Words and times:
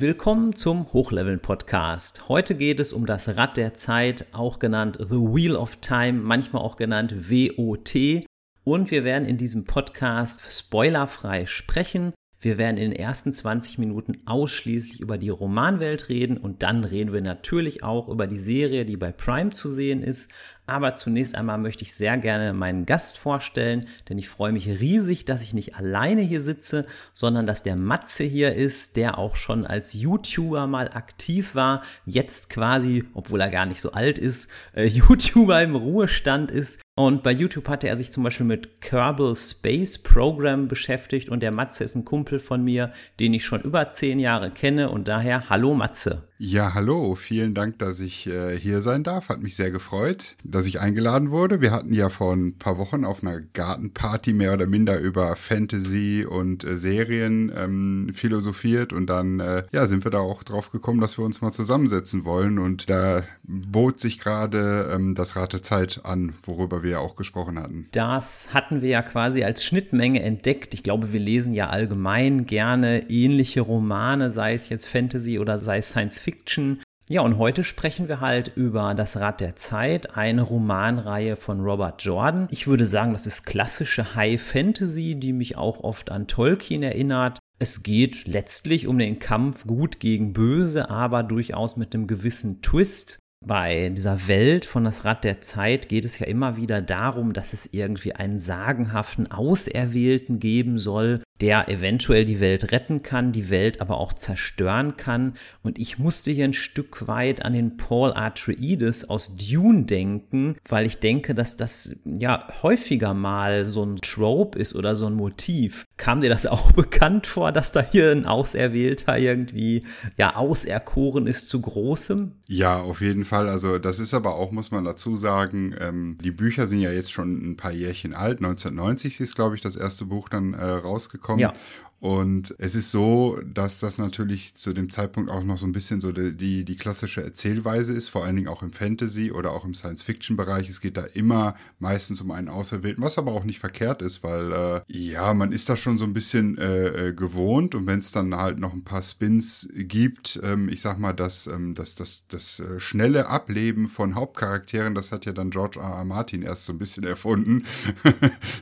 Willkommen 0.00 0.56
zum 0.56 0.90
Hochleveln 0.94 1.42
Podcast. 1.42 2.26
Heute 2.30 2.54
geht 2.54 2.80
es 2.80 2.94
um 2.94 3.04
das 3.04 3.36
Rad 3.36 3.58
der 3.58 3.74
Zeit, 3.74 4.24
auch 4.32 4.58
genannt 4.58 4.96
The 4.98 5.16
Wheel 5.16 5.54
of 5.54 5.76
Time, 5.76 6.14
manchmal 6.14 6.62
auch 6.62 6.76
genannt 6.76 7.30
WOT. 7.30 8.24
Und 8.64 8.90
wir 8.90 9.04
werden 9.04 9.28
in 9.28 9.36
diesem 9.36 9.66
Podcast 9.66 10.40
spoilerfrei 10.50 11.44
sprechen. 11.44 12.14
Wir 12.42 12.56
werden 12.56 12.78
in 12.78 12.92
den 12.92 12.98
ersten 12.98 13.34
20 13.34 13.76
Minuten 13.76 14.22
ausschließlich 14.24 15.00
über 15.00 15.18
die 15.18 15.28
Romanwelt 15.28 16.08
reden 16.08 16.38
und 16.38 16.62
dann 16.62 16.84
reden 16.84 17.12
wir 17.12 17.20
natürlich 17.20 17.82
auch 17.82 18.08
über 18.08 18.26
die 18.26 18.38
Serie, 18.38 18.86
die 18.86 18.96
bei 18.96 19.12
Prime 19.12 19.50
zu 19.50 19.68
sehen 19.68 20.02
ist. 20.02 20.30
Aber 20.66 20.94
zunächst 20.94 21.34
einmal 21.34 21.58
möchte 21.58 21.82
ich 21.82 21.92
sehr 21.92 22.16
gerne 22.16 22.54
meinen 22.54 22.86
Gast 22.86 23.18
vorstellen, 23.18 23.88
denn 24.08 24.16
ich 24.16 24.28
freue 24.28 24.52
mich 24.52 24.68
riesig, 24.68 25.26
dass 25.26 25.42
ich 25.42 25.52
nicht 25.52 25.74
alleine 25.74 26.22
hier 26.22 26.40
sitze, 26.40 26.86
sondern 27.12 27.46
dass 27.46 27.62
der 27.62 27.76
Matze 27.76 28.24
hier 28.24 28.54
ist, 28.54 28.96
der 28.96 29.18
auch 29.18 29.36
schon 29.36 29.66
als 29.66 29.92
YouTuber 29.92 30.66
mal 30.66 30.88
aktiv 30.94 31.54
war, 31.54 31.82
jetzt 32.06 32.48
quasi, 32.48 33.04
obwohl 33.12 33.40
er 33.40 33.50
gar 33.50 33.66
nicht 33.66 33.80
so 33.82 33.92
alt 33.92 34.18
ist, 34.18 34.50
äh, 34.74 34.84
YouTuber 34.86 35.62
im 35.62 35.74
Ruhestand 35.74 36.50
ist. 36.50 36.80
Und 37.00 37.22
bei 37.22 37.30
YouTube 37.30 37.66
hatte 37.68 37.88
er 37.88 37.96
sich 37.96 38.12
zum 38.12 38.24
Beispiel 38.24 38.44
mit 38.44 38.82
Kerbal 38.82 39.34
Space 39.34 39.96
Program 39.96 40.68
beschäftigt 40.68 41.30
und 41.30 41.40
der 41.40 41.50
Matze 41.50 41.82
ist 41.82 41.94
ein 41.94 42.04
Kumpel 42.04 42.38
von 42.38 42.62
mir, 42.62 42.92
den 43.20 43.32
ich 43.32 43.42
schon 43.42 43.62
über 43.62 43.92
zehn 43.92 44.18
Jahre 44.18 44.50
kenne 44.50 44.90
und 44.90 45.08
daher 45.08 45.48
hallo 45.48 45.72
Matze. 45.72 46.29
Ja, 46.42 46.72
hallo, 46.72 47.16
vielen 47.16 47.52
Dank, 47.52 47.78
dass 47.80 48.00
ich 48.00 48.26
äh, 48.26 48.56
hier 48.56 48.80
sein 48.80 49.02
darf. 49.02 49.28
Hat 49.28 49.42
mich 49.42 49.56
sehr 49.56 49.70
gefreut, 49.70 50.36
dass 50.42 50.66
ich 50.66 50.80
eingeladen 50.80 51.30
wurde. 51.30 51.60
Wir 51.60 51.70
hatten 51.70 51.92
ja 51.92 52.08
vor 52.08 52.32
ein 52.34 52.56
paar 52.56 52.78
Wochen 52.78 53.04
auf 53.04 53.22
einer 53.22 53.42
Gartenparty 53.42 54.32
mehr 54.32 54.54
oder 54.54 54.66
minder 54.66 54.98
über 55.00 55.36
Fantasy 55.36 56.24
und 56.26 56.64
äh, 56.64 56.78
Serien 56.78 57.52
ähm, 57.54 58.12
philosophiert 58.14 58.94
und 58.94 59.10
dann 59.10 59.40
äh, 59.40 59.64
ja, 59.70 59.84
sind 59.84 60.02
wir 60.02 60.10
da 60.10 60.20
auch 60.20 60.42
drauf 60.42 60.70
gekommen, 60.72 61.02
dass 61.02 61.18
wir 61.18 61.26
uns 61.26 61.42
mal 61.42 61.52
zusammensetzen 61.52 62.24
wollen 62.24 62.58
und 62.58 62.88
da 62.88 63.22
bot 63.42 64.00
sich 64.00 64.18
gerade 64.18 64.90
ähm, 64.94 65.14
das 65.14 65.36
Rate 65.36 65.60
Zeit 65.60 66.00
an, 66.04 66.32
worüber 66.44 66.82
wir 66.82 66.92
ja 66.92 66.98
auch 67.00 67.16
gesprochen 67.16 67.58
hatten. 67.58 67.86
Das 67.92 68.54
hatten 68.54 68.80
wir 68.80 68.88
ja 68.88 69.02
quasi 69.02 69.44
als 69.44 69.62
Schnittmenge 69.62 70.22
entdeckt. 70.22 70.72
Ich 70.72 70.82
glaube, 70.82 71.12
wir 71.12 71.20
lesen 71.20 71.52
ja 71.52 71.68
allgemein 71.68 72.46
gerne 72.46 73.10
ähnliche 73.10 73.60
Romane, 73.60 74.30
sei 74.30 74.54
es 74.54 74.70
jetzt 74.70 74.88
Fantasy 74.88 75.38
oder 75.38 75.58
sei 75.58 75.76
es 75.76 75.90
Science 75.90 76.18
Fiction. 76.18 76.29
Fiction. 76.30 76.80
Ja, 77.08 77.22
und 77.22 77.38
heute 77.38 77.64
sprechen 77.64 78.06
wir 78.06 78.20
halt 78.20 78.52
über 78.54 78.94
Das 78.94 79.16
Rad 79.16 79.40
der 79.40 79.56
Zeit, 79.56 80.16
eine 80.16 80.42
Romanreihe 80.42 81.36
von 81.36 81.60
Robert 81.60 82.02
Jordan. 82.04 82.46
Ich 82.52 82.68
würde 82.68 82.86
sagen, 82.86 83.12
das 83.12 83.26
ist 83.26 83.46
klassische 83.46 84.14
High 84.14 84.40
Fantasy, 84.40 85.16
die 85.16 85.32
mich 85.32 85.56
auch 85.56 85.80
oft 85.80 86.12
an 86.12 86.28
Tolkien 86.28 86.84
erinnert. 86.84 87.40
Es 87.58 87.82
geht 87.82 88.28
letztlich 88.28 88.86
um 88.86 88.96
den 88.96 89.18
Kampf 89.18 89.66
gut 89.66 89.98
gegen 89.98 90.32
böse, 90.32 90.88
aber 90.88 91.24
durchaus 91.24 91.76
mit 91.76 91.94
einem 91.94 92.06
gewissen 92.06 92.62
Twist. 92.62 93.18
Bei 93.44 93.88
dieser 93.88 94.28
Welt 94.28 94.64
von 94.64 94.84
das 94.84 95.04
Rad 95.04 95.24
der 95.24 95.40
Zeit 95.40 95.88
geht 95.88 96.04
es 96.04 96.20
ja 96.20 96.26
immer 96.26 96.56
wieder 96.56 96.80
darum, 96.80 97.32
dass 97.32 97.54
es 97.54 97.70
irgendwie 97.72 98.12
einen 98.12 98.38
sagenhaften 98.38 99.32
Auserwählten 99.32 100.38
geben 100.38 100.78
soll, 100.78 101.22
der 101.40 101.68
eventuell 101.68 102.24
die 102.24 102.40
Welt 102.40 102.72
retten 102.72 103.02
kann, 103.02 103.32
die 103.32 103.48
Welt 103.48 103.80
aber 103.80 103.98
auch 103.98 104.12
zerstören 104.12 104.96
kann. 104.96 105.34
Und 105.62 105.78
ich 105.78 105.98
musste 105.98 106.30
hier 106.30 106.44
ein 106.44 106.52
Stück 106.52 107.08
weit 107.08 107.44
an 107.44 107.54
den 107.54 107.76
Paul 107.76 108.12
Atreides 108.12 109.08
aus 109.08 109.36
Dune 109.36 109.84
denken, 109.84 110.56
weil 110.68 110.86
ich 110.86 110.98
denke, 110.98 111.34
dass 111.34 111.56
das 111.56 111.96
ja 112.04 112.46
häufiger 112.62 113.14
mal 113.14 113.68
so 113.68 113.82
ein 113.82 114.00
Trope 114.02 114.58
ist 114.58 114.74
oder 114.74 114.96
so 114.96 115.06
ein 115.06 115.14
Motiv. 115.14 115.86
Kam 115.96 116.20
dir 116.20 116.28
das 116.28 116.46
auch 116.46 116.72
bekannt 116.80 117.26
vor, 117.26 117.52
dass 117.52 117.72
da 117.72 117.80
hier 117.80 118.12
ein 118.12 118.26
Auserwählter 118.26 119.18
irgendwie 119.18 119.84
ja 120.18 120.36
auserkoren 120.36 121.26
ist 121.26 121.48
zu 121.48 121.60
Großem? 121.60 122.32
Ja, 122.46 122.80
auf 122.80 123.00
jeden 123.00 123.24
Fall. 123.24 123.48
Also 123.48 123.78
das 123.78 123.98
ist 123.98 124.12
aber 124.12 124.34
auch, 124.34 124.52
muss 124.52 124.70
man 124.70 124.84
dazu 124.84 125.16
sagen, 125.16 125.74
ähm, 125.80 126.16
die 126.22 126.30
Bücher 126.30 126.66
sind 126.66 126.80
ja 126.80 126.92
jetzt 126.92 127.12
schon 127.12 127.50
ein 127.50 127.56
paar 127.56 127.72
Jährchen 127.72 128.14
alt. 128.14 128.38
1990 128.38 129.20
ist, 129.20 129.34
glaube 129.34 129.54
ich, 129.54 129.60
das 129.60 129.76
erste 129.76 130.04
Buch 130.04 130.28
dann 130.28 130.54
äh, 130.54 130.64
rausgekommen 130.64 131.29
kommt. 131.30 131.40
Ja. 131.40 131.52
Und 132.00 132.54
es 132.56 132.74
ist 132.74 132.90
so, 132.90 133.38
dass 133.44 133.78
das 133.80 133.98
natürlich 133.98 134.54
zu 134.54 134.72
dem 134.72 134.88
Zeitpunkt 134.88 135.30
auch 135.30 135.44
noch 135.44 135.58
so 135.58 135.66
ein 135.66 135.72
bisschen 135.72 136.00
so 136.00 136.12
die, 136.12 136.64
die, 136.64 136.76
klassische 136.76 137.22
Erzählweise 137.22 137.92
ist, 137.92 138.08
vor 138.08 138.24
allen 138.24 138.36
Dingen 138.36 138.48
auch 138.48 138.62
im 138.62 138.72
Fantasy 138.72 139.30
oder 139.30 139.52
auch 139.52 139.66
im 139.66 139.74
Science-Fiction-Bereich. 139.74 140.70
Es 140.70 140.80
geht 140.80 140.96
da 140.96 141.04
immer 141.12 141.54
meistens 141.78 142.22
um 142.22 142.30
einen 142.30 142.48
Auserwählten, 142.48 143.04
was 143.04 143.18
aber 143.18 143.32
auch 143.32 143.44
nicht 143.44 143.58
verkehrt 143.58 144.00
ist, 144.00 144.22
weil 144.22 144.50
äh, 144.50 144.80
ja, 144.86 145.34
man 145.34 145.52
ist 145.52 145.68
da 145.68 145.76
schon 145.76 145.98
so 145.98 146.04
ein 146.04 146.14
bisschen 146.14 146.56
äh, 146.56 147.08
äh 147.08 147.12
gewohnt 147.12 147.74
und 147.74 147.86
wenn 147.86 147.98
es 147.98 148.12
dann 148.12 148.34
halt 148.34 148.60
noch 148.60 148.72
ein 148.72 148.82
paar 148.82 149.02
Spins 149.02 149.68
gibt, 149.74 150.40
ähm, 150.42 150.70
ich 150.70 150.80
sag 150.80 150.98
mal, 150.98 151.12
dass 151.12 151.48
ähm, 151.48 151.74
das, 151.74 151.96
das, 151.96 152.24
das 152.28 152.60
äh, 152.60 152.80
schnelle 152.80 153.26
Ableben 153.26 153.90
von 153.90 154.14
Hauptcharakteren, 154.14 154.94
das 154.94 155.12
hat 155.12 155.26
ja 155.26 155.32
dann 155.32 155.50
George 155.50 155.78
R. 155.78 155.96
R. 155.96 156.04
Martin 156.06 156.40
erst 156.40 156.64
so 156.64 156.72
ein 156.72 156.78
bisschen 156.78 157.04
erfunden. 157.04 157.66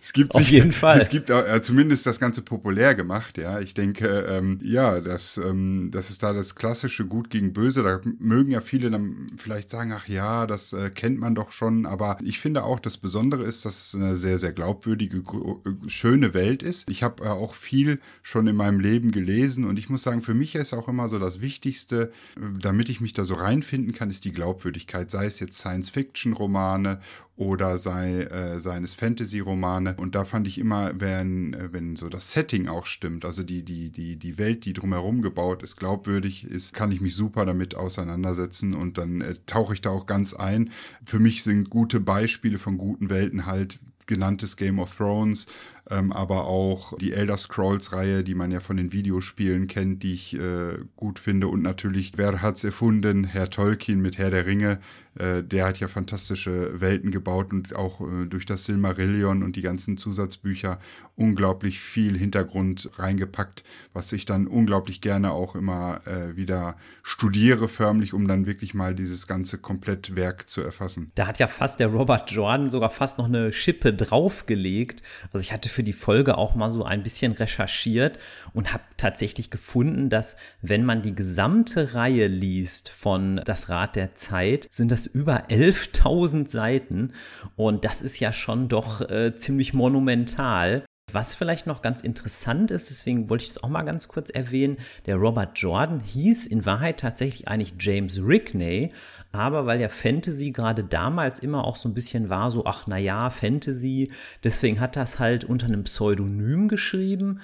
es 0.02 0.12
gibt 0.12 0.34
Auf 0.34 0.40
sich, 0.40 0.50
jeden 0.50 0.72
Fall. 0.72 1.00
Es 1.00 1.08
gibt 1.08 1.30
äh, 1.30 1.62
zumindest 1.62 2.04
das 2.04 2.18
Ganze 2.18 2.42
populär 2.42 2.96
gemacht 2.96 3.27
gemacht. 3.32 3.38
Ja, 3.38 3.60
ich 3.60 3.74
denke, 3.74 4.26
ähm, 4.28 4.58
ja, 4.62 5.00
das, 5.00 5.38
ähm, 5.38 5.90
das 5.92 6.10
ist 6.10 6.22
da 6.22 6.32
das 6.32 6.54
klassische 6.54 7.06
Gut 7.06 7.30
gegen 7.30 7.52
Böse. 7.52 7.82
Da 7.82 8.00
mögen 8.18 8.50
ja 8.50 8.60
viele 8.60 8.90
dann 8.90 9.30
vielleicht 9.36 9.70
sagen, 9.70 9.92
ach 9.92 10.08
ja, 10.08 10.46
das 10.46 10.72
äh, 10.72 10.90
kennt 10.90 11.18
man 11.18 11.34
doch 11.34 11.52
schon. 11.52 11.86
Aber 11.86 12.18
ich 12.22 12.38
finde 12.38 12.64
auch, 12.64 12.80
das 12.80 12.96
Besondere 12.98 13.44
ist, 13.44 13.64
dass 13.64 13.80
es 13.80 13.94
eine 13.94 14.16
sehr, 14.16 14.38
sehr 14.38 14.52
glaubwürdige, 14.52 15.18
äh, 15.18 15.88
schöne 15.88 16.34
Welt 16.34 16.62
ist. 16.62 16.88
Ich 16.90 17.02
habe 17.02 17.24
äh, 17.24 17.28
auch 17.28 17.54
viel 17.54 18.00
schon 18.22 18.46
in 18.46 18.56
meinem 18.56 18.80
Leben 18.80 19.10
gelesen 19.10 19.64
und 19.64 19.78
ich 19.78 19.88
muss 19.88 20.02
sagen, 20.02 20.22
für 20.22 20.34
mich 20.34 20.54
ist 20.54 20.72
auch 20.72 20.88
immer 20.88 21.08
so 21.08 21.18
das 21.18 21.40
Wichtigste, 21.40 22.12
äh, 22.36 22.58
damit 22.60 22.88
ich 22.88 23.00
mich 23.00 23.12
da 23.12 23.24
so 23.24 23.34
reinfinden 23.34 23.92
kann, 23.92 24.10
ist 24.10 24.24
die 24.24 24.32
Glaubwürdigkeit. 24.32 25.10
Sei 25.10 25.26
es 25.26 25.40
jetzt 25.40 25.58
Science-Fiction-Romane 25.58 27.00
oder 27.38 27.78
sei, 27.78 28.22
äh, 28.22 28.58
seines 28.58 28.94
Fantasy-Romane. 28.94 29.94
Und 29.96 30.16
da 30.16 30.24
fand 30.24 30.48
ich 30.48 30.58
immer, 30.58 30.90
wenn, 31.00 31.54
äh, 31.54 31.72
wenn 31.72 31.94
so 31.94 32.08
das 32.08 32.32
Setting 32.32 32.66
auch 32.66 32.86
stimmt, 32.86 33.24
also 33.24 33.44
die, 33.44 33.64
die, 33.64 33.90
die, 33.90 34.16
die 34.16 34.38
Welt, 34.38 34.64
die 34.64 34.72
drumherum 34.72 35.22
gebaut 35.22 35.62
ist, 35.62 35.76
glaubwürdig 35.76 36.44
ist, 36.44 36.74
kann 36.74 36.90
ich 36.90 37.00
mich 37.00 37.14
super 37.14 37.46
damit 37.46 37.76
auseinandersetzen 37.76 38.74
und 38.74 38.98
dann 38.98 39.20
äh, 39.20 39.36
tauche 39.46 39.74
ich 39.74 39.80
da 39.80 39.90
auch 39.90 40.06
ganz 40.06 40.34
ein. 40.34 40.70
Für 41.06 41.20
mich 41.20 41.44
sind 41.44 41.70
gute 41.70 42.00
Beispiele 42.00 42.58
von 42.58 42.76
guten 42.76 43.08
Welten 43.08 43.46
halt 43.46 43.78
genanntes 44.08 44.56
Game 44.56 44.80
of 44.80 44.96
Thrones, 44.96 45.46
ähm, 45.90 46.10
aber 46.10 46.46
auch 46.48 46.96
die 46.98 47.12
Elder 47.12 47.36
Scrolls-Reihe, 47.36 48.24
die 48.24 48.34
man 48.34 48.50
ja 48.50 48.58
von 48.58 48.76
den 48.76 48.92
Videospielen 48.92 49.68
kennt, 49.68 50.02
die 50.02 50.14
ich 50.14 50.34
äh, 50.34 50.78
gut 50.96 51.20
finde. 51.20 51.46
Und 51.46 51.62
natürlich, 51.62 52.12
wer 52.16 52.42
hat's 52.42 52.64
erfunden? 52.64 53.24
Herr 53.24 53.48
Tolkien 53.48 54.00
mit 54.00 54.18
Herr 54.18 54.30
der 54.30 54.46
Ringe. 54.46 54.80
Äh, 55.18 55.42
der 55.42 55.66
hat 55.66 55.80
ja 55.80 55.88
fantastische 55.88 56.80
Welten 56.80 57.10
gebaut 57.10 57.52
und 57.52 57.74
auch 57.74 58.00
äh, 58.00 58.26
durch 58.26 58.46
das 58.46 58.64
Silmarillion 58.64 59.42
und 59.42 59.56
die 59.56 59.62
ganzen 59.62 59.96
Zusatzbücher 59.96 60.78
unglaublich 61.18 61.80
viel 61.80 62.16
Hintergrund 62.16 62.90
reingepackt, 62.96 63.64
was 63.92 64.12
ich 64.12 64.24
dann 64.24 64.46
unglaublich 64.46 65.00
gerne 65.00 65.32
auch 65.32 65.56
immer 65.56 66.00
äh, 66.06 66.36
wieder 66.36 66.76
studiere, 67.02 67.68
förmlich, 67.68 68.14
um 68.14 68.28
dann 68.28 68.46
wirklich 68.46 68.72
mal 68.72 68.94
dieses 68.94 69.26
ganze 69.26 69.58
Komplettwerk 69.58 70.48
zu 70.48 70.62
erfassen. 70.62 71.10
Da 71.16 71.26
hat 71.26 71.40
ja 71.40 71.48
fast 71.48 71.80
der 71.80 71.88
Robert 71.88 72.30
Jordan 72.30 72.70
sogar 72.70 72.90
fast 72.90 73.18
noch 73.18 73.26
eine 73.26 73.52
Schippe 73.52 73.92
draufgelegt. 73.92 75.02
Also 75.32 75.42
ich 75.42 75.52
hatte 75.52 75.68
für 75.68 75.82
die 75.82 75.92
Folge 75.92 76.38
auch 76.38 76.54
mal 76.54 76.70
so 76.70 76.84
ein 76.84 77.02
bisschen 77.02 77.32
recherchiert 77.32 78.18
und 78.52 78.72
habe 78.72 78.84
tatsächlich 78.96 79.50
gefunden, 79.50 80.10
dass 80.10 80.36
wenn 80.62 80.84
man 80.84 81.02
die 81.02 81.14
gesamte 81.14 81.94
Reihe 81.94 82.28
liest 82.28 82.90
von 82.90 83.40
Das 83.44 83.68
Rad 83.68 83.96
der 83.96 84.14
Zeit, 84.14 84.68
sind 84.70 84.92
das 84.92 85.06
über 85.06 85.48
11.000 85.48 86.48
Seiten 86.48 87.12
und 87.56 87.84
das 87.84 88.02
ist 88.02 88.20
ja 88.20 88.32
schon 88.32 88.68
doch 88.68 89.00
äh, 89.00 89.34
ziemlich 89.36 89.74
monumental. 89.74 90.84
Was 91.10 91.34
vielleicht 91.34 91.66
noch 91.66 91.80
ganz 91.80 92.02
interessant 92.02 92.70
ist, 92.70 92.90
deswegen 92.90 93.30
wollte 93.30 93.44
ich 93.44 93.50
es 93.50 93.62
auch 93.62 93.70
mal 93.70 93.82
ganz 93.82 94.08
kurz 94.08 94.28
erwähnen, 94.28 94.76
der 95.06 95.16
Robert 95.16 95.58
Jordan 95.58 96.00
hieß 96.00 96.46
in 96.46 96.66
Wahrheit 96.66 97.00
tatsächlich 97.00 97.48
eigentlich 97.48 97.74
James 97.78 98.20
Rickney, 98.22 98.92
aber 99.32 99.64
weil 99.64 99.80
ja 99.80 99.88
Fantasy 99.88 100.50
gerade 100.50 100.84
damals 100.84 101.40
immer 101.40 101.64
auch 101.64 101.76
so 101.76 101.88
ein 101.88 101.94
bisschen 101.94 102.28
war, 102.28 102.50
so 102.50 102.66
ach 102.66 102.86
naja, 102.86 103.30
Fantasy, 103.30 104.12
deswegen 104.44 104.80
hat 104.80 104.96
das 104.96 105.18
halt 105.18 105.44
unter 105.44 105.66
einem 105.66 105.84
Pseudonym 105.84 106.68
geschrieben. 106.68 107.40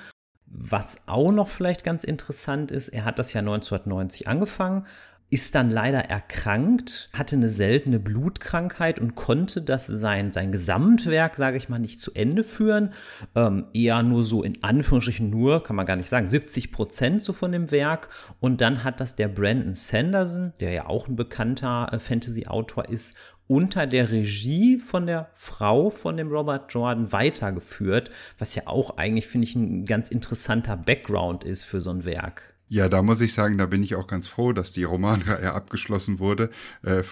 Was 0.47 1.09
auch 1.09 1.33
noch 1.33 1.49
vielleicht 1.49 1.85
ganz 1.85 2.05
interessant 2.05 2.71
ist, 2.71 2.89
er 2.89 3.05
hat 3.05 3.19
das 3.19 3.33
ja 3.33 3.41
1990 3.41 4.29
angefangen, 4.29 4.87
ist 5.31 5.55
dann 5.55 5.71
leider 5.71 6.01
erkrankt, 6.01 7.09
hatte 7.13 7.35
eine 7.35 7.49
seltene 7.49 7.99
Blutkrankheit 7.99 8.99
und 9.01 9.15
konnte 9.15 9.63
das 9.63 9.87
sein, 9.87 10.31
sein 10.31 10.53
Gesamtwerk, 10.53 11.35
sage 11.35 11.57
ich 11.57 11.69
mal, 11.69 11.79
nicht 11.79 12.01
zu 12.01 12.13
Ende 12.15 12.45
führen. 12.45 12.93
Ähm, 13.35 13.67
eher 13.73 14.03
nur 14.03 14.23
so 14.23 14.43
in 14.43 14.63
Anführungsstrichen 14.63 15.31
nur, 15.31 15.63
kann 15.63 15.77
man 15.77 15.87
gar 15.87 15.97
nicht 15.97 16.09
sagen, 16.09 16.29
70 16.29 16.71
Prozent 16.71 17.23
so 17.23 17.33
von 17.33 17.51
dem 17.51 17.71
Werk. 17.71 18.11
Und 18.39 18.61
dann 18.61 18.85
hat 18.85 19.01
das 19.01 19.17
der 19.17 19.29
Brandon 19.29 19.75
Sanderson, 19.75 20.53
der 20.61 20.73
ja 20.73 20.87
auch 20.87 21.09
ein 21.09 21.17
bekannter 21.17 21.89
äh, 21.91 21.99
Fantasy-Autor 21.99 22.89
ist, 22.89 23.17
unter 23.47 23.87
der 23.87 24.11
Regie 24.11 24.79
von 24.79 25.07
der 25.07 25.31
Frau 25.35 25.91
von 25.91 26.17
dem 26.17 26.31
Robert 26.31 26.73
Jordan 26.73 27.13
weitergeführt, 27.13 28.11
was 28.39 28.55
ja 28.55 28.63
auch 28.67 28.97
eigentlich, 28.97 29.27
finde 29.27 29.47
ich, 29.47 29.55
ein 29.55 29.85
ganz 29.85 30.11
interessanter 30.11 30.77
Background 30.77 31.45
ist 31.45 31.65
für 31.65 31.81
so 31.81 31.91
ein 31.91 32.05
Werk. 32.05 32.54
Ja, 32.71 32.89
da 32.89 33.03
muss 33.03 33.21
ich 33.21 33.35
sagen, 33.35 33.59
da 33.59 33.67
bin 33.67 33.83
ich 33.83 33.95
auch 33.95 34.07
ganz 34.07 34.27
froh, 34.27 34.55
dass 34.55 34.73
die 34.73 34.85
Romanreihe 34.85 35.53
abgeschlossen 35.53 36.19
wurde, 36.19 36.49
äh, 36.83 37.03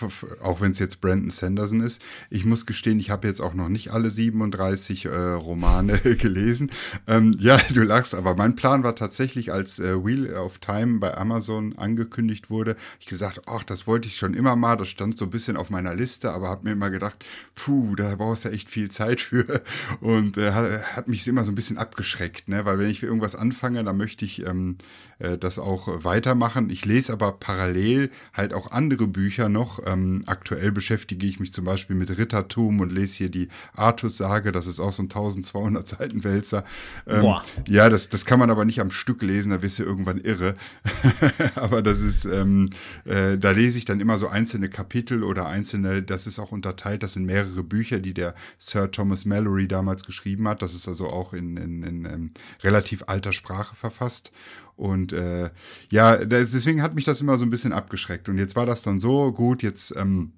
auch 0.41 0.63
wenn 0.63 0.73
es 0.73 0.79
jetzt 0.79 1.03
Brandon 1.03 1.29
Sanderson 1.29 1.81
ist. 1.81 2.03
Ich 2.31 2.47
muss 2.47 2.65
gestehen, 2.65 2.99
ich 2.99 3.11
habe 3.11 3.29
jetzt 3.29 3.41
auch 3.41 3.53
noch 3.53 3.69
nicht 3.69 3.91
alle 3.91 4.11
37 4.11 5.05
äh, 5.05 5.09
Romane 5.11 5.99
gelesen. 6.19 6.71
Ähm, 7.07 7.37
ja, 7.39 7.61
du 7.75 7.83
lachst, 7.83 8.15
aber 8.15 8.35
mein 8.35 8.57
Plan 8.57 8.83
war 8.83 8.97
tatsächlich, 8.97 9.53
als 9.53 9.79
äh, 9.79 10.03
Wheel 10.03 10.35
of 10.35 10.57
Time 10.57 11.01
bei 11.01 11.15
Amazon 11.19 11.77
angekündigt 11.77 12.49
wurde, 12.49 12.75
ich 12.99 13.05
gesagt, 13.05 13.43
ach, 13.47 13.63
das 13.63 13.87
wollte 13.87 14.09
ich 14.09 14.17
schon 14.17 14.33
immer 14.33 14.57
mal, 14.57 14.77
das 14.77 14.89
stand 14.89 15.19
so 15.19 15.27
ein 15.27 15.31
bisschen 15.31 15.59
auf 15.59 15.69
meiner 15.69 15.95
Liste, 15.95 16.33
aber 16.33 16.49
habe 16.49 16.65
mir 16.65 16.73
immer 16.73 16.89
gedacht, 16.89 17.27
puh, 17.55 17.95
da 17.95 18.17
brauchst 18.17 18.47
du 18.47 18.49
echt 18.49 18.71
viel 18.71 18.91
Zeit 18.91 19.21
für 19.21 19.63
und 20.01 20.39
äh, 20.39 20.51
hat 20.51 21.09
mich 21.09 21.29
immer 21.29 21.45
so 21.45 21.53
ein 21.53 21.57
bisschen 21.57 21.77
abgeschreckt, 21.77 22.49
ne? 22.49 22.65
weil 22.65 22.79
wenn 22.79 22.89
ich 22.89 23.03
irgendwas 23.03 23.35
anfange, 23.35 23.85
dann 23.85 23.99
möchte 23.99 24.25
ich 24.25 24.47
ähm, 24.47 24.79
äh, 25.23 25.39
das 25.39 25.59
auch 25.59 26.05
weitermachen. 26.05 26.69
Ich 26.71 26.85
lese 26.85 27.13
aber 27.13 27.33
parallel 27.33 28.11
halt 28.35 28.53
auch 28.53 28.71
andere 28.73 29.07
Bücher 29.07 29.49
noch. 29.49 29.81
Ähm, 29.87 30.23
aktuell 30.27 30.73
beschäftige 30.73 31.27
ich 31.27 31.39
mich 31.39 31.53
zum 31.53 31.65
Beispiel 31.65 31.97
mit 31.97 32.17
Rittertum 32.17 32.81
und 32.81 32.93
lese 32.93 33.19
hier 33.19 33.31
die 33.31 33.49
Artus-Sage. 33.75 34.53
Das 34.53 34.67
ist 34.67 34.81
auch 34.81 34.93
so 34.93 35.03
ein 35.03 35.07
1200 35.07 35.87
Seiten 35.87 36.25
Wälzer. 36.25 36.65
Ähm, 37.07 37.35
ja, 37.69 37.89
das, 37.89 38.09
das 38.09 38.25
kann 38.25 38.39
man 38.39 38.51
aber 38.51 38.65
nicht 38.65 38.81
am 38.81 38.91
Stück 38.91 39.23
lesen, 39.23 39.51
da 39.51 39.63
wirst 39.63 39.79
du 39.79 39.85
irgendwann 39.85 40.19
irre. 40.19 40.57
aber 41.55 41.83
das 41.83 42.01
ist, 42.01 42.25
ähm, 42.25 42.71
äh, 43.05 43.39
da 43.39 43.53
lese 43.53 43.79
ich 43.79 43.85
dann 43.85 44.01
immer 44.01 44.19
so 44.19 44.27
einzelne 44.27 44.69
Kapitel 44.69 45.23
oder 45.23 45.47
einzelne, 45.47 46.03
das 46.03 46.27
ist 46.27 46.39
auch 46.39 46.53
unterteilt, 46.53 47.03
das 47.03 47.15
sind 47.15 47.27
mehrere 47.27 47.63
Bücher, 47.63 48.01
die 48.01 48.15
der 48.15 48.35
Sir 48.59 48.91
Thomas 48.91 49.25
Mallory 49.25 49.69
damals 49.69 50.05
geschrieben 50.05 50.49
hat. 50.49 50.63
Das 50.63 50.75
ist 50.75 50.89
also 50.89 51.07
auch 51.09 51.33
in, 51.33 51.57
in, 51.57 51.83
in, 51.83 52.05
in 52.05 52.31
relativ 52.65 53.05
alter 53.07 53.33
Sprache 53.33 53.77
verfasst. 53.77 54.33
Und 54.77 55.13
äh, 55.13 55.51
ja, 55.91 56.17
deswegen 56.17 56.83
hat 56.83 56.95
mich 56.95 57.05
das 57.05 57.21
immer 57.21 57.37
so 57.37 57.45
ein 57.45 57.51
bisschen 57.51 57.73
abgeschreckt. 57.73 58.29
Und 58.29 58.39
jetzt 58.39 58.57
war 58.57 58.67
das 58.67 58.83
dann 58.83 59.01
so 59.01 59.33
gut, 59.33 59.63
jetzt 59.63 59.95
ähm, 59.97 60.33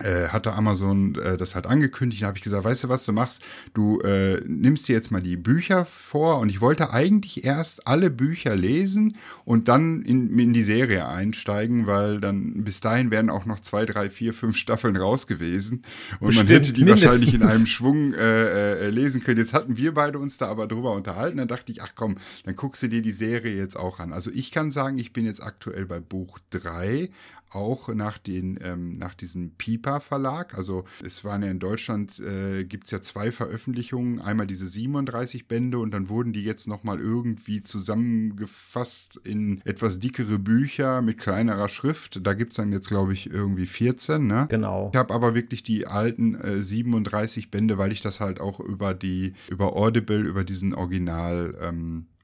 äh, 0.00 0.28
hatte 0.28 0.52
Amazon 0.52 1.14
äh, 1.16 1.36
das 1.36 1.54
halt 1.54 1.66
angekündigt. 1.66 2.22
Da 2.22 2.28
habe 2.28 2.38
ich 2.38 2.44
gesagt, 2.44 2.64
weißt 2.64 2.84
du, 2.84 2.88
was 2.88 3.04
du 3.04 3.12
machst? 3.12 3.44
Du 3.74 4.00
äh, 4.00 4.40
nimmst 4.46 4.88
dir 4.88 4.94
jetzt 4.94 5.10
mal 5.10 5.22
die 5.22 5.36
Bücher 5.36 5.84
vor 5.84 6.38
und 6.38 6.48
ich 6.48 6.60
wollte 6.60 6.92
eigentlich 6.92 7.44
erst 7.44 7.86
alle 7.86 8.10
Bücher 8.10 8.54
lesen 8.56 9.16
und 9.44 9.68
dann 9.68 10.02
in, 10.02 10.38
in 10.38 10.52
die 10.52 10.62
Serie 10.62 11.08
einsteigen, 11.08 11.86
weil 11.86 12.20
dann 12.20 12.64
bis 12.64 12.80
dahin 12.80 13.10
wären 13.10 13.30
auch 13.30 13.44
noch 13.44 13.60
zwei, 13.60 13.84
drei, 13.86 14.10
vier, 14.10 14.34
fünf 14.34 14.56
Staffeln 14.56 14.96
raus 14.96 15.26
gewesen 15.26 15.82
und 16.20 16.28
Bestimmt, 16.28 16.48
man 16.48 16.56
hätte 16.56 16.72
die 16.72 16.84
mindestens. 16.84 17.10
wahrscheinlich 17.10 17.34
in 17.34 17.42
einem 17.42 17.66
Schwung 17.66 18.14
äh, 18.14 18.86
äh, 18.86 18.90
lesen 18.90 19.22
können. 19.22 19.38
Jetzt 19.38 19.52
hatten 19.52 19.76
wir 19.76 19.94
beide 19.94 20.18
uns 20.18 20.38
da 20.38 20.46
aber 20.46 20.66
drüber 20.66 20.92
unterhalten. 20.92 21.38
Dann 21.38 21.48
dachte 21.48 21.72
ich, 21.72 21.82
ach 21.82 21.92
komm, 21.94 22.16
dann 22.44 22.54
guckst 22.56 22.82
du 22.82 22.88
dir 22.88 23.02
die 23.02 23.12
Serie 23.12 23.56
jetzt 23.56 23.76
auch 23.76 23.98
an. 23.98 24.12
Also 24.12 24.30
ich 24.32 24.52
kann 24.52 24.70
sagen, 24.70 24.98
ich 24.98 25.12
bin 25.12 25.24
jetzt 25.24 25.42
aktuell 25.42 25.86
bei 25.86 26.00
Buch 26.00 26.38
drei 26.50 27.10
auch 27.50 27.88
nach, 27.94 28.18
den, 28.18 28.58
ähm, 28.62 28.98
nach 28.98 29.14
diesem 29.14 29.52
Pipa 29.52 30.00
Verlag. 30.00 30.56
Also 30.56 30.84
es 31.04 31.24
waren 31.24 31.42
ja 31.42 31.50
in 31.50 31.58
Deutschland, 31.58 32.18
äh, 32.20 32.64
gibt 32.64 32.84
es 32.84 32.90
ja 32.90 33.00
zwei 33.00 33.32
Veröffentlichungen, 33.32 34.20
einmal 34.20 34.46
diese 34.46 34.66
37 34.66 35.48
Bände 35.48 35.78
und 35.78 35.92
dann 35.92 36.08
wurden 36.08 36.32
die 36.32 36.44
jetzt 36.44 36.68
nochmal 36.68 37.00
irgendwie 37.00 37.62
zusammengefasst 37.62 39.20
in 39.24 39.60
etwas 39.64 39.98
dickere 39.98 40.38
Bücher 40.38 41.02
mit 41.02 41.18
kleinerer 41.18 41.68
Schrift. 41.68 42.20
Da 42.26 42.34
gibt 42.34 42.52
es 42.52 42.56
dann 42.56 42.72
jetzt, 42.72 42.88
glaube 42.88 43.12
ich, 43.12 43.30
irgendwie 43.30 43.66
14. 43.66 44.26
Ne? 44.26 44.46
Genau. 44.48 44.90
Ich 44.92 44.98
habe 44.98 45.14
aber 45.14 45.34
wirklich 45.34 45.62
die 45.62 45.86
alten 45.86 46.34
äh, 46.34 46.62
37 46.62 47.50
Bände, 47.50 47.78
weil 47.78 47.92
ich 47.92 48.02
das 48.02 48.20
halt 48.20 48.40
auch 48.40 48.60
über 48.60 48.94
die, 48.94 49.34
über 49.50 49.76
Audible, 49.76 50.20
über 50.20 50.44
diesen 50.44 50.74
Original 50.74 51.56
ähm, 51.60 52.06
äh, 52.08 52.17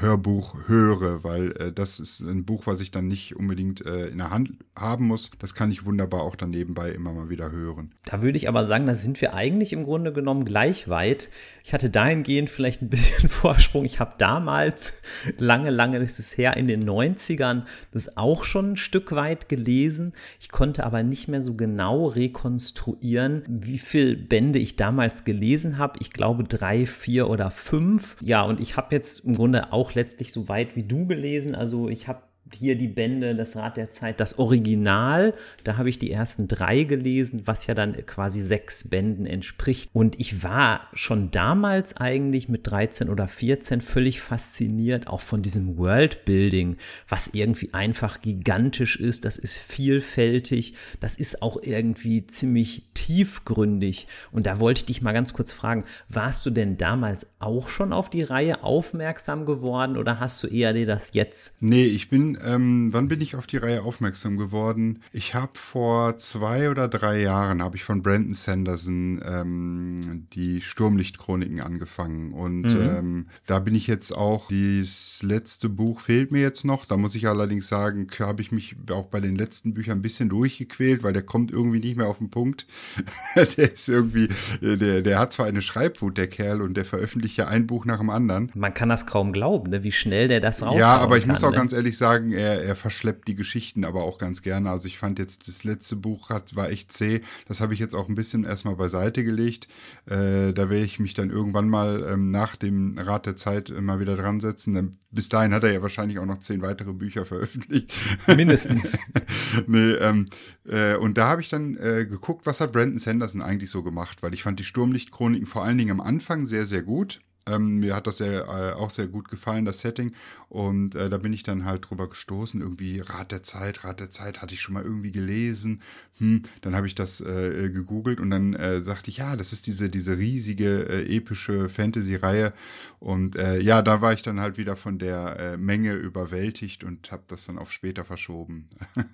Hörbuch 0.00 0.68
höre, 0.68 1.24
weil 1.24 1.52
äh, 1.52 1.72
das 1.72 1.98
ist 1.98 2.20
ein 2.20 2.44
Buch, 2.44 2.66
was 2.66 2.80
ich 2.80 2.90
dann 2.90 3.08
nicht 3.08 3.36
unbedingt 3.36 3.84
äh, 3.84 4.06
in 4.06 4.18
der 4.18 4.30
Hand 4.30 4.52
haben 4.78 5.06
muss. 5.06 5.30
Das 5.38 5.54
kann 5.54 5.70
ich 5.70 5.84
wunderbar 5.84 6.22
auch 6.22 6.36
dann 6.36 6.50
nebenbei 6.50 6.90
immer 6.90 7.12
mal 7.12 7.30
wieder 7.30 7.50
hören. 7.50 7.90
Da 8.04 8.22
würde 8.22 8.36
ich 8.36 8.48
aber 8.48 8.64
sagen, 8.64 8.86
da 8.86 8.94
sind 8.94 9.20
wir 9.20 9.34
eigentlich 9.34 9.72
im 9.72 9.84
Grunde 9.84 10.12
genommen 10.12 10.44
gleich 10.44 10.88
weit. 10.88 11.30
Ich 11.64 11.72
hatte 11.72 11.90
dahingehend 11.90 12.48
vielleicht 12.48 12.82
ein 12.82 12.90
bisschen 12.90 13.28
Vorsprung. 13.28 13.84
Ich 13.84 13.98
habe 13.98 14.14
damals, 14.18 15.02
lange, 15.38 15.70
lange 15.70 15.98
ist 15.98 16.20
es 16.20 16.38
her, 16.38 16.56
in 16.56 16.68
den 16.68 16.88
90ern 16.88 17.62
das 17.92 18.16
auch 18.16 18.44
schon 18.44 18.72
ein 18.72 18.76
Stück 18.76 19.12
weit 19.12 19.48
gelesen. 19.48 20.12
Ich 20.38 20.50
konnte 20.50 20.84
aber 20.84 21.02
nicht 21.02 21.26
mehr 21.26 21.42
so 21.42 21.54
genau 21.54 22.06
rekonstruieren, 22.06 23.42
wie 23.48 23.78
viele 23.78 24.16
Bände 24.16 24.58
ich 24.58 24.76
damals 24.76 25.24
gelesen 25.24 25.78
habe. 25.78 25.98
Ich 26.00 26.12
glaube 26.12 26.44
drei, 26.44 26.86
vier 26.86 27.28
oder 27.28 27.50
fünf. 27.50 28.16
Ja, 28.20 28.42
und 28.42 28.60
ich 28.60 28.76
habe 28.76 28.94
jetzt 28.94 29.24
im 29.24 29.34
Grunde 29.34 29.55
Grunde 29.56 29.72
auch 29.72 29.94
letztlich 29.94 30.32
so 30.32 30.48
weit 30.48 30.76
wie 30.76 30.82
du 30.82 31.06
gelesen. 31.06 31.54
Also 31.54 31.88
ich 31.88 32.08
habe 32.08 32.22
hier 32.54 32.76
die 32.76 32.88
Bände 32.88 33.34
Das 33.34 33.56
Rad 33.56 33.76
der 33.76 33.90
Zeit, 33.90 34.20
das 34.20 34.38
Original. 34.38 35.34
Da 35.64 35.76
habe 35.76 35.90
ich 35.90 35.98
die 35.98 36.10
ersten 36.10 36.48
drei 36.48 36.84
gelesen, 36.84 37.42
was 37.44 37.66
ja 37.66 37.74
dann 37.74 37.94
quasi 38.06 38.40
sechs 38.40 38.88
Bänden 38.88 39.26
entspricht. 39.26 39.90
Und 39.92 40.18
ich 40.20 40.42
war 40.42 40.88
schon 40.92 41.30
damals 41.30 41.96
eigentlich 41.96 42.48
mit 42.48 42.66
13 42.66 43.08
oder 43.08 43.28
14 43.28 43.80
völlig 43.80 44.20
fasziniert, 44.20 45.08
auch 45.08 45.20
von 45.20 45.42
diesem 45.42 45.76
Worldbuilding, 45.76 46.76
was 47.08 47.28
irgendwie 47.28 47.74
einfach 47.74 48.20
gigantisch 48.20 48.96
ist. 48.96 49.24
Das 49.24 49.36
ist 49.36 49.58
vielfältig. 49.58 50.74
Das 51.00 51.16
ist 51.16 51.42
auch 51.42 51.58
irgendwie 51.62 52.26
ziemlich 52.26 52.84
tiefgründig. 52.94 54.06
Und 54.30 54.46
da 54.46 54.60
wollte 54.60 54.80
ich 54.80 54.86
dich 54.86 55.02
mal 55.02 55.12
ganz 55.12 55.32
kurz 55.32 55.52
fragen, 55.52 55.84
warst 56.08 56.46
du 56.46 56.50
denn 56.50 56.76
damals 56.76 57.26
auch 57.38 57.68
schon 57.68 57.92
auf 57.92 58.10
die 58.10 58.22
Reihe 58.22 58.62
aufmerksam 58.62 59.46
geworden 59.46 59.96
oder 59.96 60.20
hast 60.20 60.42
du 60.42 60.46
eher 60.46 60.72
dir 60.72 60.86
das 60.86 61.10
jetzt? 61.12 61.56
Nee, 61.60 61.84
ich 61.84 62.08
bin 62.08 62.35
ähm, 62.44 62.92
wann 62.92 63.08
bin 63.08 63.20
ich 63.20 63.36
auf 63.36 63.46
die 63.46 63.56
Reihe 63.56 63.82
aufmerksam 63.82 64.36
geworden? 64.36 65.00
Ich 65.12 65.34
habe 65.34 65.52
vor 65.54 66.16
zwei 66.18 66.70
oder 66.70 66.88
drei 66.88 67.20
Jahren 67.20 67.62
habe 67.62 67.76
ich 67.76 67.84
von 67.84 68.02
Brandon 68.02 68.34
Sanderson 68.34 69.20
ähm, 69.24 70.26
die 70.32 70.60
Sturmlichtchroniken 70.60 71.60
angefangen 71.60 72.32
und 72.32 72.62
mhm. 72.62 72.80
ähm, 72.80 73.26
da 73.46 73.58
bin 73.58 73.74
ich 73.74 73.86
jetzt 73.86 74.12
auch. 74.12 74.50
Das 74.50 75.22
letzte 75.22 75.68
Buch 75.68 76.00
fehlt 76.00 76.32
mir 76.32 76.40
jetzt 76.40 76.64
noch. 76.64 76.86
Da 76.86 76.96
muss 76.96 77.14
ich 77.14 77.28
allerdings 77.28 77.68
sagen, 77.68 78.06
habe 78.20 78.42
ich 78.42 78.52
mich 78.52 78.76
auch 78.90 79.06
bei 79.06 79.20
den 79.20 79.36
letzten 79.36 79.74
Büchern 79.74 79.98
ein 79.98 80.02
bisschen 80.02 80.28
durchgequält, 80.28 81.02
weil 81.02 81.12
der 81.12 81.22
kommt 81.22 81.50
irgendwie 81.50 81.80
nicht 81.80 81.96
mehr 81.96 82.06
auf 82.06 82.18
den 82.18 82.30
Punkt. 82.30 82.66
der 83.34 83.72
ist 83.72 83.88
irgendwie, 83.88 84.28
der, 84.60 85.02
der 85.02 85.18
hat 85.18 85.32
zwar 85.32 85.46
eine 85.46 85.62
Schreibwut, 85.62 86.16
der 86.16 86.28
Kerl, 86.28 86.62
und 86.62 86.76
der 86.76 86.84
veröffentlicht 86.84 87.36
ja 87.36 87.48
ein 87.48 87.66
Buch 87.66 87.84
nach 87.84 87.98
dem 87.98 88.10
anderen. 88.10 88.50
Man 88.54 88.74
kann 88.74 88.88
das 88.88 89.06
kaum 89.06 89.32
glauben, 89.32 89.70
ne? 89.70 89.82
wie 89.82 89.92
schnell 89.92 90.28
der 90.28 90.40
das 90.40 90.62
raushaut. 90.62 90.78
Ja, 90.78 90.96
aber 90.98 91.18
ich 91.18 91.26
muss 91.26 91.42
auch 91.44 91.50
ne? 91.50 91.56
ganz 91.56 91.72
ehrlich 91.72 91.96
sagen, 91.96 92.25
sagen, 92.26 92.32
er, 92.32 92.62
er 92.62 92.76
verschleppt 92.76 93.28
die 93.28 93.34
Geschichten 93.34 93.84
aber 93.84 94.04
auch 94.04 94.18
ganz 94.18 94.42
gerne. 94.42 94.70
Also 94.70 94.86
ich 94.86 94.98
fand 94.98 95.18
jetzt 95.18 95.48
das 95.48 95.64
letzte 95.64 95.96
Buch 95.96 96.30
hat, 96.30 96.56
war 96.56 96.70
echt 96.70 96.92
zäh. 96.92 97.20
Das 97.46 97.60
habe 97.60 97.74
ich 97.74 97.80
jetzt 97.80 97.94
auch 97.94 98.08
ein 98.08 98.14
bisschen 98.14 98.44
erstmal 98.44 98.76
beiseite 98.76 99.24
gelegt. 99.24 99.68
Äh, 100.06 100.52
da 100.52 100.70
werde 100.70 100.84
ich 100.84 100.98
mich 100.98 101.14
dann 101.14 101.30
irgendwann 101.30 101.68
mal 101.68 102.04
ähm, 102.08 102.30
nach 102.30 102.56
dem 102.56 102.96
Rat 102.98 103.26
der 103.26 103.36
Zeit 103.36 103.70
mal 103.80 104.00
wieder 104.00 104.16
dran 104.16 104.40
setzen. 104.40 104.74
Denn 104.74 104.96
bis 105.10 105.28
dahin 105.28 105.54
hat 105.54 105.64
er 105.64 105.72
ja 105.72 105.82
wahrscheinlich 105.82 106.18
auch 106.18 106.26
noch 106.26 106.38
zehn 106.38 106.62
weitere 106.62 106.92
Bücher 106.92 107.24
veröffentlicht. 107.24 107.92
Mindestens. 108.26 108.98
nee, 109.66 109.92
ähm, 109.92 110.28
äh, 110.66 110.96
und 110.96 111.18
da 111.18 111.28
habe 111.28 111.40
ich 111.40 111.48
dann 111.48 111.76
äh, 111.76 112.06
geguckt, 112.06 112.46
was 112.46 112.60
hat 112.60 112.72
Brandon 112.72 112.98
Sanderson 112.98 113.42
eigentlich 113.42 113.70
so 113.70 113.82
gemacht, 113.82 114.22
weil 114.22 114.34
ich 114.34 114.42
fand 114.42 114.58
die 114.58 114.64
Sturmlichtchroniken 114.64 115.46
vor 115.46 115.64
allen 115.64 115.78
Dingen 115.78 115.92
am 115.92 116.00
Anfang 116.00 116.46
sehr, 116.46 116.64
sehr 116.64 116.82
gut. 116.82 117.20
Ähm, 117.48 117.78
mir 117.78 117.94
hat 117.94 118.06
das 118.06 118.18
ja 118.18 118.26
äh, 118.26 118.72
auch 118.72 118.90
sehr 118.90 119.06
gut 119.06 119.28
gefallen, 119.28 119.64
das 119.64 119.80
Setting. 119.80 120.12
Und 120.48 120.94
äh, 120.94 121.08
da 121.08 121.18
bin 121.18 121.32
ich 121.32 121.42
dann 121.42 121.64
halt 121.64 121.88
drüber 121.88 122.08
gestoßen. 122.08 122.60
Irgendwie 122.60 123.00
Rat 123.00 123.32
der 123.32 123.42
Zeit, 123.42 123.84
Rat 123.84 124.00
der 124.00 124.10
Zeit 124.10 124.42
hatte 124.42 124.54
ich 124.54 124.60
schon 124.60 124.74
mal 124.74 124.82
irgendwie 124.82 125.12
gelesen. 125.12 125.80
Hm, 126.18 126.42
dann 126.62 126.74
habe 126.74 126.86
ich 126.86 126.94
das 126.94 127.20
äh, 127.20 127.68
gegoogelt 127.70 128.20
und 128.20 128.30
dann 128.30 128.54
äh, 128.54 128.80
dachte 128.82 129.10
ich, 129.10 129.18
ja, 129.18 129.36
das 129.36 129.52
ist 129.52 129.66
diese, 129.66 129.90
diese 129.90 130.16
riesige 130.16 130.88
äh, 130.88 131.16
epische 131.16 131.68
Fantasy-Reihe. 131.68 132.52
Und 133.00 133.36
äh, 133.36 133.60
ja, 133.60 133.82
da 133.82 134.00
war 134.00 134.12
ich 134.14 134.22
dann 134.22 134.40
halt 134.40 134.56
wieder 134.56 134.76
von 134.76 134.98
der 134.98 135.38
äh, 135.38 135.56
Menge 135.58 135.92
überwältigt 135.92 136.84
und 136.84 137.12
habe 137.12 137.24
das 137.28 137.46
dann 137.46 137.58
auf 137.58 137.70
später 137.70 138.04
verschoben. 138.04 138.66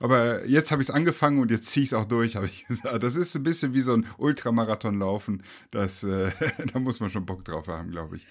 Aber 0.00 0.44
jetzt 0.46 0.72
habe 0.72 0.82
ich 0.82 0.88
es 0.88 0.94
angefangen 0.94 1.38
und 1.38 1.50
jetzt 1.50 1.68
ziehe 1.68 1.84
ich 1.84 1.90
es 1.90 1.94
auch 1.94 2.06
durch, 2.06 2.34
habe 2.36 2.46
ich 2.46 2.64
gesagt. 2.66 3.02
Das 3.04 3.14
ist 3.14 3.36
ein 3.36 3.44
bisschen 3.44 3.74
wie 3.74 3.80
so 3.80 3.94
ein 3.94 4.06
Ultramarathon 4.18 4.98
laufen. 4.98 5.42
Das, 5.70 6.02
äh, 6.02 6.32
da 6.72 6.80
muss 6.80 6.98
man 6.98 7.10
schon 7.10 7.24
Bock 7.24 7.44
drauf 7.44 7.61
drauf 7.62 7.78
haben, 7.78 7.90
glaube 7.90 8.16
ich. 8.16 8.26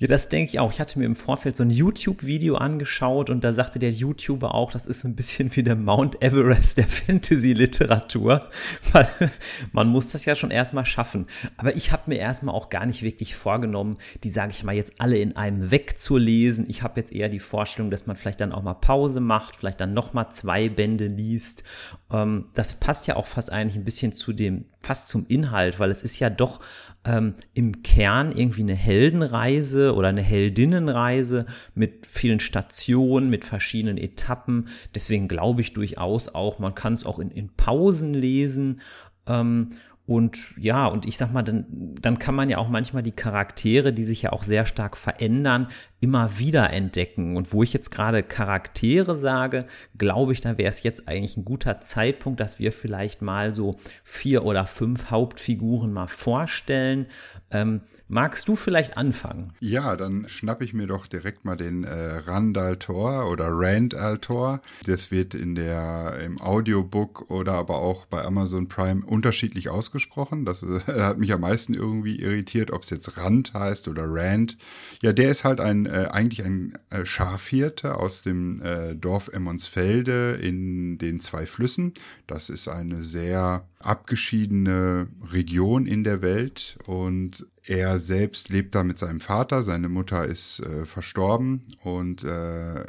Ja, 0.00 0.06
das 0.06 0.30
denke 0.30 0.48
ich 0.48 0.58
auch. 0.58 0.72
Ich 0.72 0.80
hatte 0.80 0.98
mir 0.98 1.04
im 1.04 1.14
Vorfeld 1.14 1.58
so 1.58 1.62
ein 1.62 1.68
YouTube-Video 1.68 2.56
angeschaut 2.56 3.28
und 3.28 3.44
da 3.44 3.52
sagte 3.52 3.78
der 3.78 3.90
YouTuber 3.90 4.54
auch, 4.54 4.72
das 4.72 4.86
ist 4.86 5.04
ein 5.04 5.14
bisschen 5.14 5.54
wie 5.54 5.62
der 5.62 5.76
Mount 5.76 6.22
Everest 6.22 6.78
der 6.78 6.86
Fantasy-Literatur, 6.88 8.48
weil 8.92 9.08
man 9.72 9.88
muss 9.88 10.10
das 10.10 10.24
ja 10.24 10.34
schon 10.34 10.50
erstmal 10.50 10.86
schaffen. 10.86 11.26
Aber 11.58 11.76
ich 11.76 11.92
habe 11.92 12.04
mir 12.06 12.16
erstmal 12.16 12.54
auch 12.54 12.70
gar 12.70 12.86
nicht 12.86 13.02
wirklich 13.02 13.34
vorgenommen, 13.34 13.98
die, 14.24 14.30
sage 14.30 14.52
ich 14.52 14.64
mal, 14.64 14.74
jetzt 14.74 14.94
alle 14.96 15.18
in 15.18 15.36
einem 15.36 15.70
wegzulesen. 15.70 16.70
Ich 16.70 16.82
habe 16.82 16.98
jetzt 16.98 17.12
eher 17.12 17.28
die 17.28 17.38
Vorstellung, 17.38 17.90
dass 17.90 18.06
man 18.06 18.16
vielleicht 18.16 18.40
dann 18.40 18.52
auch 18.52 18.62
mal 18.62 18.72
Pause 18.72 19.20
macht, 19.20 19.56
vielleicht 19.56 19.82
dann 19.82 19.92
nochmal 19.92 20.32
zwei 20.32 20.70
Bände 20.70 21.08
liest. 21.08 21.62
Ähm, 22.10 22.46
das 22.54 22.80
passt 22.80 23.06
ja 23.06 23.16
auch 23.16 23.26
fast 23.26 23.52
eigentlich 23.52 23.76
ein 23.76 23.84
bisschen 23.84 24.14
zu 24.14 24.32
dem, 24.32 24.64
fast 24.80 25.10
zum 25.10 25.26
Inhalt, 25.28 25.78
weil 25.78 25.90
es 25.90 26.02
ist 26.02 26.18
ja 26.20 26.30
doch 26.30 26.60
ähm, 27.04 27.34
im 27.54 27.82
Kern 27.82 28.32
irgendwie 28.32 28.62
eine 28.62 28.74
Heldenreise 28.74 29.94
oder 29.94 30.08
eine 30.08 30.22
Heldinnenreise 30.22 31.46
mit 31.74 32.06
vielen 32.06 32.40
Stationen, 32.40 33.30
mit 33.30 33.44
verschiedenen 33.44 33.96
Etappen. 33.96 34.68
Deswegen 34.94 35.28
glaube 35.28 35.62
ich 35.62 35.72
durchaus 35.72 36.28
auch, 36.34 36.58
man 36.58 36.74
kann 36.74 36.92
es 36.92 37.06
auch 37.06 37.18
in, 37.18 37.30
in 37.30 37.48
Pausen 37.56 38.12
lesen. 38.12 38.80
Ähm, 39.26 39.70
und 40.10 40.56
ja, 40.58 40.88
und 40.88 41.06
ich 41.06 41.16
sag 41.16 41.32
mal, 41.32 41.44
dann, 41.44 41.66
dann 41.70 42.18
kann 42.18 42.34
man 42.34 42.50
ja 42.50 42.58
auch 42.58 42.68
manchmal 42.68 43.04
die 43.04 43.12
Charaktere, 43.12 43.92
die 43.92 44.02
sich 44.02 44.22
ja 44.22 44.32
auch 44.32 44.42
sehr 44.42 44.66
stark 44.66 44.96
verändern, 44.96 45.68
immer 46.00 46.36
wieder 46.36 46.70
entdecken. 46.70 47.36
Und 47.36 47.52
wo 47.52 47.62
ich 47.62 47.72
jetzt 47.72 47.90
gerade 47.90 48.24
Charaktere 48.24 49.14
sage, 49.14 49.66
glaube 49.96 50.32
ich, 50.32 50.40
da 50.40 50.58
wäre 50.58 50.68
es 50.68 50.82
jetzt 50.82 51.06
eigentlich 51.06 51.36
ein 51.36 51.44
guter 51.44 51.80
Zeitpunkt, 51.80 52.40
dass 52.40 52.58
wir 52.58 52.72
vielleicht 52.72 53.22
mal 53.22 53.52
so 53.52 53.76
vier 54.02 54.44
oder 54.44 54.66
fünf 54.66 55.12
Hauptfiguren 55.12 55.92
mal 55.92 56.08
vorstellen. 56.08 57.06
Ähm, 57.52 57.82
magst 58.10 58.48
du 58.48 58.56
vielleicht 58.56 58.96
anfangen? 58.96 59.52
Ja, 59.60 59.96
dann 59.96 60.26
schnappe 60.28 60.64
ich 60.64 60.74
mir 60.74 60.86
doch 60.86 61.06
direkt 61.06 61.44
mal 61.44 61.56
den 61.56 61.84
äh, 61.84 62.16
Randall 62.26 62.76
Thor 62.76 63.30
oder 63.30 63.48
Rand 63.50 63.94
Altor. 63.94 64.60
Das 64.84 65.10
wird 65.10 65.34
in 65.34 65.54
der 65.54 66.18
im 66.24 66.40
Audiobook 66.40 67.30
oder 67.30 67.52
aber 67.52 67.78
auch 67.78 68.06
bei 68.06 68.24
Amazon 68.24 68.68
Prime 68.68 69.04
unterschiedlich 69.06 69.68
ausgesprochen. 69.70 70.44
Das 70.44 70.62
äh, 70.62 70.80
hat 70.86 71.18
mich 71.18 71.32
am 71.32 71.42
meisten 71.42 71.74
irgendwie 71.74 72.20
irritiert, 72.20 72.72
ob 72.72 72.82
es 72.82 72.90
jetzt 72.90 73.16
Rand 73.16 73.54
heißt 73.54 73.88
oder 73.88 74.04
Rand. 74.06 74.58
Ja, 75.02 75.12
der 75.12 75.30
ist 75.30 75.44
halt 75.44 75.60
ein 75.60 75.86
äh, 75.86 76.08
eigentlich 76.10 76.44
ein 76.44 76.74
äh, 76.90 77.04
Schafhirte 77.06 77.96
aus 77.96 78.22
dem 78.22 78.60
äh, 78.62 78.94
Dorf 78.96 79.28
Emmonsfelde 79.28 80.38
in 80.42 80.98
den 80.98 81.20
zwei 81.20 81.46
Flüssen. 81.46 81.94
Das 82.26 82.50
ist 82.50 82.68
eine 82.68 83.02
sehr 83.02 83.64
abgeschiedene 83.78 85.08
Region 85.32 85.86
in 85.86 86.04
der 86.04 86.22
Welt 86.22 86.78
und 86.86 87.46
er 87.64 87.98
selbst 87.98 88.48
lebt 88.48 88.74
da 88.74 88.82
mit 88.84 88.98
seinem 88.98 89.20
Vater. 89.20 89.62
Seine 89.62 89.88
Mutter 89.88 90.24
ist 90.24 90.60
äh, 90.60 90.86
verstorben 90.86 91.62
und 91.82 92.24
äh, 92.24 92.84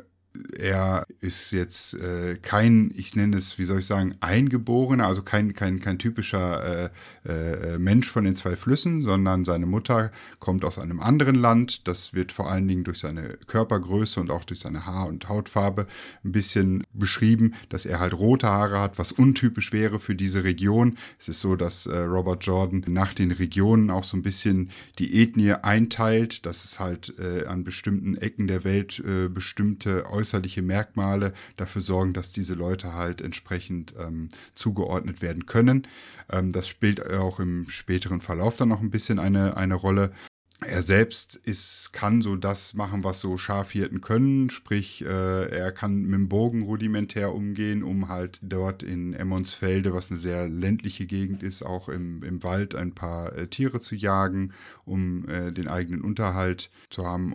er 0.57 1.05
ist 1.19 1.51
jetzt 1.51 1.93
äh, 1.95 2.37
kein, 2.41 2.91
ich 2.95 3.15
nenne 3.15 3.37
es, 3.37 3.57
wie 3.57 3.63
soll 3.63 3.79
ich 3.79 3.85
sagen, 3.85 4.15
eingeborener, 4.19 5.07
also 5.07 5.21
kein, 5.21 5.53
kein, 5.53 5.79
kein 5.79 5.97
typischer 5.97 6.85
äh, 6.85 6.89
äh, 7.25 7.77
Mensch 7.77 8.09
von 8.09 8.23
den 8.23 8.35
zwei 8.35 8.55
Flüssen, 8.55 9.01
sondern 9.01 9.45
seine 9.45 9.65
Mutter 9.65 10.11
kommt 10.39 10.65
aus 10.65 10.79
einem 10.79 10.99
anderen 10.99 11.35
Land. 11.35 11.87
Das 11.87 12.13
wird 12.13 12.31
vor 12.31 12.49
allen 12.49 12.67
Dingen 12.67 12.83
durch 12.83 12.99
seine 12.99 13.37
Körpergröße 13.47 14.19
und 14.19 14.31
auch 14.31 14.43
durch 14.43 14.59
seine 14.59 14.85
Haar- 14.85 15.07
und 15.07 15.29
Hautfarbe 15.29 15.87
ein 16.23 16.31
bisschen 16.31 16.83
beschrieben, 16.93 17.53
dass 17.69 17.85
er 17.85 17.99
halt 17.99 18.13
rote 18.13 18.47
Haare 18.47 18.79
hat, 18.79 18.97
was 18.97 19.11
untypisch 19.11 19.71
wäre 19.71 19.99
für 19.99 20.15
diese 20.15 20.43
Region. 20.43 20.97
Es 21.19 21.29
ist 21.29 21.41
so, 21.41 21.55
dass 21.55 21.85
äh, 21.85 21.97
Robert 21.97 22.45
Jordan 22.45 22.83
nach 22.87 23.13
den 23.13 23.31
Regionen 23.31 23.89
auch 23.89 24.03
so 24.03 24.17
ein 24.17 24.21
bisschen 24.21 24.69
die 24.99 25.21
Ethnie 25.21 25.53
einteilt, 25.53 26.45
dass 26.45 26.63
es 26.65 26.79
halt 26.79 27.13
äh, 27.19 27.45
an 27.45 27.63
bestimmten 27.63 28.17
Ecken 28.17 28.47
der 28.47 28.63
Welt 28.63 28.99
äh, 28.99 29.27
bestimmte 29.27 30.05
äußerliche 30.31 30.61
Merkmale 30.61 31.33
dafür 31.57 31.81
sorgen, 31.81 32.13
dass 32.13 32.31
diese 32.31 32.53
Leute 32.53 32.93
halt 32.93 33.21
entsprechend 33.21 33.93
ähm, 33.99 34.29
zugeordnet 34.55 35.21
werden 35.21 35.45
können. 35.45 35.87
Ähm, 36.31 36.53
das 36.53 36.67
spielt 36.67 37.05
auch 37.13 37.39
im 37.39 37.69
späteren 37.69 38.21
Verlauf 38.21 38.55
dann 38.55 38.69
noch 38.69 38.81
ein 38.81 38.91
bisschen 38.91 39.19
eine, 39.19 39.57
eine 39.57 39.75
Rolle. 39.75 40.11
Er 40.63 40.83
selbst 40.83 41.35
ist, 41.35 41.91
kann 41.91 42.21
so 42.21 42.35
das 42.35 42.75
machen, 42.75 43.03
was 43.03 43.19
so 43.19 43.35
Schafhirten 43.35 43.99
können, 43.99 44.51
sprich, 44.51 45.03
äh, 45.03 45.49
er 45.49 45.71
kann 45.71 46.03
mit 46.03 46.13
dem 46.13 46.29
Bogen 46.29 46.61
rudimentär 46.61 47.33
umgehen, 47.33 47.81
um 47.81 48.09
halt 48.09 48.39
dort 48.43 48.83
in 48.83 49.13
Emmonsfelde, 49.13 49.91
was 49.91 50.11
eine 50.11 50.19
sehr 50.19 50.47
ländliche 50.47 51.07
Gegend 51.07 51.41
ist, 51.41 51.63
auch 51.63 51.89
im, 51.89 52.21
im 52.21 52.43
Wald 52.43 52.75
ein 52.75 52.93
paar 52.93 53.35
äh, 53.35 53.47
Tiere 53.47 53.81
zu 53.81 53.95
jagen, 53.95 54.53
um 54.85 55.27
äh, 55.27 55.51
den 55.51 55.67
eigenen 55.67 56.01
Unterhalt 56.01 56.69
zu 56.91 57.07
haben. 57.07 57.33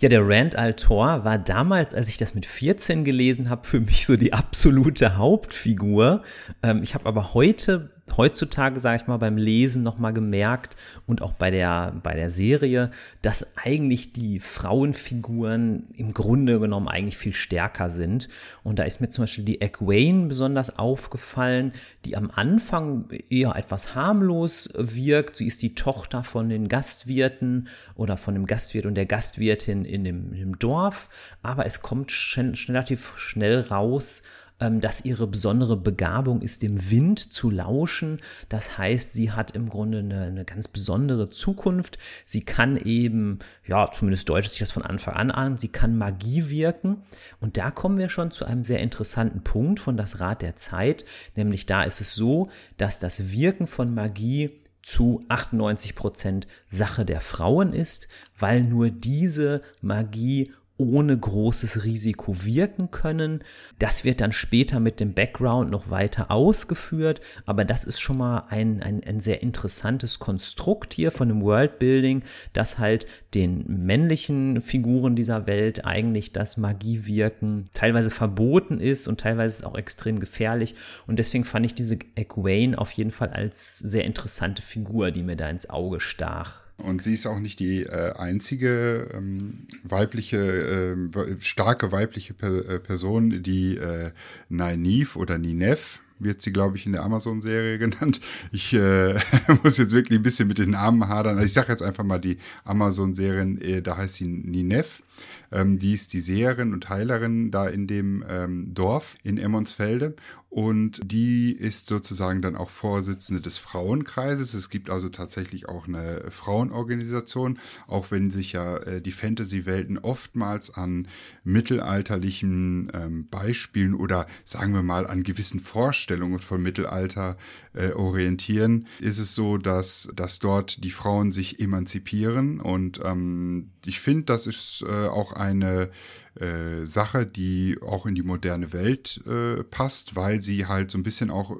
Ja, 0.00 0.08
der 0.08 0.28
Rand 0.28 0.54
Altor 0.54 1.24
war 1.24 1.38
damals, 1.38 1.92
als 1.92 2.08
ich 2.08 2.18
das 2.18 2.36
mit 2.36 2.46
14 2.46 3.04
gelesen 3.04 3.50
habe, 3.50 3.66
für 3.66 3.80
mich 3.80 4.06
so 4.06 4.16
die 4.16 4.32
absolute 4.32 5.16
Hauptfigur. 5.16 6.22
Ähm, 6.62 6.84
ich 6.84 6.94
habe 6.94 7.06
aber 7.06 7.34
heute 7.34 7.90
heutzutage, 8.16 8.80
sage 8.80 9.02
ich 9.02 9.06
mal, 9.06 9.18
beim 9.18 9.36
Lesen 9.36 9.82
nochmal 9.82 10.12
gemerkt 10.12 10.76
und 11.06 11.22
auch 11.22 11.32
bei 11.32 11.50
der, 11.50 11.92
bei 12.02 12.14
der 12.14 12.30
Serie, 12.30 12.90
dass 13.22 13.56
eigentlich 13.56 14.12
die 14.12 14.38
Frauenfiguren 14.38 15.88
im 15.94 16.14
Grunde 16.14 16.58
genommen 16.58 16.88
eigentlich 16.88 17.18
viel 17.18 17.32
stärker 17.32 17.88
sind. 17.88 18.28
Und 18.62 18.78
da 18.78 18.84
ist 18.84 19.00
mir 19.00 19.08
zum 19.08 19.24
Beispiel 19.24 19.44
die 19.44 19.60
Egwene 19.60 20.26
besonders 20.26 20.78
aufgefallen, 20.78 21.72
die 22.04 22.16
am 22.16 22.30
Anfang 22.30 23.08
eher 23.30 23.56
etwas 23.56 23.94
harmlos 23.94 24.70
wirkt. 24.74 25.36
Sie 25.36 25.46
ist 25.46 25.62
die 25.62 25.74
Tochter 25.74 26.22
von 26.22 26.48
den 26.48 26.68
Gastwirten 26.68 27.68
oder 27.94 28.16
von 28.16 28.34
dem 28.34 28.46
Gastwirt 28.46 28.86
und 28.86 28.94
der 28.94 29.06
Gastwirtin 29.06 29.84
in 29.84 30.04
dem, 30.04 30.32
in 30.32 30.38
dem 30.38 30.58
Dorf. 30.58 31.08
Aber 31.42 31.66
es 31.66 31.82
kommt 31.82 32.12
schon, 32.12 32.54
relativ 32.68 33.14
schnell 33.16 33.60
raus, 33.60 34.22
dass 34.58 35.04
ihre 35.04 35.26
besondere 35.26 35.76
Begabung 35.76 36.42
ist, 36.42 36.62
dem 36.62 36.90
Wind 36.90 37.32
zu 37.32 37.50
lauschen. 37.50 38.18
Das 38.48 38.76
heißt, 38.76 39.12
sie 39.12 39.30
hat 39.30 39.52
im 39.52 39.68
Grunde 39.68 39.98
eine, 39.98 40.22
eine 40.22 40.44
ganz 40.44 40.68
besondere 40.68 41.30
Zukunft. 41.30 41.98
Sie 42.24 42.44
kann 42.44 42.76
eben, 42.76 43.38
ja, 43.66 43.90
zumindest 43.92 44.28
deutet 44.28 44.50
sich 44.50 44.60
das 44.60 44.72
von 44.72 44.82
Anfang 44.82 45.14
an 45.14 45.30
an, 45.30 45.58
sie 45.58 45.68
kann 45.68 45.96
Magie 45.96 46.48
wirken. 46.48 47.02
Und 47.40 47.56
da 47.56 47.70
kommen 47.70 47.98
wir 47.98 48.08
schon 48.08 48.30
zu 48.30 48.44
einem 48.44 48.64
sehr 48.64 48.80
interessanten 48.80 49.42
Punkt 49.42 49.80
von 49.80 49.96
das 49.96 50.20
Rad 50.20 50.42
der 50.42 50.56
Zeit, 50.56 51.04
nämlich 51.36 51.66
da 51.66 51.84
ist 51.84 52.00
es 52.00 52.14
so, 52.14 52.50
dass 52.76 52.98
das 52.98 53.30
Wirken 53.30 53.66
von 53.66 53.94
Magie 53.94 54.60
zu 54.82 55.24
98 55.28 55.94
Prozent 55.94 56.46
Sache 56.68 57.04
der 57.04 57.20
Frauen 57.20 57.72
ist, 57.72 58.08
weil 58.38 58.62
nur 58.62 58.90
diese 58.90 59.62
Magie 59.82 60.52
ohne 60.78 61.18
großes 61.18 61.84
Risiko 61.84 62.44
wirken 62.44 62.90
können. 62.90 63.44
Das 63.78 64.04
wird 64.04 64.20
dann 64.20 64.32
später 64.32 64.80
mit 64.80 65.00
dem 65.00 65.12
Background 65.12 65.70
noch 65.70 65.90
weiter 65.90 66.30
ausgeführt, 66.30 67.20
aber 67.44 67.64
das 67.64 67.84
ist 67.84 68.00
schon 68.00 68.18
mal 68.18 68.44
ein, 68.48 68.82
ein, 68.82 69.02
ein 69.04 69.20
sehr 69.20 69.42
interessantes 69.42 70.18
Konstrukt 70.18 70.94
hier 70.94 71.10
von 71.10 71.28
dem 71.28 71.42
Worldbuilding, 71.42 72.22
dass 72.52 72.78
halt 72.78 73.06
den 73.34 73.64
männlichen 73.66 74.62
Figuren 74.62 75.16
dieser 75.16 75.46
Welt 75.46 75.84
eigentlich 75.84 76.32
das 76.32 76.56
Magiewirken 76.56 77.64
teilweise 77.74 78.10
verboten 78.10 78.80
ist 78.80 79.08
und 79.08 79.20
teilweise 79.20 79.48
ist 79.48 79.58
es 79.58 79.64
auch 79.64 79.76
extrem 79.76 80.20
gefährlich 80.20 80.74
und 81.06 81.18
deswegen 81.18 81.44
fand 81.44 81.66
ich 81.66 81.74
diese 81.74 81.98
Egwene 82.14 82.78
auf 82.78 82.92
jeden 82.92 83.10
Fall 83.10 83.30
als 83.30 83.78
sehr 83.78 84.04
interessante 84.04 84.62
Figur, 84.62 85.10
die 85.10 85.22
mir 85.22 85.36
da 85.36 85.50
ins 85.50 85.68
Auge 85.68 86.00
stach. 86.00 86.67
Und 86.78 87.02
sie 87.02 87.14
ist 87.14 87.26
auch 87.26 87.40
nicht 87.40 87.58
die 87.58 87.82
äh, 87.82 88.12
einzige 88.14 89.08
ähm, 89.12 89.66
weibliche, 89.82 90.38
äh, 90.38 91.36
starke 91.40 91.90
weibliche 91.90 92.34
per 92.34 92.68
äh, 92.68 92.78
Person, 92.78 93.42
die 93.42 93.76
äh, 93.76 94.12
Nynaeve 94.48 95.18
oder 95.18 95.38
Ninef, 95.38 95.98
wird 96.20 96.40
sie, 96.40 96.52
glaube 96.52 96.76
ich, 96.76 96.86
in 96.86 96.92
der 96.92 97.02
Amazon-Serie 97.02 97.78
genannt. 97.78 98.20
Ich 98.52 98.72
äh, 98.74 99.14
muss 99.62 99.76
jetzt 99.76 99.92
wirklich 99.92 100.18
ein 100.18 100.22
bisschen 100.22 100.48
mit 100.48 100.58
den 100.58 100.70
Namen 100.70 101.08
hadern. 101.08 101.36
Also 101.36 101.46
ich 101.46 101.52
sage 101.52 101.72
jetzt 101.72 101.82
einfach 101.82 102.04
mal 102.04 102.20
die 102.20 102.38
Amazon-Serien, 102.64 103.60
äh, 103.60 103.82
da 103.82 103.96
heißt 103.96 104.16
sie 104.16 104.26
Ninef. 104.26 105.02
Ähm, 105.50 105.78
die 105.78 105.94
ist 105.94 106.12
die 106.12 106.20
Seherin 106.20 106.72
und 106.72 106.90
Heilerin 106.90 107.50
da 107.50 107.66
in 107.66 107.86
dem 107.86 108.24
ähm, 108.28 108.74
Dorf 108.74 109.16
in 109.24 109.38
Emmonsfelde 109.38 110.14
und 110.50 111.00
die 111.04 111.52
ist 111.52 111.86
sozusagen 111.86 112.40
dann 112.40 112.56
auch 112.56 112.70
Vorsitzende 112.70 113.42
des 113.42 113.58
Frauenkreises. 113.58 114.54
Es 114.54 114.70
gibt 114.70 114.88
also 114.88 115.10
tatsächlich 115.10 115.68
auch 115.68 115.86
eine 115.86 116.24
Frauenorganisation, 116.30 117.58
auch 117.86 118.10
wenn 118.10 118.30
sich 118.30 118.52
ja 118.52 118.78
äh, 118.78 119.02
die 119.02 119.12
Fantasy-Welten 119.12 119.98
oftmals 119.98 120.70
an 120.70 121.06
mittelalterlichen 121.44 122.90
ähm, 122.94 123.28
Beispielen 123.28 123.94
oder 123.94 124.26
sagen 124.46 124.72
wir 124.72 124.82
mal 124.82 125.06
an 125.06 125.22
gewissen 125.22 125.60
Vorstellungen 125.60 126.38
von 126.38 126.62
Mittelalter 126.62 127.36
äh, 127.74 127.92
orientieren, 127.92 128.86
ist 129.00 129.18
es 129.18 129.34
so, 129.34 129.58
dass, 129.58 130.08
dass 130.16 130.38
dort 130.38 130.82
die 130.82 130.90
Frauen 130.90 131.30
sich 131.30 131.60
emanzipieren 131.60 132.60
und 132.60 133.00
ähm, 133.04 133.70
ich 133.84 134.00
finde, 134.00 134.24
das 134.24 134.46
ist 134.46 134.84
äh, 134.86 135.08
auch 135.08 135.32
eine 135.32 135.90
äh, 136.34 136.86
Sache, 136.86 137.26
die 137.26 137.78
auch 137.82 138.06
in 138.06 138.14
die 138.14 138.22
moderne 138.22 138.72
Welt 138.72 139.20
äh, 139.26 139.62
passt, 139.64 140.16
weil 140.16 140.42
sie 140.42 140.66
halt 140.66 140.90
so 140.90 140.98
ein 140.98 141.02
bisschen 141.02 141.30
auch 141.30 141.56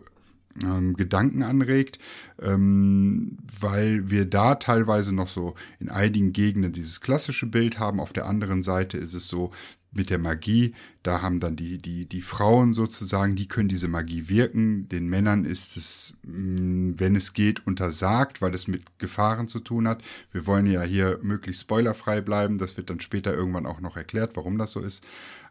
ähm, 0.63 0.95
Gedanken 0.95 1.43
anregt, 1.43 1.99
ähm, 2.41 3.39
weil 3.61 4.11
wir 4.11 4.25
da 4.25 4.57
teilweise 4.57 5.15
noch 5.15 5.29
so 5.29 5.55
in 5.79 5.89
einigen 5.89 6.33
Gegenden 6.33 6.73
dieses 6.73 7.01
klassische 7.01 7.47
Bild 7.47 7.79
haben. 7.79 8.01
Auf 8.01 8.13
der 8.13 8.27
anderen 8.27 8.63
Seite 8.63 8.99
ist 8.99 9.15
es 9.15 9.29
so, 9.29 9.53
mit 9.91 10.11
der 10.11 10.19
Magie, 10.19 10.75
da 11.03 11.23
haben 11.23 11.41
dann 11.41 11.57
die, 11.57 11.79
die, 11.79 12.07
die 12.07 12.21
Frauen 12.21 12.73
sozusagen, 12.73 13.37
die 13.37 13.49
können 13.49 13.69
diese 13.69 13.89
Magie 13.89 14.29
wirken. 14.29 14.89
Den 14.89 15.09
Männern 15.09 15.45
ist 15.45 15.77
es, 15.77 16.15
mm, 16.25 16.93
wenn 16.97 17.17
es 17.17 17.33
geht, 17.33 17.67
untersagt, 17.67 18.43
weil 18.43 18.55
es 18.55 18.69
mit 18.69 18.99
Gefahren 18.99 19.49
zu 19.49 19.61
tun 19.61 19.89
hat. 19.89 20.03
Wir 20.31 20.47
wollen 20.47 20.67
ja 20.67 20.83
hier 20.83 21.19
möglichst 21.23 21.63
spoilerfrei 21.63 22.21
bleiben. 22.21 22.59
Das 22.59 22.77
wird 22.77 22.91
dann 22.91 23.01
später 23.01 23.35
irgendwann 23.35 23.67
auch 23.67 23.81
noch 23.81 23.97
erklärt, 23.97 24.37
warum 24.37 24.59
das 24.59 24.73
so 24.73 24.81
ist. 24.81 25.07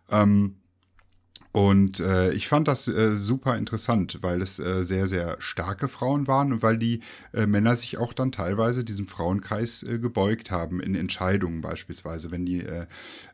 Ähm, 0.10 0.56
Und 1.58 2.00
äh, 2.02 2.34
ich 2.34 2.48
fand 2.48 2.68
das 2.68 2.88
äh, 2.88 3.16
super 3.16 3.58
interessant, 3.58 4.20
weil 4.22 4.44
es 4.44 4.60
äh, 4.60 4.84
sehr, 4.84 5.08
sehr 5.08 5.38
starke 5.40 5.88
Frauen 5.88 6.28
waren 6.28 6.54
und 6.54 6.62
weil 6.62 6.78
die 6.78 7.00
äh, 7.34 7.48
Männer 7.48 7.76
sich 7.76 7.98
auch 7.98 8.14
dann 8.14 8.32
teilweise 8.32 8.84
diesem 8.84 9.08
Frauenkreis 9.08 9.82
äh, 9.82 9.98
gebeugt 9.98 10.52
haben, 10.52 10.80
in 10.80 10.94
Entscheidungen 10.94 11.62
beispielsweise. 11.62 12.30
Wenn 12.30 12.46
die, 12.46 12.60
äh, 12.60 12.86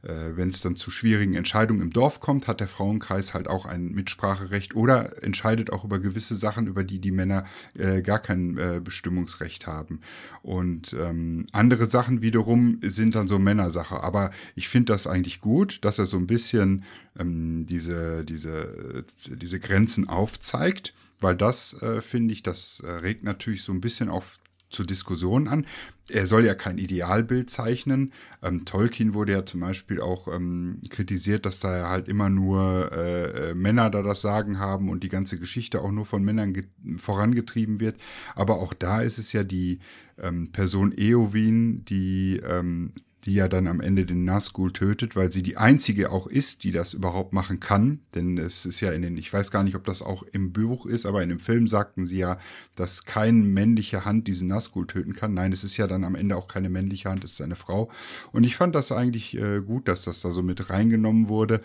äh, 0.03 0.37
wenn 0.37 0.47
es 0.47 0.61
dann 0.61 0.77
zu 0.77 0.89
schwierigen 0.89 1.33
Entscheidungen 1.33 1.81
im 1.81 1.89
Dorf 1.89 2.21
kommt, 2.21 2.47
hat 2.47 2.61
der 2.61 2.69
Frauenkreis 2.69 3.33
halt 3.33 3.49
auch 3.49 3.65
ein 3.65 3.89
Mitspracherecht 3.91 4.73
oder 4.73 5.21
entscheidet 5.21 5.73
auch 5.73 5.83
über 5.83 5.99
gewisse 5.99 6.35
Sachen, 6.35 6.67
über 6.67 6.85
die 6.85 6.99
die 6.99 7.11
Männer 7.11 7.43
äh, 7.77 8.01
gar 8.01 8.19
kein 8.19 8.57
äh, 8.57 8.79
Bestimmungsrecht 8.81 9.67
haben. 9.67 9.99
Und 10.43 10.93
ähm, 10.93 11.45
andere 11.51 11.87
Sachen 11.87 12.21
wiederum 12.21 12.79
sind 12.83 13.15
dann 13.15 13.27
so 13.27 13.37
Männersache. 13.37 14.01
Aber 14.01 14.31
ich 14.55 14.69
finde 14.69 14.93
das 14.93 15.07
eigentlich 15.07 15.41
gut, 15.41 15.79
dass 15.81 15.99
er 15.99 16.05
so 16.05 16.15
ein 16.15 16.27
bisschen 16.27 16.85
ähm, 17.19 17.65
diese, 17.65 18.25
diese, 18.25 19.05
diese 19.29 19.59
Grenzen 19.59 20.07
aufzeigt, 20.07 20.93
weil 21.19 21.35
das, 21.35 21.81
äh, 21.81 22.01
finde 22.01 22.33
ich, 22.33 22.43
das 22.43 22.81
äh, 22.81 22.89
regt 22.89 23.23
natürlich 23.23 23.63
so 23.63 23.71
ein 23.71 23.81
bisschen 23.81 24.09
auf 24.09 24.39
zur 24.73 24.85
Diskussion 24.85 25.47
an. 25.47 25.65
Er 26.09 26.27
soll 26.27 26.45
ja 26.45 26.55
kein 26.55 26.77
Idealbild 26.77 27.49
zeichnen. 27.49 28.11
Ähm, 28.41 28.65
Tolkien 28.65 29.13
wurde 29.13 29.31
ja 29.31 29.45
zum 29.45 29.61
Beispiel 29.61 30.01
auch 30.01 30.27
ähm, 30.27 30.81
kritisiert, 30.89 31.45
dass 31.45 31.61
da 31.61 31.89
halt 31.89 32.09
immer 32.09 32.29
nur 32.29 32.91
äh, 32.91 33.51
äh 33.51 33.53
Männer 33.53 33.89
da 33.89 34.01
das 34.01 34.21
Sagen 34.21 34.59
haben 34.59 34.89
und 34.89 35.03
die 35.03 35.09
ganze 35.09 35.39
Geschichte 35.39 35.81
auch 35.81 35.91
nur 35.91 36.05
von 36.05 36.23
Männern 36.25 36.53
vorangetrieben 36.97 37.79
wird. 37.79 37.95
Aber 38.35 38.59
auch 38.59 38.73
da 38.73 39.01
ist 39.01 39.17
es 39.17 39.31
ja 39.31 39.43
die 39.43 39.79
ähm, 40.17 40.51
Person 40.51 40.93
Eowyn, 40.97 41.85
die 41.85 42.41
ähm, 42.45 42.91
die 43.25 43.35
ja 43.35 43.47
dann 43.47 43.67
am 43.67 43.79
Ende 43.79 44.05
den 44.05 44.25
Nazgul 44.25 44.73
tötet, 44.73 45.15
weil 45.15 45.31
sie 45.31 45.43
die 45.43 45.55
einzige 45.55 46.11
auch 46.11 46.27
ist, 46.27 46.63
die 46.63 46.71
das 46.71 46.93
überhaupt 46.93 47.31
machen 47.31 47.59
kann. 47.59 47.99
Denn 48.15 48.37
es 48.37 48.65
ist 48.65 48.81
ja 48.81 48.91
in 48.91 49.01
den, 49.01 49.17
ich 49.17 49.31
weiß 49.31 49.49
gar 49.49 49.63
nicht, 49.63 49.75
ob 49.75 49.85
das 49.85 50.01
auch 50.01 50.23
im 50.33 50.51
Buch 50.51 50.85
ist, 50.85 51.05
aber 51.05 51.23
in 51.23 51.29
dem 51.29 51.39
Film 51.39 51.67
sagten 51.67 52.05
sie 52.05 52.17
ja, 52.17 52.37
dass 52.75 53.05
keine 53.05 53.43
männliche 53.43 54.03
Hand 54.05 54.27
diesen 54.27 54.47
Nazgul 54.47 54.87
töten 54.87 55.13
kann. 55.13 55.33
Nein, 55.33 55.53
es 55.53 55.63
ist 55.63 55.77
ja 55.77 55.87
dann 55.87 56.03
am 56.03 56.15
Ende 56.15 56.35
auch 56.35 56.47
keine 56.47 56.69
männliche 56.69 57.09
Hand, 57.09 57.23
es 57.23 57.33
ist 57.33 57.41
eine 57.41 57.55
Frau. 57.55 57.89
Und 58.31 58.43
ich 58.43 58.57
fand 58.57 58.75
das 58.75 58.91
eigentlich 58.91 59.37
äh, 59.37 59.61
gut, 59.61 59.87
dass 59.87 60.03
das 60.03 60.21
da 60.21 60.31
so 60.31 60.43
mit 60.43 60.69
reingenommen 60.69 61.29
wurde. 61.29 61.61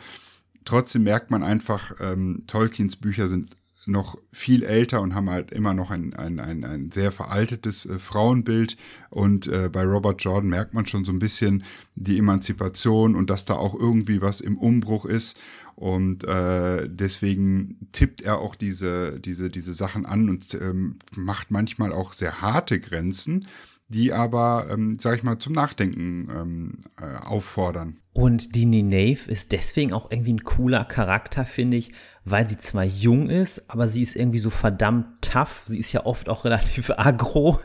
Trotzdem 0.65 1.03
merkt 1.03 1.31
man 1.31 1.43
einfach, 1.43 1.95
ähm, 2.01 2.45
Tolkiens 2.47 2.97
Bücher 2.97 3.27
sind 3.27 3.57
noch 3.89 4.19
viel 4.33 4.63
älter 4.63 5.01
und 5.01 5.15
haben 5.15 5.31
halt 5.31 5.51
immer 5.51 5.75
noch 5.75 5.91
ein, 5.91 6.15
ein, 6.15 6.39
ein, 6.41 6.65
ein 6.65 6.91
sehr 6.91 7.11
veraltetes 7.13 7.87
äh, 7.87 7.99
Frauenbild. 7.99 8.77
Und 9.11 9.47
äh, 9.47 9.69
bei 9.71 9.85
Robert 9.85 10.23
Jordan 10.23 10.51
merkt 10.51 10.75
man 10.75 10.87
schon 10.87 11.05
so 11.05 11.13
ein 11.13 11.19
bisschen 11.19 11.65
die 11.95 12.19
Emanzipation 12.19 13.17
und 13.17 13.31
dass 13.31 13.45
da 13.45 13.55
auch 13.55 13.75
irgendwie 13.75 14.21
was 14.21 14.41
im 14.41 14.57
Umbruch 14.59 15.05
ist. 15.05 15.41
Und 15.75 16.25
äh, 16.25 16.89
deswegen 16.89 17.89
tippt 17.93 18.23
er 18.23 18.39
auch 18.39 18.57
diese, 18.57 19.21
diese, 19.21 19.49
diese 19.49 19.73
Sachen 19.73 20.07
an 20.07 20.29
und 20.29 20.55
ähm, 20.61 20.97
macht 21.15 21.51
manchmal 21.51 21.93
auch 21.93 22.13
sehr 22.13 22.41
harte 22.41 22.81
Grenzen, 22.81 23.47
die 23.89 24.13
aber, 24.13 24.67
ähm, 24.71 24.99
sag 24.99 25.17
ich 25.17 25.23
mal, 25.23 25.39
zum 25.39 25.53
Nachdenken 25.53 26.29
ähm, 26.31 26.79
äh, 27.01 27.25
auffordern. 27.25 27.99
Und 28.19 28.57
die 28.57 28.67
Ninave 28.67 29.31
ist 29.31 29.53
deswegen 29.53 29.93
auch 29.93 30.11
irgendwie 30.11 30.33
ein 30.33 30.43
cooler 30.43 30.85
Charakter, 30.85 31.45
finde 31.45 31.77
ich, 31.77 31.93
weil 32.25 32.49
sie 32.49 32.59
zwar 32.59 32.83
jung 32.83 33.31
ist, 33.31 33.71
aber 33.71 33.87
sie 33.87 34.03
ist 34.03 34.17
irgendwie 34.17 34.41
so 34.41 34.51
verdammt 34.51 35.07
tough. 35.23 35.63
Sie 35.67 35.79
ist 35.79 35.93
ja 35.93 36.05
oft 36.05 36.29
auch 36.29 36.45
relativ 36.45 36.91
aggro, 36.91 37.61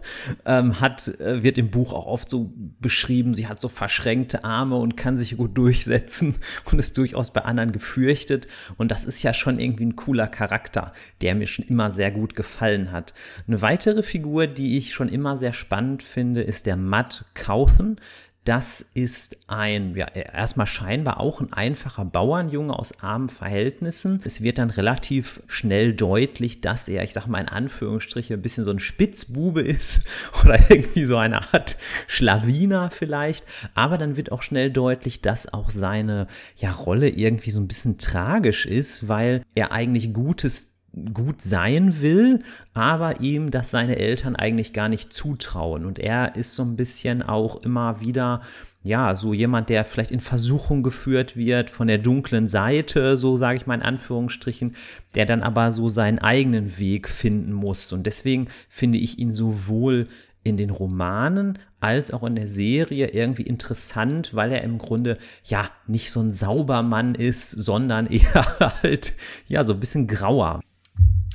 ähm, 0.45 0.79
hat, 0.79 1.07
äh, 1.19 1.41
wird 1.41 1.57
im 1.57 1.72
Buch 1.72 1.91
auch 1.91 2.05
oft 2.05 2.29
so 2.29 2.53
beschrieben, 2.79 3.33
sie 3.33 3.48
hat 3.48 3.60
so 3.60 3.67
verschränkte 3.67 4.43
Arme 4.43 4.75
und 4.75 4.95
kann 4.95 5.17
sich 5.17 5.38
gut 5.38 5.57
durchsetzen 5.57 6.36
und 6.72 6.77
ist 6.77 7.00
durchaus 7.00 7.33
bei 7.33 7.42
anderen 7.42 7.72
gefürchtet. 7.72 8.48
Und 8.77 8.92
das 8.92 9.05
ist 9.05 9.24
ja 9.24 9.33
schon 9.33 9.57
irgendwie 9.57 9.85
ein 9.85 9.96
cooler 9.96 10.27
Charakter, 10.27 10.94
der 11.22 11.33
mir 11.33 11.48
schon 11.48 11.66
immer 11.66 11.89
sehr 11.89 12.11
gut 12.11 12.35
gefallen 12.35 12.92
hat. 12.92 13.13
Eine 13.48 13.63
weitere 13.63 14.03
Figur, 14.03 14.46
die 14.46 14.77
ich 14.77 14.94
schon 14.94 15.09
immer 15.09 15.35
sehr 15.35 15.53
spannend 15.53 16.03
finde, 16.03 16.42
ist 16.42 16.68
der 16.68 16.77
Matt 16.77 17.25
Cauthen. 17.33 18.00
Das 18.46 18.82
ist 18.94 19.38
ein, 19.48 19.96
ja, 19.96 20.08
erstmal 20.08 20.68
scheinbar 20.68 21.22
auch 21.22 21.40
ein 21.40 21.53
einfacher 21.53 22.03
Bauernjunge 22.03 22.77
aus 22.77 23.01
armen 23.01 23.29
Verhältnissen. 23.29 24.22
Es 24.25 24.42
wird 24.42 24.58
dann 24.58 24.70
relativ 24.70 25.42
schnell 25.48 25.94
deutlich, 25.94 26.60
dass 26.60 26.90
er, 26.90 27.03
ich 27.03 27.14
sag 27.14 27.27
mal 27.27 27.40
in 27.40 27.48
Anführungsstriche, 27.48 28.34
ein 28.34 28.42
bisschen 28.42 28.66
so 28.66 28.72
ein 28.72 28.79
Spitzbube 28.79 29.62
ist 29.62 30.08
oder 30.44 30.60
irgendwie 30.70 31.06
so 31.06 31.16
eine 31.16 31.53
Art 31.53 31.77
Schlawiner 32.08 32.90
vielleicht. 32.90 33.46
Aber 33.75 33.98
dann 33.98 34.18
wird 34.18 34.34
auch 34.34 34.44
schnell 34.44 34.72
deutlich, 34.72 35.22
dass 35.22 35.53
auch 35.53 35.72
seine, 35.72 36.27
ja, 36.58 36.72
Rolle 36.72 37.08
irgendwie 37.08 37.51
so 37.51 37.62
ein 37.62 37.68
bisschen 37.68 37.98
tragisch 37.98 38.66
ist, 38.66 39.08
weil 39.08 39.46
er 39.56 39.72
eigentlich 39.72 40.14
Gutes 40.14 40.73
gut 41.14 41.42
sein 41.42 42.01
will, 42.01 42.44
aber 42.74 43.20
ihm 43.20 43.50
das 43.50 43.72
seine 43.72 43.98
Eltern 43.98 44.36
eigentlich 44.36 44.74
gar 44.74 44.90
nicht 44.90 45.12
zutrauen. 45.12 45.86
Und 45.86 45.98
er 45.98 46.36
ist 46.36 46.56
so 46.56 46.64
ein 46.64 46.75
bisschen 46.75 47.24
auch 47.24 47.64
immer 47.64 48.00
wieder, 48.00 48.42
ja, 48.84 49.16
so 49.16 49.34
jemand, 49.34 49.70
der 49.70 49.86
vielleicht 49.86 50.12
in 50.12 50.20
Versuchung 50.20 50.84
geführt 50.84 51.36
wird 51.36 51.70
von 51.70 51.88
der 51.88 51.98
dunklen 51.98 52.48
Seite, 52.48 53.18
so 53.18 53.38
sage 53.38 53.58
ich 53.58 53.66
mal 53.66 53.75
in 53.75 53.82
Anführungsstrichen, 53.82 54.75
der 55.16 55.25
dann 55.25 55.42
aber 55.42 55.72
so 55.72 55.90
seinen 55.90 56.20
eigenen 56.20 56.77
Weg 56.77 57.10
finden 57.10 57.53
muss. 57.53 57.92
Und 57.92 58.06
deswegen 58.06 58.48
finde 58.70 59.00
ich 59.00 59.18
ihn 59.18 59.32
sowohl 59.32 60.08
in 60.44 60.58
den 60.58 60.70
Romanen 60.70 61.60
als 61.79 62.12
auch 62.12 62.24
in 62.24 62.36
der 62.36 62.48
Serie 62.48 63.08
irgendwie 63.08 63.44
interessant, 63.44 64.34
weil 64.34 64.51
er 64.51 64.62
im 64.62 64.77
Grunde 64.77 65.18
ja 65.46 65.70
nicht 65.88 66.12
so 66.12 66.20
ein 66.20 66.32
Saubermann 66.32 67.16
ist, 67.16 67.51
sondern 67.51 68.08
eher 68.12 68.82
halt 68.84 69.14
ja 69.48 69.64
so 69.64 69.74
ein 69.74 69.79
bisschen 69.79 70.08
grauer. 70.08 70.60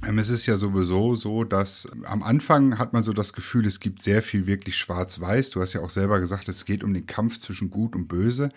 Ähm, 0.06 0.18
es 0.18 0.30
ist 0.30 0.46
ja 0.46 0.56
sowieso 0.56 1.16
so, 1.16 1.42
dass 1.42 1.88
am 2.04 2.22
Anfang 2.22 2.78
hat 2.78 2.92
man 2.92 3.02
so 3.02 3.12
das 3.12 3.32
Gefühl, 3.32 3.66
es 3.66 3.80
gibt 3.80 4.00
sehr 4.00 4.22
viel 4.22 4.46
wirklich 4.46 4.76
schwarz-weiß. 4.76 5.50
Du 5.50 5.60
hast 5.60 5.72
ja 5.72 5.80
auch 5.80 5.90
selber 5.90 6.20
gesagt, 6.20 6.48
es 6.48 6.64
geht 6.64 6.84
um 6.84 6.94
den 6.94 7.06
Kampf 7.06 7.38
zwischen 7.38 7.68
Gut 7.70 7.96
und 7.96 8.06
Böse. 8.06 8.50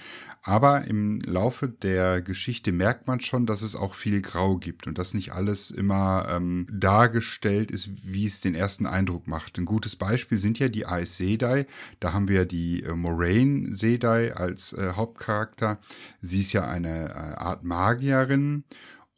Aber 0.44 0.86
im 0.86 1.20
Laufe 1.22 1.68
der 1.68 2.22
Geschichte 2.22 2.72
merkt 2.72 3.08
man 3.08 3.20
schon, 3.22 3.46
dass 3.46 3.64
es 3.64 3.76
auch 3.76 3.96
viel 3.96 4.22
Grau 4.22 4.58
gibt 4.58 4.86
und 4.86 4.98
dass 4.98 5.14
nicht 5.16 5.34
alles 5.34 5.72
immer 5.72 6.28
ähm, 6.30 6.68
dargestellt 6.72 7.72
ist, 7.72 7.90
wie 8.04 8.26
es 8.26 8.42
den 8.42 8.54
ersten 8.54 8.86
Eindruck 8.86 9.28
macht. 9.28 9.58
Ein 9.58 9.66
gutes 9.66 9.96
Beispiel 9.96 10.38
sind 10.38 10.60
ja 10.60 10.68
die 10.68 10.86
Aes 10.86 11.18
Sedai. 11.18 11.66
Da 12.00 12.14
haben 12.14 12.28
wir 12.28 12.46
die 12.46 12.84
äh, 12.84 12.94
Moraine 12.94 13.74
Sedai 13.74 14.34
als 14.36 14.74
äh, 14.74 14.94
Hauptcharakter. 14.96 15.80
Sie 16.22 16.42
ist 16.42 16.54
ja 16.54 16.68
eine 16.68 17.10
äh, 17.10 17.14
Art 17.14 17.64
Magierin 17.64 18.64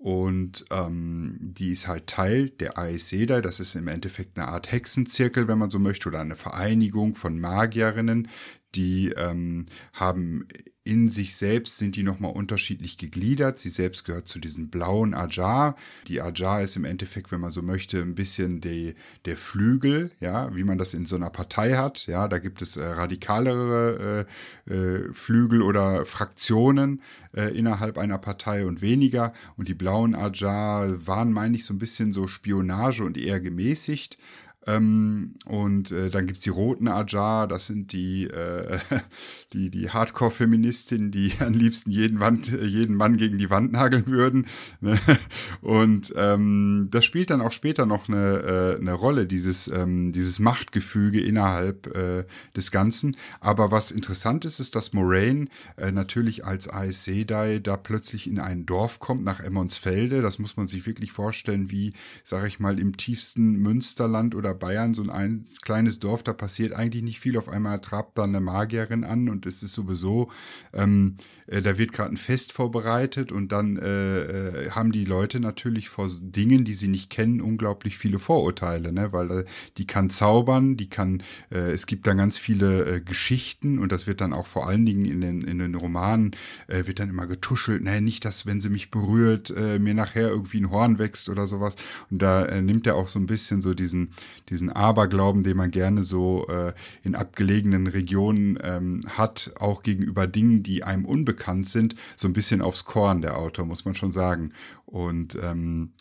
und 0.04 0.66
ähm, 0.70 1.38
die 1.40 1.70
ist 1.70 1.88
halt 1.88 2.08
Teil 2.08 2.50
der 2.50 2.78
Aeseda. 2.78 3.40
Das 3.40 3.62
ist 3.62 3.74
im 3.76 3.88
Endeffekt 3.88 4.38
eine 4.38 4.50
Art 4.50 4.70
Hexenzirkel, 4.70 5.48
wenn 5.48 5.58
man 5.58 5.70
so 5.70 5.80
möchte, 5.80 6.10
oder 6.10 6.20
eine 6.20 6.36
Vereinigung 6.36 7.16
von 7.16 7.40
Magierinnen, 7.40 8.28
die 8.76 9.12
ähm, 9.12 9.66
haben 9.94 10.46
in 10.86 11.10
sich 11.10 11.36
selbst 11.36 11.78
sind 11.78 11.96
die 11.96 12.04
nochmal 12.04 12.34
unterschiedlich 12.34 12.98
gegliedert. 12.98 13.58
Sie 13.58 13.70
selbst 13.70 14.04
gehört 14.04 14.28
zu 14.28 14.40
diesen 14.40 14.70
blauen 14.70 15.14
Ajar. 15.14 15.78
Die 16.08 16.20
Ajar 16.20 16.62
ist 16.62 16.76
im 16.76 16.84
Endeffekt, 16.84 17.32
wenn 17.32 17.40
man 17.40 17.54
so 17.54 17.62
möchte, 17.62 18.00
ein 18.02 18.16
bisschen 18.16 18.60
die, 18.60 18.96
der 19.24 19.38
Flügel, 19.38 20.12
ja, 20.20 20.54
wie 20.54 20.66
man 20.66 20.78
das 20.78 20.94
in 20.94 21.06
so 21.06 21.16
einer 21.16 21.30
Partei 21.30 21.76
hat. 21.76 22.06
Ja, 22.08 22.28
da 22.28 22.38
gibt 22.40 22.62
es 22.62 22.76
äh, 22.76 22.84
radikalere 22.84 24.28
äh, 24.68 24.74
äh, 24.74 25.14
Flügel 25.14 25.62
oder 25.62 26.06
Fraktionen 26.06 27.02
äh, 27.34 27.58
innerhalb 27.58 27.98
einer 27.98 28.18
Partei 28.18 28.66
und 28.66 28.82
weniger. 28.82 29.34
Und 29.56 29.70
die 29.70 29.74
blauen 29.74 30.16
Ajar 30.16 31.08
waren, 31.08 31.32
meine 31.32 31.56
ich, 31.56 31.64
so 31.64 31.74
ein 31.74 31.80
bisschen 31.80 32.12
so 32.12 32.28
Spionage 32.28 33.04
und 33.04 33.18
eher 33.18 33.40
gemäßigt. 33.40 34.18
Ähm, 34.66 35.36
und 35.46 35.92
äh, 35.92 36.10
dann 36.10 36.28
gibt's 36.28 36.44
die 36.44 36.50
roten 36.50 36.88
Ajar, 36.88 37.48
das 37.48 37.68
sind 37.68 37.92
die, 37.92 38.26
äh, 38.26 38.78
die, 39.54 39.70
die 39.70 39.90
Hardcore-Feministinnen, 39.90 41.12
die 41.12 41.34
am 41.40 41.54
liebsten 41.54 41.92
jeden, 41.92 42.20
Wand, 42.20 42.48
jeden 42.48 42.96
Mann 42.96 43.18
gegen 43.18 43.38
die 43.38 43.50
Wand 43.50 43.72
nageln 43.74 44.08
würden. 44.08 44.48
Ne? 44.80 44.98
Und 45.62 46.14
ähm, 46.16 46.88
das 46.92 47.06
spielt 47.06 47.30
dann 47.30 47.42
auch 47.42 47.52
später 47.52 47.86
noch 47.86 48.08
eine, 48.08 48.76
äh, 48.76 48.80
eine 48.80 48.94
Rolle, 48.94 49.26
dieses, 49.26 49.68
ähm, 49.68 50.12
dieses 50.14 50.40
Machtgefüge 50.40 51.22
innerhalb 51.22 51.96
äh, 51.96 52.26
des 52.56 52.72
Ganzen. 52.72 53.18
Aber 53.40 53.72
was 53.72 53.92
interessant 53.92 54.46
ist, 54.46 54.60
ist, 54.60 54.76
dass 54.76 54.94
Moraine 54.94 55.48
äh, 55.78 55.92
natürlich 55.92 56.46
als 56.46 56.70
Aes 56.70 57.04
Sedai 57.04 57.60
da 57.60 57.76
plötzlich 57.76 58.28
in 58.28 58.40
ein 58.40 58.66
Dorf 58.66 59.00
kommt, 59.00 59.24
nach 59.24 59.42
Emmonsfelde. 59.42 60.22
Das 60.22 60.40
muss 60.40 60.56
man 60.56 60.68
sich 60.68 60.86
wirklich 60.86 61.12
vorstellen, 61.12 61.70
wie, 61.70 61.94
sage 62.24 62.48
ich 62.48 62.60
mal, 62.60 62.80
im 62.80 62.96
tiefsten 62.96 63.54
Münsterland 63.58 64.36
oder 64.36 64.53
Bayern, 64.54 64.94
so 64.94 65.04
ein, 65.04 65.10
ein 65.10 65.46
kleines 65.62 66.00
Dorf, 66.00 66.24
da 66.24 66.34
passiert 66.34 66.74
eigentlich 66.74 67.04
nicht 67.04 67.20
viel. 67.20 67.38
Auf 67.38 67.50
einmal 67.50 67.80
trabt 67.80 68.18
da 68.18 68.24
eine 68.24 68.40
Magierin 68.40 69.04
an 69.04 69.30
und 69.30 69.46
es 69.46 69.64
ist 69.64 69.74
sowieso, 69.74 70.30
ähm, 70.74 71.18
äh, 71.48 71.62
da 71.62 71.78
wird 71.78 71.92
gerade 71.92 72.12
ein 72.12 72.18
Fest 72.18 72.54
vorbereitet 72.54 73.32
und 73.32 73.52
dann 73.52 73.78
äh, 73.78 74.22
äh, 74.22 74.70
haben 74.72 74.92
die 74.92 75.06
Leute 75.06 75.40
natürlich 75.40 75.90
vor 75.90 76.10
Dingen, 76.22 76.66
die 76.66 76.74
sie 76.74 76.88
nicht 76.88 77.10
kennen, 77.10 77.42
unglaublich 77.42 77.98
viele 77.98 78.20
Vorurteile, 78.20 78.92
ne? 78.92 79.12
weil 79.12 79.32
äh, 79.32 79.46
die 79.78 79.88
kann 79.88 80.10
zaubern, 80.10 80.78
die 80.78 80.90
kann, 80.90 81.24
äh, 81.52 81.72
es 81.72 81.86
gibt 81.86 82.08
da 82.08 82.14
ganz 82.14 82.38
viele 82.38 82.86
äh, 82.86 83.02
Geschichten 83.02 83.80
und 83.80 83.92
das 83.92 84.08
wird 84.08 84.22
dann 84.22 84.34
auch 84.34 84.48
vor 84.48 84.68
allen 84.68 84.86
Dingen 84.86 85.06
in 85.06 85.22
den, 85.22 85.42
in 85.42 85.60
den 85.60 85.76
Romanen, 85.76 86.32
wird 86.68 87.00
dann 87.00 87.10
immer 87.10 87.28
getuschelt, 87.28 87.84
naja, 87.84 88.02
nicht, 88.02 88.26
dass 88.26 88.46
wenn 88.46 88.62
sie 88.62 88.70
mich 88.70 88.92
berührt, 88.92 89.54
mir 89.80 89.94
nachher 89.94 90.30
irgendwie 90.30 90.60
ein 90.60 90.72
Horn 90.72 91.00
wächst 91.00 91.30
oder 91.30 91.48
sowas. 91.48 91.76
Und 92.10 92.22
da 92.22 92.62
nimmt 92.62 92.88
er 92.88 92.96
auch 92.96 93.08
so 93.08 93.20
ein 93.20 93.26
bisschen 93.26 93.62
so 93.62 93.74
diesen, 93.74 94.12
diesen 94.50 94.70
Aberglauben, 94.70 95.44
den 95.44 95.58
man 95.58 95.72
gerne 95.72 96.04
so 96.04 96.48
äh, 96.48 96.74
in 97.02 97.16
abgelegenen 97.16 97.88
Regionen 97.88 98.60
ähm, 98.62 99.02
hat, 99.10 99.54
auch 99.60 99.84
gegenüber 99.84 100.28
Dingen, 100.28 100.64
die 100.64 100.84
einem 100.84 101.06
unbekannt 101.06 101.68
sind, 101.68 101.96
so 102.16 102.28
ein 102.28 102.34
bisschen 102.34 102.62
aufs 102.62 102.86
Korn, 102.86 103.22
der 103.22 103.38
Autor, 103.38 103.66
muss 103.66 103.86
man 103.86 103.96
schon 103.96 104.12
sagen. 104.12 104.52
Und 104.86 105.38
ähm, 105.42 105.94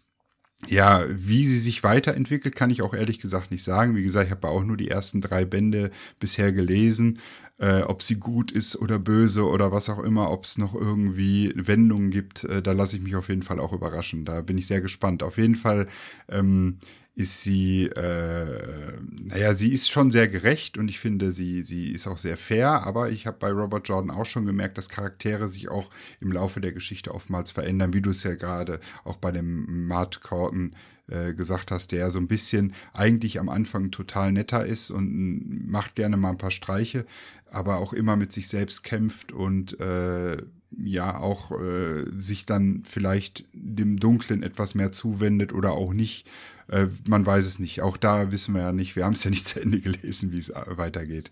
ja, 0.69 1.05
wie 1.09 1.45
sie 1.45 1.59
sich 1.59 1.83
weiterentwickelt, 1.83 2.55
kann 2.55 2.71
ich 2.71 2.83
auch 2.83 2.95
ehrlich 2.95 3.19
gesagt 3.19 3.51
nicht 3.51 3.65
sagen. 3.65 3.97
Wie 3.97 4.03
gesagt, 4.03 4.27
ich 4.27 4.31
habe 4.31 4.49
auch 4.49 4.63
nur 4.63 4.77
die 4.77 4.91
ersten 4.91 5.21
drei 5.21 5.45
Bände 5.45 5.91
bisher 6.21 6.53
gelesen. 6.53 7.19
Äh, 7.59 7.83
ob 7.83 8.03
sie 8.03 8.17
gut 8.17 8.51
ist 8.51 8.77
oder 8.77 8.99
böse 8.99 9.47
oder 9.47 9.71
was 9.73 9.89
auch 9.89 10.01
immer, 10.01 10.31
ob 10.31 10.45
es 10.45 10.59
noch 10.59 10.75
irgendwie 10.75 11.53
Wendungen 11.55 12.11
gibt, 12.11 12.45
äh, 12.45 12.63
da 12.63 12.73
lasse 12.73 12.97
ich 12.97 13.03
mich 13.03 13.15
auf 13.15 13.29
jeden 13.29 13.43
Fall 13.43 13.61
auch 13.61 13.73
überraschen. 13.73 14.25
Da 14.25 14.41
bin 14.43 14.59
ich 14.59 14.67
sehr 14.67 14.81
gespannt. 14.81 15.23
Auf 15.23 15.37
jeden 15.37 15.55
Fall 15.55 15.87
ähm, 16.29 16.79
ist 17.15 17.43
sie, 17.43 17.87
äh, 17.87 18.99
naja, 19.27 19.55
sie 19.55 19.73
ist 19.73 19.91
schon 19.91 20.11
sehr 20.11 20.29
gerecht 20.29 20.79
und 20.79 20.89
ich 20.89 20.99
finde, 20.99 21.33
sie, 21.33 21.63
sie 21.63 21.93
ist 21.93 22.07
auch 22.07 22.17
sehr 22.17 22.39
fair, 22.39 22.87
aber 22.87 23.11
ich 23.11 23.27
habe 23.27 23.37
bei 23.39 23.51
Robert 23.51 23.87
Jordan 23.87 24.11
auch 24.11 24.25
schon 24.25 24.47
gemerkt, 24.47 24.79
dass 24.79 24.89
Charaktere 24.89 25.47
sich 25.49 25.69
auch 25.69 25.91
im 26.21 26.33
Laufe 26.33 26.61
der 26.63 26.73
Geschichte 26.73 27.15
oftmals 27.15 27.51
verändern, 27.51 27.93
wie 27.93 28.01
du 28.01 28.11
es 28.11 28.23
ja 28.23 28.35
gerade 28.35 28.81
auch 29.05 29.17
bei 29.17 29.31
dem 29.31 29.87
Matt 29.87 30.23
Corton 30.23 30.73
äh, 30.73 30.92
gesagt 31.09 31.71
hast, 31.71 31.93
der 31.93 32.11
so 32.11 32.19
ein 32.19 32.29
bisschen 32.29 32.75
eigentlich 32.93 33.41
am 33.41 33.49
Anfang 33.49 33.91
total 33.91 34.33
netter 34.33 34.65
ist 34.65 34.91
und 34.91 35.69
macht 35.69 35.95
gerne 35.95 36.17
mal 36.17 36.31
ein 36.31 36.39
paar 36.39 36.51
Streiche, 36.51 37.05
aber 37.51 37.79
auch 37.79 37.93
immer 37.93 38.17
mit 38.17 38.33
sich 38.33 38.49
selbst 38.49 38.83
kämpft 38.83 39.33
und 39.33 39.79
äh, 39.81 40.37
ja 40.79 41.19
auch 41.19 41.51
äh, 41.53 42.05
sich 42.13 42.47
dann 42.47 42.83
vielleicht 42.85 43.45
dem 43.53 43.99
Dunklen 43.99 44.43
etwas 44.43 44.75
mehr 44.75 44.93
zuwendet 44.93 45.53
oder 45.53 45.73
auch 45.73 45.93
nicht. 45.93 46.29
Äh, 46.69 46.87
man 47.07 47.25
weiß 47.25 47.47
es 47.47 47.59
nicht. 47.59 47.83
Auch 47.83 47.97
da 47.97 48.31
wissen 48.33 48.55
wir 48.55 48.63
ja 48.63 48.73
nicht. 48.73 48.97
Wir 48.97 49.05
haben 49.05 49.15
es 49.15 49.25
ja 49.25 49.31
nicht 49.31 49.47
zu 49.47 49.61
Ende 49.61 49.81
gelesen, 49.81 50.33
wie 50.33 50.39
es 50.39 50.51
äh, 50.51 50.63
weitergeht. 50.77 51.31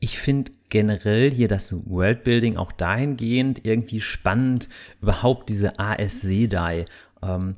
Ich 0.00 0.18
finde 0.18 0.50
generell 0.68 1.30
hier 1.30 1.46
das 1.46 1.72
Worldbuilding 1.72 2.56
auch 2.56 2.72
dahingehend 2.72 3.64
irgendwie 3.64 4.00
spannend, 4.00 4.68
überhaupt 5.00 5.48
diese 5.48 5.78
AS-Sedai. 5.78 6.86
Ähm, 7.22 7.56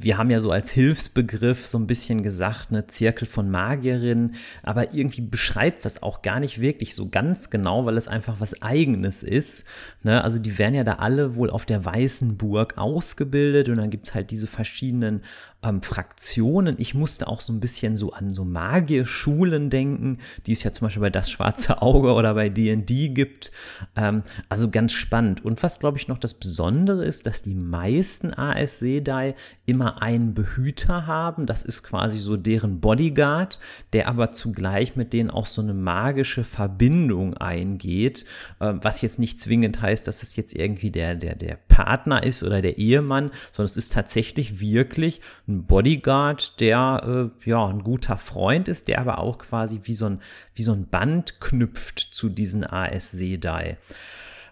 wir 0.00 0.18
haben 0.18 0.30
ja 0.30 0.40
so 0.40 0.50
als 0.50 0.70
Hilfsbegriff 0.70 1.66
so 1.66 1.78
ein 1.78 1.86
bisschen 1.86 2.22
gesagt, 2.22 2.70
eine 2.70 2.86
Zirkel 2.86 3.26
von 3.26 3.50
Magierinnen, 3.50 4.34
aber 4.62 4.94
irgendwie 4.94 5.20
beschreibt 5.20 5.84
das 5.84 6.02
auch 6.02 6.22
gar 6.22 6.40
nicht 6.40 6.60
wirklich 6.60 6.94
so 6.94 7.08
ganz 7.08 7.50
genau, 7.50 7.86
weil 7.86 7.96
es 7.96 8.08
einfach 8.08 8.36
was 8.38 8.62
Eigenes 8.62 9.22
ist. 9.22 9.64
Ne? 10.02 10.22
Also 10.22 10.38
die 10.38 10.58
werden 10.58 10.74
ja 10.74 10.84
da 10.84 10.94
alle 10.94 11.36
wohl 11.36 11.50
auf 11.50 11.66
der 11.66 11.84
Weißen 11.84 12.36
Burg 12.36 12.78
ausgebildet 12.78 13.68
und 13.68 13.76
dann 13.78 13.90
gibt's 13.90 14.14
halt 14.14 14.30
diese 14.30 14.46
verschiedenen 14.46 15.22
ähm, 15.62 15.82
Fraktionen. 15.82 16.76
Ich 16.78 16.94
musste 16.94 17.26
auch 17.26 17.40
so 17.40 17.52
ein 17.52 17.58
bisschen 17.58 17.96
so 17.96 18.12
an 18.12 18.32
so 18.32 18.44
Magierschulen 18.44 19.70
denken, 19.70 20.18
die 20.46 20.52
es 20.52 20.62
ja 20.62 20.72
zum 20.72 20.86
Beispiel 20.86 21.02
bei 21.02 21.10
Das 21.10 21.30
Schwarze 21.30 21.82
Auge 21.82 22.12
oder 22.12 22.34
bei 22.34 22.48
D&D 22.48 23.08
gibt. 23.08 23.50
Ähm, 23.96 24.22
also 24.48 24.70
ganz 24.70 24.92
spannend. 24.92 25.44
Und 25.44 25.62
was, 25.62 25.80
glaube 25.80 25.98
ich, 25.98 26.06
noch 26.06 26.18
das 26.18 26.34
Besondere 26.34 27.04
ist, 27.04 27.26
dass 27.26 27.42
die 27.42 27.56
meisten 27.56 28.32
AS 28.32 28.78
Sedai 28.78 29.34
immer 29.66 30.00
einen 30.00 30.34
Behüter 30.34 31.06
haben. 31.06 31.46
Das 31.46 31.64
ist 31.64 31.82
quasi 31.82 32.18
so 32.18 32.36
deren 32.36 32.80
Bodyguard, 32.80 33.58
der 33.92 34.08
aber 34.08 34.32
zugleich 34.32 34.94
mit 34.94 35.12
denen 35.12 35.30
auch 35.30 35.46
so 35.46 35.60
eine 35.60 35.74
magische 35.74 36.44
Verbindung 36.44 37.36
eingeht, 37.36 38.24
äh, 38.60 38.74
was 38.80 39.00
jetzt 39.00 39.18
nicht 39.18 39.40
zwingend 39.40 39.82
heißt, 39.82 40.06
dass 40.06 40.20
das 40.20 40.36
jetzt 40.36 40.54
irgendwie 40.54 40.92
der, 40.92 41.16
der, 41.16 41.34
der 41.34 41.56
Partner 41.56 42.22
ist 42.22 42.44
oder 42.44 42.62
der 42.62 42.78
Ehemann, 42.78 43.32
sondern 43.52 43.70
es 43.70 43.76
ist 43.76 43.92
tatsächlich 43.92 44.60
wirklich 44.60 45.20
ein 45.48 45.64
Bodyguard, 45.64 46.60
der 46.60 47.30
äh, 47.44 47.48
ja 47.50 47.66
ein 47.66 47.82
guter 47.82 48.18
Freund 48.18 48.68
ist, 48.68 48.88
der 48.88 49.00
aber 49.00 49.18
auch 49.18 49.38
quasi 49.38 49.80
wie 49.84 49.94
so 49.94 50.06
ein, 50.06 50.20
wie 50.54 50.62
so 50.62 50.72
ein 50.72 50.88
Band 50.88 51.40
knüpft 51.40 51.98
zu 51.98 52.28
diesen 52.28 52.64
AS 52.64 53.10
Sedai. 53.10 53.78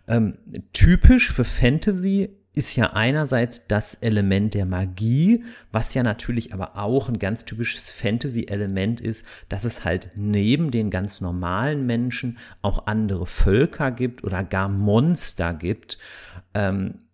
Ähm, 0.09 0.39
typisch 0.73 1.33
für 1.33 1.45
Fantasy 1.45 2.31
ist 2.57 2.75
ja 2.75 2.95
einerseits 2.95 3.67
das 3.67 3.97
Element 3.97 4.55
der 4.55 4.65
Magie, 4.65 5.45
was 5.73 5.93
ja 5.93 6.03
natürlich 6.03 6.55
aber 6.55 6.79
auch 6.79 7.11
ein 7.11 7.19
ganz 7.19 7.45
typisches 7.45 7.91
Fantasy-Element 7.91 8.99
ist, 8.99 9.27
dass 9.51 9.67
es 9.67 9.85
halt 9.85 10.11
neben 10.15 10.71
den 10.71 10.91
ganz 10.91 11.21
normalen 11.21 11.85
Menschen 11.85 12.39
auch 12.63 12.87
andere 12.87 13.27
Völker 13.27 13.91
gibt 13.91 14.25
oder 14.25 14.43
gar 14.43 14.71
Monster 14.71 15.53
gibt. 15.53 15.99
Ähm, 16.55 17.06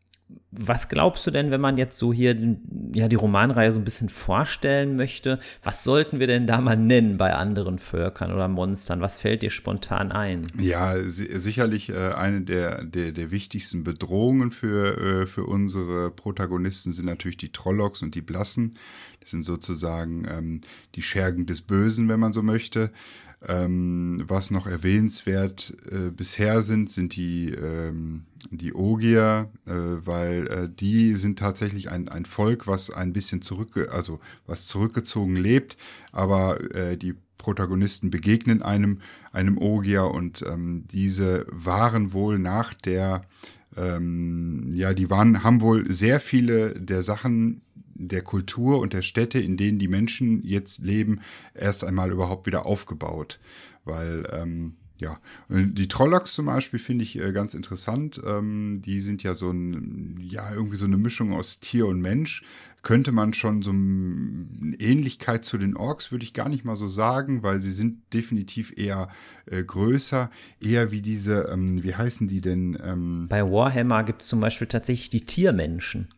was 0.51 0.91
glaubst 0.91 1.27
du 1.27 1.31
denn, 1.31 1.51
wenn 1.51 1.61
man 1.61 1.79
jetzt 1.79 1.99
so 1.99 2.13
hier 2.13 2.37
ja, 2.93 3.09
die 3.09 3.17
Romanreihe 3.17 3.73
so 3.73 3.81
ein 3.81 3.85
bisschen 3.85 4.11
vorstellen 4.11 4.97
möchte? 4.97 5.41
Was 5.63 5.83
sollten 5.83 6.21
wir 6.21 6.27
denn 6.27 6.47
da 6.47 6.61
mal 6.61 6.77
nennen 6.77 7.17
bei 7.17 7.33
anderen 7.33 7.79
Völkern 7.79 8.33
oder 8.33 8.49
Monstern? 8.49 9.01
Was 9.01 9.17
fällt 9.17 9.43
dir 9.43 9.51
spontan 9.51 10.13
ein? 10.13 10.43
Ja, 10.59 10.95
sicherlich 10.99 11.89
äh, 11.89 12.13
eine 12.13 12.43
der, 12.43 12.85
der, 12.85 13.13
der 13.13 13.31
wichtigsten 13.31 13.83
Bedrohungen 13.83 14.51
für, 14.51 14.99
äh, 15.23 15.27
für 15.27 15.45
unsere 15.45 16.11
Protagonisten 16.11 16.93
sind 16.93 17.07
natürlich 17.07 17.39
die 17.39 17.53
Trollocks 17.53 18.03
und 18.03 18.15
die 18.15 18.23
Blassen. 18.23 18.75
Das 19.21 19.31
sind 19.31 19.45
sozusagen 19.45 20.27
ähm, 20.29 20.61
die 20.97 21.03
Schergen 21.03 21.47
des 21.47 21.63
Bösen, 21.63 22.09
wenn 22.09 22.21
man 22.21 22.33
so 22.33 22.43
möchte. 22.43 22.91
Ähm, 23.49 24.23
was 24.29 24.51
noch 24.51 24.67
erwähnenswert 24.67 25.75
äh, 25.91 26.11
bisher 26.11 26.63
sind, 26.63 26.91
sind 26.91 27.17
die, 27.17 27.51
ähm, 27.51 28.25
die 28.51 28.75
Ogier, 28.75 29.51
äh, 29.67 29.73
weil 29.73 30.47
äh, 30.49 30.69
die 30.69 31.15
sind 31.15 31.39
tatsächlich 31.39 31.91
ein, 31.91 32.09
ein 32.09 32.25
Volk, 32.25 32.67
was 32.67 32.91
ein 32.91 33.13
bisschen 33.13 33.43
zurück, 33.43 33.89
also 33.93 34.21
was 34.47 34.67
zurückgezogen 34.67 35.37
lebt, 35.37 35.77
aber 36.13 36.75
äh, 36.75 36.97
die 36.97 37.15
Protagonisten 37.39 38.11
begegnen 38.11 38.63
einem, 38.63 39.01
einem 39.33 39.59
Ogier 39.59 40.05
und 40.05 40.45
ähm, 40.49 40.85
diese 40.91 41.47
waren 41.51 42.13
wohl 42.13 42.39
nach 42.39 42.73
der, 42.73 43.23
ähm, 43.77 44.71
ja, 44.75 44.95
die 44.95 45.11
waren, 45.11 45.43
haben 45.43 45.61
wohl 45.61 45.91
sehr 45.91 46.21
viele 46.21 46.79
der 46.81 47.03
Sachen 47.03 47.63
der 47.95 48.23
Kultur 48.23 48.81
und 48.81 48.93
der 48.93 49.03
Städte, 49.03 49.39
in 49.39 49.57
denen 49.57 49.79
die 49.79 49.89
Menschen 49.89 50.43
jetzt 50.45 50.81
leben, 50.81 51.21
erst 51.55 51.85
einmal 51.85 52.11
überhaupt 52.11 52.47
wieder 52.47 52.67
aufgebaut. 52.67 53.39
Weil, 53.85 54.25
ähm, 54.33 54.77
ja, 55.03 55.19
die 55.49 55.89
Trollocks 55.89 56.35
zum 56.35 56.47
Beispiel 56.47 56.79
finde 56.79 57.03
ich 57.03 57.19
äh, 57.19 57.33
ganz 57.33 57.55
interessant. 57.55 58.21
Ähm, 58.25 58.81
die 58.85 59.01
sind 59.01 59.23
ja 59.23 59.35
so 59.35 59.51
ein, 59.51 60.19
ja, 60.21 60.53
irgendwie 60.55 60.77
so 60.77 60.87
eine 60.87 60.97
Mischung 60.97 61.33
aus 61.33 61.61
Tier 61.61 61.87
und 61.87 62.01
Mensch. 62.01 62.43
Könnte 62.83 63.13
man 63.13 63.33
schon 63.33 63.63
so 63.63 63.71
eine 63.71 64.75
Ähnlichkeit 64.81 65.45
zu 65.45 65.57
den 65.57 65.77
Orks, 65.77 66.11
würde 66.11 66.25
ich 66.25 66.35
gar 66.35 66.49
nicht 66.49 66.65
mal 66.65 66.75
so 66.75 66.89
sagen, 66.89 67.43
weil 67.45 67.61
sie 67.61 67.71
sind 67.71 68.01
definitiv 68.13 68.73
eher 68.77 69.09
äh, 69.47 69.63
größer, 69.63 70.31
eher 70.61 70.91
wie 70.91 71.01
diese, 71.01 71.49
ähm, 71.53 71.83
wie 71.83 71.95
heißen 71.95 72.27
die 72.27 72.41
denn? 72.41 72.77
Ähm 72.83 73.27
Bei 73.29 73.43
Warhammer 73.43 74.03
gibt 74.03 74.23
es 74.23 74.29
zum 74.29 74.41
Beispiel 74.41 74.67
tatsächlich 74.67 75.11
die 75.11 75.27
Tiermenschen. 75.27 76.09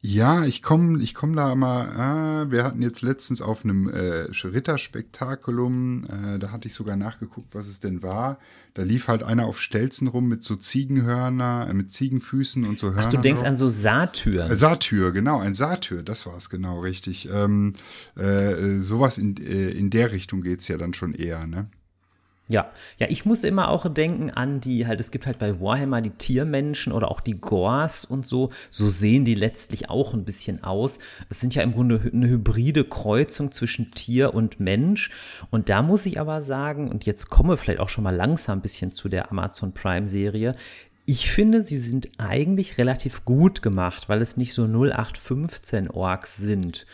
Ja, 0.00 0.44
ich 0.44 0.62
komme 0.62 1.02
ich 1.02 1.12
komm 1.12 1.34
da 1.34 1.56
mal, 1.56 1.88
ah, 1.96 2.50
wir 2.50 2.62
hatten 2.62 2.82
jetzt 2.82 3.02
letztens 3.02 3.42
auf 3.42 3.64
einem 3.64 3.88
äh, 3.88 4.28
Ritterspektakulum, 4.30 6.04
äh, 6.04 6.38
da 6.38 6.52
hatte 6.52 6.68
ich 6.68 6.74
sogar 6.74 6.94
nachgeguckt, 6.94 7.48
was 7.52 7.66
es 7.66 7.80
denn 7.80 8.00
war. 8.00 8.38
Da 8.74 8.84
lief 8.84 9.08
halt 9.08 9.24
einer 9.24 9.46
auf 9.46 9.60
Stelzen 9.60 10.06
rum 10.06 10.28
mit 10.28 10.44
so 10.44 10.54
Ziegenhörner, 10.54 11.66
äh, 11.68 11.74
mit 11.74 11.90
Ziegenfüßen 11.90 12.64
und 12.64 12.78
so 12.78 12.90
Hörnern. 12.90 13.06
Ach, 13.06 13.10
du 13.10 13.18
denkst 13.18 13.40
drauf. 13.40 13.48
an 13.48 13.56
so 13.56 13.68
Satyr. 13.68 14.48
Äh, 14.48 14.54
Satyr, 14.54 15.10
genau, 15.10 15.40
ein 15.40 15.54
Satyr, 15.54 16.04
das 16.04 16.26
war 16.26 16.36
es 16.36 16.48
genau, 16.48 16.78
richtig. 16.78 17.28
Ähm, 17.32 17.72
äh, 18.14 18.78
sowas 18.78 19.18
in, 19.18 19.36
äh, 19.38 19.70
in 19.70 19.90
der 19.90 20.12
Richtung 20.12 20.42
geht's 20.42 20.68
ja 20.68 20.78
dann 20.78 20.94
schon 20.94 21.12
eher, 21.12 21.44
ne? 21.48 21.68
Ja, 22.50 22.70
ja, 22.96 23.06
ich 23.10 23.26
muss 23.26 23.44
immer 23.44 23.68
auch 23.68 23.92
denken 23.92 24.30
an 24.30 24.62
die, 24.62 24.86
halt, 24.86 25.00
es 25.00 25.10
gibt 25.10 25.26
halt 25.26 25.38
bei 25.38 25.60
Warhammer 25.60 26.00
die 26.00 26.10
Tiermenschen 26.10 26.94
oder 26.94 27.10
auch 27.10 27.20
die 27.20 27.38
Gors 27.38 28.06
und 28.06 28.26
so. 28.26 28.50
So 28.70 28.88
sehen 28.88 29.26
die 29.26 29.34
letztlich 29.34 29.90
auch 29.90 30.14
ein 30.14 30.24
bisschen 30.24 30.64
aus. 30.64 30.98
Es 31.28 31.40
sind 31.40 31.54
ja 31.54 31.62
im 31.62 31.74
Grunde 31.74 32.00
eine 32.10 32.26
hybride 32.26 32.84
Kreuzung 32.84 33.52
zwischen 33.52 33.90
Tier 33.90 34.32
und 34.32 34.60
Mensch. 34.60 35.10
Und 35.50 35.68
da 35.68 35.82
muss 35.82 36.06
ich 36.06 36.18
aber 36.18 36.40
sagen, 36.40 36.90
und 36.90 37.04
jetzt 37.04 37.28
komme 37.28 37.58
vielleicht 37.58 37.80
auch 37.80 37.90
schon 37.90 38.04
mal 38.04 38.16
langsam 38.16 38.60
ein 38.60 38.62
bisschen 38.62 38.94
zu 38.94 39.10
der 39.10 39.30
Amazon 39.30 39.74
Prime 39.74 40.08
Serie. 40.08 40.54
Ich 41.04 41.30
finde, 41.30 41.62
sie 41.62 41.78
sind 41.78 42.08
eigentlich 42.16 42.78
relativ 42.78 43.26
gut 43.26 43.60
gemacht, 43.60 44.08
weil 44.08 44.22
es 44.22 44.38
nicht 44.38 44.54
so 44.54 44.64
0815 44.64 45.90
Orks 45.90 46.38
sind. 46.38 46.86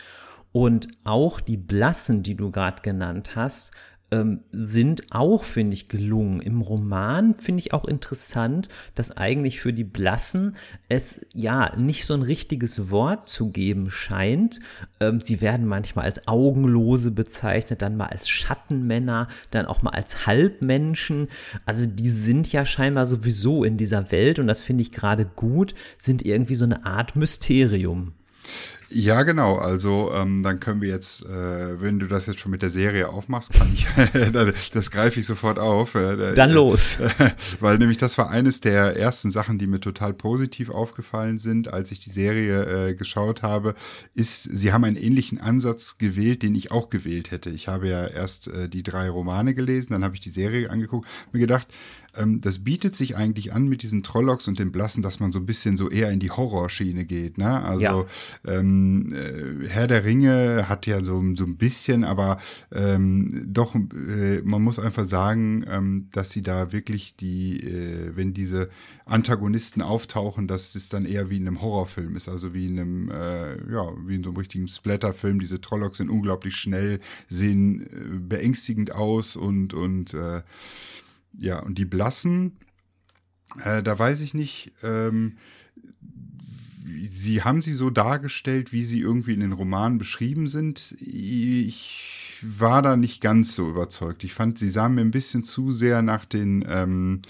Und 0.51 0.89
auch 1.05 1.39
die 1.39 1.57
Blassen, 1.57 2.23
die 2.23 2.35
du 2.35 2.51
gerade 2.51 2.81
genannt 2.81 3.35
hast, 3.35 3.71
ähm, 4.15 4.41
sind 4.51 5.11
auch, 5.11 5.43
finde 5.43 5.73
ich, 5.73 5.89
gelungen. 5.89 6.39
Im 6.41 6.61
Roman 6.61 7.35
finde 7.35 7.59
ich 7.59 7.73
auch 7.73 7.85
interessant, 7.85 8.69
dass 8.95 9.15
eigentlich 9.15 9.59
für 9.59 9.73
die 9.73 9.83
Blassen 9.83 10.55
es 10.87 11.25
ja 11.33 11.75
nicht 11.75 12.05
so 12.05 12.13
ein 12.13 12.21
richtiges 12.21 12.89
Wort 12.91 13.27
zu 13.27 13.51
geben 13.51 13.91
scheint. 13.91 14.59
Ähm, 14.99 15.19
sie 15.21 15.41
werden 15.41 15.67
manchmal 15.67 16.05
als 16.05 16.27
Augenlose 16.27 17.11
bezeichnet, 17.11 17.81
dann 17.81 17.97
mal 17.97 18.07
als 18.07 18.29
Schattenmänner, 18.29 19.27
dann 19.51 19.65
auch 19.65 19.81
mal 19.81 19.91
als 19.91 20.25
Halbmenschen. 20.25 21.27
Also 21.65 21.85
die 21.85 22.09
sind 22.09 22.51
ja 22.51 22.65
scheinbar 22.65 23.05
sowieso 23.05 23.63
in 23.63 23.77
dieser 23.77 24.11
Welt 24.11 24.39
und 24.39 24.47
das 24.47 24.61
finde 24.61 24.83
ich 24.83 24.91
gerade 24.91 25.25
gut, 25.25 25.75
sind 25.97 26.25
irgendwie 26.25 26.55
so 26.55 26.65
eine 26.65 26.85
Art 26.85 27.15
Mysterium. 27.15 28.13
Ja, 28.97 29.23
genau. 29.23 29.57
Also 29.57 30.13
ähm, 30.15 30.41
dann 30.41 30.61
können 30.61 30.79
wir 30.79 30.87
jetzt, 30.87 31.25
äh, 31.25 31.81
wenn 31.81 31.99
du 31.99 32.07
das 32.07 32.27
jetzt 32.27 32.39
schon 32.39 32.51
mit 32.51 32.61
der 32.61 32.69
Serie 32.69 33.09
aufmachst, 33.09 33.51
kann 33.51 33.69
ich, 33.73 33.85
das 34.73 34.89
greife 34.89 35.19
ich 35.19 35.25
sofort 35.25 35.59
auf. 35.59 35.95
Äh, 35.95 36.33
dann 36.33 36.51
los. 36.51 37.01
Äh, 37.01 37.09
weil 37.59 37.77
nämlich 37.77 37.97
das 37.97 38.17
war 38.17 38.29
eines 38.29 38.61
der 38.61 38.95
ersten 38.95 39.31
Sachen, 39.31 39.59
die 39.59 39.67
mir 39.67 39.81
total 39.81 40.13
positiv 40.13 40.69
aufgefallen 40.69 41.39
sind, 41.39 41.73
als 41.73 41.91
ich 41.91 41.99
die 41.99 42.09
Serie 42.09 42.91
äh, 42.91 42.95
geschaut 42.95 43.41
habe, 43.41 43.75
ist, 44.13 44.43
sie 44.43 44.71
haben 44.71 44.85
einen 44.85 44.95
ähnlichen 44.95 45.41
Ansatz 45.41 45.97
gewählt, 45.97 46.41
den 46.41 46.55
ich 46.55 46.71
auch 46.71 46.89
gewählt 46.89 47.31
hätte. 47.31 47.49
Ich 47.49 47.67
habe 47.67 47.89
ja 47.89 48.07
erst 48.07 48.47
äh, 48.47 48.69
die 48.69 48.81
drei 48.81 49.09
Romane 49.09 49.53
gelesen, 49.55 49.91
dann 49.91 50.05
habe 50.05 50.15
ich 50.15 50.21
die 50.21 50.29
Serie 50.29 50.69
angeguckt, 50.69 51.05
mir 51.33 51.39
gedacht, 51.39 51.67
ähm, 52.17 52.41
das 52.41 52.59
bietet 52.59 52.95
sich 52.95 53.15
eigentlich 53.15 53.53
an 53.53 53.67
mit 53.67 53.83
diesen 53.83 54.03
Trollocks 54.03 54.47
und 54.47 54.59
dem 54.59 54.71
Blassen, 54.71 55.03
dass 55.03 55.19
man 55.19 55.31
so 55.31 55.39
ein 55.39 55.45
bisschen 55.45 55.77
so 55.77 55.89
eher 55.89 56.11
in 56.11 56.19
die 56.19 56.31
Horrorschiene 56.31 57.05
geht. 57.05 57.37
Ne? 57.37 57.63
Also 57.63 57.83
ja. 57.83 58.05
ähm, 58.45 59.09
äh, 59.11 59.67
Herr 59.67 59.87
der 59.87 60.03
Ringe 60.03 60.67
hat 60.67 60.85
ja 60.85 61.03
so, 61.03 61.21
so 61.35 61.45
ein 61.45 61.57
bisschen, 61.57 62.03
aber 62.03 62.39
ähm, 62.71 63.45
doch, 63.47 63.75
äh, 63.75 64.41
man 64.43 64.61
muss 64.61 64.79
einfach 64.79 65.05
sagen, 65.05 65.65
ähm, 65.69 66.07
dass 66.11 66.31
sie 66.31 66.41
da 66.41 66.71
wirklich 66.71 67.15
die, 67.15 67.59
äh, 67.59 68.15
wenn 68.15 68.33
diese 68.33 68.69
Antagonisten 69.05 69.81
auftauchen, 69.81 70.47
dass 70.47 70.75
es 70.75 70.89
dann 70.89 71.05
eher 71.05 71.29
wie 71.29 71.37
in 71.37 71.47
einem 71.47 71.61
Horrorfilm 71.61 72.15
ist, 72.15 72.29
also 72.29 72.53
wie 72.53 72.67
in 72.67 72.79
einem, 72.79 73.11
äh, 73.11 73.71
ja, 73.71 73.91
wie 74.05 74.15
in 74.15 74.23
so 74.23 74.29
einem 74.29 74.37
richtigen 74.37 74.67
Splatterfilm. 74.67 75.39
Diese 75.39 75.61
Trollocks 75.61 75.97
sind 75.97 76.09
unglaublich 76.09 76.55
schnell, 76.55 76.99
sehen 77.27 77.83
äh, 77.83 78.19
beängstigend 78.19 78.93
aus 78.93 79.35
und, 79.35 79.73
und 79.73 80.13
äh, 80.13 80.41
ja, 81.41 81.59
und 81.59 81.77
die 81.77 81.85
Blassen, 81.85 82.57
äh, 83.63 83.83
da 83.83 83.97
weiß 83.97 84.21
ich 84.21 84.33
nicht, 84.33 84.73
ähm, 84.83 85.37
sie 87.09 87.43
haben 87.43 87.61
sie 87.61 87.73
so 87.73 87.89
dargestellt, 87.89 88.71
wie 88.71 88.83
sie 88.83 88.99
irgendwie 88.99 89.33
in 89.33 89.39
den 89.39 89.53
Romanen 89.53 89.97
beschrieben 89.97 90.47
sind. 90.47 90.95
Ich 90.99 92.39
war 92.41 92.81
da 92.81 92.95
nicht 92.95 93.21
ganz 93.21 93.55
so 93.55 93.69
überzeugt. 93.69 94.23
Ich 94.23 94.33
fand, 94.33 94.59
sie 94.59 94.69
sahen 94.69 94.95
mir 94.95 95.01
ein 95.01 95.11
bisschen 95.11 95.43
zu 95.43 95.71
sehr 95.71 96.01
nach 96.01 96.25
den 96.25 96.65
ähm, 96.67 97.21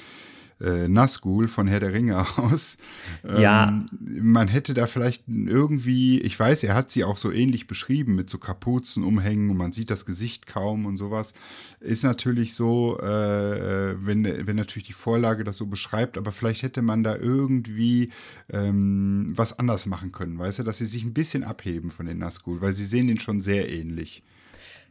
äh, 0.65 0.88
Nazgul 0.88 1.47
von 1.47 1.67
Herr 1.67 1.80
der 1.80 1.93
Ringe 1.93 2.17
aus. 2.38 2.78
Ähm, 3.23 3.41
ja. 3.41 3.86
Man 4.01 4.47
hätte 4.47 4.73
da 4.73 4.88
vielleicht 4.88 5.23
irgendwie, 5.28 6.19
ich 6.21 6.38
weiß, 6.39 6.63
er 6.63 6.75
hat 6.75 6.91
sie 6.91 7.04
auch 7.04 7.17
so 7.17 7.32
ähnlich 7.32 7.67
beschrieben 7.67 8.15
mit 8.15 8.30
so 8.30 8.38
Kapuzen 8.38 9.04
umhängen 9.04 9.49
und 9.51 9.58
man 9.58 9.71
sieht 9.71 9.89
das 9.89 10.06
Gesicht 10.06 10.47
kaum 10.47 10.86
und 10.86 10.97
sowas. 10.97 11.34
Ist 11.80 12.04
natürlich 12.04 12.56
so, 12.56 12.99
äh, 12.99 13.95
wenn, 14.06 14.25
wenn 14.47 14.56
natürlich 14.56 14.88
die 14.88 14.93
Vorlage 14.93 15.43
das 15.43 15.58
so 15.58 15.67
beschreibt, 15.67 16.17
aber 16.17 16.32
vielleicht 16.32 16.63
hätte 16.63 16.82
man 16.82 17.04
da 17.04 17.15
irgendwie 17.15 18.10
ähm, 18.49 19.34
was 19.36 19.60
anders 19.60 19.86
machen 19.86 20.12
können, 20.12 20.39
weißt 20.39 20.60
du, 20.60 20.63
dass 20.63 20.80
sie 20.80 20.88
sich 20.88 21.04
ein 21.04 21.13
bisschen 21.13 21.43
abheben 21.43 21.91
von 21.91 22.08
den 22.08 22.17
Nazgul, 22.17 22.62
weil 22.62 22.73
sie 22.73 22.86
sehen 22.86 23.08
den 23.08 23.19
schon 23.19 23.39
sehr 23.39 23.71
ähnlich. 23.71 24.23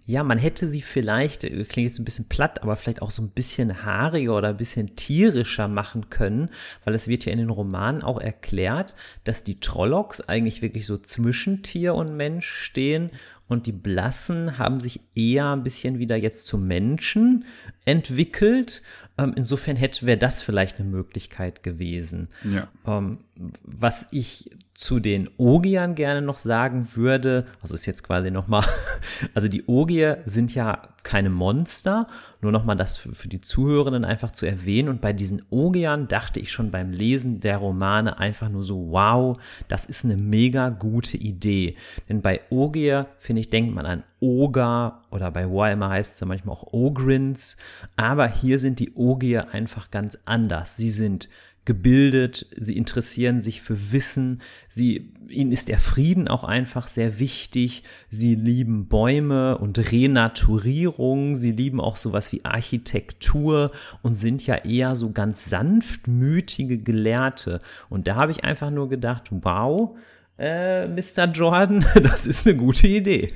Ja, 0.06 0.22
man 0.22 0.38
hätte 0.38 0.68
sie 0.68 0.82
vielleicht, 0.82 1.44
äh, 1.44 1.64
klingt 1.64 1.88
jetzt 1.88 1.98
ein 1.98 2.04
bisschen 2.04 2.28
platt, 2.28 2.62
aber 2.62 2.76
vielleicht 2.76 3.00
auch 3.00 3.10
so 3.10 3.22
ein 3.22 3.30
bisschen 3.30 3.84
haariger 3.84 4.36
oder 4.36 4.48
ein 4.48 4.56
bisschen 4.56 4.96
tierischer 4.96 5.66
machen 5.66 6.10
können, 6.10 6.50
weil 6.84 6.94
es 6.94 7.08
wird 7.08 7.24
ja 7.24 7.32
in 7.32 7.38
den 7.38 7.50
Romanen 7.50 8.02
auch 8.02 8.20
erklärt, 8.20 8.94
dass 9.24 9.44
die 9.44 9.60
Trollocks 9.60 10.20
eigentlich 10.20 10.60
wirklich 10.60 10.86
so 10.86 10.98
zwischen 10.98 11.62
Tier 11.62 11.94
und 11.94 12.16
Mensch 12.16 12.46
stehen 12.46 13.10
und 13.46 13.66
die 13.66 13.72
Blassen 13.72 14.58
haben 14.58 14.80
sich 14.80 15.00
eher 15.14 15.52
ein 15.52 15.62
bisschen 15.62 15.98
wieder 15.98 16.16
jetzt 16.16 16.46
zum 16.46 16.66
Menschen 16.66 17.44
entwickelt. 17.84 18.82
Ähm, 19.18 19.32
insofern 19.36 19.76
hätte 19.76 20.06
wäre 20.06 20.18
das 20.18 20.42
vielleicht 20.42 20.80
eine 20.80 20.88
Möglichkeit 20.88 21.62
gewesen. 21.62 22.28
Ja. 22.42 22.68
Ähm, 22.86 23.18
was 23.62 24.08
ich 24.12 24.50
zu 24.74 24.98
den 24.98 25.30
Ogiern 25.36 25.94
gerne 25.94 26.20
noch 26.20 26.38
sagen 26.38 26.88
würde, 26.94 27.46
also 27.62 27.74
ist 27.74 27.86
jetzt 27.86 28.02
quasi 28.02 28.30
nochmal, 28.30 28.64
also 29.34 29.46
die 29.46 29.66
Ogier 29.66 30.18
sind 30.24 30.52
ja 30.54 30.88
keine 31.04 31.30
Monster, 31.30 32.06
nur 32.40 32.50
nochmal 32.50 32.76
das 32.76 32.96
für, 32.96 33.14
für, 33.14 33.28
die 33.28 33.40
Zuhörenden 33.40 34.04
einfach 34.04 34.32
zu 34.32 34.46
erwähnen. 34.46 34.88
Und 34.88 35.00
bei 35.00 35.12
diesen 35.12 35.42
Ogiern 35.50 36.08
dachte 36.08 36.40
ich 36.40 36.50
schon 36.50 36.70
beim 36.70 36.90
Lesen 36.90 37.40
der 37.40 37.58
Romane 37.58 38.18
einfach 38.18 38.48
nur 38.48 38.64
so, 38.64 38.90
wow, 38.90 39.38
das 39.68 39.84
ist 39.84 40.04
eine 40.04 40.16
mega 40.16 40.70
gute 40.70 41.16
Idee. 41.16 41.76
Denn 42.08 42.20
bei 42.20 42.40
Ogier, 42.50 43.06
finde 43.18 43.40
ich, 43.40 43.50
denkt 43.50 43.74
man 43.74 43.86
an 43.86 44.02
Oger 44.18 45.02
oder 45.10 45.30
bei 45.30 45.48
Warhammer 45.48 45.90
heißt 45.90 46.14
es 46.14 46.20
ja 46.20 46.26
manchmal 46.26 46.56
auch 46.56 46.72
Ogrins. 46.72 47.58
Aber 47.96 48.26
hier 48.26 48.58
sind 48.58 48.80
die 48.80 48.94
Ogier 48.94 49.52
einfach 49.52 49.90
ganz 49.90 50.18
anders. 50.24 50.76
Sie 50.76 50.90
sind 50.90 51.28
gebildet, 51.64 52.46
sie 52.56 52.76
interessieren 52.76 53.40
sich 53.40 53.62
für 53.62 53.92
Wissen, 53.92 54.42
sie, 54.68 55.12
ihnen 55.28 55.52
ist 55.52 55.68
der 55.68 55.78
Frieden 55.78 56.28
auch 56.28 56.44
einfach 56.44 56.88
sehr 56.88 57.18
wichtig, 57.18 57.84
sie 58.10 58.34
lieben 58.34 58.86
Bäume 58.88 59.58
und 59.58 59.78
Renaturierung, 59.92 61.36
sie 61.36 61.52
lieben 61.52 61.80
auch 61.80 61.96
sowas 61.96 62.32
wie 62.32 62.44
Architektur 62.44 63.70
und 64.02 64.16
sind 64.16 64.46
ja 64.46 64.56
eher 64.56 64.94
so 64.96 65.12
ganz 65.12 65.46
sanftmütige 65.46 66.78
Gelehrte. 66.78 67.60
Und 67.88 68.06
da 68.08 68.16
habe 68.16 68.32
ich 68.32 68.44
einfach 68.44 68.70
nur 68.70 68.88
gedacht, 68.88 69.24
wow, 69.30 69.96
äh, 70.38 70.86
Mr. 70.86 71.30
Jordan, 71.32 71.84
das 72.02 72.26
ist 72.26 72.46
eine 72.46 72.56
gute 72.56 72.88
Idee. 72.88 73.32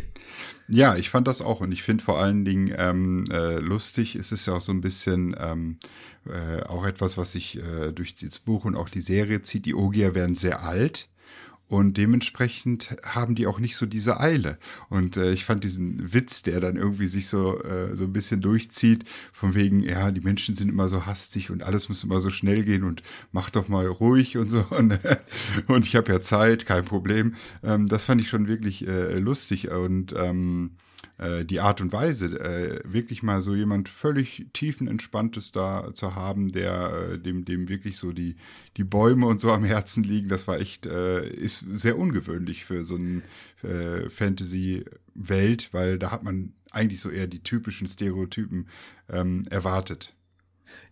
Ja, 0.70 0.96
ich 0.96 1.08
fand 1.08 1.26
das 1.26 1.40
auch 1.40 1.60
und 1.60 1.72
ich 1.72 1.82
finde 1.82 2.04
vor 2.04 2.18
allen 2.18 2.44
Dingen 2.44 2.74
ähm, 2.76 3.24
äh, 3.32 3.56
lustig, 3.58 4.14
es 4.16 4.32
ist 4.32 4.46
ja 4.46 4.52
auch 4.54 4.60
so 4.60 4.70
ein 4.70 4.82
bisschen 4.82 5.34
ähm, 5.38 5.78
äh, 6.26 6.62
auch 6.64 6.84
etwas, 6.86 7.16
was 7.16 7.32
sich 7.32 7.58
äh, 7.58 7.90
durch 7.92 8.14
das 8.14 8.38
Buch 8.38 8.66
und 8.66 8.76
auch 8.76 8.90
die 8.90 9.00
Serie 9.00 9.40
zieht. 9.40 9.64
Die 9.64 9.74
Ogier 9.74 10.14
werden 10.14 10.34
sehr 10.34 10.62
alt 10.62 11.08
und 11.68 11.98
dementsprechend 11.98 12.96
haben 13.04 13.34
die 13.34 13.46
auch 13.46 13.58
nicht 13.58 13.76
so 13.76 13.84
diese 13.84 14.20
Eile. 14.20 14.58
Und 14.88 15.18
äh, 15.18 15.32
ich 15.32 15.44
fand 15.44 15.62
diesen 15.64 16.14
Witz, 16.14 16.42
der 16.42 16.60
dann 16.60 16.76
irgendwie 16.76 17.06
sich 17.06 17.26
so, 17.26 17.62
äh, 17.62 17.94
so 17.94 18.04
ein 18.04 18.12
bisschen 18.12 18.40
durchzieht, 18.40 19.04
von 19.34 19.54
wegen, 19.54 19.82
ja, 19.82 20.10
die 20.10 20.22
Menschen 20.22 20.54
sind 20.54 20.70
immer 20.70 20.88
so 20.88 21.04
hastig 21.04 21.50
und 21.50 21.62
alles 21.62 21.90
muss 21.90 22.04
immer 22.04 22.20
so 22.20 22.30
schnell 22.30 22.64
gehen 22.64 22.84
und 22.84 23.02
mach 23.32 23.50
doch 23.50 23.68
mal 23.68 23.86
ruhig 23.86 24.38
und 24.38 24.50
so. 24.50 24.64
Und, 24.78 24.98
und 25.66 25.84
ich 25.84 25.96
habe 25.96 26.12
ja 26.12 26.20
Zeit, 26.20 26.64
kein 26.64 26.84
Problem. 26.84 27.34
Ähm, 27.64 27.88
das 27.88 28.04
fand 28.04 28.20
ich 28.20 28.28
schon 28.28 28.48
wirklich 28.48 28.86
äh, 28.86 29.18
lustig. 29.18 29.70
Und 29.70 30.14
ähm, 30.16 30.72
äh, 31.18 31.44
die 31.44 31.60
Art 31.60 31.80
und 31.80 31.92
Weise, 31.92 32.26
äh, 32.40 32.80
wirklich 32.84 33.22
mal 33.22 33.42
so 33.42 33.54
jemand 33.54 33.88
völlig 33.88 34.46
tiefenentspanntes 34.52 35.52
da 35.52 35.92
zu 35.92 36.14
haben, 36.14 36.52
der 36.52 37.10
äh, 37.12 37.18
dem, 37.18 37.44
dem 37.44 37.68
wirklich 37.68 37.96
so 37.96 38.12
die, 38.12 38.36
die 38.76 38.84
Bäume 38.84 39.26
und 39.26 39.40
so 39.40 39.52
am 39.52 39.64
Herzen 39.64 40.02
liegen, 40.02 40.28
das 40.28 40.46
war 40.46 40.60
echt, 40.60 40.86
äh, 40.86 41.28
ist 41.28 41.64
sehr 41.70 41.98
ungewöhnlich 41.98 42.64
für 42.64 42.84
so 42.84 42.96
eine 42.96 43.22
äh, 43.62 44.08
Fantasy-Welt, 44.08 45.68
weil 45.72 45.98
da 45.98 46.10
hat 46.12 46.22
man 46.22 46.54
eigentlich 46.70 47.00
so 47.00 47.10
eher 47.10 47.26
die 47.26 47.42
typischen 47.42 47.86
Stereotypen 47.86 48.68
ähm, 49.08 49.46
erwartet. 49.50 50.14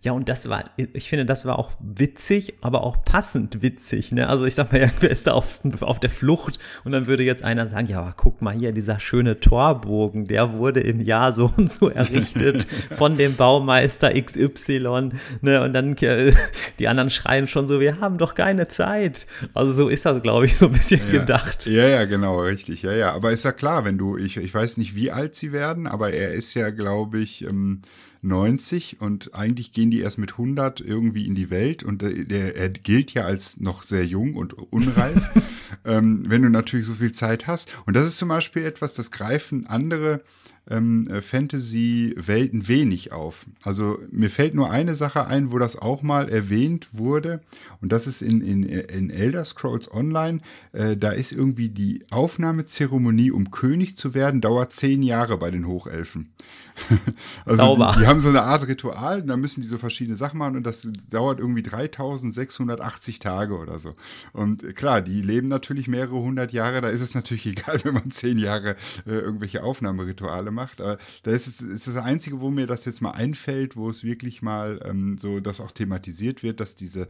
Ja, 0.06 0.12
und 0.12 0.28
das 0.28 0.48
war, 0.48 0.70
ich 0.76 1.08
finde, 1.08 1.26
das 1.26 1.46
war 1.46 1.58
auch 1.58 1.72
witzig, 1.80 2.54
aber 2.60 2.84
auch 2.84 3.04
passend 3.04 3.60
witzig. 3.60 4.12
Ne? 4.12 4.28
Also 4.28 4.44
ich 4.44 4.54
sag 4.54 4.70
mal, 4.70 4.78
irgendwer 4.82 5.10
ist 5.10 5.26
da 5.26 5.32
auf, 5.32 5.58
auf 5.80 5.98
der 5.98 6.10
Flucht 6.10 6.60
und 6.84 6.92
dann 6.92 7.08
würde 7.08 7.24
jetzt 7.24 7.42
einer 7.42 7.66
sagen, 7.66 7.88
ja, 7.88 7.98
aber 8.02 8.14
guck 8.16 8.40
mal 8.40 8.54
hier, 8.54 8.70
dieser 8.70 9.00
schöne 9.00 9.40
Torbogen, 9.40 10.26
der 10.26 10.52
wurde 10.52 10.78
im 10.78 11.00
Jahr 11.00 11.32
so 11.32 11.52
und 11.56 11.72
so 11.72 11.88
errichtet 11.88 12.68
von 12.96 13.18
dem 13.18 13.34
Baumeister 13.34 14.12
XY. 14.14 15.10
Ne? 15.40 15.60
Und 15.64 15.72
dann 15.72 15.96
äh, 15.96 16.32
die 16.78 16.86
anderen 16.86 17.10
schreien 17.10 17.48
schon 17.48 17.66
so, 17.66 17.80
wir 17.80 18.00
haben 18.00 18.16
doch 18.16 18.36
keine 18.36 18.68
Zeit. 18.68 19.26
Also 19.54 19.72
so 19.72 19.88
ist 19.88 20.06
das, 20.06 20.22
glaube 20.22 20.46
ich, 20.46 20.56
so 20.56 20.66
ein 20.66 20.72
bisschen 20.72 21.00
ja. 21.12 21.18
gedacht. 21.18 21.66
Ja, 21.66 21.88
ja, 21.88 22.04
genau, 22.04 22.42
richtig. 22.42 22.82
Ja, 22.82 22.92
ja. 22.92 23.12
Aber 23.12 23.32
ist 23.32 23.44
ja 23.44 23.50
klar, 23.50 23.84
wenn 23.84 23.98
du, 23.98 24.16
ich, 24.16 24.36
ich 24.36 24.54
weiß 24.54 24.76
nicht, 24.76 24.94
wie 24.94 25.10
alt 25.10 25.34
sie 25.34 25.50
werden, 25.50 25.88
aber 25.88 26.12
er 26.12 26.30
ist 26.30 26.54
ja, 26.54 26.70
glaube 26.70 27.18
ich, 27.18 27.42
ähm, 27.42 27.82
90 28.22 29.00
und 29.00 29.34
eigentlich 29.34 29.72
gehen 29.72 29.90
die 29.90 30.00
erst 30.00 30.18
mit 30.18 30.32
100 30.32 30.80
irgendwie 30.80 31.26
in 31.26 31.34
die 31.34 31.50
Welt 31.50 31.82
und 31.82 32.02
der, 32.02 32.56
er 32.56 32.68
gilt 32.68 33.12
ja 33.14 33.24
als 33.24 33.60
noch 33.60 33.82
sehr 33.82 34.04
jung 34.04 34.34
und 34.34 34.54
unreif, 34.54 35.22
ähm, 35.84 36.24
wenn 36.28 36.42
du 36.42 36.48
natürlich 36.48 36.86
so 36.86 36.94
viel 36.94 37.12
Zeit 37.12 37.46
hast. 37.46 37.72
Und 37.86 37.96
das 37.96 38.06
ist 38.06 38.18
zum 38.18 38.28
Beispiel 38.28 38.64
etwas, 38.64 38.94
das 38.94 39.10
greifen 39.10 39.66
andere 39.66 40.22
ähm, 40.68 41.06
äh, 41.08 41.22
Fantasy-Welten 41.22 42.68
wenig 42.68 43.12
auf. 43.12 43.46
Also 43.62 43.98
mir 44.10 44.30
fällt 44.30 44.54
nur 44.54 44.70
eine 44.70 44.94
Sache 44.94 45.26
ein, 45.26 45.52
wo 45.52 45.58
das 45.58 45.76
auch 45.76 46.02
mal 46.02 46.28
erwähnt 46.28 46.88
wurde. 46.92 47.40
Und 47.80 47.92
das 47.92 48.06
ist 48.06 48.22
in, 48.22 48.40
in, 48.40 48.62
in 48.64 49.10
Elder 49.10 49.44
Scrolls 49.44 49.92
Online. 49.92 50.40
Äh, 50.72 50.96
da 50.96 51.10
ist 51.12 51.32
irgendwie 51.32 51.68
die 51.68 52.04
Aufnahmezeremonie, 52.10 53.30
um 53.30 53.50
König 53.50 53.96
zu 53.96 54.14
werden, 54.14 54.40
dauert 54.40 54.72
zehn 54.72 55.02
Jahre 55.02 55.38
bei 55.38 55.50
den 55.50 55.66
Hochelfen. 55.66 56.28
also 57.44 57.56
Sauber. 57.56 57.92
Die, 57.94 58.00
die, 58.00 58.06
haben 58.06 58.20
so 58.20 58.28
eine 58.28 58.42
Art 58.42 58.66
Ritual, 58.66 59.22
da 59.22 59.36
müssen 59.36 59.60
die 59.60 59.66
so 59.66 59.78
verschiedene 59.78 60.16
Sachen 60.16 60.38
machen 60.38 60.56
und 60.56 60.64
das 60.64 60.88
dauert 61.10 61.40
irgendwie 61.40 61.62
3680 61.62 63.18
Tage 63.18 63.56
oder 63.58 63.78
so. 63.78 63.94
Und 64.32 64.76
klar, 64.76 65.02
die 65.02 65.22
leben 65.22 65.48
natürlich 65.48 65.88
mehrere 65.88 66.16
hundert 66.16 66.52
Jahre, 66.52 66.80
da 66.80 66.88
ist 66.88 67.00
es 67.00 67.14
natürlich 67.14 67.46
egal, 67.46 67.80
wenn 67.84 67.94
man 67.94 68.10
zehn 68.10 68.38
Jahre 68.38 68.76
äh, 69.06 69.12
irgendwelche 69.12 69.62
Aufnahmerituale 69.62 70.50
macht. 70.50 70.80
Aber 70.80 70.98
da 71.22 71.30
ist 71.30 71.46
es 71.46 71.60
ist 71.60 71.86
das 71.86 71.96
Einzige, 71.96 72.40
wo 72.40 72.50
mir 72.50 72.66
das 72.66 72.84
jetzt 72.84 73.00
mal 73.00 73.12
einfällt, 73.12 73.76
wo 73.76 73.88
es 73.88 74.04
wirklich 74.04 74.42
mal 74.42 74.80
ähm, 74.84 75.18
so 75.18 75.40
das 75.40 75.60
auch 75.60 75.70
thematisiert 75.70 76.42
wird, 76.42 76.60
dass 76.60 76.74
diese 76.74 77.08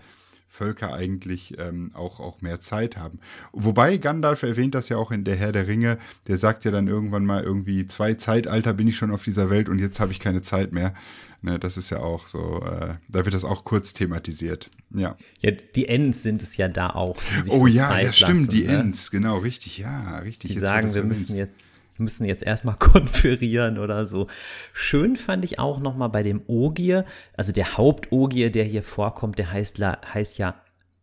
Völker 0.49 0.95
eigentlich 0.95 1.59
ähm, 1.59 1.91
auch, 1.95 2.21
auch 2.21 2.41
mehr 2.41 2.61
Zeit 2.61 2.97
haben. 2.97 3.21
Wobei 3.53 3.99
Gandalf 3.99 4.43
erwähnt 4.43 4.75
das 4.75 4.89
ja 4.89 4.97
auch 4.97 5.11
in 5.11 5.25
Der 5.25 5.37
Herr 5.37 5.53
der 5.53 5.67
Ringe, 5.67 5.99
der 6.29 6.39
sagt 6.39 6.65
ja 6.65 6.71
dann 6.71 6.89
irgendwann 6.89 7.27
mal 7.27 7.43
irgendwie, 7.43 7.87
zwei 7.87 8.15
Zeitalter 8.15 8.73
bin 8.73 8.89
ich 8.89 8.97
schon 8.97 9.11
auf 9.11 9.23
dieser 9.23 9.51
Welt 9.51 9.69
und 9.69 9.79
jetzt 9.79 10.01
habe 10.01 10.13
ich 10.13 10.21
keine 10.21 10.43
Zeit 10.43 10.73
mehr. 10.73 10.95
Ne, 11.43 11.59
das 11.59 11.77
ist 11.77 11.91
ja 11.91 11.99
auch 11.99 12.27
so, 12.27 12.63
äh, 12.63 12.95
da 13.09 13.25
wird 13.25 13.35
das 13.35 13.45
auch 13.45 13.63
kurz 13.63 13.93
thematisiert. 13.93 14.71
Ja. 14.91 15.17
Ja, 15.43 15.51
die 15.51 15.87
Ends 15.87 16.23
sind 16.23 16.43
es 16.43 16.57
ja 16.57 16.67
da 16.69 16.91
auch. 16.91 17.17
oh 17.49 17.67
ja, 17.67 18.01
ja, 18.01 18.13
stimmt, 18.13 18.33
lassen, 18.33 18.49
die 18.49 18.65
ne? 18.65 18.79
Ends, 18.79 19.11
genau, 19.11 19.39
richtig, 19.39 19.79
ja, 19.79 20.19
richtig. 20.19 20.53
Die 20.53 20.59
sagen, 20.59 20.93
wir 20.93 21.05
müssen 21.05 21.37
jetzt 21.37 21.83
müssen 21.99 22.27
jetzt 22.27 22.43
erstmal 22.43 22.77
konferieren 22.79 23.79
oder 23.79 24.07
so. 24.07 24.27
Schön 24.73 25.17
fand 25.17 25.45
ich 25.45 25.59
auch 25.59 25.81
nochmal 25.81 26.09
bei 26.09 26.23
dem 26.23 26.43
Ogier, 26.47 27.05
also 27.37 27.53
der 27.53 27.77
Hauptogier, 27.77 28.51
der 28.51 28.65
hier 28.65 28.83
vorkommt, 28.83 29.39
der 29.39 29.53
heißt, 29.53 29.81
heißt 29.81 30.39
ja 30.39 30.55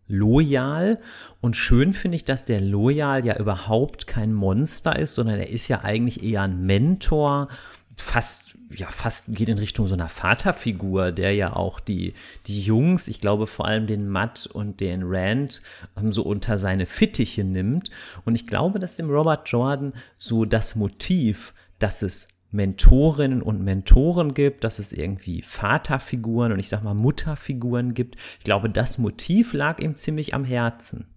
Loyal. 0.07 0.99
Und 1.41 1.55
schön 1.55 1.93
finde 1.93 2.17
ich, 2.17 2.25
dass 2.25 2.45
der 2.45 2.61
Loyal 2.61 3.25
ja 3.25 3.37
überhaupt 3.37 4.07
kein 4.07 4.33
Monster 4.33 4.97
ist, 4.97 5.15
sondern 5.15 5.39
er 5.39 5.49
ist 5.49 5.67
ja 5.67 5.81
eigentlich 5.81 6.23
eher 6.23 6.41
ein 6.41 6.65
Mentor, 6.65 7.47
fast 7.95 8.52
ja 8.75 8.89
fast 8.89 9.25
geht 9.35 9.49
in 9.49 9.57
Richtung 9.57 9.87
so 9.87 9.93
einer 9.93 10.09
Vaterfigur, 10.09 11.11
der 11.11 11.33
ja 11.33 11.55
auch 11.55 11.79
die, 11.79 12.13
die 12.47 12.61
Jungs, 12.61 13.07
ich 13.07 13.21
glaube 13.21 13.47
vor 13.47 13.65
allem 13.65 13.87
den 13.87 14.07
Matt 14.07 14.47
und 14.47 14.79
den 14.79 15.01
Rand, 15.03 15.61
ähm, 15.97 16.11
so 16.11 16.23
unter 16.23 16.59
seine 16.59 16.85
Fittiche 16.85 17.43
nimmt. 17.43 17.89
Und 18.25 18.35
ich 18.35 18.47
glaube, 18.47 18.79
dass 18.79 18.95
dem 18.95 19.09
Robert 19.09 19.47
Jordan 19.49 19.93
so 20.17 20.45
das 20.45 20.75
Motiv, 20.75 21.53
dass 21.79 22.01
es 22.01 22.27
Mentorinnen 22.51 23.41
und 23.41 23.63
Mentoren 23.63 24.33
gibt, 24.33 24.63
dass 24.63 24.77
es 24.77 24.93
irgendwie 24.93 25.41
Vaterfiguren 25.41 26.51
und 26.51 26.59
ich 26.59 26.69
sag 26.69 26.83
mal 26.83 26.93
Mutterfiguren 26.93 27.95
gibt. 27.95 28.15
Ich 28.37 28.45
glaube, 28.45 28.69
das 28.69 28.99
Motiv 28.99 29.53
lag 29.53 29.79
ihm 29.79 29.97
ziemlich 29.97 30.35
am 30.35 30.45
Herzen. 30.45 31.07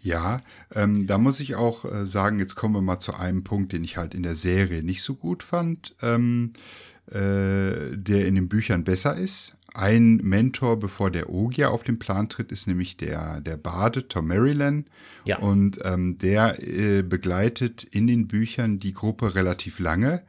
Ja, 0.00 0.40
ähm, 0.74 1.06
da 1.06 1.18
muss 1.18 1.40
ich 1.40 1.56
auch 1.56 1.84
äh, 1.84 2.06
sagen, 2.06 2.38
jetzt 2.38 2.54
kommen 2.54 2.74
wir 2.74 2.82
mal 2.82 2.98
zu 2.98 3.14
einem 3.14 3.42
Punkt, 3.42 3.72
den 3.72 3.84
ich 3.84 3.96
halt 3.96 4.14
in 4.14 4.22
der 4.22 4.36
Serie 4.36 4.82
nicht 4.82 5.02
so 5.02 5.14
gut 5.14 5.42
fand, 5.42 5.94
ähm, 6.02 6.52
äh, 7.06 7.96
der 7.96 8.26
in 8.26 8.34
den 8.34 8.48
Büchern 8.48 8.84
besser 8.84 9.16
ist. 9.16 9.56
Ein 9.74 10.16
Mentor, 10.22 10.78
bevor 10.78 11.10
der 11.10 11.28
Ogier 11.28 11.70
auf 11.70 11.82
den 11.82 11.98
Plan 11.98 12.28
tritt, 12.28 12.50
ist 12.50 12.66
nämlich 12.66 12.96
der, 12.96 13.40
der 13.40 13.58
Bade, 13.58 14.08
Tom 14.08 14.28
Maryland. 14.28 14.88
Ja. 15.24 15.38
Und 15.38 15.80
ähm, 15.84 16.16
der 16.18 16.62
äh, 16.62 17.02
begleitet 17.02 17.84
in 17.84 18.06
den 18.06 18.26
Büchern 18.26 18.78
die 18.78 18.94
Gruppe 18.94 19.34
relativ 19.34 19.78
lange 19.78 20.22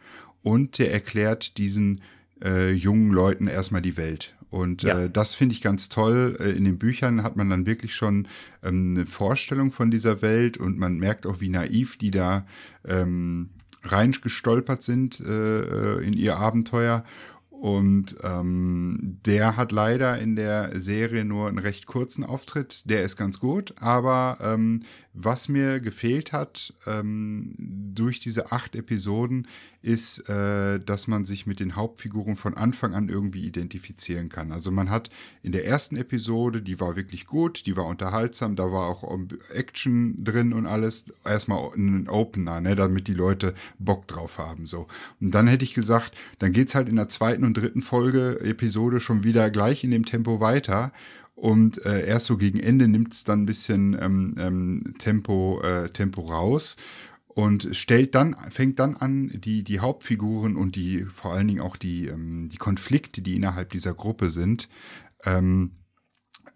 und 0.44 0.80
der 0.80 0.92
erklärt 0.92 1.58
diesen 1.58 2.02
äh, 2.44 2.72
jungen 2.72 3.12
Leuten 3.12 3.48
erstmal 3.48 3.82
die 3.82 3.98
Welt. 3.98 4.36
Und 4.50 4.84
ja. 4.84 5.00
äh, 5.00 5.10
das 5.10 5.36
finde 5.36 5.54
ich 5.54 5.62
ganz 5.62 5.90
toll. 5.90 6.38
Äh, 6.40 6.52
in 6.52 6.64
den 6.64 6.78
Büchern 6.78 7.24
hat 7.24 7.36
man 7.36 7.50
dann 7.50 7.66
wirklich 7.66 7.96
schon 7.96 8.28
ähm, 8.64 8.96
eine 8.96 9.06
Vorstellung 9.06 9.72
von 9.72 9.92
dieser 9.92 10.22
Welt 10.22 10.58
und 10.58 10.78
man 10.78 10.98
merkt 10.98 11.26
auch, 11.26 11.42
wie 11.42 11.50
naiv 11.50 11.98
die 11.98 12.12
da 12.12 12.46
ähm, 12.86 13.50
reingestolpert 13.84 14.82
sind 14.82 15.20
äh, 15.20 15.98
in 15.98 16.14
ihr 16.14 16.38
Abenteuer. 16.38 17.04
Und 17.50 18.18
ähm, 18.22 19.18
der 19.26 19.58
hat 19.58 19.72
leider 19.72 20.20
in 20.20 20.36
der 20.36 20.80
Serie 20.80 21.26
nur 21.26 21.48
einen 21.48 21.58
recht 21.58 21.88
kurzen 21.88 22.24
Auftritt. 22.24 22.88
Der 22.88 23.02
ist 23.02 23.16
ganz 23.16 23.40
gut, 23.40 23.74
aber 23.80 24.38
ähm, 24.42 24.82
was 25.20 25.50
mir 25.50 25.80
gefehlt 25.80 26.32
hat 26.32 26.74
ähm, 26.86 27.56
durch 27.58 28.20
diese 28.20 28.52
acht 28.52 28.76
Episoden 28.76 29.48
ist, 29.82 30.30
äh, 30.30 30.80
dass 30.80 31.08
man 31.08 31.26
sich 31.26 31.48
mit 31.48 31.60
den 31.60 31.76
Hauptfiguren 31.76 32.36
von 32.36 32.56
Anfang 32.56 32.94
an 32.94 33.10
irgendwie 33.10 33.46
identifizieren 33.46 34.30
kann. 34.30 34.52
Also 34.52 34.70
man 34.70 34.92
hat 34.92 35.10
in 35.42 35.54
der 35.54 35.66
ersten 35.66 35.96
Episode, 35.96 36.62
die 36.62 36.80
war 36.80 36.96
wirklich 36.96 37.26
gut, 37.26 37.66
die 37.66 37.76
war 37.76 37.86
unterhaltsam, 37.86 38.56
da 38.56 38.72
war 38.72 38.88
auch 38.88 39.04
Action 39.54 40.24
drin 40.24 40.54
und 40.54 40.68
alles. 40.68 41.06
Erstmal 41.26 41.72
ein 41.76 42.08
Opener, 42.10 42.62
ne, 42.62 42.76
damit 42.76 43.08
die 43.08 43.14
Leute 43.14 43.56
Bock 43.80 44.08
drauf 44.08 44.38
haben. 44.38 44.68
So. 44.68 44.88
Und 45.20 45.32
dann 45.34 45.48
hätte 45.48 45.64
ich 45.64 45.74
gesagt, 45.74 46.16
dann 46.38 46.52
geht's 46.52 46.76
halt 46.76 46.90
in 46.90 46.96
der 46.96 47.10
zweiten 47.10 47.44
und 47.44 47.58
dritten 47.58 47.82
Folge, 47.82 48.40
Episode 48.42 49.00
schon 49.00 49.24
wieder 49.24 49.50
gleich 49.50 49.84
in 49.84 49.92
dem 49.92 50.06
Tempo 50.06 50.40
weiter. 50.40 50.92
Und 51.38 51.86
äh, 51.86 52.04
erst 52.08 52.26
so 52.26 52.36
gegen 52.36 52.60
Ende 52.60 52.88
nimmt 52.88 53.14
es 53.14 53.24
dann 53.24 53.44
ein 53.44 53.46
bisschen 53.46 53.96
ähm, 54.02 54.34
ähm, 54.40 54.96
Tempo, 54.98 55.62
äh, 55.62 55.88
Tempo 55.90 56.22
raus 56.22 56.78
und 57.28 57.70
stellt 57.74 58.16
dann, 58.16 58.36
fängt 58.50 58.80
dann 58.80 58.98
an, 58.98 59.30
die, 59.32 59.64
die 59.64 59.80
Hauptfiguren 59.80 60.56
und 60.56 60.76
die 60.76 61.02
vor 61.04 61.34
allen 61.34 61.48
Dingen 61.48 61.62
auch 61.62 61.76
die, 61.76 62.08
ähm, 62.08 62.50
die 62.52 62.58
Konflikte, 62.58 63.22
die 63.22 63.36
innerhalb 63.36 63.70
dieser 63.70 63.94
Gruppe 63.94 64.32
sind, 64.32 64.68
ähm, 65.26 65.74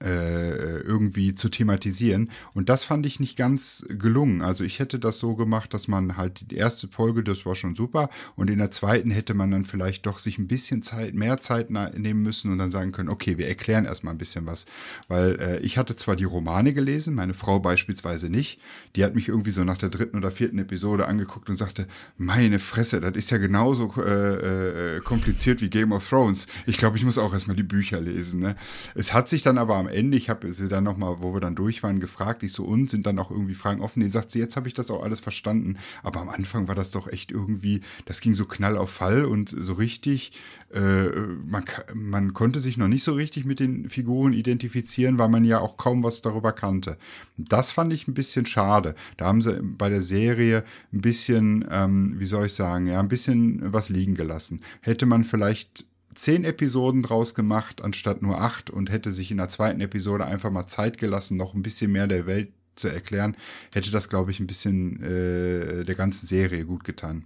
äh, 0.01 0.79
irgendwie 0.79 1.33
zu 1.35 1.49
thematisieren. 1.49 2.29
Und 2.53 2.69
das 2.69 2.83
fand 2.83 3.05
ich 3.05 3.19
nicht 3.19 3.37
ganz 3.37 3.85
gelungen. 3.89 4.41
Also 4.41 4.63
ich 4.63 4.79
hätte 4.79 4.99
das 4.99 5.19
so 5.19 5.35
gemacht, 5.35 5.73
dass 5.73 5.87
man 5.87 6.17
halt 6.17 6.51
die 6.51 6.55
erste 6.55 6.87
Folge, 6.87 7.23
das 7.23 7.45
war 7.45 7.55
schon 7.55 7.75
super, 7.75 8.09
und 8.35 8.49
in 8.49 8.59
der 8.59 8.71
zweiten 8.71 9.11
hätte 9.11 9.33
man 9.33 9.51
dann 9.51 9.65
vielleicht 9.65 10.05
doch 10.05 10.19
sich 10.19 10.37
ein 10.37 10.47
bisschen 10.47 10.81
Zeit, 10.81 11.13
mehr 11.13 11.39
Zeit 11.39 11.69
nehmen 11.69 12.23
müssen 12.23 12.51
und 12.51 12.57
dann 12.57 12.69
sagen 12.69 12.91
können, 12.91 13.09
okay, 13.09 13.37
wir 13.37 13.47
erklären 13.47 13.85
erstmal 13.85 14.13
ein 14.13 14.17
bisschen 14.17 14.45
was. 14.45 14.65
Weil 15.07 15.39
äh, 15.39 15.59
ich 15.59 15.77
hatte 15.77 15.95
zwar 15.95 16.15
die 16.15 16.23
Romane 16.23 16.73
gelesen, 16.73 17.15
meine 17.15 17.33
Frau 17.33 17.59
beispielsweise 17.59 18.29
nicht. 18.29 18.59
Die 18.95 19.03
hat 19.03 19.15
mich 19.15 19.27
irgendwie 19.27 19.51
so 19.51 19.63
nach 19.63 19.77
der 19.77 19.89
dritten 19.89 20.17
oder 20.17 20.31
vierten 20.31 20.59
Episode 20.59 21.07
angeguckt 21.07 21.49
und 21.49 21.55
sagte, 21.55 21.87
meine 22.17 22.59
Fresse, 22.59 23.01
das 23.01 23.15
ist 23.15 23.29
ja 23.31 23.37
genauso 23.37 23.93
äh, 23.97 24.97
äh, 24.97 24.99
kompliziert 25.01 25.61
wie 25.61 25.69
Game 25.69 25.91
of 25.91 26.07
Thrones. 26.07 26.47
Ich 26.65 26.77
glaube, 26.77 26.97
ich 26.97 27.03
muss 27.03 27.17
auch 27.17 27.33
erstmal 27.33 27.55
die 27.55 27.63
Bücher 27.63 27.99
lesen. 27.99 28.39
Ne? 28.39 28.55
Es 28.95 29.13
hat 29.13 29.29
sich 29.29 29.43
dann 29.43 29.57
aber 29.57 29.75
am 29.75 29.87
Ende, 29.91 30.17
ich 30.17 30.29
habe 30.29 30.51
sie 30.51 30.67
dann 30.67 30.83
nochmal, 30.83 31.17
wo 31.21 31.33
wir 31.33 31.41
dann 31.41 31.55
durch 31.55 31.83
waren, 31.83 31.99
gefragt, 31.99 32.43
ich 32.43 32.53
so, 32.53 32.63
und 32.65 32.89
sind 32.89 33.05
dann 33.05 33.19
auch 33.19 33.31
irgendwie 33.31 33.53
Fragen 33.53 33.81
offen? 33.81 34.01
Die 34.01 34.09
sagt 34.09 34.31
sie, 34.31 34.39
jetzt 34.39 34.55
habe 34.55 34.67
ich 34.67 34.73
das 34.73 34.91
auch 34.91 35.03
alles 35.03 35.19
verstanden. 35.19 35.77
Aber 36.03 36.21
am 36.21 36.29
Anfang 36.29 36.67
war 36.67 36.75
das 36.75 36.91
doch 36.91 37.07
echt 37.07 37.31
irgendwie, 37.31 37.81
das 38.05 38.21
ging 38.21 38.33
so 38.33 38.45
knall 38.45 38.77
auf 38.77 38.91
Fall 38.91 39.25
und 39.25 39.49
so 39.49 39.73
richtig, 39.73 40.31
äh, 40.73 41.09
man, 41.45 41.65
man 41.93 42.33
konnte 42.33 42.59
sich 42.59 42.77
noch 42.77 42.87
nicht 42.87 43.03
so 43.03 43.13
richtig 43.13 43.45
mit 43.45 43.59
den 43.59 43.89
Figuren 43.89 44.33
identifizieren, 44.33 45.17
weil 45.17 45.29
man 45.29 45.43
ja 45.43 45.59
auch 45.59 45.77
kaum 45.77 46.03
was 46.03 46.21
darüber 46.21 46.51
kannte. 46.51 46.97
Das 47.37 47.71
fand 47.71 47.93
ich 47.93 48.07
ein 48.07 48.13
bisschen 48.13 48.45
schade. 48.45 48.95
Da 49.17 49.25
haben 49.25 49.41
sie 49.41 49.59
bei 49.61 49.89
der 49.89 50.01
Serie 50.01 50.63
ein 50.93 51.01
bisschen, 51.01 51.65
ähm, 51.71 52.19
wie 52.19 52.25
soll 52.25 52.45
ich 52.45 52.53
sagen, 52.53 52.87
ja, 52.87 52.99
ein 52.99 53.07
bisschen 53.07 53.73
was 53.73 53.89
liegen 53.89 54.15
gelassen. 54.15 54.61
Hätte 54.81 55.05
man 55.05 55.23
vielleicht 55.23 55.85
zehn 56.13 56.43
Episoden 56.43 57.03
draus 57.03 57.35
gemacht, 57.35 57.83
anstatt 57.83 58.21
nur 58.21 58.41
acht 58.41 58.69
und 58.69 58.91
hätte 58.91 59.11
sich 59.11 59.31
in 59.31 59.37
der 59.37 59.49
zweiten 59.49 59.81
Episode 59.81 60.25
einfach 60.25 60.51
mal 60.51 60.67
Zeit 60.67 60.97
gelassen, 60.97 61.37
noch 61.37 61.53
ein 61.53 61.63
bisschen 61.63 61.91
mehr 61.91 62.07
der 62.07 62.25
Welt 62.25 62.49
zu 62.75 62.87
erklären, 62.87 63.35
hätte 63.73 63.91
das, 63.91 64.09
glaube 64.09 64.31
ich, 64.31 64.39
ein 64.39 64.47
bisschen 64.47 65.01
äh, 65.03 65.83
der 65.83 65.95
ganzen 65.95 66.27
Serie 66.27 66.65
gut 66.65 66.83
getan. 66.83 67.25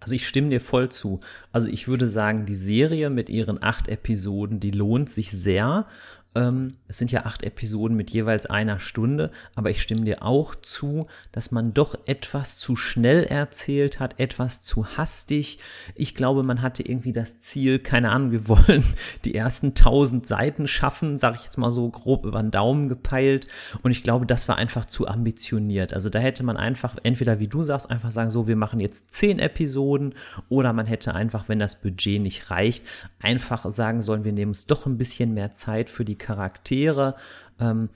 Also 0.00 0.16
ich 0.16 0.28
stimme 0.28 0.50
dir 0.50 0.60
voll 0.60 0.90
zu. 0.90 1.20
Also 1.50 1.66
ich 1.66 1.88
würde 1.88 2.08
sagen, 2.08 2.44
die 2.44 2.54
Serie 2.54 3.08
mit 3.08 3.30
ihren 3.30 3.62
acht 3.62 3.88
Episoden, 3.88 4.60
die 4.60 4.70
lohnt 4.70 5.08
sich 5.08 5.30
sehr. 5.30 5.86
Ähm, 6.34 6.74
es 6.88 6.98
sind 6.98 7.12
ja 7.12 7.24
acht 7.24 7.42
Episoden 7.42 7.96
mit 7.96 8.10
jeweils 8.10 8.46
einer 8.46 8.78
Stunde, 8.78 9.30
aber 9.54 9.70
ich 9.70 9.82
stimme 9.82 10.04
dir 10.04 10.22
auch 10.22 10.54
zu, 10.54 11.06
dass 11.32 11.50
man 11.50 11.74
doch 11.74 11.96
etwas 12.06 12.56
zu 12.56 12.76
schnell 12.76 13.24
erzählt 13.24 14.00
hat, 14.00 14.18
etwas 14.18 14.62
zu 14.62 14.96
hastig. 14.96 15.58
Ich 15.94 16.14
glaube, 16.14 16.42
man 16.42 16.62
hatte 16.62 16.82
irgendwie 16.82 17.12
das 17.12 17.38
Ziel, 17.40 17.78
keine 17.78 18.10
Ahnung, 18.10 18.32
wir 18.32 18.48
wollen 18.48 18.84
die 19.24 19.34
ersten 19.34 19.74
tausend 19.74 20.26
Seiten 20.26 20.66
schaffen, 20.66 21.18
sage 21.18 21.36
ich 21.38 21.44
jetzt 21.44 21.58
mal 21.58 21.70
so 21.70 21.88
grob 21.88 22.24
über 22.24 22.40
den 22.40 22.50
Daumen 22.50 22.88
gepeilt. 22.88 23.48
Und 23.82 23.92
ich 23.92 24.02
glaube, 24.02 24.26
das 24.26 24.48
war 24.48 24.56
einfach 24.56 24.86
zu 24.86 25.06
ambitioniert. 25.06 25.92
Also 25.92 26.10
da 26.10 26.18
hätte 26.18 26.42
man 26.42 26.56
einfach, 26.56 26.96
entweder 27.02 27.38
wie 27.38 27.48
du 27.48 27.62
sagst, 27.62 27.90
einfach 27.90 28.12
sagen, 28.12 28.30
so, 28.30 28.46
wir 28.46 28.56
machen 28.56 28.80
jetzt 28.80 29.12
zehn 29.12 29.38
Episoden, 29.38 30.14
oder 30.48 30.72
man 30.72 30.86
hätte 30.86 31.14
einfach, 31.14 31.48
wenn 31.48 31.58
das 31.58 31.80
Budget 31.80 32.20
nicht 32.20 32.50
reicht, 32.50 32.84
einfach 33.20 33.70
sagen 33.70 34.02
sollen, 34.02 34.24
wir 34.24 34.32
nehmen 34.32 34.50
uns 34.50 34.66
doch 34.66 34.86
ein 34.86 34.98
bisschen 34.98 35.34
mehr 35.34 35.52
Zeit 35.52 35.90
für 35.90 36.04
die 36.04 36.18
Charaktere, 36.24 37.16
ähm, 37.60 37.90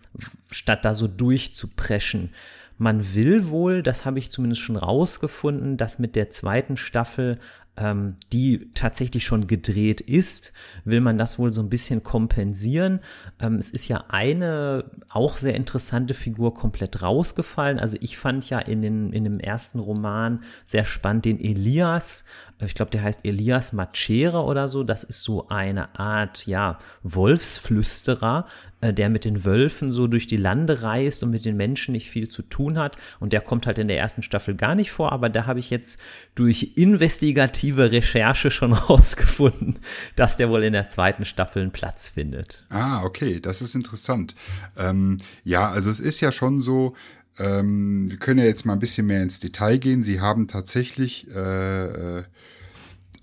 statt 0.51 0.85
da 0.85 0.95
so 0.95 1.09
durchzupreschen. 1.09 2.31
Man 2.77 3.15
will 3.15 3.49
wohl, 3.49 3.83
das 3.83 4.05
habe 4.05 4.21
ich 4.21 4.31
zumindest 4.31 4.63
schon 4.63 4.77
rausgefunden, 4.77 5.77
dass 5.77 5.99
mit 5.99 6.15
der 6.15 6.31
zweiten 6.31 6.77
Staffel 6.77 7.39
ähm, 7.79 8.17
die 8.33 8.71
tatsächlich 8.75 9.25
schon 9.25 9.47
gedreht 9.47 10.01
ist, 10.01 10.53
will 10.85 11.01
man 11.01 11.17
das 11.17 11.39
wohl 11.39 11.53
so 11.53 11.63
ein 11.63 11.71
bisschen 11.71 12.03
kompensieren. 12.03 13.01
Ähm, 13.41 13.55
es 13.55 13.71
ist 13.71 13.89
ja 13.89 14.05
eine 14.09 14.85
auch 15.09 15.37
sehr 15.37 15.55
interessante 15.55 16.15
Figur 16.15 16.55
komplett 16.55 17.03
rausgefallen. 17.03 17.79
Also 17.79 17.97
ich 18.01 18.19
fand 18.19 18.49
ja 18.51 18.59
in, 18.59 18.83
den, 18.83 19.13
in 19.13 19.25
dem 19.25 19.41
ersten 19.41 19.79
Roman 19.79 20.43
sehr 20.65 20.85
spannend 20.85 21.25
den 21.25 21.41
Elias, 21.41 22.25
ich 22.67 22.75
glaube, 22.75 22.91
der 22.91 23.03
heißt 23.03 23.21
Elias 23.25 23.73
Macere 23.73 24.43
oder 24.43 24.69
so. 24.69 24.83
Das 24.83 25.05
ist 25.05 25.23
so 25.23 25.47
eine 25.49 25.97
Art, 25.99 26.47
ja, 26.47 26.79
Wolfsflüsterer, 27.05 28.47
äh, 28.81 28.93
der 28.93 29.09
mit 29.11 29.25
den 29.25 29.45
Wölfen 29.45 29.93
so 29.93 30.09
durch 30.09 30.27
die 30.27 30.37
Lande 30.37 30.83
reist 30.83 31.23
und 31.23 31.31
mit 31.31 31.45
den 31.45 31.57
Menschen 31.57 31.93
nicht 31.93 32.11
viel 32.11 32.29
zu 32.29 32.43
tun 32.43 32.77
hat. 32.79 32.97
Und 33.21 33.33
der 33.33 33.41
kommt 33.41 33.67
halt 33.67 33.79
in 33.79 33.87
der 33.87 33.99
ersten 33.99 34.25
Staffel 34.25 34.57
gar 34.57 34.75
nicht 34.75 34.91
vor, 34.91 35.13
aber 35.13 35.29
da 35.29 35.47
habe 35.47 35.61
ich 35.61 35.71
jetzt 35.71 36.01
durch 36.35 36.73
investigative 36.75 37.93
Recherche 37.93 38.51
schon 38.51 38.73
rausgefunden, 38.89 39.79
dass 40.17 40.37
der 40.37 40.51
wohl 40.51 40.65
in 40.65 40.73
der 40.73 40.89
zweiten 40.89 41.25
Staffel 41.25 41.63
einen 41.63 41.73
Platz 41.73 42.09
findet. 42.09 42.65
Ah, 42.71 43.05
okay, 43.05 43.39
das 43.41 43.63
ist 43.63 43.77
interessant. 43.77 44.35
Ähm, 44.77 45.19
ja, 45.45 45.69
also 45.71 45.91
es 45.91 46.01
ist 46.01 46.21
ja 46.21 46.33
schon 46.33 46.61
so, 46.61 46.95
ähm, 47.39 48.11
wir 48.11 48.19
können 48.19 48.41
ja 48.41 48.47
jetzt 48.47 48.67
mal 48.67 48.75
ein 48.75 48.81
bisschen 48.81 49.07
mehr 49.07 49.23
ins 49.23 49.41
Detail 49.41 49.79
gehen. 49.79 50.03
Sie 50.03 50.21
haben 50.21 50.49
tatsächlich 50.49 51.29
äh, 51.35 52.19
äh 52.19 52.23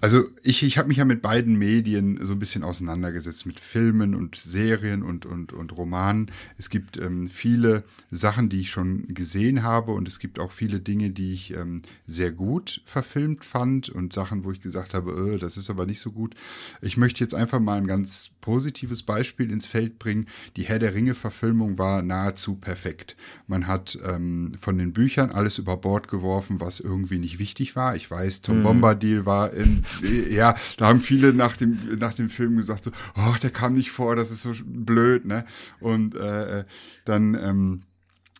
also 0.01 0.25
ich, 0.43 0.61
ich 0.63 0.77
habe 0.77 0.89
mich 0.89 0.97
ja 0.97 1.05
mit 1.05 1.21
beiden 1.21 1.57
Medien 1.57 2.19
so 2.21 2.33
ein 2.33 2.39
bisschen 2.39 2.63
auseinandergesetzt, 2.63 3.45
mit 3.45 3.59
Filmen 3.59 4.13
und 4.13 4.35
Serien 4.35 5.03
und, 5.03 5.25
und, 5.25 5.53
und 5.53 5.77
Romanen. 5.77 6.31
Es 6.57 6.69
gibt 6.69 6.97
ähm, 6.97 7.29
viele 7.29 7.83
Sachen, 8.11 8.49
die 8.49 8.61
ich 8.61 8.71
schon 8.71 9.07
gesehen 9.13 9.63
habe 9.63 9.93
und 9.93 10.07
es 10.07 10.19
gibt 10.19 10.39
auch 10.39 10.51
viele 10.51 10.79
Dinge, 10.79 11.11
die 11.11 11.33
ich 11.33 11.55
ähm, 11.55 11.81
sehr 12.05 12.31
gut 12.31 12.81
verfilmt 12.85 13.45
fand 13.45 13.89
und 13.89 14.11
Sachen, 14.11 14.43
wo 14.43 14.51
ich 14.51 14.59
gesagt 14.59 14.93
habe, 14.93 15.33
äh, 15.35 15.37
das 15.37 15.55
ist 15.55 15.69
aber 15.69 15.85
nicht 15.85 16.01
so 16.01 16.11
gut. 16.11 16.35
Ich 16.81 16.97
möchte 16.97 17.21
jetzt 17.21 17.33
einfach 17.33 17.59
mal 17.59 17.77
ein 17.77 17.87
ganz 17.87 18.31
positives 18.41 19.01
Beispiel 19.01 19.49
ins 19.49 19.65
Feld 19.65 19.97
bringen. 19.97 20.27
Die 20.57 20.63
Herr 20.63 20.79
der 20.79 20.93
Ringe-Verfilmung 20.93 21.77
war 21.77 22.01
nahezu 22.01 22.55
perfekt. 22.55 23.15
Man 23.47 23.67
hat 23.67 23.97
ähm, 24.05 24.55
von 24.59 24.77
den 24.77 24.91
Büchern 24.91 25.31
alles 25.31 25.57
über 25.57 25.77
Bord 25.77 26.09
geworfen, 26.09 26.59
was 26.59 26.79
irgendwie 26.79 27.17
nicht 27.17 27.39
wichtig 27.39 27.75
war. 27.75 27.95
Ich 27.95 28.11
weiß, 28.11 28.41
Tom 28.41 28.59
mhm. 28.59 28.63
Bombadil 28.63 29.25
war 29.25 29.53
in 29.53 29.84
ja, 30.29 30.55
da 30.77 30.87
haben 30.87 31.01
viele 31.01 31.33
nach 31.33 31.57
dem, 31.57 31.77
nach 31.99 32.13
dem 32.13 32.29
Film 32.29 32.57
gesagt, 32.57 32.85
so, 32.85 32.91
oh, 33.15 33.35
der 33.41 33.51
kam 33.51 33.75
nicht 33.75 33.91
vor, 33.91 34.15
das 34.15 34.31
ist 34.31 34.41
so 34.41 34.53
blöd, 34.63 35.25
ne? 35.25 35.45
Und 35.79 36.15
äh, 36.15 36.59
äh, 36.59 36.65
dann, 37.05 37.35
ähm, 37.35 37.81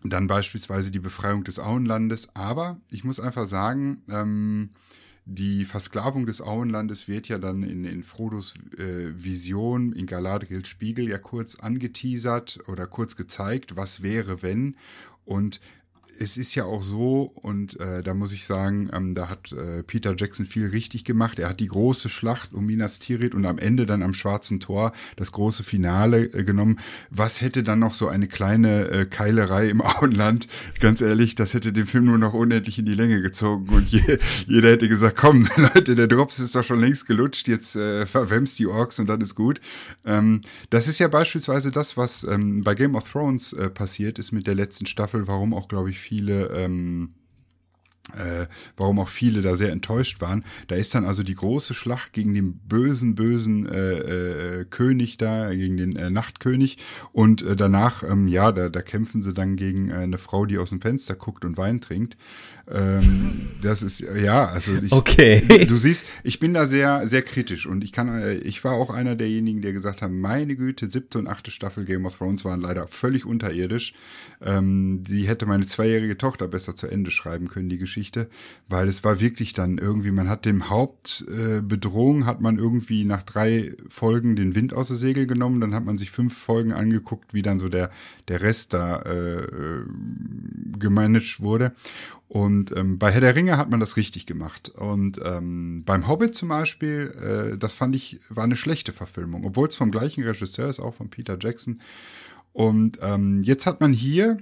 dann 0.03 0.27
beispielsweise 0.27 0.91
die 0.91 0.99
Befreiung 0.99 1.43
des 1.43 1.59
Auenlandes. 1.59 2.29
Aber 2.35 2.79
ich 2.91 3.03
muss 3.03 3.19
einfach 3.19 3.47
sagen, 3.47 4.01
ähm, 4.09 4.69
die 5.25 5.65
Versklavung 5.65 6.27
des 6.27 6.41
Auenlandes 6.41 7.07
wird 7.07 7.27
ja 7.27 7.39
dann 7.39 7.63
in, 7.63 7.83
in 7.83 8.03
Frodos 8.03 8.53
äh, 8.77 9.11
Vision 9.15 9.91
in 9.91 10.05
Galadriels 10.05 10.67
Spiegel 10.67 11.09
ja 11.09 11.17
kurz 11.17 11.55
angeteasert 11.55 12.59
oder 12.67 12.85
kurz 12.85 13.15
gezeigt, 13.15 13.75
was 13.75 14.03
wäre, 14.03 14.43
wenn. 14.43 14.75
Und 15.25 15.59
es 16.19 16.37
ist 16.37 16.55
ja 16.55 16.65
auch 16.65 16.83
so, 16.83 17.31
und 17.35 17.79
äh, 17.79 18.03
da 18.03 18.13
muss 18.13 18.33
ich 18.33 18.45
sagen, 18.45 18.89
ähm, 18.93 19.15
da 19.15 19.29
hat 19.29 19.51
äh, 19.51 19.83
Peter 19.83 20.15
Jackson 20.17 20.45
viel 20.45 20.67
richtig 20.67 21.03
gemacht. 21.05 21.39
Er 21.39 21.49
hat 21.49 21.59
die 21.59 21.67
große 21.67 22.09
Schlacht 22.09 22.53
um 22.53 22.65
Minas 22.65 22.99
Tirith 22.99 23.35
und 23.35 23.45
am 23.45 23.57
Ende 23.57 23.85
dann 23.85 24.03
am 24.03 24.13
Schwarzen 24.13 24.59
Tor 24.59 24.93
das 25.15 25.31
große 25.31 25.63
Finale 25.63 26.25
äh, 26.25 26.43
genommen. 26.43 26.79
Was 27.09 27.41
hätte 27.41 27.63
dann 27.63 27.79
noch 27.79 27.93
so 27.93 28.07
eine 28.07 28.27
kleine 28.27 28.89
äh, 28.89 29.05
Keilerei 29.05 29.69
im 29.69 29.81
Auenland? 29.85 30.47
Ganz 30.79 31.01
ehrlich, 31.01 31.35
das 31.35 31.53
hätte 31.53 31.73
den 31.73 31.85
Film 31.85 32.05
nur 32.05 32.17
noch 32.17 32.33
unendlich 32.33 32.79
in 32.79 32.85
die 32.85 32.93
Länge 32.93 33.21
gezogen 33.21 33.69
und 33.69 33.89
je, 33.89 34.17
jeder 34.47 34.69
hätte 34.69 34.87
gesagt, 34.87 35.17
komm, 35.17 35.47
Leute, 35.57 35.95
der 35.95 36.07
Drops 36.07 36.39
ist 36.39 36.55
doch 36.55 36.63
schon 36.63 36.79
längst 36.79 37.07
gelutscht, 37.07 37.47
jetzt 37.47 37.75
äh, 37.75 38.05
verwemst 38.05 38.59
die 38.59 38.67
Orks 38.67 38.99
und 38.99 39.07
dann 39.07 39.21
ist 39.21 39.35
gut. 39.35 39.59
Ähm, 40.05 40.41
das 40.69 40.87
ist 40.87 40.99
ja 40.99 41.07
beispielsweise 41.07 41.71
das, 41.71 41.97
was 41.97 42.23
ähm, 42.23 42.63
bei 42.63 42.75
Game 42.75 42.95
of 42.95 43.11
Thrones 43.11 43.53
äh, 43.53 43.69
passiert 43.69 44.19
ist 44.19 44.31
mit 44.31 44.47
der 44.47 44.55
letzten 44.55 44.85
Staffel, 44.85 45.27
warum 45.27 45.53
auch, 45.53 45.67
glaube 45.67 45.89
ich, 45.89 46.04
viele, 46.05 46.49
ähm, 46.49 47.15
äh, 48.13 48.45
warum 48.77 48.99
auch 48.99 49.09
viele 49.09 49.41
da 49.41 49.55
sehr 49.55 49.71
enttäuscht 49.71 50.21
waren. 50.21 50.45
Da 50.67 50.75
ist 50.75 50.93
dann 50.93 51.05
also 51.05 51.23
die 51.23 51.33
große 51.33 51.73
Schlacht 51.73 52.13
gegen 52.13 52.33
den 52.33 52.59
bösen, 52.59 53.15
bösen 53.15 53.65
äh, 53.65 54.59
äh, 54.59 54.65
König 54.65 55.17
da, 55.17 55.53
gegen 55.53 55.77
den 55.77 55.95
äh, 55.95 56.11
Nachtkönig. 56.11 56.77
Und 57.11 57.41
äh, 57.41 57.55
danach, 57.55 58.03
ähm, 58.03 58.27
ja, 58.27 58.51
da, 58.51 58.69
da 58.69 58.81
kämpfen 58.81 59.23
sie 59.23 59.33
dann 59.33 59.55
gegen 59.55 59.89
äh, 59.89 59.95
eine 59.95 60.19
Frau, 60.19 60.45
die 60.45 60.59
aus 60.59 60.69
dem 60.69 60.81
Fenster 60.81 61.15
guckt 61.15 61.43
und 61.45 61.57
Wein 61.57 61.81
trinkt. 61.81 62.15
Ähm, 62.67 63.49
das 63.61 63.83
ist, 63.83 63.99
ja, 63.99 64.45
also 64.45 64.73
ich, 64.73 64.91
okay. 64.91 65.65
du, 65.67 65.77
siehst, 65.77 66.05
ich 66.23 66.39
bin 66.39 66.53
da 66.53 66.65
sehr, 66.65 67.07
sehr 67.07 67.21
kritisch 67.21 67.67
und 67.67 67.83
ich 67.83 67.91
kann, 67.91 68.09
äh, 68.09 68.35
ich 68.35 68.63
war 68.63 68.73
auch 68.73 68.89
einer 68.89 69.15
derjenigen, 69.15 69.61
der 69.61 69.71
gesagt 69.71 70.01
haben, 70.01 70.19
meine 70.19 70.55
Güte, 70.55 70.89
siebte 70.89 71.19
und 71.19 71.27
achte 71.27 71.51
Staffel 71.51 71.85
Game 71.85 72.05
of 72.05 72.17
Thrones 72.17 72.43
waren 72.43 72.61
leider 72.61 72.87
völlig 72.87 73.25
unterirdisch. 73.25 73.93
Ähm, 74.41 75.03
die 75.03 75.27
hätte 75.27 75.45
meine 75.45 75.67
zweijährige 75.67 76.17
Tochter 76.17 76.47
besser 76.47 76.75
zu 76.75 76.87
Ende 76.87 77.11
schreiben 77.11 77.49
können, 77.49 77.69
die 77.69 77.77
Geschichte, 77.77 78.29
weil 78.67 78.87
es 78.87 79.03
war 79.03 79.19
wirklich 79.19 79.53
dann 79.53 79.77
irgendwie, 79.77 80.11
man 80.11 80.29
hat 80.29 80.45
dem 80.45 80.69
Hauptbedrohung, 80.69 82.23
äh, 82.23 82.25
hat 82.25 82.41
man 82.41 82.57
irgendwie 82.57 83.05
nach 83.05 83.21
drei 83.21 83.73
Folgen 83.87 84.35
den 84.35 84.55
Wind 84.55 84.73
aus 84.73 84.87
der 84.87 84.97
Segel 84.97 85.27
genommen, 85.27 85.61
dann 85.61 85.75
hat 85.75 85.85
man 85.85 85.99
sich 85.99 86.09
fünf 86.09 86.35
Folgen 86.35 86.73
angeguckt, 86.73 87.33
wie 87.33 87.43
dann 87.43 87.59
so 87.59 87.69
der, 87.69 87.91
der 88.27 88.41
Rest 88.41 88.73
da 88.73 89.01
äh, 89.03 89.43
äh 89.43 89.85
gemanagt 90.77 91.39
wurde. 91.39 91.73
Und 92.27 92.75
ähm, 92.75 92.97
bei 92.97 93.11
Herr 93.11 93.21
der 93.21 93.35
Ringe 93.35 93.57
hat 93.57 93.69
man 93.69 93.79
das 93.79 93.97
richtig 93.97 94.25
gemacht. 94.25 94.69
Und 94.69 95.19
ähm, 95.23 95.83
beim 95.85 96.07
Hobbit 96.07 96.33
zum 96.33 96.49
Beispiel, 96.49 97.53
äh, 97.53 97.57
das 97.57 97.75
fand 97.75 97.95
ich, 97.95 98.19
war 98.29 98.43
eine 98.43 98.57
schlechte 98.57 98.91
Verfilmung, 98.91 99.45
obwohl 99.45 99.67
es 99.67 99.75
vom 99.75 99.91
gleichen 99.91 100.23
Regisseur 100.23 100.69
ist, 100.69 100.79
auch 100.79 100.95
von 100.95 101.09
Peter 101.09 101.37
Jackson. 101.39 101.81
Und 102.51 102.99
ähm, 103.01 103.43
jetzt 103.43 103.65
hat 103.65 103.79
man 103.79 103.93
hier 103.93 104.37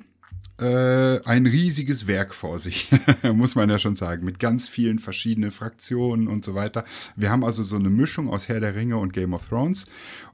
äh, 0.60 1.20
ein 1.26 1.46
riesiges 1.46 2.08
Werk 2.08 2.34
vor 2.34 2.60
sich, 2.60 2.88
muss 3.34 3.56
man 3.56 3.70
ja 3.70 3.80
schon 3.80 3.96
sagen, 3.96 4.24
mit 4.24 4.40
ganz 4.40 4.68
vielen 4.68 5.00
verschiedenen 5.00 5.52
Fraktionen 5.52 6.28
und 6.28 6.46
so 6.46 6.56
weiter. 6.56 6.86
Wir 7.16 7.32
haben 7.32 7.44
also 7.44 7.64
so 7.64 7.76
eine 7.76 7.90
Mischung 7.90 8.30
aus 8.30 8.48
Herr 8.48 8.60
der 8.60 8.76
Ringe 8.76 8.98
und 8.98 9.14
Game 9.14 9.34
of 9.34 9.50
Thrones. 9.50 9.88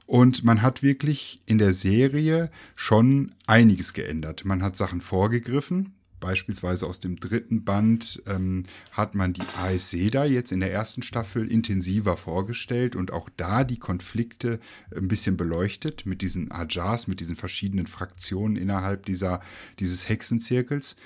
Und 0.06 0.44
man 0.44 0.62
hat 0.62 0.82
wirklich 0.82 1.38
in 1.46 1.58
der 1.58 1.72
Serie 1.72 2.50
schon 2.74 3.30
einiges 3.46 3.92
geändert. 3.92 4.44
Man 4.44 4.62
hat 4.62 4.76
Sachen 4.76 5.00
vorgegriffen, 5.00 5.94
Beispielsweise 6.20 6.86
aus 6.86 7.00
dem 7.00 7.16
dritten 7.16 7.64
Band 7.64 8.22
ähm, 8.26 8.64
hat 8.92 9.14
man 9.14 9.32
die 9.32 9.42
Aes 9.56 9.90
Sedai 9.90 10.28
jetzt 10.28 10.52
in 10.52 10.60
der 10.60 10.72
ersten 10.72 11.02
Staffel 11.02 11.50
intensiver 11.50 12.16
vorgestellt 12.16 12.94
und 12.94 13.12
auch 13.12 13.28
da 13.36 13.64
die 13.64 13.78
Konflikte 13.78 14.60
ein 14.94 15.08
bisschen 15.08 15.36
beleuchtet 15.36 16.06
mit 16.06 16.22
diesen 16.22 16.52
Ajars, 16.52 17.06
mit 17.06 17.20
diesen 17.20 17.36
verschiedenen 17.36 17.86
Fraktionen 17.86 18.56
innerhalb 18.56 19.06
dieser, 19.06 19.40
dieses 19.78 20.08
Hexenzirkels. 20.08 20.96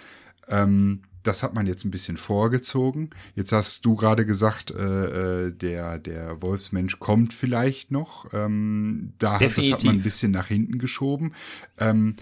Ähm, 0.49 1.03
das 1.23 1.43
hat 1.43 1.55
man 1.55 1.67
jetzt 1.67 1.85
ein 1.85 1.91
bisschen 1.91 2.19
vorgezogen. 2.19 3.11
Jetzt 3.35 3.53
hast 3.53 3.85
du 3.87 3.97
gerade 3.97 4.27
gesagt, 4.27 4.71
äh, 4.71 5.47
äh 5.47 5.53
der, 5.53 5.99
der 5.99 6.43
Wolfsmensch 6.43 6.99
kommt 6.99 7.33
vielleicht 7.33 7.91
noch. 7.91 8.33
Ähm, 8.35 9.15
da 9.19 9.41
hat, 9.41 9.57
das 9.57 9.73
hat 9.73 9.85
man 9.85 9.97
ein 9.97 10.03
bisschen 10.03 10.33
nach 10.33 10.49
hinten 10.49 10.79
geschoben. 10.79 11.35
Ähm, 11.79 12.17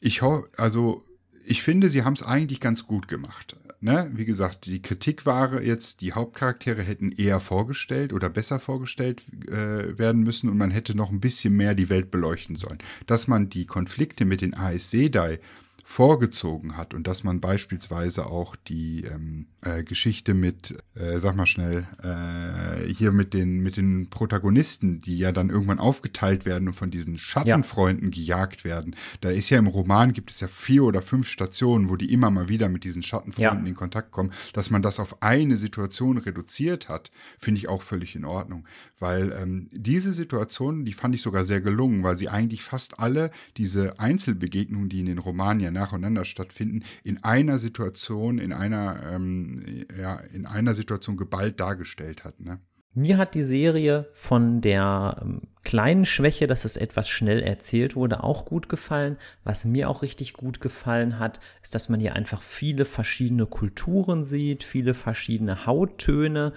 ich 0.00 0.22
hoffe, 0.22 0.44
also 0.56 1.04
ich 1.48 1.62
finde, 1.62 1.88
sie 1.88 2.02
haben 2.04 2.12
es 2.12 2.22
eigentlich 2.22 2.60
ganz 2.60 2.86
gut 2.86 3.08
gemacht. 3.08 3.56
Ne? 3.80 4.10
Wie 4.12 4.24
gesagt, 4.24 4.66
die 4.66 4.82
Kritik 4.82 5.24
war 5.24 5.62
jetzt, 5.62 6.00
die 6.00 6.12
Hauptcharaktere 6.12 6.82
hätten 6.82 7.12
eher 7.12 7.40
vorgestellt 7.40 8.12
oder 8.12 8.28
besser 8.28 8.58
vorgestellt 8.58 9.22
äh, 9.48 9.96
werden 9.98 10.24
müssen 10.24 10.50
und 10.50 10.58
man 10.58 10.70
hätte 10.70 10.94
noch 10.96 11.10
ein 11.10 11.20
bisschen 11.20 11.56
mehr 11.56 11.74
die 11.74 11.88
Welt 11.88 12.10
beleuchten 12.10 12.56
sollen. 12.56 12.78
Dass 13.06 13.28
man 13.28 13.48
die 13.48 13.66
Konflikte 13.66 14.24
mit 14.24 14.40
den 14.40 14.54
Aes 14.54 14.90
Sedai 14.90 15.40
vorgezogen 15.88 16.76
hat 16.76 16.92
und 16.92 17.06
dass 17.06 17.24
man 17.24 17.40
beispielsweise 17.40 18.26
auch 18.26 18.56
die 18.56 19.04
ähm, 19.04 19.46
äh, 19.62 19.82
Geschichte 19.82 20.34
mit, 20.34 20.76
äh, 20.94 21.18
sag 21.18 21.34
mal 21.34 21.46
schnell, 21.46 21.86
äh, 22.02 22.92
hier 22.92 23.10
mit 23.10 23.32
den, 23.32 23.60
mit 23.60 23.78
den 23.78 24.10
Protagonisten, 24.10 24.98
die 24.98 25.16
ja 25.16 25.32
dann 25.32 25.48
irgendwann 25.48 25.78
aufgeteilt 25.78 26.44
werden 26.44 26.68
und 26.68 26.74
von 26.74 26.90
diesen 26.90 27.18
Schattenfreunden 27.18 28.12
ja. 28.12 28.36
gejagt 28.36 28.64
werden. 28.64 28.94
Da 29.22 29.30
ist 29.30 29.48
ja 29.48 29.58
im 29.58 29.66
Roman 29.66 30.12
gibt 30.12 30.30
es 30.30 30.40
ja 30.40 30.46
vier 30.46 30.84
oder 30.84 31.00
fünf 31.00 31.26
Stationen, 31.26 31.88
wo 31.88 31.96
die 31.96 32.12
immer 32.12 32.30
mal 32.30 32.50
wieder 32.50 32.68
mit 32.68 32.84
diesen 32.84 33.02
Schattenfreunden 33.02 33.64
ja. 33.64 33.70
in 33.70 33.74
Kontakt 33.74 34.10
kommen. 34.10 34.30
Dass 34.52 34.70
man 34.70 34.82
das 34.82 35.00
auf 35.00 35.22
eine 35.22 35.56
Situation 35.56 36.18
reduziert 36.18 36.90
hat, 36.90 37.10
finde 37.38 37.60
ich 37.60 37.68
auch 37.68 37.80
völlig 37.80 38.14
in 38.14 38.26
Ordnung. 38.26 38.66
Weil 38.98 39.32
ähm, 39.40 39.68
diese 39.72 40.12
Situation, 40.12 40.84
die 40.84 40.92
fand 40.92 41.14
ich 41.14 41.22
sogar 41.22 41.44
sehr 41.44 41.62
gelungen, 41.62 42.02
weil 42.02 42.18
sie 42.18 42.28
eigentlich 42.28 42.62
fast 42.62 43.00
alle 43.00 43.30
diese 43.56 43.98
Einzelbegegnungen, 43.98 44.90
die 44.90 45.00
in 45.00 45.06
den 45.06 45.18
Romanen 45.18 45.60
ja 45.60 45.70
nacheinander 45.78 46.24
stattfinden, 46.24 46.84
in 47.04 47.22
einer 47.24 47.58
Situation, 47.58 48.38
in 48.38 48.52
einer, 48.52 49.00
ähm, 49.12 49.84
ja, 49.98 50.16
in 50.32 50.46
einer 50.46 50.74
Situation 50.74 51.16
geballt 51.16 51.60
dargestellt 51.60 52.24
hat. 52.24 52.40
Ne? 52.40 52.60
Mir 52.94 53.16
hat 53.16 53.34
die 53.34 53.42
Serie 53.42 54.08
von 54.12 54.60
der 54.60 55.18
ähm, 55.22 55.42
kleinen 55.62 56.04
Schwäche, 56.04 56.46
dass 56.46 56.64
es 56.64 56.76
etwas 56.76 57.08
schnell 57.08 57.42
erzählt 57.42 57.94
wurde, 57.94 58.24
auch 58.24 58.44
gut 58.44 58.68
gefallen. 58.68 59.18
Was 59.44 59.64
mir 59.64 59.88
auch 59.88 60.02
richtig 60.02 60.32
gut 60.32 60.60
gefallen 60.60 61.18
hat, 61.18 61.38
ist, 61.62 61.74
dass 61.74 61.88
man 61.88 62.00
hier 62.00 62.14
einfach 62.14 62.42
viele 62.42 62.84
verschiedene 62.84 63.46
Kulturen 63.46 64.24
sieht, 64.24 64.64
viele 64.64 64.94
verschiedene 64.94 65.66
Hauttöne 65.66 66.52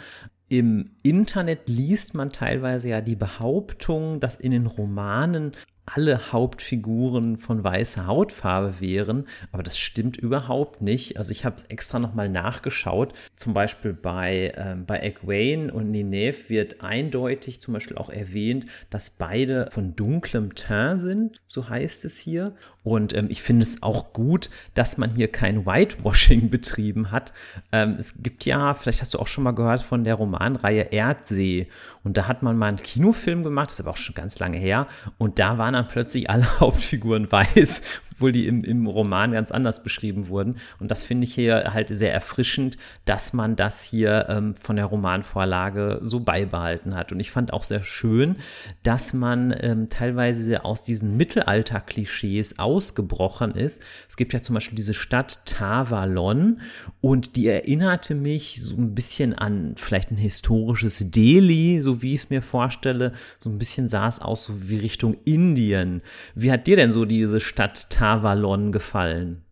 im 0.51 0.97
Internet 1.01 1.69
liest 1.69 2.13
man 2.13 2.29
teilweise 2.29 2.89
ja 2.89 2.99
die 2.99 3.15
Behauptung, 3.15 4.19
dass 4.19 4.35
in 4.35 4.51
den 4.51 4.65
Romanen 4.65 5.53
alle 5.85 6.31
Hauptfiguren 6.31 7.37
von 7.37 7.63
weißer 7.63 8.07
Hautfarbe 8.07 8.79
wären, 8.79 9.27
aber 9.51 9.63
das 9.63 9.77
stimmt 9.77 10.17
überhaupt 10.17 10.81
nicht. 10.81 11.17
Also 11.17 11.31
ich 11.31 11.43
habe 11.45 11.63
extra 11.69 11.99
nochmal 11.99 12.29
nachgeschaut, 12.29 13.13
zum 13.35 13.53
Beispiel 13.53 13.93
bei, 13.93 14.53
äh, 14.55 14.75
bei 14.75 14.99
Egwene 14.99 15.73
und 15.73 15.91
Nineveh 15.91 16.49
wird 16.49 16.81
eindeutig 16.81 17.61
zum 17.61 17.73
Beispiel 17.73 17.97
auch 17.97 18.09
erwähnt, 18.09 18.65
dass 18.89 19.09
beide 19.09 19.69
von 19.71 19.95
dunklem 19.95 20.55
Teint 20.55 21.01
sind, 21.01 21.41
so 21.47 21.69
heißt 21.69 22.05
es 22.05 22.17
hier. 22.17 22.55
Und 22.83 23.13
ähm, 23.13 23.27
ich 23.29 23.41
finde 23.41 23.63
es 23.63 23.83
auch 23.83 24.11
gut, 24.13 24.49
dass 24.73 24.97
man 24.97 25.13
hier 25.15 25.27
kein 25.27 25.65
Whitewashing 25.65 26.49
betrieben 26.51 27.11
hat. 27.11 27.33
Ähm, 27.71 27.95
es 27.99 28.23
gibt 28.23 28.45
ja, 28.45 28.73
vielleicht 28.73 29.01
hast 29.01 29.13
du 29.13 29.19
auch 29.19 29.27
schon 29.27 29.43
mal 29.43 29.51
gehört 29.51 29.81
von 29.81 30.03
der 30.03 30.15
Romanreihe 30.15 30.91
Erdsee. 30.91 31.67
Und 32.03 32.17
da 32.17 32.27
hat 32.27 32.41
man 32.41 32.57
mal 32.57 32.67
einen 32.67 32.77
Kinofilm 32.77 33.43
gemacht, 33.43 33.67
das 33.67 33.75
ist 33.75 33.81
aber 33.81 33.91
auch 33.91 33.97
schon 33.97 34.15
ganz 34.15 34.39
lange 34.39 34.57
her. 34.57 34.87
Und 35.17 35.37
da 35.37 35.57
waren 35.57 35.73
dann 35.73 35.87
plötzlich 35.87 36.29
alle 36.29 36.45
Hauptfiguren 36.59 37.31
weiß, 37.31 37.83
obwohl 38.21 38.31
die 38.31 38.45
im, 38.45 38.63
im 38.63 38.85
Roman 38.85 39.31
ganz 39.31 39.49
anders 39.49 39.81
beschrieben 39.81 40.27
wurden. 40.27 40.57
Und 40.79 40.91
das 40.91 41.01
finde 41.01 41.23
ich 41.23 41.33
hier 41.33 41.73
halt 41.73 41.87
sehr 41.89 42.13
erfrischend, 42.13 42.77
dass 43.03 43.33
man 43.33 43.55
das 43.55 43.81
hier 43.81 44.27
ähm, 44.29 44.53
von 44.55 44.75
der 44.75 44.85
Romanvorlage 44.85 45.99
so 46.03 46.19
beibehalten 46.19 46.93
hat. 46.93 47.11
Und 47.11 47.19
ich 47.19 47.31
fand 47.31 47.51
auch 47.51 47.63
sehr 47.63 47.81
schön, 47.81 48.35
dass 48.83 49.13
man 49.13 49.55
ähm, 49.59 49.89
teilweise 49.89 50.63
aus 50.63 50.83
diesen 50.83 51.17
Mittelalter-Klischees 51.17 52.59
ausgebrochen 52.59 53.55
ist. 53.55 53.81
Es 54.07 54.17
gibt 54.17 54.33
ja 54.33 54.41
zum 54.43 54.53
Beispiel 54.53 54.75
diese 54.75 54.93
Stadt 54.93 55.43
Tavalon 55.47 56.61
und 57.01 57.35
die 57.35 57.47
erinnerte 57.47 58.13
mich 58.13 58.61
so 58.61 58.75
ein 58.75 58.93
bisschen 58.93 59.33
an 59.33 59.73
vielleicht 59.77 60.11
ein 60.11 60.17
historisches 60.17 61.09
Delhi, 61.09 61.81
so 61.81 62.03
wie 62.03 62.13
ich 62.13 62.21
es 62.21 62.29
mir 62.29 62.43
vorstelle. 62.43 63.13
So 63.39 63.49
ein 63.49 63.57
bisschen 63.57 63.89
sah 63.89 64.07
es 64.07 64.19
aus 64.19 64.43
so 64.43 64.69
wie 64.69 64.77
Richtung 64.77 65.17
Indien. 65.25 66.03
Wie 66.35 66.51
hat 66.51 66.67
dir 66.67 66.75
denn 66.75 66.91
so 66.91 67.05
diese 67.05 67.39
Stadt 67.39 67.89
Tavalon 67.89 68.10
Avalon 68.11 68.71
gefallen? 68.71 69.43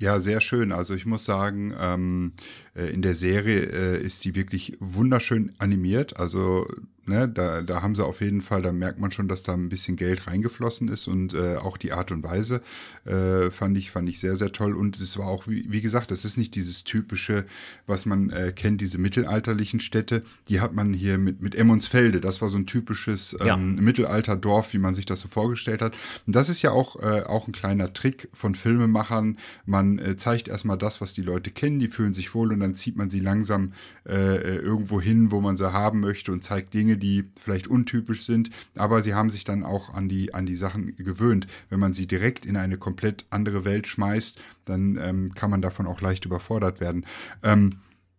Ja, 0.00 0.18
sehr 0.18 0.40
schön. 0.40 0.72
Also 0.72 0.94
ich 0.94 1.04
muss 1.04 1.26
sagen, 1.26 1.74
ähm, 1.78 2.32
äh, 2.69 2.69
in 2.88 3.02
der 3.02 3.14
Serie 3.14 3.60
äh, 3.60 4.02
ist 4.02 4.24
die 4.24 4.34
wirklich 4.34 4.76
wunderschön 4.80 5.52
animiert. 5.58 6.18
Also 6.18 6.66
ne, 7.10 7.28
da, 7.28 7.60
da 7.60 7.82
haben 7.82 7.94
sie 7.94 8.04
auf 8.04 8.20
jeden 8.20 8.40
Fall, 8.40 8.62
da 8.62 8.72
merkt 8.72 8.98
man 8.98 9.10
schon, 9.10 9.28
dass 9.28 9.42
da 9.42 9.52
ein 9.52 9.68
bisschen 9.68 9.96
Geld 9.96 10.26
reingeflossen 10.26 10.88
ist 10.88 11.08
und 11.08 11.34
äh, 11.34 11.56
auch 11.56 11.76
die 11.76 11.92
Art 11.92 12.10
und 12.12 12.22
Weise 12.22 12.62
äh, 13.04 13.50
fand 13.50 13.76
ich 13.76 13.90
fand 13.90 14.08
ich 14.08 14.20
sehr 14.20 14.36
sehr 14.36 14.52
toll 14.52 14.74
und 14.74 14.98
es 14.98 15.18
war 15.18 15.26
auch 15.26 15.46
wie, 15.46 15.70
wie 15.70 15.80
gesagt, 15.80 16.10
das 16.10 16.24
ist 16.24 16.36
nicht 16.36 16.54
dieses 16.54 16.84
typische, 16.84 17.44
was 17.86 18.06
man 18.06 18.30
äh, 18.30 18.52
kennt, 18.54 18.80
diese 18.80 18.98
mittelalterlichen 18.98 19.80
Städte. 19.80 20.22
Die 20.48 20.60
hat 20.60 20.72
man 20.72 20.94
hier 20.94 21.18
mit 21.18 21.42
mit 21.42 21.54
Emmonsfelde. 21.54 22.20
Das 22.20 22.40
war 22.40 22.48
so 22.48 22.56
ein 22.56 22.66
typisches 22.66 23.36
ähm, 23.40 23.46
ja. 23.46 23.56
Mittelalterdorf, 23.56 24.72
wie 24.72 24.78
man 24.78 24.94
sich 24.94 25.06
das 25.06 25.20
so 25.20 25.28
vorgestellt 25.28 25.82
hat. 25.82 25.94
Und 26.26 26.36
das 26.36 26.48
ist 26.48 26.62
ja 26.62 26.70
auch 26.70 26.96
äh, 27.02 27.22
auch 27.22 27.48
ein 27.48 27.52
kleiner 27.52 27.92
Trick 27.92 28.28
von 28.32 28.54
Filmemachern. 28.54 29.38
Man 29.66 29.98
äh, 29.98 30.16
zeigt 30.16 30.48
erstmal 30.48 30.78
das, 30.78 31.00
was 31.00 31.12
die 31.12 31.22
Leute 31.22 31.50
kennen, 31.50 31.80
die 31.80 31.88
fühlen 31.88 32.14
sich 32.14 32.34
wohl 32.34 32.52
und 32.52 32.60
dann 32.60 32.69
zieht 32.74 32.96
man 32.96 33.10
sie 33.10 33.20
langsam 33.20 33.72
äh, 34.08 34.56
irgendwo 34.56 35.00
hin, 35.00 35.30
wo 35.30 35.40
man 35.40 35.56
sie 35.56 35.72
haben 35.72 36.00
möchte 36.00 36.32
und 36.32 36.42
zeigt 36.42 36.74
Dinge, 36.74 36.96
die 36.96 37.24
vielleicht 37.40 37.68
untypisch 37.68 38.24
sind, 38.24 38.50
aber 38.76 39.02
sie 39.02 39.14
haben 39.14 39.30
sich 39.30 39.44
dann 39.44 39.62
auch 39.62 39.94
an 39.94 40.08
die, 40.08 40.34
an 40.34 40.46
die 40.46 40.56
Sachen 40.56 40.96
gewöhnt. 40.96 41.46
Wenn 41.68 41.80
man 41.80 41.92
sie 41.92 42.06
direkt 42.06 42.46
in 42.46 42.56
eine 42.56 42.76
komplett 42.76 43.26
andere 43.30 43.64
Welt 43.64 43.86
schmeißt, 43.86 44.40
dann 44.64 44.98
ähm, 45.00 45.34
kann 45.34 45.50
man 45.50 45.62
davon 45.62 45.86
auch 45.86 46.00
leicht 46.00 46.24
überfordert 46.24 46.80
werden. 46.80 47.04
Ähm, 47.42 47.70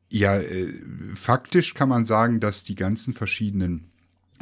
ja, 0.10 0.36
äh, 0.38 0.74
faktisch 1.16 1.74
kann 1.74 1.89
man 1.89 2.06
sagen, 2.06 2.39
dass 2.39 2.64
die 2.64 2.76
ganzen 2.76 3.14
verschiedenen 3.14 3.88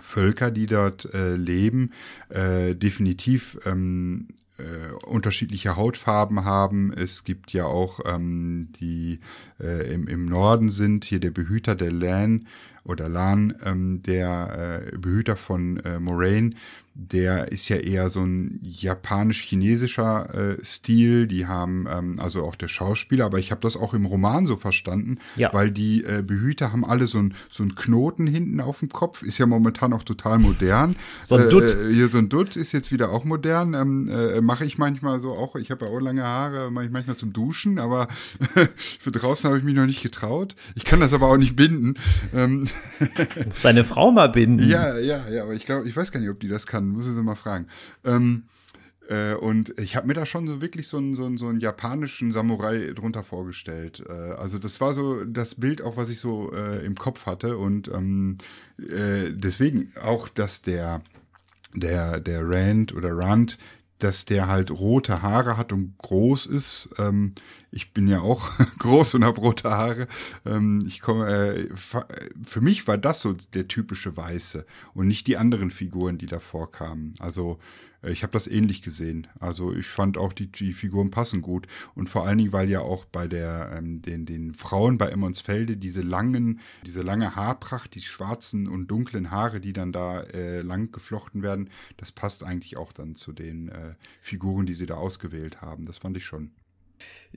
Völker, 0.02 0.52
die 0.52 0.66
dort 0.66 1.14
äh, 1.14 1.36
leben, 1.36 1.92
äh, 2.30 2.76
definitiv 2.76 3.60
ähm, 3.66 4.28
äh, 4.60 5.06
unterschiedliche 5.06 5.76
Hautfarben 5.76 6.46
haben. 6.46 6.94
Es 6.94 7.24
gibt 7.24 7.54
ja 7.54 7.66
auch 7.66 8.00
ähm, 8.06 8.70
die 8.80 9.20
äh, 9.60 9.94
im, 9.94 10.08
im 10.08 10.26
Norden 10.26 10.70
sind 10.70 11.06
hier 11.06 11.20
der 11.20 11.32
Behüter 11.32 11.76
der 11.76 11.92
Lan 11.92 12.48
oder 12.84 13.10
Lan, 13.10 13.56
ähm, 13.66 14.02
der 14.04 14.92
äh, 14.94 14.98
Behüter 14.98 15.38
von 15.38 15.78
äh, 15.78 16.00
Moraine, 16.00 16.52
der 17.00 17.52
ist 17.52 17.70
ja 17.70 17.78
eher 17.78 18.10
so 18.10 18.22
ein 18.22 18.60
japanisch-chinesischer 18.62 20.58
äh, 20.60 20.66
Stil. 20.66 21.28
Die 21.28 21.48
haben 21.48 21.88
ähm, 21.90 22.20
also 22.20 22.44
auch 22.44 22.56
der 22.56 22.68
Schauspieler, 22.68 23.26
aber 23.26 23.40
ich 23.40 23.52
habe 23.52 23.62
das 23.62 23.78
auch 23.78 23.94
im 23.94 24.06
Roman 24.06 24.46
so 24.46 24.58
verstanden, 24.58 25.18
ja. 25.38 25.54
weil 25.54 25.72
die 25.72 26.04
äh, 26.04 26.22
Behüter 26.26 26.74
haben 26.74 26.84
alle 26.84 27.08
so 27.08 27.20
ein 27.20 27.34
so 27.50 27.64
ein 27.64 27.76
Knoten 27.76 28.28
hinten 28.28 28.60
auf 28.60 28.80
dem 28.80 28.90
Kopf. 28.90 29.24
Ist 29.24 29.38
ja 29.38 29.46
momentan 29.46 29.94
auch 29.94 30.04
total 30.04 30.40
modern. 30.40 30.96
so 31.24 31.36
ein 31.36 31.50
Dutt. 31.50 31.76
Äh, 31.76 31.94
hier 31.94 32.10
so 32.10 32.18
ein 32.18 32.28
Dutt 32.28 32.56
ist 32.58 32.74
jetzt 32.74 32.92
wieder 32.92 33.12
auch 33.12 33.24
modern. 33.24 33.74
Ähm, 33.74 34.10
äh, 34.10 34.42
mache 34.42 34.66
ich 34.66 34.78
manchmal 34.78 35.22
so 35.22 35.32
auch. 35.32 35.56
Ich 35.56 35.72
habe 35.72 35.86
ja 35.86 35.92
auch 35.92 36.00
lange 36.00 36.24
Haare, 36.24 36.70
mache 36.70 36.86
ich 36.86 36.92
manchmal 36.92 37.16
zum 37.16 37.32
Duschen, 37.32 37.80
aber 37.80 38.08
für 39.00 39.12
draußen 39.12 39.48
habe 39.48 39.58
ich 39.58 39.64
mich 39.64 39.76
noch 39.76 39.86
nicht 39.86 40.04
getraut. 40.04 40.56
Ich 40.76 40.84
kann 40.84 41.00
das 41.00 41.14
aber 41.14 41.28
auch 41.28 41.38
nicht 41.38 41.56
binden. 41.56 41.94
Ähm, 42.34 42.68
du 43.00 43.48
musst 43.48 43.64
deine 43.64 43.84
Frau 43.84 44.12
mal 44.12 44.30
binden. 44.30 44.60
Ja, 44.70 45.00
ja, 45.00 45.28
ja, 45.30 45.44
aber 45.44 45.54
ich 45.54 45.66
glaube, 45.66 45.88
ich 45.88 45.96
weiß 45.96 46.12
gar 46.12 46.20
nicht, 46.20 46.30
ob 46.30 46.40
die 46.40 46.48
das 46.48 46.68
kann. 46.68 46.89
Muss 46.92 47.08
ich 47.08 47.14
sie 47.14 47.24
mal 47.24 47.36
fragen. 47.36 47.68
Ähm, 48.04 48.44
äh, 49.10 49.34
und 49.34 49.78
ich 49.80 49.96
habe 49.96 50.08
mir 50.08 50.14
da 50.14 50.26
schon 50.26 50.48
so 50.48 50.62
wirklich 50.62 50.88
so 50.88 50.98
einen, 50.98 51.16
so, 51.16 51.26
einen, 51.26 51.38
so 51.38 51.48
einen 51.48 51.60
japanischen 51.60 52.32
Samurai 52.32 52.94
drunter 52.94 53.24
vorgestellt. 53.24 54.04
Äh, 54.08 54.14
also 54.14 54.60
das 54.60 54.80
war 54.82 54.94
so 54.94 55.26
das 55.26 55.56
Bild 55.56 55.82
auch, 55.82 55.98
was 55.98 56.12
ich 56.12 56.20
so 56.20 56.54
äh, 56.54 56.86
im 56.86 56.96
Kopf 56.96 57.26
hatte. 57.26 57.58
Und 57.58 57.88
ähm, 57.88 58.38
äh, 58.78 59.32
deswegen 59.32 59.92
auch, 60.00 60.30
dass 60.30 60.62
der, 60.62 61.02
der, 61.74 62.20
der 62.20 62.48
Rand 62.48 62.94
oder 62.94 63.18
Rand 63.18 63.58
dass 64.00 64.26
der 64.26 64.48
halt 64.48 64.72
rote 64.72 65.22
Haare 65.22 65.58
hat 65.58 65.72
und 65.72 65.98
groß 65.98 66.48
ist. 66.48 66.90
Ähm, 66.98 67.34
ich 67.72 67.94
bin 67.94 68.08
ja 68.08 68.22
auch 68.22 68.50
groß 68.80 69.16
und 69.16 69.26
habe 69.26 69.42
rote 69.42 69.70
Haare. 69.70 70.08
Ähm, 70.46 70.84
ich 70.88 71.02
komme, 71.02 71.28
äh, 71.28 71.70
für 72.44 72.62
mich 72.62 72.88
war 72.88 72.98
das 72.98 73.22
so 73.22 73.34
der 73.54 73.68
typische 73.68 74.16
Weiße 74.16 74.66
und 74.94 75.08
nicht 75.08 75.28
die 75.28 75.38
anderen 75.38 75.72
Figuren, 75.72 76.18
die 76.18 76.26
davor 76.26 76.72
kamen. 76.72 77.14
Also 77.20 77.60
ich 78.04 78.24
habe 78.24 78.32
das 78.32 78.48
ähnlich 78.48 78.82
gesehen. 78.82 79.28
Also 79.40 79.74
ich 79.74 79.88
fand 79.88 80.18
auch 80.18 80.34
die, 80.34 80.48
die 80.48 80.74
Figuren 80.74 81.12
passen 81.12 81.42
gut 81.42 81.68
und 81.96 82.10
vor 82.10 82.26
allen 82.26 82.38
Dingen, 82.38 82.54
weil 82.54 82.70
ja 82.70 82.82
auch 82.82 83.06
bei 83.06 83.28
der 83.28 83.72
ähm, 83.78 84.02
den 84.02 84.26
den 84.26 84.54
Frauen 84.54 84.98
bei 84.98 85.08
Emmonsfelde 85.08 85.78
diese 85.78 86.02
langen 86.02 86.60
diese 86.86 87.02
lange 87.02 87.36
Haarpracht, 87.36 87.96
die 87.96 88.02
schwarzen 88.02 88.68
und 88.68 88.88
dunklen 88.88 89.32
Haare, 89.32 89.60
die 89.60 89.74
dann 89.74 89.92
da 89.92 90.22
äh, 90.22 90.62
lang 90.62 90.92
geflochten 90.92 91.44
werden, 91.44 91.70
das 91.98 92.12
passt 92.12 92.44
eigentlich 92.44 92.78
auch 92.78 92.94
dann 92.94 93.16
zu 93.16 93.34
den 93.34 93.70
äh, 93.70 93.94
Figuren, 94.22 94.66
die 94.66 94.74
sie 94.74 94.86
da 94.86 94.96
ausgewählt 94.96 95.62
haben. 95.62 95.86
Das 95.86 95.98
fand 95.98 96.18
ich 96.18 96.24
schon. 96.24 96.52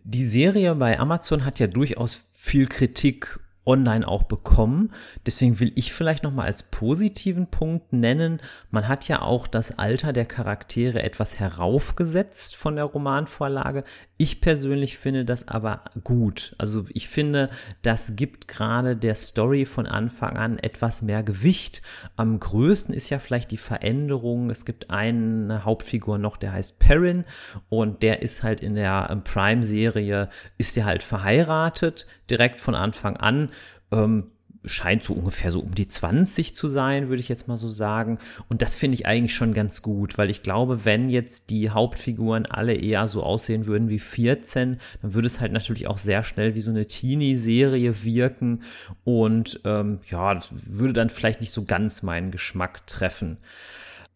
Die 0.04 0.24
Serie 0.24 0.74
bei 0.74 0.98
Amazon 0.98 1.44
hat 1.44 1.58
ja 1.58 1.66
durchaus 1.66 2.24
viel 2.32 2.66
Kritik 2.66 3.38
online 3.64 4.06
auch 4.06 4.24
bekommen. 4.24 4.92
Deswegen 5.26 5.60
will 5.60 5.72
ich 5.74 5.92
vielleicht 5.92 6.24
noch 6.24 6.32
mal 6.32 6.46
als 6.46 6.64
positiven 6.64 7.46
Punkt 7.48 7.92
nennen, 7.92 8.40
man 8.70 8.88
hat 8.88 9.08
ja 9.08 9.22
auch 9.22 9.46
das 9.46 9.78
Alter 9.78 10.12
der 10.12 10.24
Charaktere 10.24 11.02
etwas 11.02 11.38
heraufgesetzt 11.38 12.56
von 12.56 12.76
der 12.76 12.84
Romanvorlage. 12.84 13.84
Ich 14.22 14.40
persönlich 14.40 14.98
finde 14.98 15.24
das 15.24 15.48
aber 15.48 15.82
gut. 16.04 16.54
Also 16.56 16.86
ich 16.90 17.08
finde, 17.08 17.50
das 17.82 18.14
gibt 18.14 18.46
gerade 18.46 18.94
der 18.94 19.16
Story 19.16 19.64
von 19.64 19.88
Anfang 19.88 20.36
an 20.36 20.60
etwas 20.60 21.02
mehr 21.02 21.24
Gewicht. 21.24 21.82
Am 22.14 22.38
größten 22.38 22.94
ist 22.94 23.10
ja 23.10 23.18
vielleicht 23.18 23.50
die 23.50 23.56
Veränderung. 23.56 24.48
Es 24.48 24.64
gibt 24.64 24.90
eine 24.90 25.64
Hauptfigur 25.64 26.18
noch, 26.18 26.36
der 26.36 26.52
heißt 26.52 26.78
Perrin 26.78 27.24
und 27.68 28.04
der 28.04 28.22
ist 28.22 28.44
halt 28.44 28.60
in 28.60 28.76
der 28.76 29.08
ähm, 29.10 29.24
Prime-Serie, 29.24 30.28
ist 30.56 30.76
der 30.76 30.84
halt 30.84 31.02
verheiratet, 31.02 32.06
direkt 32.30 32.60
von 32.60 32.76
Anfang 32.76 33.16
an. 33.16 33.48
Ähm, 33.90 34.30
scheint 34.64 35.02
so 35.04 35.14
ungefähr 35.14 35.52
so 35.52 35.60
um 35.60 35.74
die 35.74 35.88
20 35.88 36.54
zu 36.54 36.68
sein, 36.68 37.08
würde 37.08 37.20
ich 37.20 37.28
jetzt 37.28 37.48
mal 37.48 37.56
so 37.56 37.68
sagen. 37.68 38.18
Und 38.48 38.62
das 38.62 38.76
finde 38.76 38.94
ich 38.94 39.06
eigentlich 39.06 39.34
schon 39.34 39.54
ganz 39.54 39.82
gut, 39.82 40.18
weil 40.18 40.30
ich 40.30 40.42
glaube, 40.42 40.84
wenn 40.84 41.10
jetzt 41.10 41.50
die 41.50 41.70
Hauptfiguren 41.70 42.46
alle 42.46 42.74
eher 42.74 43.08
so 43.08 43.22
aussehen 43.22 43.66
würden 43.66 43.88
wie 43.88 43.98
14, 43.98 44.78
dann 45.00 45.14
würde 45.14 45.26
es 45.26 45.40
halt 45.40 45.52
natürlich 45.52 45.86
auch 45.86 45.98
sehr 45.98 46.22
schnell 46.22 46.54
wie 46.54 46.60
so 46.60 46.70
eine 46.70 46.86
Teenie-Serie 46.86 48.04
wirken. 48.04 48.62
Und 49.04 49.60
ähm, 49.64 50.00
ja, 50.10 50.34
das 50.34 50.52
würde 50.52 50.92
dann 50.92 51.10
vielleicht 51.10 51.40
nicht 51.40 51.52
so 51.52 51.64
ganz 51.64 52.02
meinen 52.02 52.30
Geschmack 52.30 52.86
treffen. 52.86 53.38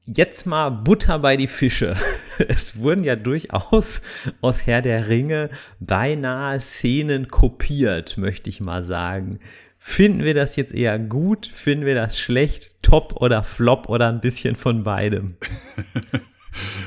Jetzt 0.08 0.46
mal 0.46 0.70
Butter 0.70 1.18
bei 1.18 1.36
die 1.36 1.48
Fische. 1.48 1.96
Es 2.48 2.78
wurden 2.78 3.02
ja 3.02 3.16
durchaus 3.16 4.02
aus 4.42 4.66
Herr 4.66 4.82
der 4.82 5.08
Ringe 5.08 5.48
beinahe 5.80 6.60
Szenen 6.60 7.28
kopiert, 7.28 8.18
möchte 8.18 8.50
ich 8.50 8.60
mal 8.60 8.84
sagen. 8.84 9.40
Finden 9.88 10.24
wir 10.24 10.34
das 10.34 10.56
jetzt 10.56 10.74
eher 10.74 10.98
gut? 10.98 11.46
Finden 11.46 11.86
wir 11.86 11.94
das 11.94 12.18
schlecht? 12.18 12.72
Top 12.82 13.22
oder 13.22 13.44
Flop 13.44 13.88
oder 13.88 14.08
ein 14.08 14.20
bisschen 14.20 14.56
von 14.56 14.82
beidem? 14.82 15.36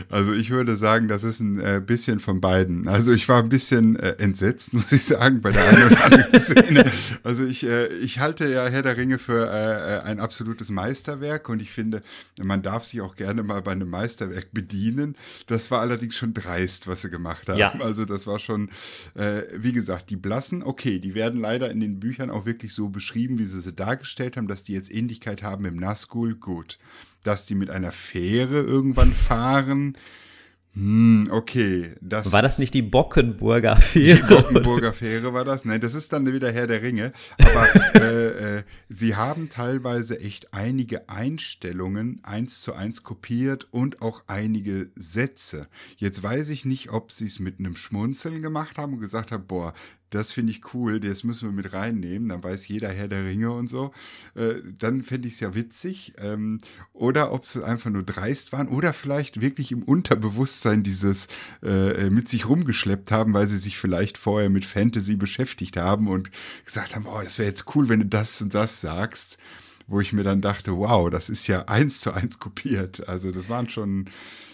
Also 0.10 0.34
ich 0.34 0.50
würde 0.50 0.76
sagen, 0.76 1.08
das 1.08 1.24
ist 1.24 1.40
ein 1.40 1.60
äh, 1.60 1.82
bisschen 1.86 2.20
von 2.20 2.42
beiden. 2.42 2.88
Also 2.88 3.12
ich 3.12 3.28
war 3.30 3.42
ein 3.42 3.50
bisschen 3.50 3.96
äh, 3.96 4.16
entsetzt, 4.18 4.74
muss 4.74 4.92
ich 4.92 5.06
sagen, 5.06 5.42
bei 5.42 5.52
der 5.52 5.68
einen 5.68 5.88
oder 5.88 6.06
anderen 6.06 6.40
Szene. 6.40 6.92
Also 7.24 7.46
ich, 7.46 7.66
äh, 7.66 7.88
ich 7.88 8.20
halte 8.20 8.48
ja 8.48 8.68
Herr 8.68 8.84
der 8.84 8.98
Ringe 8.98 9.20
für 9.20 9.48
äh, 9.48 10.08
ein 10.08 10.20
absolutes 10.20 10.70
Meisterwerk 10.70 11.50
und 11.50 11.62
ich 11.62 11.72
finde, 11.72 12.02
man 12.42 12.62
darf 12.62 12.84
sich 12.84 13.02
auch 13.02 13.16
gerne 13.16 13.44
mal 13.44 13.62
bei 13.62 13.72
einem 13.72 13.90
Meisterwerk 13.90 14.52
bedienen. 14.52 15.16
Das 15.48 15.72
war 15.72 15.82
allerdings 15.82 16.16
schon 16.16 16.34
dreist, 16.34 16.88
was 16.88 17.02
sie 17.02 17.10
gemacht 17.10 17.48
haben. 17.50 17.58
Ja. 17.58 17.74
Also 17.80 18.06
das 18.06 18.28
war 18.28 18.40
schon, 18.40 18.70
wie 19.58 19.74
gesagt, 19.74 20.10
die 20.10 20.16
Blassen, 20.16 20.64
okay, 20.64 21.00
die 21.00 21.16
werden 21.16 21.40
leider 21.40 21.70
in 21.70 21.80
den 21.80 22.00
Büchern 22.00 22.30
auch 22.30 22.46
wirklich 22.46 22.74
so 22.74 22.90
beschrieben, 22.90 23.38
wie 23.38 23.46
sie 23.46 23.60
sie 23.60 23.74
dargestellt 23.74 24.38
haben, 24.38 24.48
dass 24.48 24.64
die 24.64 24.74
jetzt 24.74 24.92
Ähnlichkeit 24.92 25.44
haben 25.44 25.66
im 25.66 25.76
Nazgul, 25.76 26.36
gut 26.36 26.78
dass 27.24 27.46
die 27.46 27.56
mit 27.56 27.70
einer 27.70 27.92
Fähre 27.92 28.62
irgendwann 28.62 29.14
fahren. 29.14 29.96
Hm, 30.76 31.30
okay. 31.32 31.96
Das 32.00 32.32
war 32.32 32.44
das 32.44 32.60
nicht 32.60 32.74
die 32.74 32.84
Bockenburger 32.84 33.78
Fähre? 33.78 34.22
Die 34.22 34.34
Bockenburger 34.34 34.94
Fähre 34.94 35.34
war 35.34 35.44
das? 35.44 35.66
Nein, 35.66 35.82
das 35.82 35.96
ist 35.96 36.14
dann 36.14 36.32
wieder 36.32 36.52
Herr 36.52 36.68
der 36.68 36.82
Ringe. 36.84 37.12
Aber 37.40 37.68
äh, 37.96 38.58
äh, 38.58 38.64
sie 38.88 39.16
haben 39.16 39.50
teilweise 39.50 40.20
echt 40.20 40.54
einige 40.54 41.10
Einstellungen 41.10 42.22
eins 42.24 42.62
zu 42.62 42.74
eins 42.74 43.04
kopiert 43.04 43.68
und 43.72 44.02
auch 44.02 44.24
einige 44.28 44.90
Sätze. 44.96 45.68
Jetzt 45.98 46.22
weiß 46.22 46.50
ich 46.50 46.66
nicht, 46.66 46.92
ob 46.92 47.12
sie 47.12 47.26
es 47.26 47.40
mit 47.40 47.60
einem 47.60 47.76
Schmunzeln 47.76 48.42
gemacht 48.42 48.78
haben 48.78 48.94
und 48.94 49.00
gesagt 49.00 49.32
haben, 49.32 49.48
boah, 49.48 49.74
das 50.10 50.32
finde 50.32 50.52
ich 50.52 50.74
cool, 50.74 51.00
das 51.00 51.24
müssen 51.24 51.50
wir 51.50 51.54
mit 51.54 51.74
reinnehmen, 51.74 52.30
dann 52.30 52.44
weiß 52.44 52.68
jeder 52.68 52.90
Herr 52.90 53.08
der 53.08 53.26
Ringe 53.26 53.52
und 53.52 53.68
so. 53.68 53.92
Äh, 54.36 54.56
dann 54.78 55.04
fände 55.04 55.28
ich 55.28 55.36
es 55.36 55.40
ja 55.40 55.54
witzig. 55.54 56.14
Ähm, 56.18 56.62
oder 56.94 57.32
ob 57.32 57.46
sie 57.46 57.64
einfach 57.64 57.90
nur 57.90 58.04
dreist 58.04 58.52
waren 58.52 58.68
oder 58.68 58.94
vielleicht 58.94 59.42
wirklich 59.42 59.72
im 59.72 59.84
Unterbewusstsein 59.84 60.84
dieses 60.84 61.28
äh, 61.64 62.10
mit 62.10 62.28
sich 62.28 62.50
rumgeschleppt 62.50 63.12
haben, 63.12 63.34
weil 63.34 63.48
sie 63.48 63.58
sich 63.60 63.78
vielleicht 63.78 64.18
vorher 64.18 64.50
mit 64.50 64.66
Fantasy 64.66 65.16
beschäftigt 65.16 65.78
haben 65.78 66.08
und 66.08 66.32
gesagt 66.66 66.96
haben, 66.96 67.06
oh, 67.06 67.22
das 67.24 67.38
wäre 67.38 67.50
jetzt 67.50 67.76
cool, 67.76 67.90
wenn 67.90 68.00
du 68.00 68.06
das 68.08 68.42
und 68.42 68.54
das 68.54 68.82
sagst. 68.82 69.38
Wo 69.92 70.00
ich 70.00 70.14
mir 70.14 70.24
dann 70.24 70.40
dachte, 70.40 70.78
wow, 70.78 71.10
das 71.10 71.30
ist 71.30 71.48
ja 71.48 71.64
eins 71.64 72.02
zu 72.02 72.12
eins 72.12 72.38
kopiert. 72.38 73.10
Also 73.10 73.32
das 73.32 73.50
waren 73.50 73.70
schon, 73.70 74.06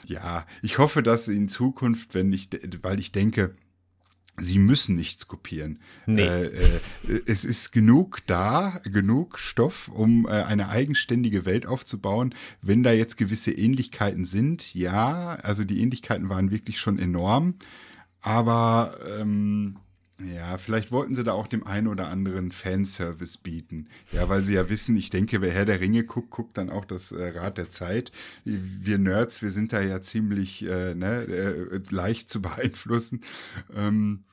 ja, 0.08 0.46
ich 0.62 0.78
hoffe, 0.78 1.04
dass 1.04 1.28
in 1.28 1.50
Zukunft, 1.50 2.14
wenn 2.14 2.32
ich, 2.32 2.48
weil 2.82 3.02
ich 3.02 3.12
denke, 3.12 3.54
Sie 4.38 4.60
müssen 4.60 4.96
nichts 4.96 5.28
kopieren. 5.28 5.80
Nee. 6.06 6.24
Äh, 6.24 6.48
äh, 6.48 7.22
es 7.26 7.46
ist 7.46 7.72
genug 7.72 8.20
da, 8.28 8.82
genug 8.84 9.40
Stoff, 9.40 9.88
um 9.88 10.28
äh, 10.28 10.32
eine 10.32 10.70
eigenständige 10.70 11.46
Welt 11.46 11.66
aufzubauen. 11.66 12.36
Wenn 12.62 12.84
da 12.84 12.92
jetzt 12.92 13.18
gewisse 13.18 13.52
Ähnlichkeiten 13.52 14.26
sind, 14.26 14.74
ja, 14.74 15.36
also 15.42 15.64
die 15.64 15.82
Ähnlichkeiten 15.82 16.28
waren 16.30 16.52
wirklich 16.52 16.80
schon 16.80 17.00
enorm. 17.00 17.56
Aber 18.22 18.98
ähm, 19.20 19.78
ja, 20.20 20.58
vielleicht 20.58 20.94
wollten 20.94 21.14
sie 21.14 21.26
da 21.26 21.34
auch 21.34 21.48
dem 21.48 21.68
einen 21.68 21.88
oder 21.88 22.08
anderen 22.08 22.54
Fanservice 22.54 23.38
bieten. 23.38 23.90
Ja, 24.14 24.30
weil 24.30 24.44
sie 24.44 24.54
ja 24.54 24.70
wissen, 24.70 24.96
ich 24.96 25.10
denke, 25.10 25.42
wer 25.42 25.52
Herr 25.52 25.66
der 25.66 25.82
Ringe 25.82 26.06
guckt, 26.06 26.30
guckt 26.30 26.58
dann 26.58 26.70
auch 26.70 26.86
das 26.86 27.12
äh, 27.12 27.38
Rad 27.38 27.58
der 27.58 27.70
Zeit. 27.70 28.14
Wir 28.46 28.98
Nerds, 28.98 29.42
wir 29.42 29.52
sind 29.52 29.74
da 29.74 29.82
ja 29.82 30.02
ziemlich 30.02 30.66
äh, 30.66 30.96
ne, 30.96 31.24
äh, 31.24 31.82
leicht 31.90 32.30
zu 32.30 32.42
beeinflussen. 32.44 33.20
Ähm, 33.76 34.24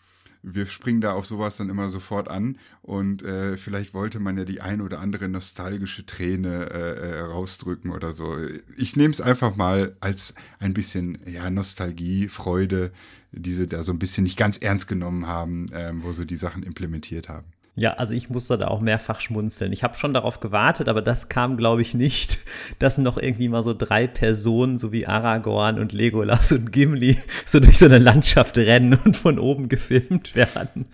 wir 0.45 0.67
springen 0.67 1.01
da 1.01 1.13
auf 1.13 1.27
sowas 1.27 1.57
dann 1.57 1.71
immer 1.71 1.89
sofort 1.89 2.29
an 2.29 2.59
und 2.83 3.23
äh, 3.23 3.57
vielleicht 3.57 3.95
wollte 3.95 4.19
man 4.19 4.37
ja 4.37 4.45
die 4.45 4.61
ein 4.61 4.81
oder 4.81 4.99
andere 4.99 5.29
nostalgische 5.29 6.05
Träne 6.05 6.69
äh, 6.71 7.19
äh 7.19 7.21
rausdrücken 7.21 7.93
oder 7.93 8.13
so. 8.13 8.37
Ich 8.77 8.97
nehme 8.97 9.13
es 9.13 9.21
einfach 9.21 9.55
mal 9.55 9.97
als 10.01 10.35
ein 10.59 10.75
bisschen 10.75 11.19
ja 11.27 11.49
Nostalgie, 11.49 12.27
Freude, 12.27 12.91
die 13.33 13.53
sie 13.53 13.67
da 13.67 13.83
so 13.83 13.93
ein 13.93 13.99
bisschen 13.99 14.25
nicht 14.25 14.37
ganz 14.37 14.59
ernst 14.59 14.89
genommen 14.89 15.27
haben, 15.27 15.67
ähm, 15.75 16.03
wo 16.05 16.13
sie 16.13 16.27
die 16.27 16.37
Sachen 16.37 16.63
implementiert 16.63 17.29
haben. 17.29 17.47
Ja, 17.75 17.95
also 17.95 18.13
ich 18.13 18.29
musste 18.29 18.59
da 18.59 18.69
auch 18.69 18.83
mehrfach 18.83 19.23
schmunzeln. 19.23 19.73
Ich 19.73 19.83
habe 19.83 19.97
schon 19.97 20.13
darauf 20.13 20.41
gewartet, 20.41 20.91
aber 20.91 21.01
das 21.01 21.31
kam, 21.31 21.57
glaube 21.57 21.81
ich, 21.81 21.95
nicht, 21.95 22.41
dass 22.79 22.99
noch 22.99 23.17
irgendwie 23.17 23.49
mal 23.49 23.65
so 23.65 23.73
drei 23.73 24.07
Personen, 24.07 24.79
so 24.79 24.93
wie 24.93 25.07
Aragorn 25.07 25.79
und 25.79 25.93
Legolas 25.93 26.53
und 26.53 26.71
Gimli, 26.71 27.17
so 27.47 27.61
durch 27.61 27.79
so 27.79 27.87
eine 27.87 27.99
Landschaft 27.99 28.59
rennen 28.59 28.99
und 29.03 29.17
von 29.17 29.39
oben 29.39 29.71
gefilmt 29.71 30.35
werden. 30.35 30.85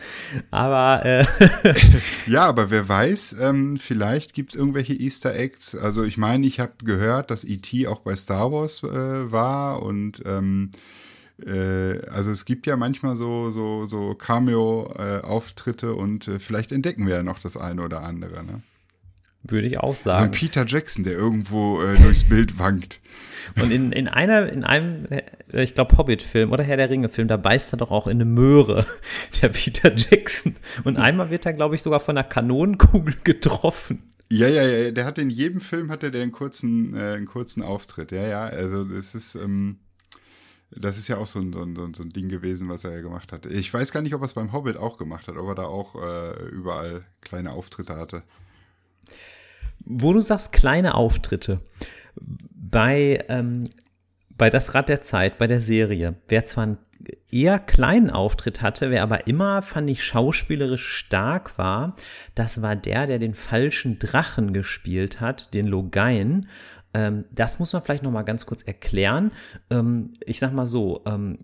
Aber 0.53 1.05
äh 1.05 1.27
ja, 2.29 2.45
aber 2.45 2.71
wer 2.71 2.89
weiß, 2.89 3.39
ähm, 3.41 3.79
vielleicht 3.79 4.33
gibt's 4.33 4.55
irgendwelche 4.55 4.95
Easter 4.95 5.35
Eggs. 5.35 5.75
Also 5.75 6.05
ich 6.05 6.17
meine, 6.17 6.47
ich 6.47 6.61
habe 6.61 6.75
gehört, 6.85 7.33
dass 7.33 7.45
E.T. 7.45 7.89
auch 7.89 8.01
bei 8.01 8.15
Star 8.15 8.53
Wars 8.53 8.85
äh, 8.85 9.33
war 9.33 9.83
und 9.83 10.23
ähm, 10.27 10.71
äh, 11.45 12.01
also 12.09 12.31
es 12.31 12.45
gibt 12.45 12.67
ja 12.67 12.77
manchmal 12.77 13.15
so, 13.15 13.51
so, 13.51 13.87
so 13.87 14.15
Cameo-Auftritte 14.15 15.95
und 15.95 16.29
äh, 16.29 16.41
vielleicht 16.41 16.73
entdecken 16.73 17.07
wir 17.07 17.17
ja 17.17 17.23
noch 17.23 17.39
das 17.39 17.57
eine 17.57 17.83
oder 17.83 18.03
andere. 18.03 18.45
Ne? 18.45 18.63
Würde 19.45 19.69
ich 19.69 19.79
auch 19.79 19.97
sagen. 19.97 20.29
Also 20.29 20.31
Peter 20.33 20.67
Jackson, 20.67 21.05
der 21.05 21.15
irgendwo 21.15 21.81
äh, 21.81 21.97
durchs 21.97 22.25
Bild 22.25 22.59
wankt. 22.59 23.01
Und 23.61 23.71
in, 23.71 23.93
in 23.93 24.09
einer, 24.09 24.51
in 24.53 24.65
einem, 24.65 25.07
äh, 25.11 25.23
ich 25.63 25.75
glaube, 25.75 25.97
Hobbit-Film 25.97 26.53
oder 26.53 26.65
Herr 26.65 26.77
der 26.77 26.91
Ringe-Film, 26.91 27.29
da 27.29 27.37
beißt 27.37 27.73
er 27.73 27.77
doch 27.79 27.91
auch 27.91 28.07
in 28.07 28.19
eine 28.19 28.25
Möhre, 28.25 28.87
der 29.43 29.49
Peter 29.51 29.95
Jackson. 29.95 30.57
Und 30.85 30.97
einmal 30.97 31.31
wird 31.31 31.47
er, 31.47 31.53
glaube 31.53 31.77
ich, 31.77 31.83
sogar 31.83 32.01
von 32.01 32.19
einer 32.19 32.29
Kanonenkugel 32.29 33.15
getroffen. 33.25 34.03
Ja, 34.31 34.49
ja, 34.49 34.67
ja, 34.67 34.91
der 34.91 35.07
hat 35.07 35.17
in 35.19 35.31
jedem 35.31 35.61
Film 35.61 35.91
hat 35.91 36.03
er 36.03 36.13
einen 36.13 36.33
kurzen, 36.33 36.95
äh, 36.95 37.15
einen 37.15 37.27
kurzen 37.27 37.63
Auftritt. 37.63 38.13
Ja, 38.13 38.27
ja, 38.27 38.45
also 38.45 38.85
das 38.85 39.15
ist, 39.15 39.37
ähm, 39.37 39.79
das 40.71 40.99
ist 40.99 41.09
ja 41.09 41.17
auch 41.17 41.27
so 41.27 41.41
ein, 41.41 41.53
so, 41.53 41.63
ein, 41.63 41.95
so 41.95 42.03
ein 42.03 42.11
Ding 42.11 42.29
gewesen, 42.29 42.69
was 42.69 42.85
er 42.85 42.93
ja 42.93 43.01
gemacht 43.01 43.33
hat. 43.33 43.47
Ich 43.47 43.73
weiß 43.73 43.93
gar 43.93 44.03
nicht, 44.03 44.15
ob 44.15 44.23
er 44.23 44.27
es 44.27 44.35
beim 44.35 44.53
Hobbit 44.53 44.77
auch 44.77 44.99
gemacht 44.99 45.29
hat, 45.29 45.37
ob 45.37 45.49
er 45.49 45.55
da 45.55 45.65
auch 45.65 45.95
äh, 45.95 46.49
überall 46.51 47.03
kleine 47.21 47.53
Auftritte 47.53 47.97
hatte. 47.97 48.23
Wo 49.85 50.13
du 50.13 50.21
sagst, 50.21 50.53
kleine 50.53 50.95
Auftritte. 50.95 51.61
Bei, 52.17 53.25
ähm, 53.29 53.65
bei 54.37 54.51
Das 54.51 54.75
Rad 54.75 54.89
der 54.89 55.03
Zeit, 55.03 55.39
bei 55.39 55.47
der 55.47 55.61
Serie, 55.61 56.17
wer 56.29 56.45
zwar 56.45 56.65
einen 56.65 56.79
eher 57.31 57.59
kleinen 57.59 58.11
Auftritt 58.11 58.61
hatte, 58.63 58.91
wer 58.91 59.03
aber 59.03 59.27
immer, 59.27 59.63
fand 59.63 59.89
ich, 59.89 60.05
schauspielerisch 60.05 60.87
stark 60.87 61.57
war, 61.59 61.97
das 62.35 62.61
war 62.61 62.77
der, 62.77 63.07
der 63.07 63.19
den 63.19 63.35
falschen 63.35 63.99
Drachen 63.99 64.53
gespielt 64.53 65.21
hat, 65.21 65.55
den 65.55 65.67
Logain. 65.67 66.49
Ähm, 66.95 67.25
das 67.31 67.59
muss 67.59 67.73
man 67.73 67.83
vielleicht 67.83 68.03
noch 68.03 68.11
mal 68.11 68.23
ganz 68.23 68.47
kurz 68.47 68.63
erklären. 68.63 69.33
Ähm, 69.71 70.15
ich 70.25 70.39
sag 70.39 70.53
mal 70.53 70.67
so, 70.67 71.03
ähm, 71.07 71.41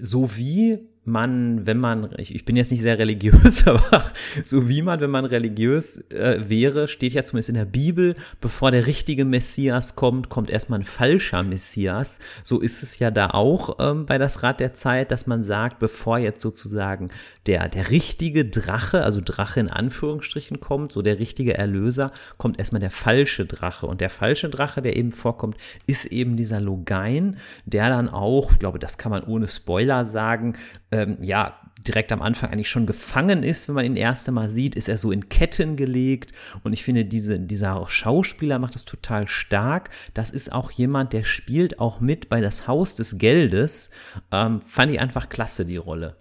so 0.00 0.36
wie 0.36 0.88
man, 1.04 1.66
wenn 1.66 1.78
man, 1.78 2.10
ich, 2.18 2.34
ich 2.34 2.44
bin 2.44 2.56
jetzt 2.56 2.70
nicht 2.70 2.82
sehr 2.82 2.98
religiös, 2.98 3.66
aber 3.66 4.04
so 4.44 4.68
wie 4.68 4.82
man, 4.82 5.00
wenn 5.00 5.10
man 5.10 5.24
religiös 5.24 5.98
äh, 6.10 6.44
wäre, 6.46 6.88
steht 6.88 7.14
ja 7.14 7.24
zumindest 7.24 7.48
in 7.48 7.54
der 7.54 7.64
Bibel, 7.64 8.16
bevor 8.40 8.70
der 8.70 8.86
richtige 8.86 9.24
Messias 9.24 9.96
kommt, 9.96 10.28
kommt 10.28 10.50
erstmal 10.50 10.80
ein 10.80 10.84
falscher 10.84 11.42
Messias. 11.42 12.18
So 12.44 12.60
ist 12.60 12.82
es 12.82 12.98
ja 12.98 13.10
da 13.10 13.30
auch 13.30 13.78
ähm, 13.80 14.04
bei 14.04 14.18
das 14.18 14.42
Rad 14.42 14.60
der 14.60 14.74
Zeit, 14.74 15.10
dass 15.10 15.26
man 15.26 15.42
sagt, 15.42 15.78
bevor 15.78 16.18
jetzt 16.18 16.42
sozusagen 16.42 17.08
der, 17.46 17.68
der 17.68 17.90
richtige 17.90 18.44
Drache, 18.44 19.02
also 19.02 19.20
Drache 19.24 19.60
in 19.60 19.70
Anführungsstrichen 19.70 20.60
kommt, 20.60 20.92
so 20.92 21.00
der 21.00 21.18
richtige 21.18 21.56
Erlöser, 21.56 22.12
kommt 22.36 22.58
erstmal 22.58 22.80
der 22.80 22.90
falsche 22.90 23.46
Drache. 23.46 23.86
Und 23.86 24.02
der 24.02 24.10
falsche 24.10 24.50
Drache, 24.50 24.82
der 24.82 24.96
eben 24.96 25.12
vorkommt, 25.12 25.56
ist 25.86 26.06
eben 26.06 26.36
dieser 26.36 26.60
Logain, 26.60 27.38
der 27.64 27.88
dann 27.88 28.10
auch, 28.10 28.52
ich 28.52 28.58
glaube, 28.58 28.78
das 28.78 28.98
kann 28.98 29.10
man 29.10 29.24
ohne 29.24 29.48
Spoiler 29.48 30.04
sagen, 30.04 30.56
ähm, 30.92 31.18
ja, 31.20 31.60
direkt 31.86 32.12
am 32.12 32.22
Anfang 32.22 32.50
eigentlich 32.50 32.70
schon 32.70 32.86
gefangen 32.86 33.42
ist, 33.42 33.68
wenn 33.68 33.74
man 33.74 33.84
ihn 33.84 33.96
erste 33.96 34.32
Mal 34.32 34.50
sieht, 34.50 34.74
ist 34.74 34.88
er 34.88 34.98
so 34.98 35.12
in 35.12 35.28
Ketten 35.28 35.76
gelegt. 35.76 36.32
Und 36.62 36.72
ich 36.72 36.84
finde, 36.84 37.04
diese, 37.04 37.38
dieser 37.38 37.86
Schauspieler 37.88 38.58
macht 38.58 38.74
das 38.74 38.84
total 38.84 39.28
stark. 39.28 39.90
Das 40.14 40.30
ist 40.30 40.52
auch 40.52 40.70
jemand, 40.70 41.12
der 41.12 41.24
spielt 41.24 41.78
auch 41.78 42.00
mit 42.00 42.28
bei 42.28 42.40
das 42.40 42.66
Haus 42.66 42.96
des 42.96 43.18
Geldes. 43.18 43.90
Ähm, 44.30 44.60
fand 44.60 44.92
ich 44.92 45.00
einfach 45.00 45.28
klasse, 45.28 45.64
die 45.64 45.78
Rolle. 45.78 46.16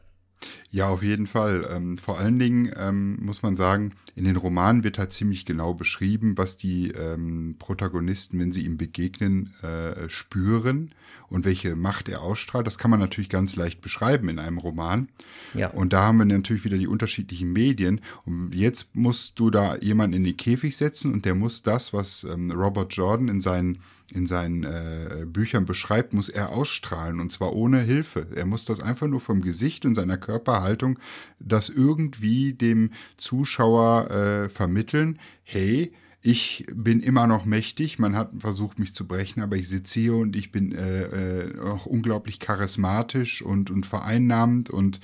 Ja, 0.72 0.88
auf 0.88 1.04
jeden 1.04 1.28
Fall. 1.28 1.68
Ähm, 1.76 1.98
vor 1.98 2.20
allen 2.20 2.40
Dingen 2.40 2.72
ähm, 2.78 3.18
muss 3.22 3.42
man 3.42 3.58
sagen, 3.58 3.94
in 4.16 4.24
den 4.24 4.38
Romanen 4.38 4.84
wird 4.86 4.98
halt 4.98 5.12
ziemlich 5.12 5.46
genau 5.46 5.74
beschrieben, 5.74 6.38
was 6.38 6.56
die 6.56 6.92
ähm, 6.92 7.58
Protagonisten, 7.60 8.40
wenn 8.40 8.54
sie 8.54 8.64
ihm 8.64 8.78
begegnen, 8.78 9.54
äh, 9.62 10.08
spüren 10.08 10.94
und 11.30 11.46
welche 11.46 11.76
Macht 11.76 12.10
er 12.10 12.22
ausstrahlt. 12.22 12.68
Das 12.68 12.78
kann 12.78 12.92
man 12.92 13.00
natürlich 13.00 13.30
ganz 13.30 13.56
leicht 13.56 13.82
beschreiben 13.82 14.30
in 14.30 14.40
einem 14.40 14.58
Roman. 14.58 15.10
Ja. 15.54 15.70
Und 15.70 15.94
da 15.94 16.04
haben 16.04 16.18
wir 16.18 16.26
natürlich 16.26 16.66
wieder 16.66 16.78
die 16.78 16.88
unterschiedlichen 16.88 17.52
Medien. 17.52 18.02
Und 18.26 18.54
jetzt 18.54 18.96
musst 18.96 19.40
du 19.40 19.50
da 19.50 19.78
jemanden 19.78 20.18
in 20.18 20.24
den 20.24 20.38
Käfig 20.38 20.76
setzen 20.76 21.14
und 21.14 21.26
der 21.26 21.36
muss 21.36 21.64
das, 21.64 21.94
was 21.94 22.24
ähm, 22.24 22.52
Robert 22.52 22.94
Jordan 22.94 23.28
in 23.28 23.42
seinen 23.42 23.80
in 24.12 24.26
seinen 24.26 24.64
äh, 24.64 25.26
Büchern 25.28 25.66
beschreibt, 25.66 26.14
muss 26.14 26.30
er 26.30 26.50
ausstrahlen 26.50 27.20
und 27.20 27.32
zwar 27.32 27.54
ohne 27.54 27.80
Hilfe. 27.82 28.26
Er 28.36 28.46
muss 28.46 28.66
das 28.66 28.82
einfach 28.82 29.06
nur 29.06 29.22
vom 29.22 29.42
Gesicht 29.42 29.86
und 29.86 29.94
seiner 29.94 30.18
Körperhaltung 30.18 30.98
das 31.40 31.70
irgendwie 31.70 32.54
dem 32.54 32.90
Zuschauer 33.18 34.10
äh, 34.10 34.50
vermitteln. 34.50 35.20
Hey, 35.44 35.94
ich 36.22 36.66
bin 36.74 37.00
immer 37.00 37.28
noch 37.28 37.46
mächtig, 37.46 37.98
man 37.98 38.16
hat 38.16 38.32
versucht, 38.40 38.78
mich 38.78 38.94
zu 38.94 39.08
brechen, 39.08 39.42
aber 39.42 39.56
ich 39.56 39.70
sitze 39.70 40.00
hier 40.00 40.16
und 40.16 40.36
ich 40.36 40.52
bin 40.52 40.74
äh, 40.74 41.04
äh, 41.04 41.60
auch 41.62 41.86
unglaublich 41.86 42.40
charismatisch 42.40 43.42
und, 43.42 43.72
und 43.72 43.86
vereinnahmend 43.86 44.70
und 44.70 45.00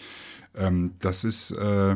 ähm, 0.56 0.92
das 1.00 1.24
ist, 1.24 1.52
äh, 1.52 1.94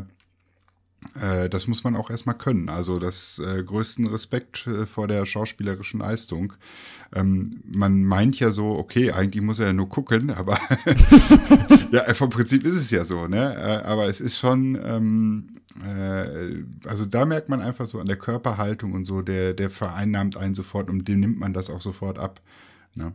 äh, 1.20 1.50
das 1.50 1.68
muss 1.68 1.84
man 1.84 1.98
auch 1.98 2.10
erstmal 2.10 2.38
können. 2.38 2.70
Also 2.70 2.98
das 2.98 3.40
äh, 3.40 3.62
größten 3.62 4.08
Respekt 4.08 4.68
äh, 4.68 4.86
vor 4.86 5.08
der 5.10 5.26
schauspielerischen 5.26 6.00
Leistung. 6.00 6.54
Ähm, 7.14 7.60
man 7.66 8.04
meint 8.04 8.40
ja 8.40 8.52
so, 8.52 8.78
okay, 8.78 9.12
eigentlich 9.12 9.44
muss 9.44 9.60
er 9.60 9.68
ja 9.68 9.74
nur 9.74 9.90
gucken, 9.90 10.30
aber 10.30 10.58
ja, 11.92 12.14
vom 12.14 12.30
Prinzip 12.30 12.64
ist 12.64 12.76
es 12.76 12.92
ja 12.92 13.04
so, 13.04 13.28
ne? 13.28 13.84
Aber 13.84 14.08
es 14.08 14.22
ist 14.22 14.38
schon, 14.38 14.80
ähm, 14.82 15.48
äh, 15.56 15.59
also 16.86 17.06
da 17.06 17.26
merkt 17.26 17.50
man 17.50 17.62
einfach 17.62 17.88
so 17.88 18.00
an 18.00 18.08
der 18.08 18.18
Körperhaltung 18.18 18.94
und 18.94 19.06
so, 19.06 19.22
der, 19.22 19.54
der 19.54 19.70
vereinnahmt 19.70 20.36
einen 20.36 20.56
sofort 20.56 20.90
und 20.90 21.08
dem 21.08 21.20
nimmt 21.20 21.40
man 21.40 21.54
das 21.54 21.70
auch 21.70 21.82
sofort 21.82 22.18
ab. 22.18 22.42
Ne? 22.96 23.14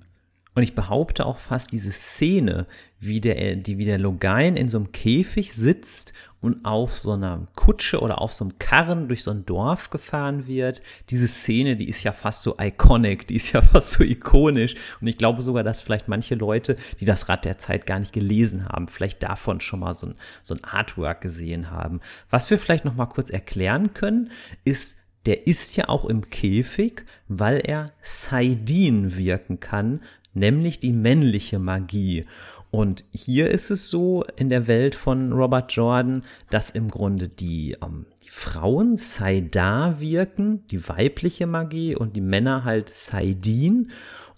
Und 0.54 0.62
ich 0.62 0.74
behaupte 0.74 1.26
auch 1.26 1.38
fast 1.38 1.72
diese 1.72 1.90
Szene, 1.90 2.66
wie 3.00 3.20
der, 3.20 3.56
die, 3.56 3.76
wie 3.76 3.84
der 3.84 3.98
Logain 3.98 4.56
in 4.56 4.68
so 4.68 4.78
einem 4.78 4.92
Käfig 4.92 5.52
sitzt 5.52 6.12
und 6.44 6.66
auf 6.66 6.98
so 6.98 7.12
einer 7.12 7.48
Kutsche 7.54 8.00
oder 8.00 8.20
auf 8.20 8.34
so 8.34 8.44
einem 8.44 8.58
Karren 8.58 9.08
durch 9.08 9.22
so 9.22 9.30
ein 9.30 9.46
Dorf 9.46 9.88
gefahren 9.88 10.46
wird. 10.46 10.82
Diese 11.08 11.26
Szene, 11.26 11.74
die 11.74 11.88
ist 11.88 12.02
ja 12.02 12.12
fast 12.12 12.42
so 12.42 12.56
iconic, 12.60 13.26
die 13.26 13.36
ist 13.36 13.52
ja 13.52 13.62
fast 13.72 13.92
so 13.92 14.04
ikonisch. 14.04 14.74
Und 15.00 15.06
ich 15.06 15.16
glaube 15.16 15.40
sogar, 15.40 15.64
dass 15.64 15.80
vielleicht 15.80 16.06
manche 16.06 16.34
Leute, 16.34 16.76
die 17.00 17.06
das 17.06 17.30
Rad 17.30 17.46
der 17.46 17.56
Zeit 17.56 17.86
gar 17.86 17.98
nicht 17.98 18.12
gelesen 18.12 18.68
haben, 18.68 18.88
vielleicht 18.88 19.22
davon 19.22 19.62
schon 19.62 19.80
mal 19.80 19.94
so 19.94 20.08
ein, 20.08 20.16
so 20.42 20.54
ein 20.54 20.62
Artwork 20.64 21.22
gesehen 21.22 21.70
haben. 21.70 22.02
Was 22.28 22.50
wir 22.50 22.58
vielleicht 22.58 22.84
noch 22.84 22.94
mal 22.94 23.06
kurz 23.06 23.30
erklären 23.30 23.94
können, 23.94 24.30
ist, 24.64 24.98
der 25.24 25.46
ist 25.46 25.76
ja 25.76 25.88
auch 25.88 26.04
im 26.04 26.28
Käfig, 26.28 27.06
weil 27.26 27.62
er 27.64 27.92
Saidin 28.02 29.16
wirken 29.16 29.60
kann, 29.60 30.02
nämlich 30.34 30.78
die 30.78 30.92
männliche 30.92 31.58
Magie. 31.58 32.26
Und 32.74 33.04
hier 33.12 33.52
ist 33.52 33.70
es 33.70 33.88
so 33.88 34.24
in 34.34 34.48
der 34.48 34.66
Welt 34.66 34.96
von 34.96 35.32
Robert 35.32 35.70
Jordan, 35.70 36.22
dass 36.50 36.70
im 36.70 36.90
Grunde 36.90 37.28
die, 37.28 37.76
ähm, 37.80 38.04
die 38.24 38.30
Frauen 38.30 38.96
Saida 38.96 40.00
wirken, 40.00 40.66
die 40.72 40.88
weibliche 40.88 41.46
Magie, 41.46 41.94
und 41.94 42.16
die 42.16 42.20
Männer 42.20 42.64
halt 42.64 42.88
Saidin. 42.88 43.92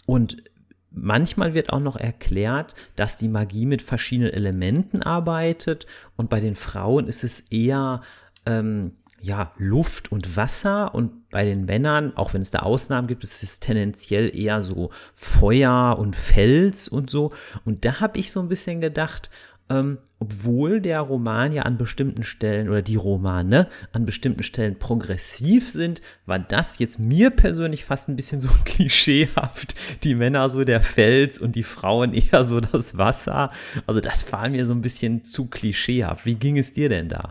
Und 0.05 0.43
manchmal 0.91 1.55
wird 1.55 1.72
auch 1.72 1.80
noch 1.80 1.97
erklärt, 1.97 2.74
dass 2.95 3.16
die 3.16 3.28
Magie 3.28 3.64
mit 3.64 3.80
verschiedenen 3.80 4.34
Elementen 4.34 5.03
arbeitet. 5.03 5.87
Und 6.16 6.28
bei 6.28 6.41
den 6.41 6.57
Frauen 6.57 7.09
ist 7.09 7.24
es 7.24 7.41
eher 7.41 8.03
ähm, 8.45 8.93
ja, 9.22 9.55
Luft 9.57 10.12
und 10.12 10.37
Wasser 10.37 10.95
und 10.95 11.25
bei 11.37 11.45
den 11.45 11.66
Männern, 11.66 12.16
auch 12.16 12.32
wenn 12.32 12.41
es 12.41 12.51
da 12.51 12.61
Ausnahmen 12.61 13.09
gibt, 13.09 13.22
ist 13.22 13.43
es 13.43 13.61
tendenziell 13.61 14.34
eher 14.34 14.62
so 14.62 14.89
Feuer 15.12 15.99
und 15.99 16.16
Fels 16.16 16.89
und 16.89 17.11
so. 17.11 17.30
Und 17.66 17.84
da 17.84 18.01
habe 18.01 18.18
ich 18.18 18.32
so 18.32 18.41
ein 18.41 18.49
bisschen 18.49 18.80
gedacht, 18.80 19.28
ähm, 19.68 19.99
obwohl 20.18 20.80
der 20.80 21.01
Roman 21.01 21.53
ja 21.53 21.64
an 21.64 21.76
bestimmten 21.76 22.24
Stellen 22.24 22.70
oder 22.70 22.80
die 22.80 22.97
Romane 22.97 23.68
an 23.93 24.07
bestimmten 24.07 24.45
Stellen 24.45 24.78
progressiv 24.78 25.68
sind, 25.68 26.01
war 26.24 26.39
das 26.39 26.78
jetzt 26.78 26.99
mir 26.99 27.28
persönlich 27.28 27.84
fast 27.84 28.09
ein 28.09 28.16
bisschen 28.16 28.41
so 28.41 28.49
klischeehaft. 28.64 29.74
Die 30.05 30.14
Männer 30.14 30.49
so 30.49 30.64
der 30.64 30.80
Fels 30.80 31.39
und 31.39 31.55
die 31.55 31.64
Frauen 31.64 32.14
eher 32.14 32.45
so 32.45 32.61
das 32.61 32.97
Wasser. 32.97 33.53
Also 33.87 34.01
das 34.01 34.32
war 34.32 34.49
mir 34.49 34.64
so 34.64 34.72
ein 34.72 34.80
bisschen 34.80 35.22
zu 35.26 35.49
klischeehaft. 35.49 36.24
Wie 36.24 36.37
ging 36.37 36.57
es 36.57 36.72
dir 36.72 36.89
denn 36.89 37.11
da? 37.11 37.28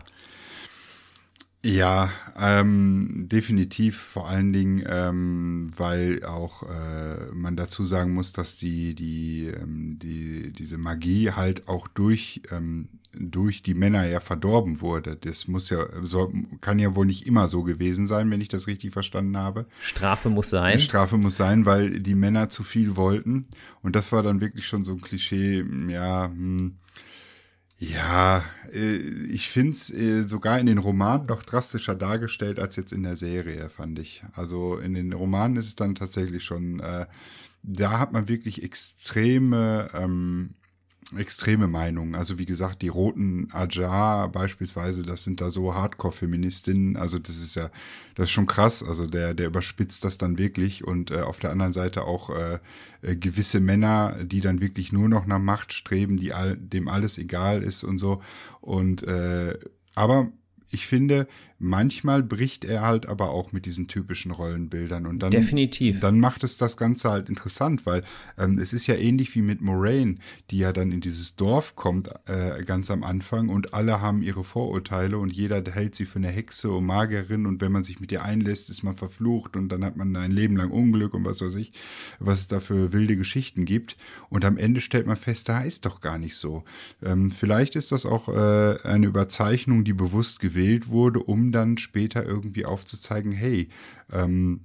Ja, 1.66 2.12
ähm, 2.38 3.28
definitiv. 3.28 3.98
Vor 3.98 4.28
allen 4.28 4.52
Dingen, 4.52 4.84
ähm, 4.88 5.72
weil 5.76 6.22
auch 6.24 6.62
äh, 6.62 7.32
man 7.34 7.56
dazu 7.56 7.84
sagen 7.84 8.14
muss, 8.14 8.32
dass 8.32 8.56
die 8.56 8.94
die 8.94 9.46
ähm, 9.48 9.98
die 9.98 10.52
diese 10.52 10.78
Magie 10.78 11.32
halt 11.32 11.66
auch 11.66 11.88
durch 11.88 12.42
ähm, 12.52 12.88
durch 13.12 13.62
die 13.62 13.74
Männer 13.74 14.06
ja 14.06 14.20
verdorben 14.20 14.80
wurde. 14.80 15.16
Das 15.16 15.48
muss 15.48 15.68
ja 15.70 15.78
so, 16.04 16.32
kann 16.60 16.78
ja 16.78 16.94
wohl 16.94 17.06
nicht 17.06 17.26
immer 17.26 17.48
so 17.48 17.64
gewesen 17.64 18.06
sein, 18.06 18.30
wenn 18.30 18.40
ich 18.40 18.48
das 18.48 18.68
richtig 18.68 18.92
verstanden 18.92 19.36
habe. 19.36 19.66
Strafe 19.82 20.28
muss 20.28 20.50
sein. 20.50 20.78
Strafe 20.78 21.16
muss 21.16 21.36
sein, 21.36 21.66
weil 21.66 21.98
die 21.98 22.14
Männer 22.14 22.48
zu 22.48 22.62
viel 22.62 22.94
wollten 22.94 23.48
und 23.82 23.96
das 23.96 24.12
war 24.12 24.22
dann 24.22 24.40
wirklich 24.40 24.68
schon 24.68 24.84
so 24.84 24.92
ein 24.92 25.00
Klischee. 25.00 25.64
Ja. 25.88 26.26
Hm, 26.26 26.76
ja, 27.78 28.42
äh, 28.72 28.96
ich 28.96 29.48
finde 29.48 29.72
es 29.72 29.90
äh, 29.90 30.22
sogar 30.22 30.58
in 30.58 30.66
den 30.66 30.78
Romanen 30.78 31.26
doch 31.26 31.42
drastischer 31.42 31.94
dargestellt 31.94 32.58
als 32.58 32.76
jetzt 32.76 32.92
in 32.92 33.02
der 33.02 33.16
Serie, 33.16 33.68
fand 33.68 33.98
ich. 33.98 34.22
Also 34.32 34.78
in 34.78 34.94
den 34.94 35.12
Romanen 35.12 35.56
ist 35.56 35.68
es 35.68 35.76
dann 35.76 35.94
tatsächlich 35.94 36.44
schon, 36.44 36.80
äh, 36.80 37.06
da 37.62 37.98
hat 37.98 38.12
man 38.12 38.28
wirklich 38.28 38.62
extreme 38.62 39.90
ähm, 39.94 40.54
extreme 41.16 41.68
Meinungen. 41.68 42.14
Also 42.14 42.38
wie 42.38 42.46
gesagt, 42.46 42.82
die 42.82 42.88
roten 42.88 43.48
Ajar 43.52 44.28
beispielsweise, 44.28 45.04
das 45.04 45.22
sind 45.22 45.40
da 45.40 45.50
so 45.50 45.74
Hardcore-Feministinnen. 45.74 46.96
Also 46.96 47.18
das 47.18 47.36
ist 47.36 47.54
ja, 47.54 47.70
das 48.16 48.26
ist 48.26 48.32
schon 48.32 48.46
krass. 48.46 48.82
Also 48.82 49.06
der, 49.06 49.32
der 49.32 49.46
überspitzt 49.46 50.04
das 50.04 50.18
dann 50.18 50.38
wirklich. 50.38 50.84
Und 50.84 51.12
äh, 51.12 51.20
auf 51.20 51.38
der 51.38 51.50
anderen 51.50 51.72
Seite 51.72 52.04
auch 52.04 52.30
äh, 52.30 52.58
äh, 53.02 53.16
gewisse 53.16 53.60
Männer, 53.60 54.16
die 54.24 54.40
dann 54.40 54.60
wirklich 54.60 54.92
nur 54.92 55.08
noch 55.08 55.26
nach 55.26 55.38
Macht 55.38 55.72
streben, 55.72 56.16
die 56.16 56.32
all, 56.32 56.56
dem 56.56 56.88
alles 56.88 57.18
egal 57.18 57.62
ist 57.62 57.84
und 57.84 57.98
so. 57.98 58.20
Und 58.60 59.04
äh, 59.04 59.56
aber 59.94 60.32
ich 60.70 60.86
finde, 60.86 61.28
manchmal 61.58 62.22
bricht 62.22 62.64
er 62.64 62.82
halt 62.82 63.06
aber 63.06 63.30
auch 63.30 63.52
mit 63.52 63.66
diesen 63.66 63.88
typischen 63.88 64.30
Rollenbildern 64.30 65.06
und 65.06 65.20
dann 65.20 65.30
definitiv 65.30 66.00
dann 66.00 66.20
macht 66.20 66.44
es 66.44 66.58
das 66.58 66.76
Ganze 66.76 67.10
halt 67.10 67.28
interessant, 67.28 67.86
weil 67.86 68.02
ähm, 68.38 68.58
es 68.58 68.72
ist 68.72 68.86
ja 68.86 68.94
ähnlich 68.94 69.34
wie 69.34 69.42
mit 69.42 69.60
Moraine, 69.60 70.16
die 70.50 70.58
ja 70.58 70.72
dann 70.72 70.92
in 70.92 71.00
dieses 71.00 71.36
Dorf 71.36 71.74
kommt 71.76 72.10
äh, 72.26 72.62
ganz 72.64 72.90
am 72.90 73.02
Anfang 73.02 73.48
und 73.48 73.74
alle 73.74 74.00
haben 74.00 74.22
ihre 74.22 74.44
Vorurteile 74.44 75.18
und 75.18 75.32
jeder 75.32 75.62
hält 75.72 75.94
sie 75.94 76.04
für 76.04 76.18
eine 76.18 76.28
Hexe 76.28 76.70
und 76.70 76.84
Magerin 76.84 77.46
und 77.46 77.60
wenn 77.60 77.72
man 77.72 77.84
sich 77.84 78.00
mit 78.00 78.12
ihr 78.12 78.22
einlässt, 78.22 78.68
ist 78.70 78.82
man 78.82 78.94
verflucht 78.94 79.56
und 79.56 79.70
dann 79.70 79.84
hat 79.84 79.96
man 79.96 80.14
ein 80.16 80.30
Leben 80.30 80.56
lang 80.56 80.70
Unglück 80.70 81.14
und 81.14 81.24
was 81.24 81.40
weiß 81.40 81.56
ich, 81.56 81.72
was 82.18 82.40
es 82.40 82.48
da 82.48 82.60
für 82.60 82.92
wilde 82.92 83.16
Geschichten 83.16 83.64
gibt 83.64 83.96
und 84.28 84.44
am 84.44 84.58
Ende 84.58 84.80
stellt 84.80 85.06
man 85.06 85.16
fest, 85.16 85.48
da 85.48 85.60
ist 85.60 85.86
doch 85.86 86.00
gar 86.00 86.18
nicht 86.18 86.36
so. 86.36 86.64
Ähm, 87.02 87.30
vielleicht 87.30 87.76
ist 87.76 87.92
das 87.92 88.06
auch 88.06 88.28
äh, 88.28 88.78
eine 88.82 89.06
Überzeichnung, 89.06 89.84
die 89.84 89.92
bewusst 89.92 90.40
gewählt 90.40 90.88
wurde, 90.88 91.20
um 91.20 91.45
dann 91.52 91.78
später 91.78 92.24
irgendwie 92.24 92.64
aufzuzeigen, 92.64 93.32
hey, 93.32 93.68
ähm, 94.12 94.60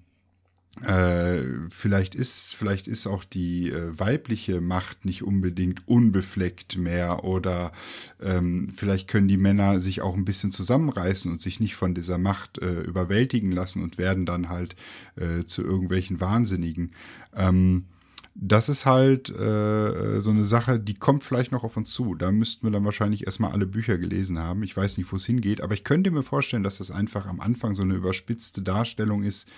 äh, 0.85 1.43
vielleicht 1.69 2.15
ist, 2.15 2.55
vielleicht 2.55 2.87
ist 2.87 3.05
auch 3.05 3.25
die 3.25 3.69
äh, 3.69 3.99
weibliche 3.99 4.61
Macht 4.61 5.03
nicht 5.03 5.21
unbedingt 5.21 5.85
unbefleckt 5.87 6.77
mehr 6.77 7.25
oder 7.25 7.73
ähm, 8.21 8.71
vielleicht 8.73 9.09
können 9.09 9.27
die 9.27 9.37
Männer 9.37 9.81
sich 9.81 10.01
auch 10.01 10.15
ein 10.15 10.23
bisschen 10.23 10.51
zusammenreißen 10.51 11.29
und 11.29 11.41
sich 11.41 11.59
nicht 11.59 11.75
von 11.75 11.93
dieser 11.93 12.17
Macht 12.17 12.59
äh, 12.59 12.81
überwältigen 12.81 13.51
lassen 13.51 13.83
und 13.83 13.97
werden 13.97 14.25
dann 14.25 14.47
halt 14.47 14.75
äh, 15.17 15.43
zu 15.43 15.61
irgendwelchen 15.61 16.21
Wahnsinnigen. 16.21 16.93
Ähm, 17.35 17.85
das 18.33 18.69
ist 18.69 18.85
halt 18.85 19.29
äh, 19.29 20.21
so 20.21 20.29
eine 20.29 20.45
Sache, 20.45 20.79
die 20.79 20.93
kommt 20.93 21.23
vielleicht 21.23 21.51
noch 21.51 21.63
auf 21.63 21.75
uns 21.75 21.91
zu. 21.91 22.15
Da 22.15 22.31
müssten 22.31 22.65
wir 22.65 22.71
dann 22.71 22.85
wahrscheinlich 22.85 23.25
erstmal 23.25 23.51
alle 23.51 23.65
Bücher 23.65 23.97
gelesen 23.97 24.39
haben. 24.39 24.63
Ich 24.63 24.75
weiß 24.75 24.97
nicht, 24.97 25.11
wo 25.11 25.17
es 25.17 25.25
hingeht, 25.25 25.61
aber 25.61 25.73
ich 25.73 25.83
könnte 25.83 26.11
mir 26.11 26.23
vorstellen, 26.23 26.63
dass 26.63 26.77
das 26.77 26.91
einfach 26.91 27.25
am 27.25 27.41
Anfang 27.41 27.75
so 27.75 27.81
eine 27.81 27.95
überspitzte 27.95 28.61
Darstellung 28.61 29.23
ist, 29.23 29.49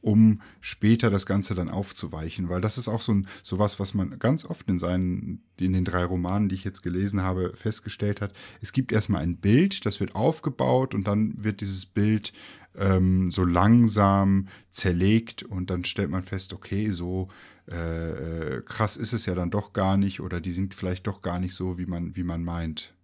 um 0.00 0.40
später 0.60 1.10
das 1.10 1.26
Ganze 1.26 1.54
dann 1.54 1.68
aufzuweichen, 1.68 2.48
weil 2.48 2.60
das 2.60 2.78
ist 2.78 2.88
auch 2.88 3.00
so 3.00 3.12
ein 3.12 3.26
sowas, 3.42 3.80
was 3.80 3.94
man 3.94 4.18
ganz 4.18 4.44
oft 4.44 4.68
in 4.68 4.78
seinen 4.78 5.42
in 5.58 5.72
den 5.72 5.84
drei 5.84 6.04
Romanen, 6.04 6.48
die 6.48 6.54
ich 6.54 6.64
jetzt 6.64 6.82
gelesen 6.82 7.22
habe, 7.22 7.52
festgestellt 7.56 8.20
hat. 8.20 8.32
Es 8.60 8.72
gibt 8.72 8.92
erstmal 8.92 9.22
ein 9.22 9.36
Bild, 9.36 9.86
das 9.86 10.00
wird 10.00 10.14
aufgebaut 10.14 10.94
und 10.94 11.06
dann 11.06 11.42
wird 11.42 11.60
dieses 11.60 11.86
Bild 11.86 12.32
ähm, 12.78 13.30
so 13.30 13.44
langsam 13.44 14.48
zerlegt 14.70 15.42
und 15.42 15.70
dann 15.70 15.84
stellt 15.84 16.10
man 16.10 16.22
fest, 16.22 16.52
okay, 16.52 16.90
so 16.90 17.28
äh, 17.70 18.56
äh, 18.56 18.62
krass 18.62 18.96
ist 18.96 19.12
es 19.12 19.26
ja 19.26 19.34
dann 19.34 19.50
doch 19.50 19.72
gar 19.72 19.96
nicht 19.96 20.20
oder 20.20 20.40
die 20.40 20.52
sind 20.52 20.74
vielleicht 20.74 21.06
doch 21.06 21.20
gar 21.20 21.38
nicht 21.38 21.54
so, 21.54 21.78
wie 21.78 21.86
man, 21.86 22.14
wie 22.16 22.22
man 22.22 22.44
meint. 22.44 22.94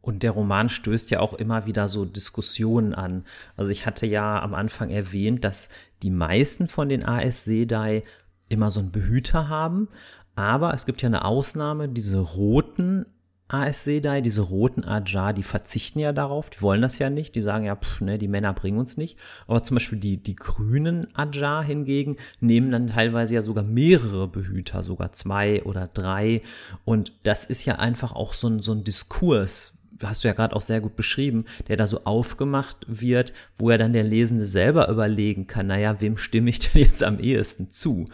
Und 0.00 0.22
der 0.22 0.30
Roman 0.30 0.68
stößt 0.68 1.10
ja 1.10 1.18
auch 1.18 1.34
immer 1.34 1.66
wieder 1.66 1.88
so 1.88 2.04
Diskussionen 2.04 2.94
an. 2.94 3.24
Also 3.56 3.72
ich 3.72 3.86
hatte 3.86 4.06
ja 4.06 4.40
am 4.40 4.54
Anfang 4.54 4.90
erwähnt, 4.90 5.42
dass 5.42 5.68
die 6.02 6.10
meisten 6.10 6.68
von 6.68 6.88
den 6.88 7.04
AS 7.04 7.44
Sedai 7.44 8.04
immer 8.48 8.70
so 8.70 8.78
einen 8.78 8.92
Behüter 8.92 9.48
haben. 9.48 9.88
Aber 10.36 10.74
es 10.74 10.86
gibt 10.86 11.02
ja 11.02 11.08
eine 11.08 11.24
Ausnahme, 11.24 11.88
diese 11.88 12.18
roten 12.18 13.06
AS 13.48 13.84
Sedai, 13.84 14.22
diese 14.22 14.40
roten 14.40 14.84
Ajar, 14.84 15.32
die 15.32 15.44
verzichten 15.44 16.00
ja 16.00 16.12
darauf, 16.12 16.50
die 16.50 16.60
wollen 16.60 16.82
das 16.82 16.98
ja 16.98 17.10
nicht, 17.10 17.34
die 17.36 17.42
sagen 17.42 17.64
ja, 17.64 17.76
pff, 17.76 18.00
ne, 18.00 18.18
die 18.18 18.26
Männer 18.26 18.52
bringen 18.52 18.78
uns 18.78 18.96
nicht. 18.96 19.18
Aber 19.46 19.62
zum 19.62 19.76
Beispiel 19.76 19.98
die, 19.98 20.16
die 20.16 20.34
grünen 20.34 21.14
Ajar 21.14 21.62
hingegen 21.62 22.16
nehmen 22.40 22.72
dann 22.72 22.88
teilweise 22.88 23.34
ja 23.34 23.42
sogar 23.42 23.62
mehrere 23.62 24.26
Behüter, 24.26 24.82
sogar 24.82 25.12
zwei 25.12 25.62
oder 25.62 25.88
drei. 25.92 26.40
Und 26.84 27.12
das 27.22 27.44
ist 27.44 27.64
ja 27.64 27.76
einfach 27.76 28.12
auch 28.14 28.34
so 28.34 28.48
ein, 28.48 28.62
so 28.62 28.72
ein 28.72 28.82
Diskurs, 28.82 29.76
hast 30.02 30.24
du 30.24 30.28
ja 30.28 30.34
gerade 30.34 30.54
auch 30.54 30.60
sehr 30.60 30.80
gut 30.80 30.96
beschrieben, 30.96 31.44
der 31.68 31.76
da 31.76 31.86
so 31.86 32.04
aufgemacht 32.04 32.78
wird, 32.86 33.32
wo 33.54 33.70
er 33.70 33.78
dann 33.78 33.92
der 33.92 34.04
Lesende 34.04 34.44
selber 34.44 34.88
überlegen 34.88 35.46
kann, 35.46 35.68
naja, 35.68 36.00
wem 36.00 36.16
stimme 36.16 36.50
ich 36.50 36.58
denn 36.58 36.82
jetzt 36.82 37.04
am 37.04 37.18
ehesten 37.18 37.70
zu? 37.70 38.08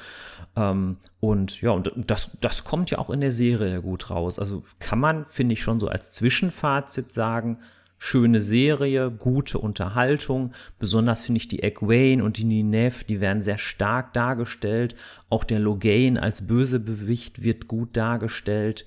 Ähm, 0.56 0.98
und 1.20 1.60
ja, 1.62 1.70
und 1.70 1.92
das, 2.06 2.36
das 2.40 2.64
kommt 2.64 2.90
ja 2.90 2.98
auch 2.98 3.10
in 3.10 3.20
der 3.20 3.32
Serie 3.32 3.80
gut 3.82 4.10
raus. 4.10 4.38
Also 4.38 4.64
kann 4.78 4.98
man, 4.98 5.26
finde 5.28 5.54
ich, 5.54 5.62
schon 5.62 5.80
so 5.80 5.88
als 5.88 6.12
Zwischenfazit 6.12 7.12
sagen, 7.12 7.58
schöne 7.98 8.40
Serie, 8.40 9.10
gute 9.10 9.58
Unterhaltung. 9.58 10.52
Besonders 10.78 11.22
finde 11.22 11.38
ich 11.38 11.48
die 11.48 11.62
Egwene 11.62 12.24
und 12.24 12.36
die 12.36 12.44
Nineveh, 12.44 13.04
die 13.06 13.20
werden 13.20 13.44
sehr 13.44 13.58
stark 13.58 14.12
dargestellt. 14.12 14.96
Auch 15.30 15.44
der 15.44 15.60
Logain 15.60 16.18
als 16.18 16.46
Bösebewicht 16.46 17.42
wird 17.42 17.68
gut 17.68 17.96
dargestellt. 17.96 18.84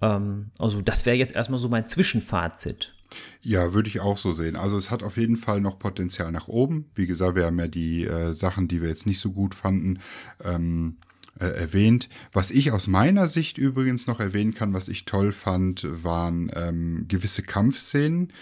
Ähm, 0.00 0.50
also 0.58 0.80
das 0.80 1.04
wäre 1.06 1.16
jetzt 1.16 1.34
erstmal 1.34 1.58
so 1.58 1.68
mein 1.68 1.88
Zwischenfazit. 1.88 2.94
Ja, 3.40 3.74
würde 3.74 3.88
ich 3.88 4.00
auch 4.00 4.18
so 4.18 4.32
sehen. 4.32 4.56
Also 4.56 4.76
es 4.76 4.90
hat 4.90 5.02
auf 5.02 5.16
jeden 5.16 5.36
Fall 5.36 5.60
noch 5.60 5.78
Potenzial 5.78 6.30
nach 6.32 6.48
oben. 6.48 6.86
Wie 6.94 7.06
gesagt, 7.06 7.36
wir 7.36 7.46
haben 7.46 7.58
ja 7.58 7.68
die 7.68 8.04
äh, 8.04 8.32
Sachen, 8.34 8.68
die 8.68 8.80
wir 8.80 8.88
jetzt 8.88 9.06
nicht 9.06 9.20
so 9.20 9.32
gut 9.32 9.54
fanden, 9.54 9.98
ähm, 10.44 10.96
äh, 11.40 11.46
erwähnt. 11.46 12.08
Was 12.32 12.50
ich 12.50 12.72
aus 12.72 12.86
meiner 12.86 13.26
Sicht 13.26 13.58
übrigens 13.58 14.06
noch 14.06 14.20
erwähnen 14.20 14.54
kann, 14.54 14.74
was 14.74 14.88
ich 14.88 15.06
toll 15.06 15.32
fand, 15.32 15.86
waren 15.90 16.50
ähm, 16.54 17.06
gewisse 17.08 17.42
Kampfszenen. 17.42 18.32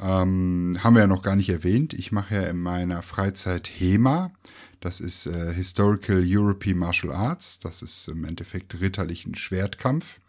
Ähm, 0.00 0.78
haben 0.82 0.94
wir 0.94 1.02
ja 1.02 1.06
noch 1.06 1.22
gar 1.22 1.36
nicht 1.36 1.50
erwähnt. 1.50 1.92
Ich 1.92 2.12
mache 2.12 2.36
ja 2.36 2.42
in 2.42 2.58
meiner 2.58 3.02
Freizeit 3.02 3.68
HEMA. 3.68 4.32
Das 4.80 5.00
ist 5.00 5.26
äh, 5.26 5.52
Historical 5.52 6.24
European 6.24 6.78
Martial 6.78 7.12
Arts. 7.12 7.58
Das 7.58 7.82
ist 7.82 8.08
im 8.08 8.24
Endeffekt 8.24 8.80
ritterlichen 8.80 9.34
Schwertkampf. 9.34 10.20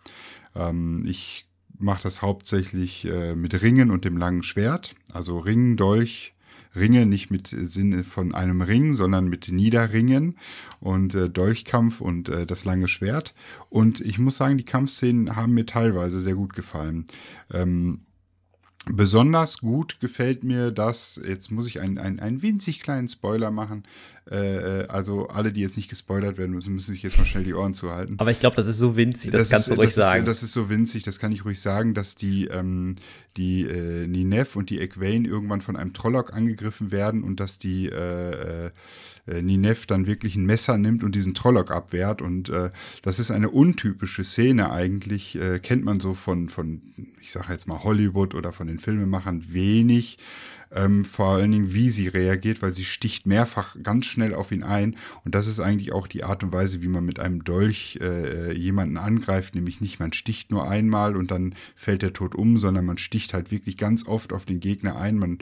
Ähm, 0.55 1.05
ich 1.07 1.45
mache 1.79 2.03
das 2.03 2.21
hauptsächlich 2.21 3.05
äh, 3.05 3.35
mit 3.35 3.61
Ringen 3.61 3.89
und 3.89 4.05
dem 4.05 4.17
langen 4.17 4.43
Schwert. 4.43 4.95
Also 5.13 5.39
Ringen, 5.39 5.77
Dolch, 5.77 6.33
Ringe, 6.75 7.05
nicht 7.05 7.31
mit 7.31 7.47
Sinne 7.47 8.03
von 8.03 8.35
einem 8.35 8.61
Ring, 8.61 8.93
sondern 8.93 9.27
mit 9.27 9.47
Niederringen 9.49 10.37
und 10.79 11.15
äh, 11.15 11.29
Dolchkampf 11.29 12.01
und 12.01 12.29
äh, 12.29 12.45
das 12.45 12.65
lange 12.65 12.87
Schwert. 12.87 13.33
Und 13.69 14.01
ich 14.01 14.19
muss 14.19 14.37
sagen, 14.37 14.57
die 14.57 14.65
Kampfszenen 14.65 15.35
haben 15.35 15.53
mir 15.53 15.65
teilweise 15.65 16.19
sehr 16.19 16.35
gut 16.35 16.53
gefallen. 16.53 17.05
Ähm, 17.51 18.01
Besonders 18.85 19.59
gut 19.59 19.99
gefällt 19.99 20.43
mir 20.43 20.71
das, 20.71 21.19
jetzt 21.23 21.51
muss 21.51 21.67
ich 21.67 21.81
einen, 21.81 21.97
einen, 21.97 22.19
einen 22.19 22.41
winzig 22.41 22.79
kleinen 22.79 23.07
Spoiler 23.07 23.51
machen. 23.51 23.83
Äh, 24.31 24.81
äh, 24.81 24.87
also 24.87 25.27
alle, 25.27 25.51
die 25.51 25.61
jetzt 25.61 25.75
nicht 25.75 25.89
gespoilert 25.89 26.37
werden 26.37 26.55
müssen, 26.55 26.73
müssen 26.73 26.93
sich 26.93 27.03
jetzt 27.03 27.17
mal 27.17 27.25
schnell 27.25 27.43
die 27.43 27.53
Ohren 27.53 27.73
zuhalten. 27.73 28.15
Aber 28.19 28.31
ich 28.31 28.39
glaube, 28.39 28.55
das 28.55 28.67
ist 28.67 28.77
so 28.77 28.95
winzig, 28.95 29.31
das, 29.31 29.41
das 29.41 29.49
kannst 29.49 29.67
ist, 29.67 29.71
du 29.71 29.79
ruhig 29.79 29.87
das 29.87 29.95
sagen. 29.95 30.19
Ist, 30.19 30.27
das 30.27 30.43
ist 30.43 30.53
so 30.53 30.69
winzig, 30.69 31.03
das 31.03 31.19
kann 31.19 31.31
ich 31.31 31.45
ruhig 31.45 31.59
sagen, 31.59 31.93
dass 31.93 32.15
die, 32.15 32.45
ähm, 32.45 32.95
die 33.37 33.63
äh, 33.63 34.07
Ninef 34.07 34.55
und 34.55 34.69
die 34.69 34.79
Egwene 34.79 35.27
irgendwann 35.27 35.61
von 35.61 35.75
einem 35.75 35.93
Trollock 35.93 36.33
angegriffen 36.33 36.91
werden 36.91 37.23
und 37.23 37.39
dass 37.39 37.57
die 37.57 37.87
äh, 37.87 38.69
äh, 39.27 39.41
Ninef 39.41 39.85
dann 39.85 40.07
wirklich 40.07 40.35
ein 40.35 40.45
Messer 40.45 40.77
nimmt 40.77 41.03
und 41.03 41.15
diesen 41.15 41.33
Trollock 41.33 41.71
abwehrt. 41.71 42.21
Und 42.21 42.49
äh, 42.49 42.71
das 43.01 43.19
ist 43.19 43.31
eine 43.31 43.49
untypische 43.49 44.23
Szene 44.23 44.71
eigentlich, 44.71 45.39
äh, 45.39 45.59
kennt 45.59 45.83
man 45.83 45.99
so 45.99 46.13
von, 46.13 46.49
von 46.49 46.81
ich 47.21 47.31
sage 47.31 47.53
jetzt 47.53 47.67
mal 47.67 47.83
Hollywood 47.83 48.35
oder 48.35 48.53
von 48.53 48.67
den 48.67 48.79
Filmemachern 48.79 49.53
wenig 49.53 50.17
ähm, 50.71 51.05
vor 51.05 51.29
allen 51.29 51.51
Dingen, 51.51 51.73
wie 51.73 51.89
sie 51.89 52.07
reagiert, 52.07 52.61
weil 52.61 52.73
sie 52.73 52.83
sticht 52.83 53.25
mehrfach 53.25 53.75
ganz 53.81 54.05
schnell 54.05 54.33
auf 54.33 54.51
ihn 54.51 54.63
ein. 54.63 54.95
Und 55.25 55.35
das 55.35 55.47
ist 55.47 55.59
eigentlich 55.59 55.91
auch 55.93 56.07
die 56.07 56.23
Art 56.23 56.43
und 56.43 56.53
Weise, 56.53 56.81
wie 56.81 56.87
man 56.87 57.05
mit 57.05 57.19
einem 57.19 57.43
Dolch 57.43 57.99
äh, 58.01 58.53
jemanden 58.53 58.97
angreift, 58.97 59.55
nämlich 59.55 59.81
nicht, 59.81 59.99
man 59.99 60.13
sticht 60.13 60.51
nur 60.51 60.69
einmal 60.69 61.15
und 61.15 61.31
dann 61.31 61.55
fällt 61.75 62.01
der 62.01 62.13
tot 62.13 62.35
um, 62.35 62.57
sondern 62.57 62.85
man 62.85 62.97
sticht 62.97 63.33
halt 63.33 63.51
wirklich 63.51 63.77
ganz 63.77 64.05
oft 64.05 64.33
auf 64.33 64.45
den 64.45 64.59
Gegner 64.59 64.97
ein. 64.97 65.17
Man 65.17 65.39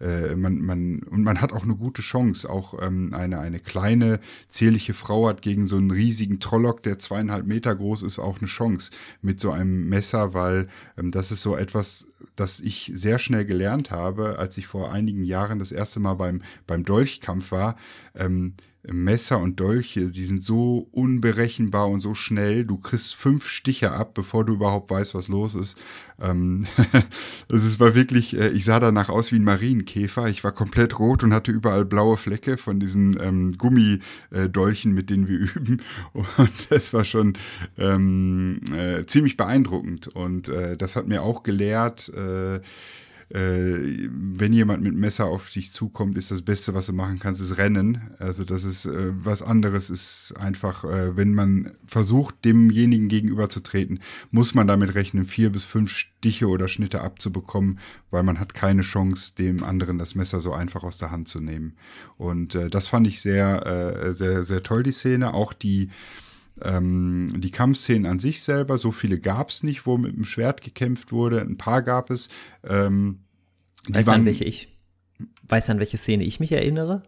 äh, 0.00 0.36
man, 0.36 0.60
man, 0.60 1.00
und 1.00 1.24
man 1.24 1.40
hat 1.40 1.52
auch 1.52 1.64
eine 1.64 1.74
gute 1.74 2.02
Chance. 2.02 2.48
Auch 2.48 2.74
ähm, 2.80 3.12
eine, 3.14 3.40
eine 3.40 3.58
kleine, 3.58 4.20
zierliche 4.48 4.94
Frau 4.94 5.28
hat 5.28 5.42
gegen 5.42 5.66
so 5.66 5.76
einen 5.76 5.90
riesigen 5.90 6.40
Trollock, 6.40 6.82
der 6.82 6.98
zweieinhalb 6.98 7.46
Meter 7.46 7.74
groß 7.74 8.02
ist, 8.02 8.18
auch 8.18 8.38
eine 8.38 8.46
Chance 8.46 8.92
mit 9.22 9.40
so 9.40 9.50
einem 9.50 9.88
Messer, 9.88 10.34
weil 10.34 10.68
ähm, 10.96 11.10
das 11.10 11.32
ist 11.32 11.42
so 11.42 11.56
etwas, 11.56 12.06
das 12.36 12.60
ich 12.60 12.92
sehr 12.94 13.18
schnell 13.18 13.44
gelernt 13.44 13.90
habe, 13.90 14.38
als 14.38 14.56
ich 14.58 14.66
vor 14.68 14.92
einigen 14.92 15.24
Jahren 15.24 15.58
das 15.58 15.72
erste 15.72 15.98
Mal 15.98 16.14
beim, 16.14 16.42
beim 16.66 16.84
Dolchkampf 16.84 17.50
war. 17.50 17.76
Ähm, 18.14 18.54
Messer 18.90 19.38
und 19.38 19.60
Dolche, 19.60 20.06
die 20.06 20.24
sind 20.24 20.42
so 20.42 20.88
unberechenbar 20.92 21.88
und 21.88 22.00
so 22.00 22.14
schnell. 22.14 22.64
Du 22.64 22.78
kriegst 22.78 23.14
fünf 23.14 23.48
Stiche 23.48 23.90
ab, 23.90 24.14
bevor 24.14 24.44
du 24.44 24.54
überhaupt 24.54 24.90
weißt, 24.90 25.14
was 25.14 25.28
los 25.28 25.54
ist. 25.54 25.78
Ähm, 26.20 26.64
das 27.48 27.80
war 27.80 27.94
wirklich, 27.94 28.38
äh, 28.38 28.48
ich 28.48 28.64
sah 28.64 28.80
danach 28.80 29.08
aus 29.08 29.32
wie 29.32 29.36
ein 29.36 29.44
Marienkäfer. 29.44 30.28
Ich 30.28 30.44
war 30.44 30.52
komplett 30.52 30.98
rot 30.98 31.22
und 31.22 31.34
hatte 31.34 31.50
überall 31.50 31.84
blaue 31.84 32.16
Flecke 32.16 32.56
von 32.56 32.80
diesen 32.80 33.18
ähm, 33.20 33.58
Gummidolchen, 33.58 34.92
mit 34.94 35.10
denen 35.10 35.28
wir 35.28 35.38
üben. 35.54 35.82
Und 36.12 36.70
das 36.70 36.92
war 36.92 37.04
schon 37.04 37.36
ähm, 37.76 38.60
äh, 38.74 39.04
ziemlich 39.04 39.36
beeindruckend. 39.36 40.08
Und 40.08 40.48
äh, 40.48 40.76
das 40.76 40.96
hat 40.96 41.08
mir 41.08 41.22
auch 41.22 41.42
gelehrt, 41.42 42.10
äh, 42.10 42.60
äh, 43.30 44.08
wenn 44.10 44.52
jemand 44.52 44.82
mit 44.82 44.94
Messer 44.94 45.26
auf 45.26 45.50
dich 45.50 45.70
zukommt, 45.70 46.16
ist 46.16 46.30
das 46.30 46.42
Beste, 46.42 46.72
was 46.72 46.86
du 46.86 46.94
machen 46.94 47.18
kannst, 47.18 47.42
ist 47.42 47.58
rennen. 47.58 48.00
Also 48.18 48.44
das 48.44 48.64
ist 48.64 48.86
äh, 48.86 49.12
was 49.22 49.42
anderes 49.42 49.90
ist 49.90 50.34
einfach, 50.38 50.84
äh, 50.84 51.16
wenn 51.16 51.34
man 51.34 51.72
versucht, 51.86 52.44
demjenigen 52.44 53.08
gegenüberzutreten, 53.08 54.00
muss 54.30 54.54
man 54.54 54.66
damit 54.66 54.94
rechnen, 54.94 55.26
vier 55.26 55.50
bis 55.50 55.64
fünf 55.64 55.90
Stiche 55.90 56.48
oder 56.48 56.68
Schnitte 56.68 57.02
abzubekommen, 57.02 57.78
weil 58.10 58.22
man 58.22 58.40
hat 58.40 58.54
keine 58.54 58.82
Chance, 58.82 59.34
dem 59.36 59.62
anderen 59.62 59.98
das 59.98 60.14
Messer 60.14 60.40
so 60.40 60.54
einfach 60.54 60.82
aus 60.82 60.96
der 60.96 61.10
Hand 61.10 61.28
zu 61.28 61.40
nehmen. 61.40 61.74
Und 62.16 62.54
äh, 62.54 62.70
das 62.70 62.86
fand 62.86 63.06
ich 63.06 63.20
sehr, 63.20 63.66
äh, 63.66 64.14
sehr, 64.14 64.42
sehr 64.44 64.62
toll, 64.62 64.82
die 64.82 64.92
Szene. 64.92 65.34
Auch 65.34 65.52
die 65.52 65.90
ähm, 66.64 67.32
die 67.40 67.50
Kampfszenen 67.50 68.06
an 68.06 68.18
sich 68.18 68.42
selber, 68.42 68.78
so 68.78 68.92
viele 68.92 69.18
gab 69.18 69.50
es 69.50 69.62
nicht, 69.62 69.86
wo 69.86 69.98
mit 69.98 70.16
dem 70.16 70.24
Schwert 70.24 70.62
gekämpft 70.62 71.12
wurde. 71.12 71.40
Ein 71.40 71.56
paar 71.56 71.82
gab 71.82 72.10
es. 72.10 72.28
Ähm, 72.64 73.20
weißt 73.88 74.08
du, 74.08 74.12
an 74.12 74.24
welche 74.24 74.44
ich, 74.44 74.68
weißt 75.48 75.70
an 75.70 75.78
welche 75.78 75.98
Szene 75.98 76.24
ich 76.24 76.40
mich 76.40 76.52
erinnere? 76.52 77.02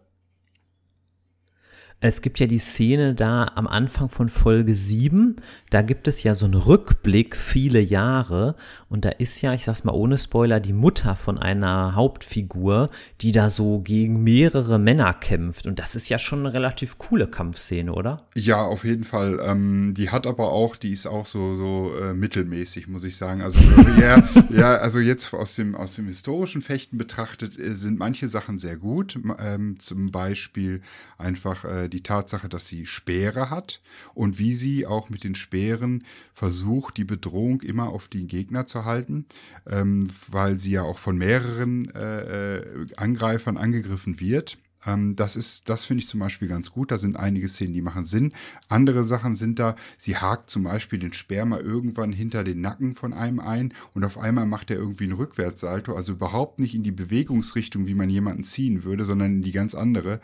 Es 2.03 2.23
gibt 2.23 2.39
ja 2.39 2.47
die 2.47 2.57
Szene 2.57 3.13
da 3.13 3.51
am 3.53 3.67
Anfang 3.67 4.09
von 4.09 4.27
Folge 4.27 4.73
7, 4.73 5.35
da 5.69 5.83
gibt 5.83 6.07
es 6.07 6.23
ja 6.23 6.33
so 6.33 6.45
einen 6.45 6.55
Rückblick 6.55 7.37
viele 7.37 7.79
Jahre 7.79 8.55
und 8.89 9.05
da 9.05 9.09
ist 9.09 9.39
ja, 9.43 9.53
ich 9.53 9.65
sag's 9.65 9.83
mal 9.83 9.93
ohne 9.93 10.17
Spoiler, 10.17 10.59
die 10.59 10.73
Mutter 10.73 11.15
von 11.15 11.37
einer 11.37 11.93
Hauptfigur, 11.93 12.89
die 13.21 13.31
da 13.31 13.51
so 13.51 13.81
gegen 13.81 14.23
mehrere 14.23 14.79
Männer 14.79 15.13
kämpft 15.13 15.67
und 15.67 15.77
das 15.77 15.95
ist 15.95 16.09
ja 16.09 16.17
schon 16.17 16.39
eine 16.39 16.53
relativ 16.53 16.97
coole 16.97 17.27
Kampfszene, 17.27 17.93
oder? 17.93 18.25
Ja, 18.35 18.63
auf 18.63 18.83
jeden 18.83 19.03
Fall. 19.03 19.39
Ähm, 19.45 19.93
die 19.95 20.09
hat 20.09 20.25
aber 20.25 20.51
auch, 20.51 20.77
die 20.77 20.93
ist 20.93 21.05
auch 21.05 21.27
so 21.27 21.53
so 21.53 21.93
äh, 22.01 22.15
mittelmäßig, 22.15 22.87
muss 22.87 23.03
ich 23.03 23.15
sagen. 23.15 23.43
Also 23.43 23.59
ja, 23.99 24.23
ja, 24.49 24.75
also 24.77 24.97
jetzt 24.97 25.31
aus 25.35 25.53
dem 25.53 25.75
aus 25.75 25.93
dem 25.93 26.07
historischen 26.07 26.63
Fechten 26.63 26.97
betrachtet 26.97 27.59
äh, 27.59 27.75
sind 27.75 27.99
manche 27.99 28.27
Sachen 28.27 28.57
sehr 28.57 28.77
gut. 28.77 29.19
Ähm, 29.37 29.79
zum 29.79 30.09
Beispiel 30.09 30.81
einfach 31.19 31.63
äh, 31.63 31.90
die 31.91 32.03
Tatsache, 32.03 32.49
dass 32.49 32.67
sie 32.67 32.85
Speere 32.85 33.49
hat 33.49 33.81
und 34.13 34.39
wie 34.39 34.53
sie 34.53 34.87
auch 34.87 35.09
mit 35.09 35.23
den 35.23 35.35
Speeren 35.35 36.03
versucht, 36.33 36.97
die 36.97 37.03
Bedrohung 37.03 37.61
immer 37.61 37.89
auf 37.89 38.07
den 38.07 38.27
Gegner 38.27 38.65
zu 38.65 38.85
halten, 38.85 39.25
ähm, 39.67 40.07
weil 40.29 40.57
sie 40.57 40.71
ja 40.71 40.83
auch 40.83 40.97
von 40.97 41.17
mehreren 41.17 41.93
äh, 41.93 42.57
äh 42.57 42.85
Angreifern 42.97 43.57
angegriffen 43.57 44.19
wird. 44.19 44.57
Ähm, 44.85 45.15
das 45.15 45.35
ist, 45.35 45.69
das 45.69 45.85
finde 45.85 46.01
ich 46.01 46.07
zum 46.07 46.19
Beispiel 46.19 46.47
ganz 46.47 46.71
gut. 46.71 46.91
Da 46.91 46.97
sind 46.97 47.17
einige 47.17 47.47
Szenen, 47.47 47.73
die 47.73 47.81
machen 47.81 48.05
Sinn. 48.05 48.33
Andere 48.69 49.03
Sachen 49.03 49.35
sind 49.35 49.59
da, 49.59 49.75
sie 49.97 50.17
hakt 50.17 50.49
zum 50.49 50.63
Beispiel 50.63 50.99
den 50.99 51.13
Sperma 51.13 51.59
irgendwann 51.59 52.11
hinter 52.11 52.43
den 52.43 52.61
Nacken 52.61 52.95
von 52.95 53.13
einem 53.13 53.39
ein 53.39 53.73
und 53.93 54.03
auf 54.03 54.17
einmal 54.17 54.45
macht 54.45 54.71
er 54.71 54.77
irgendwie 54.77 55.05
einen 55.05 55.13
Rückwärtssalto, 55.13 55.95
also 55.95 56.13
überhaupt 56.13 56.59
nicht 56.59 56.75
in 56.75 56.83
die 56.83 56.91
Bewegungsrichtung, 56.91 57.87
wie 57.87 57.95
man 57.95 58.09
jemanden 58.09 58.43
ziehen 58.43 58.83
würde, 58.83 59.05
sondern 59.05 59.35
in 59.35 59.43
die 59.43 59.51
ganz 59.51 59.75
andere. 59.75 60.19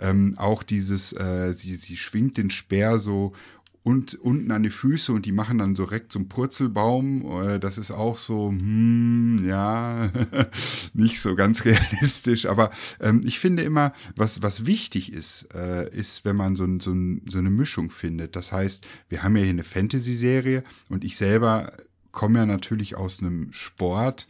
Ähm, 0.00 0.34
auch 0.36 0.62
dieses, 0.62 1.12
äh, 1.12 1.52
sie, 1.54 1.74
sie 1.74 1.96
schwingt 1.96 2.36
den 2.36 2.50
Speer 2.50 2.98
so 2.98 3.32
und 3.88 4.16
unten 4.16 4.50
an 4.50 4.62
die 4.62 4.68
Füße 4.68 5.14
und 5.14 5.24
die 5.24 5.32
machen 5.32 5.56
dann 5.56 5.74
so 5.74 5.86
direkt 5.86 6.12
so 6.12 6.18
einen 6.18 6.28
Purzelbaum. 6.28 7.24
Äh, 7.42 7.58
das 7.58 7.78
ist 7.78 7.90
auch 7.90 8.18
so, 8.18 8.50
hm, 8.50 9.48
ja, 9.48 10.10
nicht 10.92 11.22
so 11.22 11.34
ganz 11.34 11.64
realistisch. 11.64 12.44
Aber 12.44 12.68
ähm, 13.00 13.22
ich 13.24 13.38
finde 13.38 13.62
immer, 13.62 13.94
was, 14.14 14.42
was 14.42 14.66
wichtig 14.66 15.10
ist, 15.10 15.48
äh, 15.54 15.88
ist, 15.88 16.26
wenn 16.26 16.36
man 16.36 16.54
so, 16.54 16.66
so, 16.80 16.94
so 17.24 17.38
eine 17.38 17.48
Mischung 17.48 17.90
findet. 17.90 18.36
Das 18.36 18.52
heißt, 18.52 18.86
wir 19.08 19.22
haben 19.22 19.36
ja 19.36 19.42
hier 19.44 19.52
eine 19.52 19.64
Fantasy-Serie 19.64 20.64
und 20.90 21.02
ich 21.02 21.16
selber 21.16 21.72
komme 22.12 22.40
ja 22.40 22.46
natürlich 22.46 22.94
aus 22.94 23.20
einem 23.20 23.54
Sport, 23.54 24.28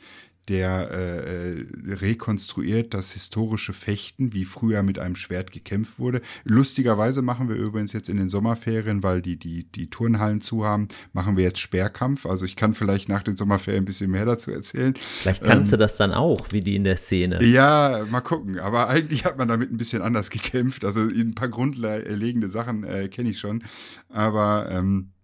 der 0.48 0.90
äh, 0.90 1.66
rekonstruiert 1.86 2.94
das 2.94 3.12
historische 3.12 3.72
Fechten, 3.72 4.32
wie 4.32 4.44
früher 4.44 4.82
mit 4.82 4.98
einem 4.98 5.16
Schwert 5.16 5.52
gekämpft 5.52 5.98
wurde. 5.98 6.20
Lustigerweise 6.44 7.22
machen 7.22 7.48
wir 7.48 7.56
übrigens 7.56 7.92
jetzt 7.92 8.08
in 8.08 8.16
den 8.16 8.28
Sommerferien, 8.28 9.02
weil 9.02 9.22
die, 9.22 9.36
die, 9.36 9.64
die 9.64 9.90
Turnhallen 9.90 10.40
zu 10.40 10.64
haben, 10.64 10.88
machen 11.12 11.36
wir 11.36 11.44
jetzt 11.44 11.60
Speerkampf. 11.60 12.26
Also 12.26 12.44
ich 12.44 12.56
kann 12.56 12.74
vielleicht 12.74 13.08
nach 13.08 13.22
den 13.22 13.36
Sommerferien 13.36 13.82
ein 13.82 13.86
bisschen 13.86 14.10
mehr 14.10 14.24
dazu 14.24 14.50
erzählen. 14.50 14.94
Vielleicht 15.20 15.42
kannst 15.42 15.72
ähm, 15.72 15.78
du 15.78 15.84
das 15.84 15.96
dann 15.96 16.12
auch, 16.12 16.46
wie 16.50 16.62
die 16.62 16.76
in 16.76 16.84
der 16.84 16.96
Szene. 16.96 17.42
Ja, 17.42 18.04
mal 18.10 18.20
gucken. 18.20 18.58
Aber 18.58 18.88
eigentlich 18.88 19.24
hat 19.24 19.38
man 19.38 19.48
damit 19.48 19.70
ein 19.70 19.76
bisschen 19.76 20.02
anders 20.02 20.30
gekämpft. 20.30 20.84
Also 20.84 21.00
ein 21.00 21.34
paar 21.34 21.48
grundlegende 21.48 22.48
Sachen 22.48 22.84
äh, 22.84 23.08
kenne 23.08 23.30
ich 23.30 23.38
schon. 23.38 23.62
Aber 24.08 24.68
ähm, 24.70 25.10
äh, 25.10 25.17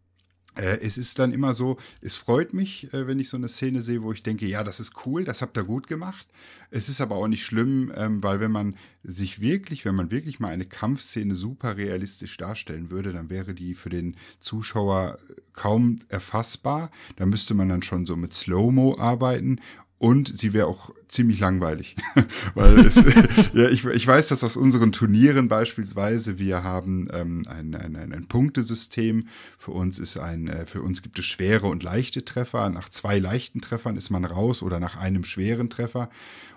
es 0.63 0.99
ist 0.99 1.19
dann 1.19 1.33
immer 1.33 1.53
so, 1.53 1.79
es 2.01 2.17
freut 2.17 2.55
mich, 2.55 2.93
äh, 2.93 3.07
wenn 3.07 3.19
ich 3.19 3.29
so 3.29 3.37
eine 3.37 3.49
Szene 3.49 3.83
sehe, 3.83 4.03
wo 4.03 4.13
ich 4.13 4.23
denke, 4.23 4.47
ja, 4.47 4.63
das 4.63 4.81
ist 4.81 5.07
cool, 5.07 5.25
das 5.25 5.43
habt 5.43 5.57
ihr 5.57 5.65
gut 5.65 5.87
gemacht. 5.87 6.29
Es 6.71 6.89
ist 6.89 7.01
aber 7.01 7.17
auch 7.17 7.29
nicht 7.29 7.45
schlimm, 7.45 7.93
ähm, 7.97 8.23
weil 8.23 8.41
wenn 8.41 8.53
man 8.53 8.77
sich 9.03 9.41
wirklich, 9.41 9.85
wenn 9.85 9.95
man 9.95 10.11
wirklich 10.11 10.41
mal 10.41 10.49
eine 10.49 10.65
Kampfszene 10.65 11.35
super 11.35 11.77
realistisch 11.77 12.37
darstellen 12.37 12.91
würde, 12.91 13.13
dann 13.13 13.31
wäre 13.31 13.55
die 13.55 13.75
für 13.75 13.91
den 13.91 14.17
Zuschauer 14.39 15.19
kaum 15.53 16.01
erfassbar. 16.09 16.91
Da 17.17 17.27
müsste 17.27 17.55
man 17.55 17.69
dann 17.69 17.83
schon 17.83 18.07
so 18.07 18.17
mit 18.17 18.33
Slow-Mo 18.33 18.99
arbeiten 18.99 19.61
und 20.05 20.29
sie 20.29 20.53
wäre 20.53 20.67
auch 20.67 20.91
ziemlich 21.09 21.41
langweilig. 21.41 21.97
Weil 22.55 22.81
es, 22.81 22.97
ja, 23.55 23.71
ich, 23.71 23.87
ich 23.87 24.07
weiß, 24.07 24.29
dass 24.29 24.45
aus 24.45 24.55
unseren 24.55 24.93
Turnieren 24.93 25.49
beispielsweise 25.49 26.39
wir 26.39 26.63
haben 26.63 27.09
ähm, 27.11 27.43
ein, 27.49 27.75
ein, 27.75 27.97
ein, 27.97 28.13
ein 28.13 28.27
Punktesystem. 28.27 29.29
Für 29.59 29.71
uns 29.71 29.99
ist 29.99 30.19
ein, 30.19 30.49
äh, 30.49 30.67
für 30.67 30.83
uns 30.83 31.01
gibt 31.01 31.19
es 31.19 31.25
schwere 31.25 31.69
und 31.69 31.83
leichte 31.83 32.23
Treffer. 32.23 32.69
Nach 32.69 32.91
zwei 32.91 33.19
leichten 33.19 33.63
Treffern 33.63 33.97
ist 33.97 34.11
man 34.11 34.27
raus 34.27 34.61
oder 34.61 34.79
nach 34.79 34.97
einem 34.97 35.25
schweren 35.25 35.71
Treffer. 35.71 36.11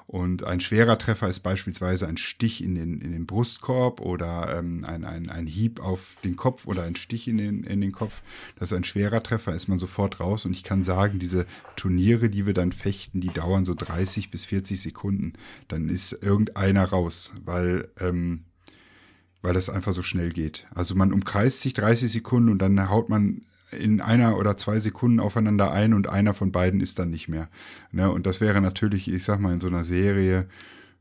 Und 0.08 0.46
ein 0.46 0.62
schwerer 0.62 0.98
Treffer 0.98 1.28
ist 1.28 1.42
beispielsweise 1.42 2.08
ein 2.08 2.16
Stich 2.16 2.64
in 2.64 2.76
den, 2.76 3.02
in 3.02 3.12
den 3.12 3.26
Brustkorb 3.26 4.00
oder 4.00 4.58
ähm, 4.58 4.86
ein, 4.86 5.04
ein, 5.04 5.30
ein 5.30 5.48
Hieb 5.48 5.82
auf 5.82 6.16
den 6.24 6.38
Kopf 6.38 6.66
oder 6.66 6.84
ein 6.84 6.96
Stich 6.96 7.28
in 7.28 7.38
den, 7.38 7.66
in 7.66 7.82
den 7.82 7.92
Kopf. 7.92 8.22
Das 8.58 8.72
ist 8.72 8.78
ein 8.78 8.86
schwerer 8.86 9.22
Treffer, 9.22 9.54
ist 9.54 9.68
man 9.68 9.78
sofort 9.78 10.22
raus. 10.22 10.46
Und 10.46 10.54
ich 10.54 10.64
kann 10.64 10.86
sagen, 10.86 11.20
diese 11.20 11.46
Turniere, 11.76 12.30
die 12.30 12.46
wir 12.46 12.54
dann 12.54 12.72
fechten, 12.72 13.20
die 13.20 13.34
dauern 13.34 13.66
so 13.66 13.74
30 13.74 14.32
bis 14.32 14.46
40 14.46 14.82
Sekunden. 14.82 15.34
Dann 15.68 15.90
ist 15.90 16.14
irgendeiner 16.14 16.86
raus, 16.86 17.34
weil, 17.44 17.90
ähm, 18.00 18.46
weil 19.42 19.54
das 19.54 19.70
einfach 19.70 19.92
so 19.92 20.04
schnell 20.04 20.30
geht. 20.30 20.68
Also 20.74 20.96
man 20.96 21.12
umkreist 21.12 21.60
sich 21.60 21.74
30 21.74 22.10
Sekunden 22.10 22.50
und 22.50 22.60
dann 22.60 22.90
haut 22.90 23.10
man 23.10 23.42
in 23.72 24.02
einer 24.02 24.38
oder 24.38 24.56
zwei 24.58 24.80
Sekunden 24.80 25.20
aufeinander 25.20 25.72
ein 25.72 25.94
und 25.94 26.08
einer 26.08 26.34
von 26.34 26.52
beiden 26.52 26.80
ist 26.80 27.00
dann 27.00 27.10
nicht 27.10 27.28
mehr. 27.28 27.50
Ne? 27.92 28.10
Und 28.10 28.26
das 28.26 28.40
wäre 28.40 28.62
natürlich, 28.62 29.12
ich 29.12 29.24
sag 29.24 29.40
mal, 29.40 29.54
in 29.54 29.62
so 29.62 29.68
einer 29.68 29.84
Serie 29.84 30.48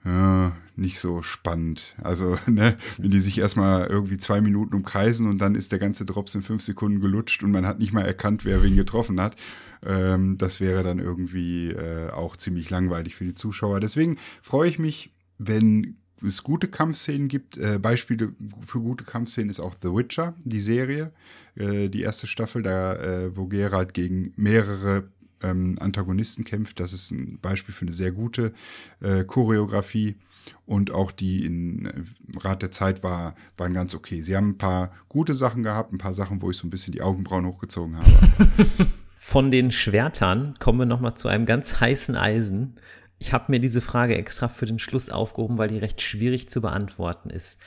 äh, 0.05 0.51
nicht 0.77 0.99
so 0.99 1.23
spannend. 1.23 1.97
Also, 2.03 2.39
ne, 2.47 2.77
wenn 2.99 3.11
die 3.11 3.21
sich 3.21 3.39
erstmal 3.39 3.87
irgendwie 3.87 4.19
zwei 4.19 4.41
Minuten 4.41 4.75
umkreisen 4.75 5.29
und 5.29 5.39
dann 5.39 5.55
ist 5.55 5.73
der 5.73 5.79
ganze 5.79 6.05
Drops 6.05 6.35
in 6.35 6.43
fünf 6.43 6.63
Sekunden 6.63 7.01
gelutscht 7.01 7.43
und 7.43 7.51
man 7.51 7.67
hat 7.67 7.79
nicht 7.79 7.93
mal 7.93 8.05
erkannt, 8.05 8.45
wer 8.45 8.63
wen 8.63 8.77
getroffen 8.77 9.21
hat. 9.21 9.37
Ähm, 9.85 10.39
das 10.39 10.61
wäre 10.61 10.83
dann 10.83 10.99
irgendwie 10.99 11.71
äh, 11.71 12.11
auch 12.11 12.37
ziemlich 12.37 12.71
langweilig 12.71 13.17
für 13.17 13.25
die 13.25 13.35
Zuschauer. 13.35 13.81
Deswegen 13.81 14.17
freue 14.43 14.69
ich 14.69 14.79
mich, 14.79 15.13
wenn 15.39 15.97
es 16.27 16.43
gute 16.43 16.69
Kampfszenen 16.69 17.29
gibt. 17.29 17.57
Äh, 17.57 17.79
Beispiele 17.79 18.33
für 18.65 18.81
gute 18.81 19.05
Kampfszenen 19.05 19.51
ist 19.51 19.61
auch 19.61 19.75
The 19.81 19.89
Witcher, 19.89 20.35
die 20.45 20.61
Serie, 20.61 21.13
äh, 21.57 21.89
die 21.89 22.03
erste 22.03 22.27
Staffel, 22.27 22.63
da 22.63 22.95
äh, 22.95 23.37
wo 23.37 23.47
Geralt 23.47 23.95
gegen 23.95 24.33
mehrere 24.37 25.09
ähm, 25.43 25.77
Antagonisten 25.81 26.45
kämpft. 26.45 26.81
Das 26.81 26.93
ist 26.93 27.11
ein 27.11 27.39
Beispiel 27.41 27.75
für 27.75 27.83
eine 27.83 27.93
sehr 27.93 28.13
gute 28.13 28.53
äh, 29.01 29.25
Choreografie. 29.25 30.17
Und 30.65 30.93
auch 30.93 31.11
die 31.11 31.45
in 31.45 31.87
äh, 31.87 31.93
Rat 32.39 32.63
der 32.63 32.71
Zeit 32.71 33.03
war, 33.03 33.35
waren 33.57 33.75
ganz 33.75 33.95
okay. 33.95 34.23
Sie 34.23 34.37
haben 34.37 34.51
ein 34.51 34.59
paar 34.59 34.93
gute 35.09 35.35
Sachen 35.35 35.63
gehabt, 35.63 35.93
ein 35.93 35.99
paar 35.99 36.15
Sachen, 36.15 36.41
wo 36.41 36.51
ich 36.51 36.57
so 36.57 36.67
ein 36.67 36.71
bisschen 36.71 36.93
die 36.93 37.03
Augenbrauen 37.03 37.47
hochgezogen 37.47 37.99
habe. 37.99 38.31
Von 39.19 39.51
den 39.51 39.73
Schwertern 39.73 40.55
kommen 40.61 40.79
wir 40.79 40.87
nochmal 40.87 41.17
zu 41.17 41.27
einem 41.27 41.47
ganz 41.47 41.81
heißen 41.81 42.15
Eisen. 42.15 42.77
Ich 43.19 43.33
habe 43.33 43.47
mir 43.49 43.61
diese 43.61 43.81
Frage 43.81 44.17
extra 44.17 44.49
für 44.49 44.67
den 44.67 44.79
Schluss 44.79 45.11
aufgehoben, 45.11 45.59
weil 45.59 45.69
die 45.69 45.79
recht 45.79 46.03
schwierig 46.03 46.49
zu 46.49 46.61
beantworten 46.61 47.31
ist. 47.31 47.59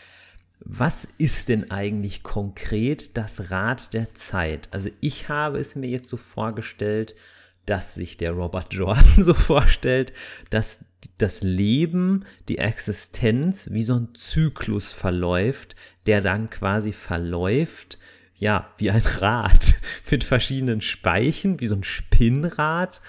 Was 0.60 1.08
ist 1.18 1.50
denn 1.50 1.72
eigentlich 1.72 2.22
konkret 2.22 3.18
das 3.18 3.50
Rad 3.50 3.94
der 3.94 4.14
Zeit? 4.14 4.68
Also 4.72 4.90
ich 5.00 5.30
habe 5.30 5.58
es 5.58 5.76
mir 5.76 5.88
jetzt 5.88 6.10
so 6.10 6.18
vorgestellt, 6.18 7.16
dass 7.66 7.94
sich 7.94 8.18
der 8.18 8.32
Robert 8.32 8.74
Jordan 8.74 9.24
so 9.24 9.34
vorstellt, 9.34 10.14
dass 10.50 10.86
das 11.18 11.42
Leben, 11.42 12.26
die 12.50 12.58
Existenz 12.58 13.70
wie 13.72 13.84
so 13.84 13.96
ein 13.96 14.16
Zyklus 14.16 14.92
verläuft, 14.92 15.76
der 16.06 16.22
dann 16.22 16.50
quasi 16.50 16.92
verläuft, 16.92 17.98
ja, 18.36 18.74
wie 18.78 18.90
ein 18.90 19.02
Rad 19.20 19.76
mit 20.10 20.24
verschiedenen 20.24 20.82
Speichen, 20.82 21.60
wie 21.60 21.68
so 21.68 21.76
ein 21.76 21.84
Spinnrad 21.84 23.02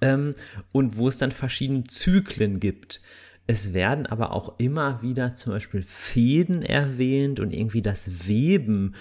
ähm, 0.00 0.34
und 0.72 0.96
wo 0.96 1.08
es 1.08 1.18
dann 1.18 1.32
verschiedene 1.32 1.84
Zyklen 1.84 2.60
gibt. 2.60 3.00
Es 3.46 3.72
werden 3.72 4.06
aber 4.06 4.32
auch 4.32 4.58
immer 4.58 5.00
wieder 5.00 5.34
zum 5.34 5.54
Beispiel 5.54 5.82
Fäden 5.82 6.62
erwähnt 6.62 7.40
und 7.40 7.52
irgendwie 7.52 7.82
das 7.82 8.26
Weben. 8.26 8.94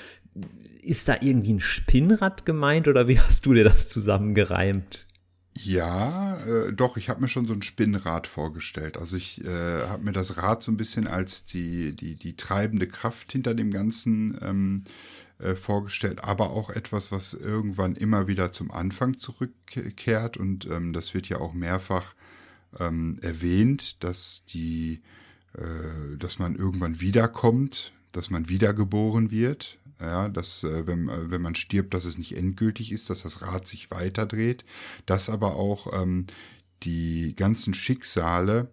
Ist 0.81 1.09
da 1.09 1.17
irgendwie 1.19 1.55
ein 1.55 1.59
Spinnrad 1.59 2.45
gemeint 2.45 2.87
oder 2.87 3.07
wie 3.09 3.19
hast 3.19 3.45
du 3.45 3.53
dir 3.53 3.65
das 3.65 3.89
zusammengereimt? 3.89 5.07
Ja, 5.63 6.37
äh, 6.45 6.71
doch, 6.71 6.97
ich 6.97 7.09
habe 7.09 7.21
mir 7.21 7.27
schon 7.27 7.45
so 7.45 7.53
ein 7.53 7.61
Spinnrad 7.61 8.27
vorgestellt. 8.27 8.97
Also 8.97 9.17
ich 9.17 9.43
äh, 9.43 9.87
habe 9.87 10.03
mir 10.03 10.11
das 10.11 10.37
Rad 10.37 10.61
so 10.61 10.71
ein 10.71 10.77
bisschen 10.77 11.07
als 11.07 11.45
die, 11.45 11.95
die, 11.95 12.15
die 12.15 12.35
treibende 12.35 12.87
Kraft 12.87 13.31
hinter 13.31 13.53
dem 13.53 13.71
Ganzen 13.71 14.37
ähm, 14.41 14.83
äh, 15.39 15.55
vorgestellt, 15.55 16.23
aber 16.23 16.49
auch 16.49 16.69
etwas, 16.69 17.11
was 17.11 17.33
irgendwann 17.33 17.95
immer 17.95 18.27
wieder 18.27 18.51
zum 18.51 18.71
Anfang 18.71 19.17
zurückkehrt. 19.17 20.37
Und 20.37 20.65
ähm, 20.65 20.93
das 20.93 21.13
wird 21.13 21.29
ja 21.29 21.39
auch 21.39 21.53
mehrfach 21.53 22.15
ähm, 22.79 23.17
erwähnt, 23.21 24.03
dass 24.03 24.45
die, 24.45 25.01
äh, 25.53 26.17
dass 26.17 26.39
man 26.39 26.55
irgendwann 26.55 27.01
wiederkommt, 27.01 27.93
dass 28.11 28.29
man 28.29 28.49
wiedergeboren 28.49 29.31
wird. 29.31 29.77
Ja, 29.99 30.29
dass 30.29 30.63
äh, 30.63 30.85
wenn, 30.85 31.09
äh, 31.09 31.31
wenn 31.31 31.41
man 31.41 31.55
stirbt, 31.55 31.93
dass 31.93 32.05
es 32.05 32.19
nicht 32.19 32.37
endgültig 32.37 32.91
ist, 32.91 33.09
dass 33.09 33.23
das 33.23 33.41
Rad 33.41 33.65
sich 33.65 33.89
weiterdreht, 33.89 34.63
dass 35.07 35.27
aber 35.27 35.55
auch 35.55 36.01
ähm, 36.01 36.27
die 36.83 37.35
ganzen 37.35 37.73
Schicksale 37.73 38.69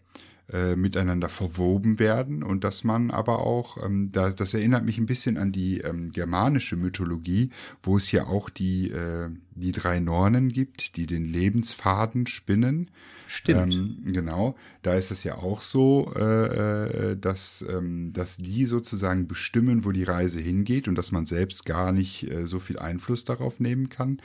äh, 0.53 0.76
miteinander 0.76 1.28
verwoben 1.28 1.99
werden 1.99 2.42
und 2.42 2.64
dass 2.64 2.84
man 2.84 3.11
aber 3.11 3.38
auch, 3.38 3.82
ähm, 3.82 4.11
da, 4.12 4.30
das 4.30 4.53
erinnert 4.53 4.84
mich 4.84 4.99
ein 4.99 5.07
bisschen 5.07 5.38
an 5.38 5.53
die 5.53 5.80
ähm, 5.80 6.12
germanische 6.12 6.76
Mythologie, 6.76 7.51
wo 7.82 7.97
es 7.97 8.12
ja 8.12 8.26
auch 8.26 8.51
die, 8.51 8.90
äh, 8.90 9.30
die 9.55 9.72
drei 9.72 10.00
Nornen 10.00 10.48
gibt, 10.50 10.96
die 10.96 11.07
den 11.07 11.24
Lebensfaden 11.24 12.26
spinnen. 12.26 12.90
Stimmt. 13.26 13.74
Ähm, 13.74 13.96
genau, 14.05 14.55
da 14.82 14.94
ist 14.94 15.11
es 15.11 15.24
ja 15.24 15.36
auch 15.36 15.62
so, 15.62 16.12
äh, 16.16 17.12
äh, 17.12 17.16
dass, 17.16 17.64
ähm, 17.68 18.12
dass 18.12 18.36
die 18.36 18.64
sozusagen 18.64 19.26
bestimmen, 19.26 19.84
wo 19.84 19.92
die 19.92 20.05
Reise 20.05 20.40
hingeht 20.40 20.86
und 20.86 20.96
dass 20.96 21.11
man 21.11 21.26
selbst 21.26 21.64
gar 21.64 21.90
nicht 21.90 22.30
äh, 22.30 22.46
so 22.46 22.61
viel 22.61 22.78
Einfluss 22.78 23.24
darauf 23.24 23.59
nehmen 23.61 23.88
kann. 23.88 24.20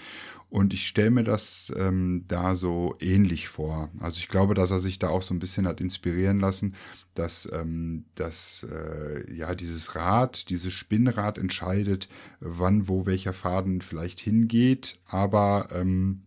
Und 0.52 0.74
ich 0.74 0.88
stelle 0.88 1.12
mir 1.12 1.24
das 1.24 1.72
ähm, 1.78 2.26
da 2.28 2.56
so 2.56 2.96
ähnlich 3.00 3.48
vor. 3.50 3.90
Also 4.00 4.18
ich 4.18 4.30
glaube, 4.30 4.56
dass 4.56 4.72
er 4.72 4.80
sich 4.80 4.98
da 4.98 5.10
auch 5.10 5.22
so 5.22 5.36
ein 5.36 5.40
bisschen 5.40 5.68
hat 5.68 5.80
inspirieren 5.80 6.40
lassen, 6.40 6.74
dass, 7.14 7.48
ähm, 7.54 8.06
dass 8.16 8.66
äh, 8.72 9.32
ja 9.32 9.54
dieses 9.54 9.96
Rad, 9.96 10.50
dieses 10.50 10.74
Spinnrad 10.74 11.38
entscheidet, 11.38 12.10
wann, 12.40 12.88
wo 12.88 13.06
welcher 13.06 13.34
Faden 13.34 13.82
vielleicht 13.82 14.20
hingeht, 14.20 15.00
aber 15.20 15.68
ähm, 15.72 16.22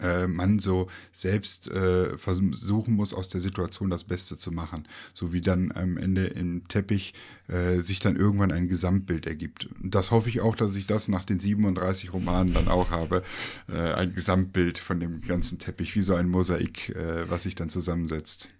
äh, 0.00 0.26
man 0.26 0.58
so 0.58 0.88
selbst 1.12 1.70
äh, 1.70 2.18
versuchen 2.18 2.94
muss, 2.94 3.14
aus 3.14 3.28
der 3.28 3.40
Situation 3.40 3.90
das 3.90 4.04
Beste 4.04 4.36
zu 4.36 4.50
machen. 4.50 4.86
So 5.14 5.32
wie 5.32 5.40
dann 5.40 5.72
am 5.72 5.96
Ende 5.96 6.26
im 6.26 6.66
Teppich 6.66 7.14
äh, 7.48 7.80
sich 7.80 8.00
dann 8.00 8.16
irgendwann 8.16 8.52
ein 8.52 8.68
Gesamtbild 8.68 9.26
ergibt. 9.26 9.68
Das 9.80 10.10
hoffe 10.10 10.28
ich 10.28 10.40
auch, 10.40 10.56
dass 10.56 10.74
ich 10.74 10.86
das 10.86 11.08
nach 11.08 11.24
den 11.24 11.38
37 11.38 12.12
Romanen 12.12 12.52
dann 12.52 12.68
auch 12.68 12.90
habe. 12.90 13.22
Äh, 13.68 13.92
ein 13.94 14.12
Gesamtbild 14.12 14.78
von 14.78 14.98
dem 14.98 15.20
ganzen 15.20 15.58
Teppich, 15.58 15.94
wie 15.94 16.02
so 16.02 16.14
ein 16.14 16.28
Mosaik, 16.28 16.90
äh, 16.90 17.30
was 17.30 17.44
sich 17.44 17.54
dann 17.54 17.68
zusammensetzt 17.68 18.50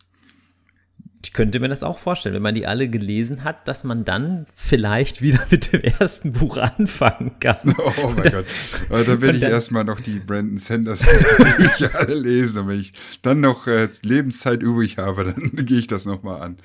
ich 1.25 1.33
könnte 1.33 1.61
mir 1.61 1.68
das 1.68 1.83
auch 1.83 1.99
vorstellen, 1.99 2.35
wenn 2.35 2.43
man 2.43 2.55
die 2.55 2.66
alle 2.66 2.89
gelesen 2.89 3.45
hat, 3.45 3.68
dass 3.68 3.85
man 3.85 4.05
dann 4.05 4.47
vielleicht 4.55 5.23
wieder 5.23 5.41
mit 5.51 5.73
dem 5.73 5.83
ersten 5.83 6.33
Buch 6.33 6.57
anfangen 6.57 7.39
kann. 7.41 7.57
Oh 8.03 8.12
mein 8.16 8.33
Gott. 8.33 8.47
Aber 8.89 9.05
da 9.05 9.20
will 9.20 9.35
ich 9.35 9.43
erstmal 9.43 9.85
noch 9.85 10.01
die 10.01 10.18
Brandon 10.18 10.59
Sanders 10.59 11.07
Bücher 11.57 11.91
alle 11.99 12.14
lesen. 12.14 12.61
Und 12.61 12.68
wenn 12.68 12.81
ich 12.81 12.93
dann 13.23 13.41
noch 13.41 13.66
äh, 13.66 13.89
Lebenszeit 14.03 14.62
übrig 14.62 14.99
habe, 14.99 15.25
dann 15.25 15.66
gehe 15.66 15.79
ich 15.79 15.87
das 15.87 16.07
nochmal 16.07 16.43
an. 16.43 16.57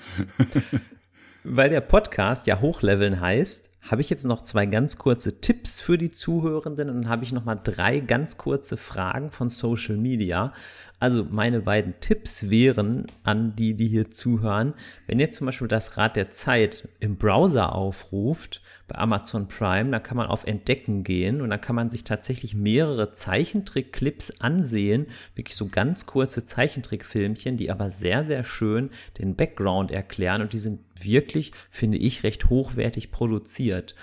Weil 1.44 1.70
der 1.70 1.82
Podcast 1.82 2.48
ja 2.48 2.62
Hochleveln 2.62 3.20
heißt, 3.20 3.67
habe 3.90 4.02
ich 4.02 4.10
jetzt 4.10 4.26
noch 4.26 4.44
zwei 4.44 4.66
ganz 4.66 4.98
kurze 4.98 5.40
Tipps 5.40 5.80
für 5.80 5.98
die 5.98 6.12
Zuhörenden 6.12 6.90
und 6.90 7.04
dann 7.04 7.10
habe 7.10 7.24
ich 7.24 7.32
noch 7.32 7.46
mal 7.46 7.56
drei 7.56 8.00
ganz 8.00 8.38
kurze 8.38 8.78
Fragen 8.78 9.32
von 9.32 9.50
Social 9.50 9.98
Media. 9.98 10.54
Also 11.00 11.26
meine 11.30 11.62
beiden 11.62 11.94
Tipps 12.00 12.50
wären 12.50 13.06
an 13.24 13.56
die, 13.56 13.76
die 13.76 13.88
hier 13.88 14.10
zuhören, 14.10 14.74
wenn 15.06 15.20
ihr 15.20 15.30
zum 15.30 15.46
Beispiel 15.46 15.68
das 15.68 15.96
Rad 15.96 16.16
der 16.16 16.32
Zeit 16.32 16.90
im 17.00 17.18
Browser 17.18 17.74
aufruft, 17.74 18.62
bei 18.88 18.98
Amazon 18.98 19.48
Prime, 19.48 19.92
da 19.92 20.00
kann 20.00 20.18
man 20.18 20.28
auf 20.28 20.46
Entdecken 20.46 21.04
gehen 21.04 21.42
und 21.42 21.50
dann 21.50 21.60
kann 21.60 21.76
man 21.76 21.90
sich 21.90 22.04
tatsächlich 22.04 22.54
mehrere 22.54 23.12
Zeichentrick-Clips 23.12 24.40
ansehen, 24.40 25.08
wirklich 25.36 25.56
so 25.56 25.68
ganz 25.68 26.06
kurze 26.06 26.46
Zeichentrickfilmchen, 26.46 27.58
die 27.58 27.70
aber 27.70 27.90
sehr, 27.90 28.24
sehr 28.24 28.44
schön 28.44 28.90
den 29.20 29.36
Background 29.36 29.92
erklären 29.92 30.42
und 30.42 30.54
die 30.54 30.60
sind 30.60 30.80
wirklich, 31.04 31.52
finde 31.70 31.98
ich, 31.98 32.24
recht 32.24 32.50
hochwertig 32.50 33.12
produziert. 33.12 33.96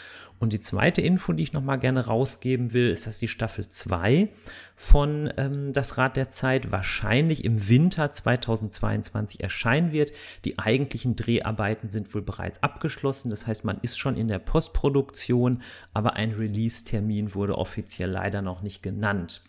Und 0.44 0.52
die 0.52 0.60
zweite 0.60 1.00
Info, 1.00 1.32
die 1.32 1.42
ich 1.42 1.54
nochmal 1.54 1.78
gerne 1.78 2.04
rausgeben 2.04 2.74
will, 2.74 2.90
ist, 2.90 3.06
dass 3.06 3.18
die 3.18 3.28
Staffel 3.28 3.66
2 3.66 4.28
von 4.76 5.32
ähm, 5.38 5.72
Das 5.72 5.96
Rad 5.96 6.18
der 6.18 6.28
Zeit 6.28 6.70
wahrscheinlich 6.70 7.46
im 7.46 7.70
Winter 7.70 8.12
2022 8.12 9.42
erscheinen 9.42 9.90
wird. 9.90 10.12
Die 10.44 10.58
eigentlichen 10.58 11.16
Dreharbeiten 11.16 11.88
sind 11.88 12.14
wohl 12.14 12.20
bereits 12.20 12.62
abgeschlossen. 12.62 13.30
Das 13.30 13.46
heißt, 13.46 13.64
man 13.64 13.78
ist 13.80 13.98
schon 13.98 14.18
in 14.18 14.28
der 14.28 14.38
Postproduktion, 14.38 15.62
aber 15.94 16.12
ein 16.12 16.32
Release-Termin 16.32 17.34
wurde 17.34 17.56
offiziell 17.56 18.10
leider 18.10 18.42
noch 18.42 18.60
nicht 18.60 18.82
genannt. 18.82 19.42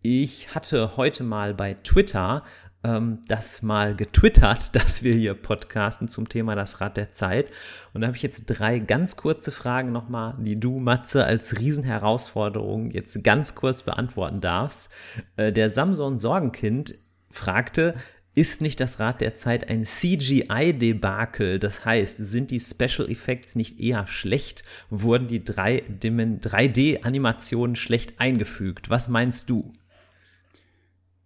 Ich 0.00 0.54
hatte 0.54 0.96
heute 0.96 1.22
mal 1.22 1.52
bei 1.52 1.74
Twitter 1.74 2.44
ähm, 2.84 3.20
das 3.28 3.62
mal 3.62 3.94
getwittert, 3.94 4.74
dass 4.80 5.02
wir 5.02 5.14
hier 5.14 5.34
podcasten 5.34 6.08
zum 6.08 6.28
Thema 6.28 6.54
das 6.54 6.80
Rad 6.80 6.96
der 6.96 7.12
Zeit. 7.12 7.50
Und 7.92 8.02
da 8.02 8.08
habe 8.08 8.16
ich 8.16 8.22
jetzt 8.22 8.46
drei 8.46 8.78
ganz 8.78 9.16
kurze 9.16 9.50
Fragen 9.50 9.92
nochmal, 9.92 10.34
die 10.38 10.58
du, 10.58 10.78
Matze, 10.78 11.24
als 11.24 11.58
Riesenherausforderung 11.58 12.90
jetzt 12.90 13.22
ganz 13.24 13.54
kurz 13.54 13.82
beantworten 13.82 14.40
darfst. 14.40 14.90
Äh, 15.36 15.52
der 15.52 15.70
Samson 15.70 16.18
Sorgenkind 16.18 16.94
fragte, 17.30 17.94
ist 18.38 18.60
nicht 18.60 18.78
das 18.78 19.00
Rad 19.00 19.20
der 19.20 19.34
Zeit 19.34 19.68
ein 19.68 19.84
CGI-Debakel? 19.84 21.58
Das 21.58 21.84
heißt, 21.84 22.18
sind 22.18 22.52
die 22.52 22.60
Special 22.60 23.10
Effects 23.10 23.56
nicht 23.56 23.80
eher 23.80 24.06
schlecht? 24.06 24.62
Wurden 24.90 25.26
die 25.26 25.40
3D-Animationen 25.40 27.74
schlecht 27.74 28.20
eingefügt? 28.20 28.90
Was 28.90 29.08
meinst 29.08 29.50
du? 29.50 29.72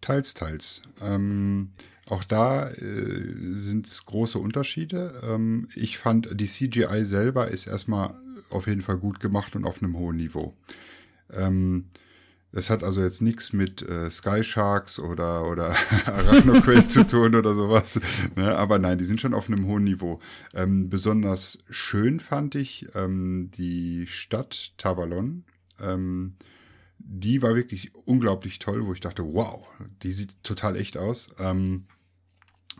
Teils, 0.03 0.35
teils. 0.35 0.83
Ähm, 1.01 1.71
auch 2.09 2.25
da 2.25 2.69
äh, 2.69 3.33
sind 3.53 3.87
es 3.87 4.05
große 4.05 4.39
Unterschiede. 4.39 5.21
Ähm, 5.23 5.69
ich 5.75 5.97
fand, 5.97 6.29
die 6.39 6.47
CGI 6.47 7.05
selber 7.05 7.49
ist 7.49 7.67
erstmal 7.67 8.15
auf 8.51 8.67
jeden 8.67 8.83
Fall 8.83 8.99
gut 8.99 9.21
gemacht 9.21 9.57
und 9.57 9.65
auf 9.65 9.83
einem 9.83 9.97
hohen 9.97 10.19
Niveau. 10.19 10.55
Ähm, 11.33 11.87
das 12.53 12.69
hat 12.69 12.85
also 12.85 13.03
jetzt 13.03 13.23
nichts 13.23 13.55
mit 13.55 13.81
äh, 13.89 14.11
Sky 14.11 14.45
Sharks 14.45 14.99
oder, 14.99 15.49
oder 15.49 15.75
Arachnoquail 16.05 16.87
zu 16.87 17.07
tun 17.07 17.35
oder 17.35 17.55
sowas. 17.55 17.99
Ne? 18.37 18.55
Aber 18.57 18.79
nein, 18.79 18.99
die 18.99 19.07
sind 19.07 19.21
schon 19.21 19.33
auf 19.33 19.49
einem 19.49 19.67
hohen 19.67 19.85
Niveau. 19.85 20.21
Ähm, 20.53 20.91
besonders 20.91 21.61
schön 21.71 22.21
fand 22.21 22.55
ich 22.55 22.89
ähm, 22.95 23.51
die 23.55 24.07
Stadt 24.07 24.75
Tavalon. 24.77 25.45
Ähm, 25.81 26.35
die 27.05 27.43
war 27.43 27.55
wirklich 27.55 27.95
unglaublich 28.05 28.59
toll, 28.59 28.87
wo 28.87 28.93
ich 28.93 29.01
dachte, 29.01 29.25
wow, 29.25 29.67
die 30.03 30.13
sieht 30.13 30.43
total 30.43 30.77
echt 30.77 30.97
aus. 30.97 31.31
Ähm, 31.39 31.85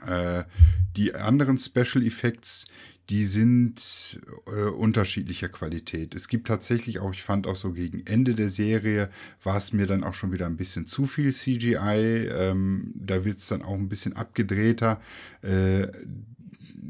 äh, 0.07 0.45
die 0.97 1.15
anderen 1.15 1.59
Special 1.59 2.05
Effects, 2.05 2.67
die 3.11 3.25
sind 3.25 4.21
äh, 4.47 4.71
unterschiedlicher 4.71 5.49
Qualität. 5.49 6.15
Es 6.15 6.29
gibt 6.29 6.49
tatsächlich 6.49 7.01
auch, 7.01 7.13
ich 7.13 7.23
fand 7.23 7.47
auch 7.47 7.57
so 7.57 7.73
gegen 7.73 8.07
Ende 8.07 8.35
der 8.35 8.49
Serie, 8.49 9.11
war 9.43 9.57
es 9.57 9.73
mir 9.73 9.87
dann 9.87 10.05
auch 10.05 10.15
schon 10.15 10.33
wieder 10.33 10.47
ein 10.47 10.57
bisschen 10.57 10.87
zu 10.87 11.07
viel 11.07 11.33
CGI. 11.33 12.29
Ähm, 12.31 12.93
da 12.95 13.25
wird 13.25 13.39
es 13.39 13.49
dann 13.49 13.63
auch 13.63 13.75
ein 13.75 13.89
bisschen 13.89 14.15
abgedrehter. 14.15 15.01
Äh, 15.43 15.89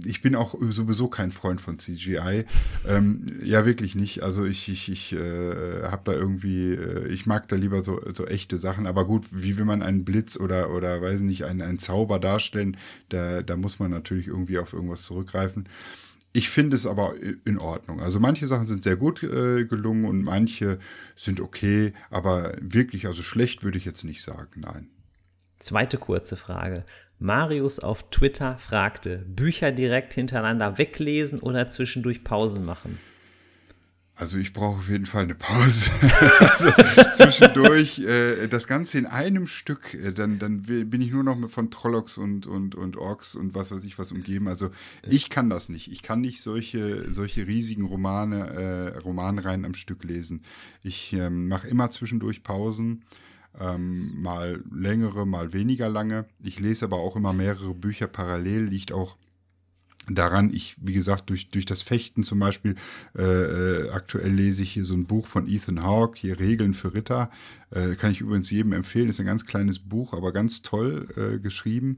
ich 0.04 0.22
bin 0.22 0.34
auch 0.34 0.54
sowieso 0.70 1.08
kein 1.08 1.32
Freund 1.32 1.60
von 1.60 1.78
CGI. 1.78 2.44
Ähm, 2.86 3.40
ja, 3.42 3.66
wirklich 3.66 3.94
nicht. 3.94 4.22
Also 4.22 4.44
ich, 4.44 4.68
ich, 4.68 4.88
ich 4.88 5.12
äh, 5.12 5.82
habe 5.84 6.02
da 6.04 6.12
irgendwie, 6.12 6.72
äh, 6.72 7.08
ich 7.08 7.26
mag 7.26 7.48
da 7.48 7.56
lieber 7.56 7.82
so, 7.82 8.00
so 8.12 8.26
echte 8.26 8.58
Sachen. 8.58 8.86
Aber 8.86 9.06
gut, 9.06 9.26
wie 9.30 9.58
will 9.58 9.64
man 9.64 9.82
einen 9.82 10.04
Blitz 10.04 10.36
oder, 10.36 10.70
oder 10.74 11.02
weiß 11.02 11.22
nicht, 11.22 11.44
einen, 11.44 11.62
einen 11.62 11.78
Zauber 11.78 12.18
darstellen, 12.18 12.76
da, 13.10 13.42
da 13.42 13.56
muss 13.56 13.78
man 13.78 13.90
natürlich 13.90 14.28
irgendwie 14.28 14.58
auf 14.58 14.72
irgendwas 14.72 15.02
zurückgreifen. 15.02 15.68
Ich 16.34 16.48
finde 16.48 16.76
es 16.76 16.86
aber 16.86 17.14
in 17.44 17.58
Ordnung. 17.58 18.00
Also 18.00 18.18
manche 18.18 18.46
Sachen 18.46 18.66
sind 18.66 18.82
sehr 18.82 18.96
gut 18.96 19.22
äh, 19.22 19.66
gelungen 19.66 20.06
und 20.06 20.22
manche 20.22 20.78
sind 21.14 21.40
okay, 21.40 21.92
aber 22.10 22.54
wirklich, 22.60 23.06
also 23.06 23.22
schlecht 23.22 23.62
würde 23.62 23.76
ich 23.76 23.84
jetzt 23.84 24.04
nicht 24.04 24.22
sagen, 24.22 24.62
nein. 24.62 24.88
Zweite 25.58 25.98
kurze 25.98 26.36
Frage. 26.36 26.84
Marius 27.22 27.78
auf 27.78 28.10
Twitter 28.10 28.58
fragte, 28.58 29.18
Bücher 29.18 29.70
direkt 29.70 30.12
hintereinander 30.12 30.76
weglesen 30.76 31.38
oder 31.38 31.70
zwischendurch 31.70 32.24
Pausen 32.24 32.64
machen? 32.64 32.98
Also 34.14 34.38
ich 34.38 34.52
brauche 34.52 34.78
auf 34.78 34.88
jeden 34.90 35.06
Fall 35.06 35.22
eine 35.24 35.34
Pause. 35.34 35.90
also 36.40 36.70
zwischendurch 37.12 38.00
äh, 38.00 38.46
das 38.46 38.66
Ganze 38.66 38.98
in 38.98 39.06
einem 39.06 39.46
Stück, 39.46 39.94
äh, 39.94 40.12
dann, 40.12 40.38
dann 40.38 40.62
bin 40.62 41.00
ich 41.00 41.12
nur 41.12 41.22
noch 41.22 41.48
von 41.48 41.70
Trollocks 41.70 42.18
und, 42.18 42.46
und, 42.46 42.74
und 42.74 42.96
Orks 42.96 43.36
und 43.36 43.54
was 43.54 43.70
weiß 43.70 43.84
ich 43.84 43.98
was 43.98 44.12
umgeben. 44.12 44.48
Also 44.48 44.70
ich 45.08 45.30
kann 45.30 45.48
das 45.48 45.68
nicht. 45.68 45.90
Ich 45.90 46.02
kann 46.02 46.20
nicht 46.20 46.42
solche, 46.42 47.10
solche 47.10 47.46
riesigen 47.46 47.86
Romane, 47.86 48.94
äh, 48.94 48.98
Romanreihen 48.98 49.64
am 49.64 49.74
Stück 49.74 50.04
lesen. 50.04 50.42
Ich 50.82 51.12
ähm, 51.14 51.48
mache 51.48 51.68
immer 51.68 51.90
zwischendurch 51.90 52.42
Pausen 52.42 53.04
ähm, 53.58 54.22
mal 54.22 54.62
längere, 54.70 55.26
mal 55.26 55.52
weniger 55.52 55.88
lange. 55.88 56.26
Ich 56.42 56.60
lese 56.60 56.84
aber 56.84 56.98
auch 56.98 57.16
immer 57.16 57.32
mehrere 57.32 57.74
Bücher 57.74 58.06
parallel, 58.06 58.64
liegt 58.64 58.92
auch 58.92 59.16
daran, 60.08 60.50
ich, 60.52 60.76
wie 60.80 60.94
gesagt, 60.94 61.30
durch, 61.30 61.50
durch 61.50 61.64
das 61.64 61.82
Fechten 61.82 62.24
zum 62.24 62.38
Beispiel, 62.38 62.74
äh, 63.16 63.22
äh, 63.22 63.90
aktuell 63.90 64.32
lese 64.32 64.62
ich 64.62 64.72
hier 64.72 64.84
so 64.84 64.94
ein 64.94 65.06
Buch 65.06 65.26
von 65.26 65.48
Ethan 65.48 65.82
Hawke, 65.84 66.18
hier 66.18 66.40
Regeln 66.40 66.74
für 66.74 66.94
Ritter, 66.94 67.30
äh, 67.70 67.94
kann 67.94 68.10
ich 68.10 68.20
übrigens 68.20 68.50
jedem 68.50 68.72
empfehlen, 68.72 69.08
ist 69.08 69.20
ein 69.20 69.26
ganz 69.26 69.46
kleines 69.46 69.78
Buch, 69.78 70.12
aber 70.12 70.32
ganz 70.32 70.62
toll 70.62 71.06
äh, 71.16 71.38
geschrieben. 71.38 71.96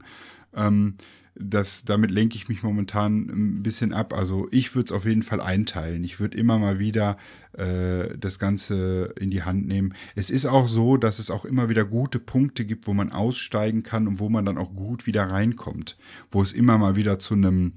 Ähm, 0.53 0.95
das, 1.37 1.83
damit 1.83 2.11
lenke 2.11 2.37
ich 2.37 2.47
mich 2.47 2.63
momentan 2.63 3.29
ein 3.29 3.63
bisschen 3.63 3.93
ab. 3.93 4.13
Also 4.13 4.47
ich 4.51 4.73
würde 4.73 4.85
es 4.85 4.91
auf 4.91 5.05
jeden 5.05 5.23
Fall 5.23 5.41
einteilen. 5.41 6.03
Ich 6.03 6.19
würde 6.19 6.37
immer 6.37 6.57
mal 6.57 6.79
wieder 6.79 7.17
äh, 7.53 8.17
das 8.17 8.39
Ganze 8.39 9.13
in 9.19 9.31
die 9.31 9.43
Hand 9.43 9.67
nehmen. 9.67 9.93
Es 10.15 10.29
ist 10.29 10.45
auch 10.45 10.67
so, 10.67 10.95
dass 10.95 11.19
es 11.19 11.31
auch 11.31 11.43
immer 11.43 11.69
wieder 11.69 11.83
gute 11.83 12.19
Punkte 12.19 12.65
gibt, 12.65 12.87
wo 12.87 12.93
man 12.93 13.11
aussteigen 13.11 13.83
kann 13.83 14.07
und 14.07 14.19
wo 14.19 14.29
man 14.29 14.45
dann 14.45 14.57
auch 14.57 14.73
gut 14.73 15.07
wieder 15.07 15.23
reinkommt. 15.23 15.97
Wo 16.31 16.41
es 16.41 16.53
immer 16.53 16.77
mal 16.77 16.95
wieder 16.95 17.19
zu 17.19 17.33
einem, 17.33 17.73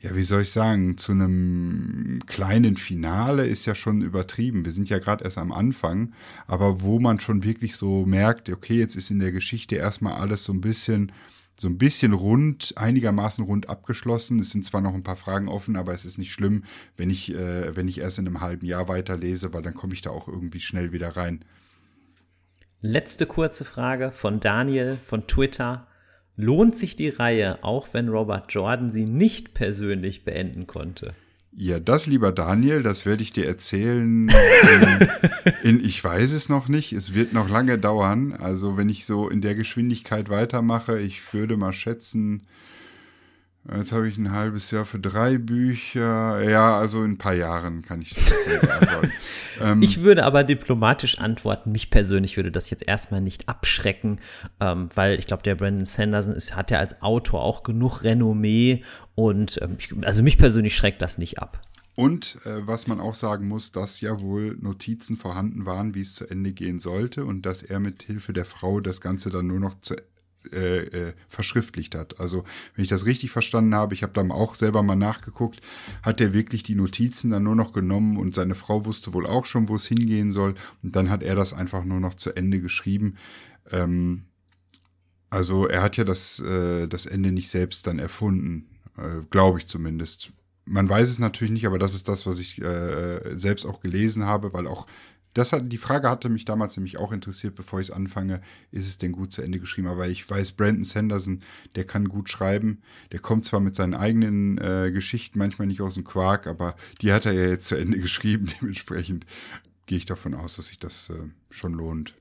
ja, 0.00 0.16
wie 0.16 0.22
soll 0.22 0.42
ich 0.42 0.50
sagen, 0.50 0.96
zu 0.96 1.12
einem 1.12 2.20
kleinen 2.26 2.76
Finale 2.78 3.46
ist 3.46 3.66
ja 3.66 3.74
schon 3.74 4.00
übertrieben. 4.00 4.64
Wir 4.64 4.72
sind 4.72 4.88
ja 4.88 4.98
gerade 4.98 5.24
erst 5.24 5.36
am 5.36 5.52
Anfang, 5.52 6.14
aber 6.46 6.80
wo 6.80 6.98
man 6.98 7.20
schon 7.20 7.44
wirklich 7.44 7.76
so 7.76 8.06
merkt, 8.06 8.48
okay, 8.48 8.78
jetzt 8.78 8.96
ist 8.96 9.10
in 9.10 9.18
der 9.18 9.32
Geschichte 9.32 9.76
erstmal 9.76 10.14
alles 10.14 10.44
so 10.44 10.54
ein 10.54 10.62
bisschen 10.62 11.12
so 11.56 11.68
ein 11.68 11.78
bisschen 11.78 12.12
rund, 12.12 12.74
einigermaßen 12.76 13.44
rund 13.44 13.68
abgeschlossen. 13.68 14.38
Es 14.40 14.50
sind 14.50 14.64
zwar 14.64 14.80
noch 14.80 14.94
ein 14.94 15.02
paar 15.02 15.16
Fragen 15.16 15.48
offen, 15.48 15.76
aber 15.76 15.92
es 15.94 16.04
ist 16.04 16.18
nicht 16.18 16.32
schlimm, 16.32 16.64
wenn 16.96 17.10
ich, 17.10 17.34
äh, 17.34 17.76
wenn 17.76 17.88
ich 17.88 18.00
erst 18.00 18.18
in 18.18 18.26
einem 18.26 18.40
halben 18.40 18.66
Jahr 18.66 18.88
weiterlese, 18.88 19.52
weil 19.52 19.62
dann 19.62 19.74
komme 19.74 19.94
ich 19.94 20.02
da 20.02 20.10
auch 20.10 20.28
irgendwie 20.28 20.60
schnell 20.60 20.92
wieder 20.92 21.16
rein. 21.16 21.44
Letzte 22.80 23.26
kurze 23.26 23.64
Frage 23.64 24.10
von 24.10 24.40
Daniel 24.40 24.98
von 25.04 25.26
Twitter. 25.28 25.86
Lohnt 26.34 26.76
sich 26.76 26.96
die 26.96 27.10
Reihe, 27.10 27.62
auch 27.62 27.88
wenn 27.92 28.08
Robert 28.08 28.52
Jordan 28.52 28.90
sie 28.90 29.06
nicht 29.06 29.54
persönlich 29.54 30.24
beenden 30.24 30.66
konnte? 30.66 31.14
Ja, 31.54 31.78
das, 31.78 32.06
lieber 32.06 32.32
Daniel, 32.32 32.82
das 32.82 33.04
werde 33.04 33.22
ich 33.22 33.32
dir 33.32 33.46
erzählen. 33.46 34.28
In, 34.32 35.08
in, 35.62 35.84
ich 35.84 36.02
weiß 36.02 36.32
es 36.32 36.48
noch 36.48 36.68
nicht. 36.68 36.92
Es 36.92 37.12
wird 37.12 37.34
noch 37.34 37.48
lange 37.48 37.78
dauern. 37.78 38.32
Also, 38.32 38.78
wenn 38.78 38.88
ich 38.88 39.04
so 39.04 39.28
in 39.28 39.42
der 39.42 39.54
Geschwindigkeit 39.54 40.30
weitermache, 40.30 40.98
ich 40.98 41.34
würde 41.34 41.58
mal 41.58 41.74
schätzen, 41.74 42.42
Jetzt 43.70 43.92
habe 43.92 44.08
ich 44.08 44.18
ein 44.18 44.32
halbes 44.32 44.72
Jahr 44.72 44.84
für 44.84 44.98
drei 44.98 45.38
Bücher. 45.38 46.42
Ja, 46.42 46.78
also 46.78 47.04
in 47.04 47.12
ein 47.12 47.18
paar 47.18 47.34
Jahren 47.34 47.82
kann 47.82 48.02
ich 48.02 48.12
das 48.12 48.60
beantworten. 48.60 49.12
ähm, 49.60 49.82
ich 49.82 50.00
würde 50.00 50.24
aber 50.24 50.42
diplomatisch 50.42 51.18
antworten. 51.18 51.70
Mich 51.70 51.88
persönlich 51.88 52.36
würde 52.36 52.50
das 52.50 52.70
jetzt 52.70 52.86
erstmal 52.86 53.20
nicht 53.20 53.48
abschrecken, 53.48 54.18
ähm, 54.58 54.90
weil 54.96 55.16
ich 55.16 55.26
glaube, 55.26 55.44
der 55.44 55.54
Brandon 55.54 55.86
Sanderson 55.86 56.34
ist, 56.34 56.56
hat 56.56 56.72
ja 56.72 56.80
als 56.80 57.02
Autor 57.02 57.42
auch 57.42 57.62
genug 57.62 58.02
Renommee 58.02 58.82
und 59.14 59.60
ähm, 59.62 59.76
ich, 59.78 59.94
also 60.02 60.24
mich 60.24 60.38
persönlich 60.38 60.74
schreckt 60.74 61.00
das 61.00 61.16
nicht 61.16 61.38
ab. 61.38 61.62
Und 61.94 62.38
äh, 62.46 62.66
was 62.66 62.88
man 62.88 63.00
auch 63.00 63.14
sagen 63.14 63.46
muss, 63.46 63.70
dass 63.70 64.00
ja 64.00 64.20
wohl 64.20 64.56
Notizen 64.60 65.16
vorhanden 65.16 65.66
waren, 65.66 65.94
wie 65.94 66.00
es 66.00 66.14
zu 66.14 66.26
Ende 66.26 66.52
gehen 66.52 66.80
sollte 66.80 67.24
und 67.26 67.46
dass 67.46 67.62
er 67.62 67.80
mit 67.80 68.02
Hilfe 68.02 68.32
der 68.32 68.46
Frau 68.46 68.80
das 68.80 69.00
Ganze 69.00 69.30
dann 69.30 69.46
nur 69.46 69.60
noch 69.60 69.80
zu 69.82 69.94
äh, 70.52 70.78
äh, 70.80 71.12
verschriftlicht 71.28 71.94
hat. 71.94 72.20
Also 72.20 72.44
wenn 72.74 72.82
ich 72.82 72.88
das 72.88 73.06
richtig 73.06 73.30
verstanden 73.30 73.74
habe, 73.74 73.94
ich 73.94 74.02
habe 74.02 74.12
dann 74.12 74.30
auch 74.30 74.54
selber 74.54 74.82
mal 74.82 74.96
nachgeguckt, 74.96 75.60
hat 76.02 76.20
er 76.20 76.32
wirklich 76.32 76.62
die 76.62 76.74
Notizen 76.74 77.30
dann 77.30 77.44
nur 77.44 77.54
noch 77.54 77.72
genommen 77.72 78.16
und 78.16 78.34
seine 78.34 78.54
Frau 78.54 78.84
wusste 78.84 79.12
wohl 79.14 79.26
auch 79.26 79.46
schon, 79.46 79.68
wo 79.68 79.76
es 79.76 79.86
hingehen 79.86 80.30
soll. 80.30 80.54
Und 80.82 80.96
dann 80.96 81.10
hat 81.10 81.22
er 81.22 81.34
das 81.34 81.52
einfach 81.52 81.84
nur 81.84 82.00
noch 82.00 82.14
zu 82.14 82.34
Ende 82.34 82.60
geschrieben. 82.60 83.16
Ähm, 83.70 84.24
also 85.30 85.66
er 85.66 85.82
hat 85.82 85.96
ja 85.96 86.04
das, 86.04 86.40
äh, 86.40 86.86
das 86.88 87.06
Ende 87.06 87.32
nicht 87.32 87.48
selbst 87.48 87.86
dann 87.86 87.98
erfunden, 87.98 88.66
äh, 88.98 89.22
glaube 89.30 89.58
ich 89.58 89.66
zumindest. 89.66 90.30
Man 90.64 90.88
weiß 90.88 91.08
es 91.08 91.18
natürlich 91.18 91.52
nicht, 91.52 91.66
aber 91.66 91.78
das 91.78 91.94
ist 91.94 92.08
das, 92.08 92.26
was 92.26 92.38
ich 92.38 92.60
äh, 92.60 93.36
selbst 93.36 93.64
auch 93.64 93.80
gelesen 93.80 94.26
habe, 94.26 94.52
weil 94.52 94.66
auch 94.66 94.86
das 95.34 95.52
hat, 95.52 95.70
die 95.72 95.78
Frage 95.78 96.10
hatte 96.10 96.28
mich 96.28 96.44
damals 96.44 96.76
nämlich 96.76 96.98
auch 96.98 97.12
interessiert, 97.12 97.54
bevor 97.54 97.80
ich 97.80 97.88
es 97.88 97.94
anfange, 97.94 98.40
ist 98.70 98.88
es 98.88 98.98
denn 98.98 99.12
gut 99.12 99.32
zu 99.32 99.42
Ende 99.42 99.58
geschrieben? 99.58 99.88
Aber 99.88 100.08
ich 100.08 100.28
weiß, 100.28 100.52
Brandon 100.52 100.84
Sanderson, 100.84 101.40
der 101.74 101.84
kann 101.84 102.08
gut 102.08 102.28
schreiben. 102.28 102.82
Der 103.12 103.20
kommt 103.20 103.44
zwar 103.44 103.60
mit 103.60 103.74
seinen 103.74 103.94
eigenen 103.94 104.58
äh, 104.58 104.90
Geschichten 104.92 105.38
manchmal 105.38 105.68
nicht 105.68 105.80
aus 105.80 105.94
dem 105.94 106.04
Quark, 106.04 106.46
aber 106.46 106.76
die 107.00 107.12
hat 107.12 107.26
er 107.26 107.32
ja 107.32 107.46
jetzt 107.48 107.68
zu 107.68 107.76
Ende 107.76 107.98
geschrieben. 108.00 108.50
Dementsprechend 108.60 109.26
gehe 109.86 109.98
ich 109.98 110.06
davon 110.06 110.34
aus, 110.34 110.56
dass 110.56 110.68
sich 110.68 110.78
das 110.78 111.10
äh, 111.10 111.30
schon 111.50 111.72
lohnt. 111.72 112.14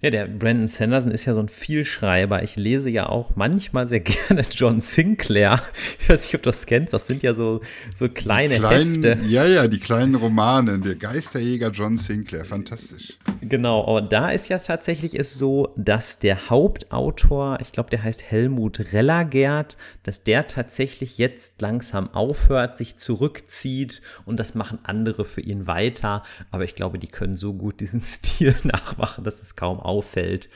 Ja, 0.00 0.10
der 0.10 0.26
Brandon 0.26 0.68
Sanderson 0.68 1.10
ist 1.10 1.24
ja 1.24 1.34
so 1.34 1.40
ein 1.40 1.48
Vielschreiber. 1.48 2.42
Ich 2.42 2.56
lese 2.56 2.88
ja 2.88 3.08
auch 3.08 3.34
manchmal 3.34 3.88
sehr 3.88 4.00
gerne 4.28 4.42
John 4.50 4.80
Sinclair. 4.80 5.62
Ich 6.00 6.08
weiß 6.08 6.24
nicht, 6.24 6.34
ob 6.36 6.42
du 6.42 6.50
das 6.50 6.66
kennst. 6.66 6.92
Das 6.92 7.06
sind 7.06 7.22
ja 7.22 7.34
so, 7.34 7.60
so 7.96 8.08
kleine 8.08 8.56
kleinen, 8.56 9.02
Hefte. 9.02 9.26
Ja, 9.26 9.44
ja, 9.44 9.66
die 9.66 9.80
kleinen 9.80 10.14
Romane. 10.14 10.78
Der 10.78 10.94
Geisterjäger 10.94 11.70
John 11.70 11.96
Sinclair. 11.96 12.44
Fantastisch. 12.44 13.18
Genau, 13.40 13.80
und 13.80 14.12
da 14.12 14.30
ist 14.30 14.48
ja 14.48 14.58
tatsächlich 14.58 15.18
es 15.18 15.34
so, 15.38 15.72
dass 15.76 16.18
der 16.18 16.48
Hauptautor, 16.48 17.58
ich 17.60 17.72
glaube, 17.72 17.90
der 17.90 18.02
heißt 18.02 18.22
Helmut 18.22 18.92
Rellergert, 18.92 19.76
dass 20.02 20.22
der 20.22 20.46
tatsächlich 20.46 21.18
jetzt 21.18 21.60
langsam 21.60 22.12
aufhört, 22.14 22.78
sich 22.78 22.96
zurückzieht 22.96 24.00
und 24.24 24.38
das 24.38 24.54
machen 24.54 24.78
andere 24.82 25.24
für 25.24 25.40
ihn 25.40 25.66
weiter. 25.66 26.22
Aber 26.50 26.64
ich 26.64 26.74
glaube, 26.74 26.98
die 26.98 27.08
können 27.08 27.36
so 27.36 27.52
gut 27.54 27.80
diesen 27.80 28.00
Stil 28.08 28.54
nachmachen, 28.62 29.24
dass 29.24 29.42
es 29.42 29.56
kaum 29.56 29.77
auffällt. 29.80 30.48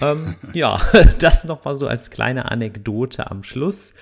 Ähm, 0.00 0.34
ja, 0.52 0.80
das 1.18 1.44
nochmal 1.44 1.76
so 1.76 1.86
als 1.86 2.10
kleine 2.10 2.50
Anekdote 2.50 3.30
am 3.30 3.42
Schluss. 3.42 3.94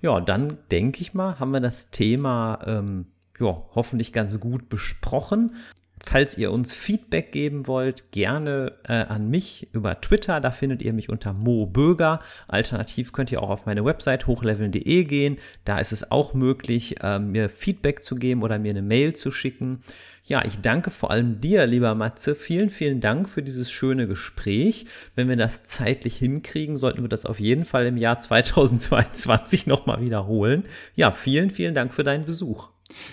Ja, 0.00 0.20
dann 0.20 0.58
denke 0.70 1.00
ich 1.00 1.14
mal, 1.14 1.38
haben 1.38 1.52
wir 1.52 1.60
das 1.60 1.90
Thema 1.90 2.58
ähm, 2.66 3.06
ja, 3.38 3.62
hoffentlich 3.74 4.12
ganz 4.12 4.40
gut 4.40 4.68
besprochen. 4.68 5.56
Falls 6.04 6.36
ihr 6.36 6.50
uns 6.50 6.74
Feedback 6.74 7.30
geben 7.30 7.68
wollt, 7.68 8.10
gerne 8.10 8.72
äh, 8.84 9.04
an 9.04 9.30
mich 9.30 9.68
über 9.72 10.00
Twitter. 10.00 10.40
Da 10.40 10.50
findet 10.50 10.82
ihr 10.82 10.92
mich 10.92 11.08
unter 11.08 11.32
Mo 11.32 11.66
Böger. 11.66 12.20
Alternativ 12.48 13.12
könnt 13.12 13.30
ihr 13.30 13.40
auch 13.40 13.50
auf 13.50 13.66
meine 13.66 13.84
Website 13.84 14.26
hochleveln.de 14.26 15.04
gehen. 15.04 15.38
Da 15.64 15.78
ist 15.78 15.92
es 15.92 16.10
auch 16.10 16.34
möglich, 16.34 16.96
äh, 17.02 17.20
mir 17.20 17.48
Feedback 17.48 18.02
zu 18.02 18.16
geben 18.16 18.42
oder 18.42 18.58
mir 18.58 18.70
eine 18.70 18.82
Mail 18.82 19.14
zu 19.14 19.30
schicken. 19.30 19.82
Ja, 20.24 20.44
ich 20.44 20.60
danke 20.60 20.90
vor 20.90 21.10
allem 21.10 21.40
dir, 21.40 21.66
lieber 21.66 21.96
Matze. 21.96 22.36
Vielen, 22.36 22.70
vielen 22.70 23.00
Dank 23.00 23.28
für 23.28 23.42
dieses 23.42 23.72
schöne 23.72 24.06
Gespräch. 24.06 24.86
Wenn 25.16 25.28
wir 25.28 25.36
das 25.36 25.64
zeitlich 25.64 26.16
hinkriegen, 26.16 26.76
sollten 26.76 27.02
wir 27.02 27.08
das 27.08 27.26
auf 27.26 27.40
jeden 27.40 27.64
Fall 27.64 27.86
im 27.86 27.96
Jahr 27.96 28.20
2022 28.20 29.66
nochmal 29.66 30.00
wiederholen. 30.00 30.64
Ja, 30.94 31.10
vielen, 31.10 31.50
vielen 31.50 31.74
Dank 31.74 31.92
für 31.92 32.04
deinen 32.04 32.24
Besuch. 32.24 32.68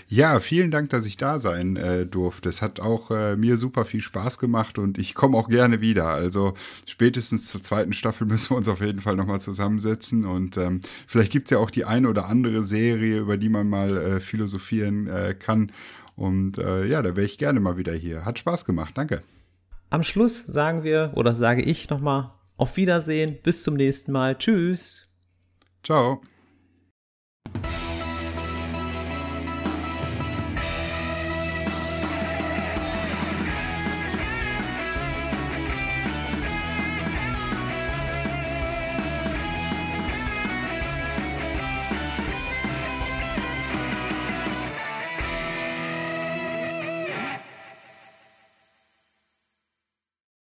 Ja, 0.08 0.40
vielen 0.40 0.72
Dank, 0.72 0.90
dass 0.90 1.06
ich 1.06 1.18
da 1.18 1.40
sein 1.40 1.78
äh, 1.78 2.06
durfte. 2.06 2.50
Es 2.50 2.62
hat 2.62 2.80
auch 2.80 3.12
äh, 3.12 3.36
mir 3.36 3.58
super 3.58 3.86
viel 3.86 4.02
Spaß 4.02 4.38
gemacht 4.38 4.78
und 4.78 4.98
ich 4.98 5.16
komme 5.16 5.38
auch 5.38 5.50
gerne 5.50 5.82
wieder. 5.82 6.08
Also 6.08 6.54
spätestens 6.86 7.48
zur 7.48 7.62
zweiten 7.62 7.94
Staffel 7.94 8.28
müssen 8.28 8.52
wir 8.52 8.58
uns 8.58 8.68
auf 8.68 8.82
jeden 8.82 9.02
Fall 9.02 9.16
nochmal 9.16 9.42
zusammensetzen 9.42 10.26
und 10.26 10.58
ähm, 10.58 10.82
vielleicht 11.08 11.32
gibt's 11.32 11.52
ja 11.52 11.58
auch 11.58 11.72
die 11.72 11.86
eine 11.86 12.10
oder 12.10 12.28
andere 12.28 12.64
Serie, 12.64 13.20
über 13.20 13.38
die 13.38 13.50
man 13.50 13.70
mal 13.70 13.98
äh, 13.98 14.20
philosophieren 14.20 15.08
äh, 15.08 15.34
kann. 15.34 15.72
Und 16.20 16.58
äh, 16.58 16.86
ja, 16.86 17.02
da 17.02 17.16
wäre 17.16 17.26
ich 17.26 17.38
gerne 17.38 17.62
mal 17.62 17.78
wieder 17.78 17.94
hier. 17.94 18.26
Hat 18.26 18.38
Spaß 18.38 18.66
gemacht, 18.66 18.92
danke. 18.96 19.24
Am 19.90 20.04
Schluss 20.04 20.44
sagen 20.44 20.84
wir 20.84 21.14
oder 21.16 21.34
sage 21.34 21.62
ich 21.62 21.90
nochmal 21.90 22.32
auf 22.58 22.76
Wiedersehen, 22.76 23.38
bis 23.42 23.64
zum 23.64 23.76
nächsten 23.76 24.12
Mal. 24.12 24.38
Tschüss. 24.38 25.08
Ciao. 25.82 26.20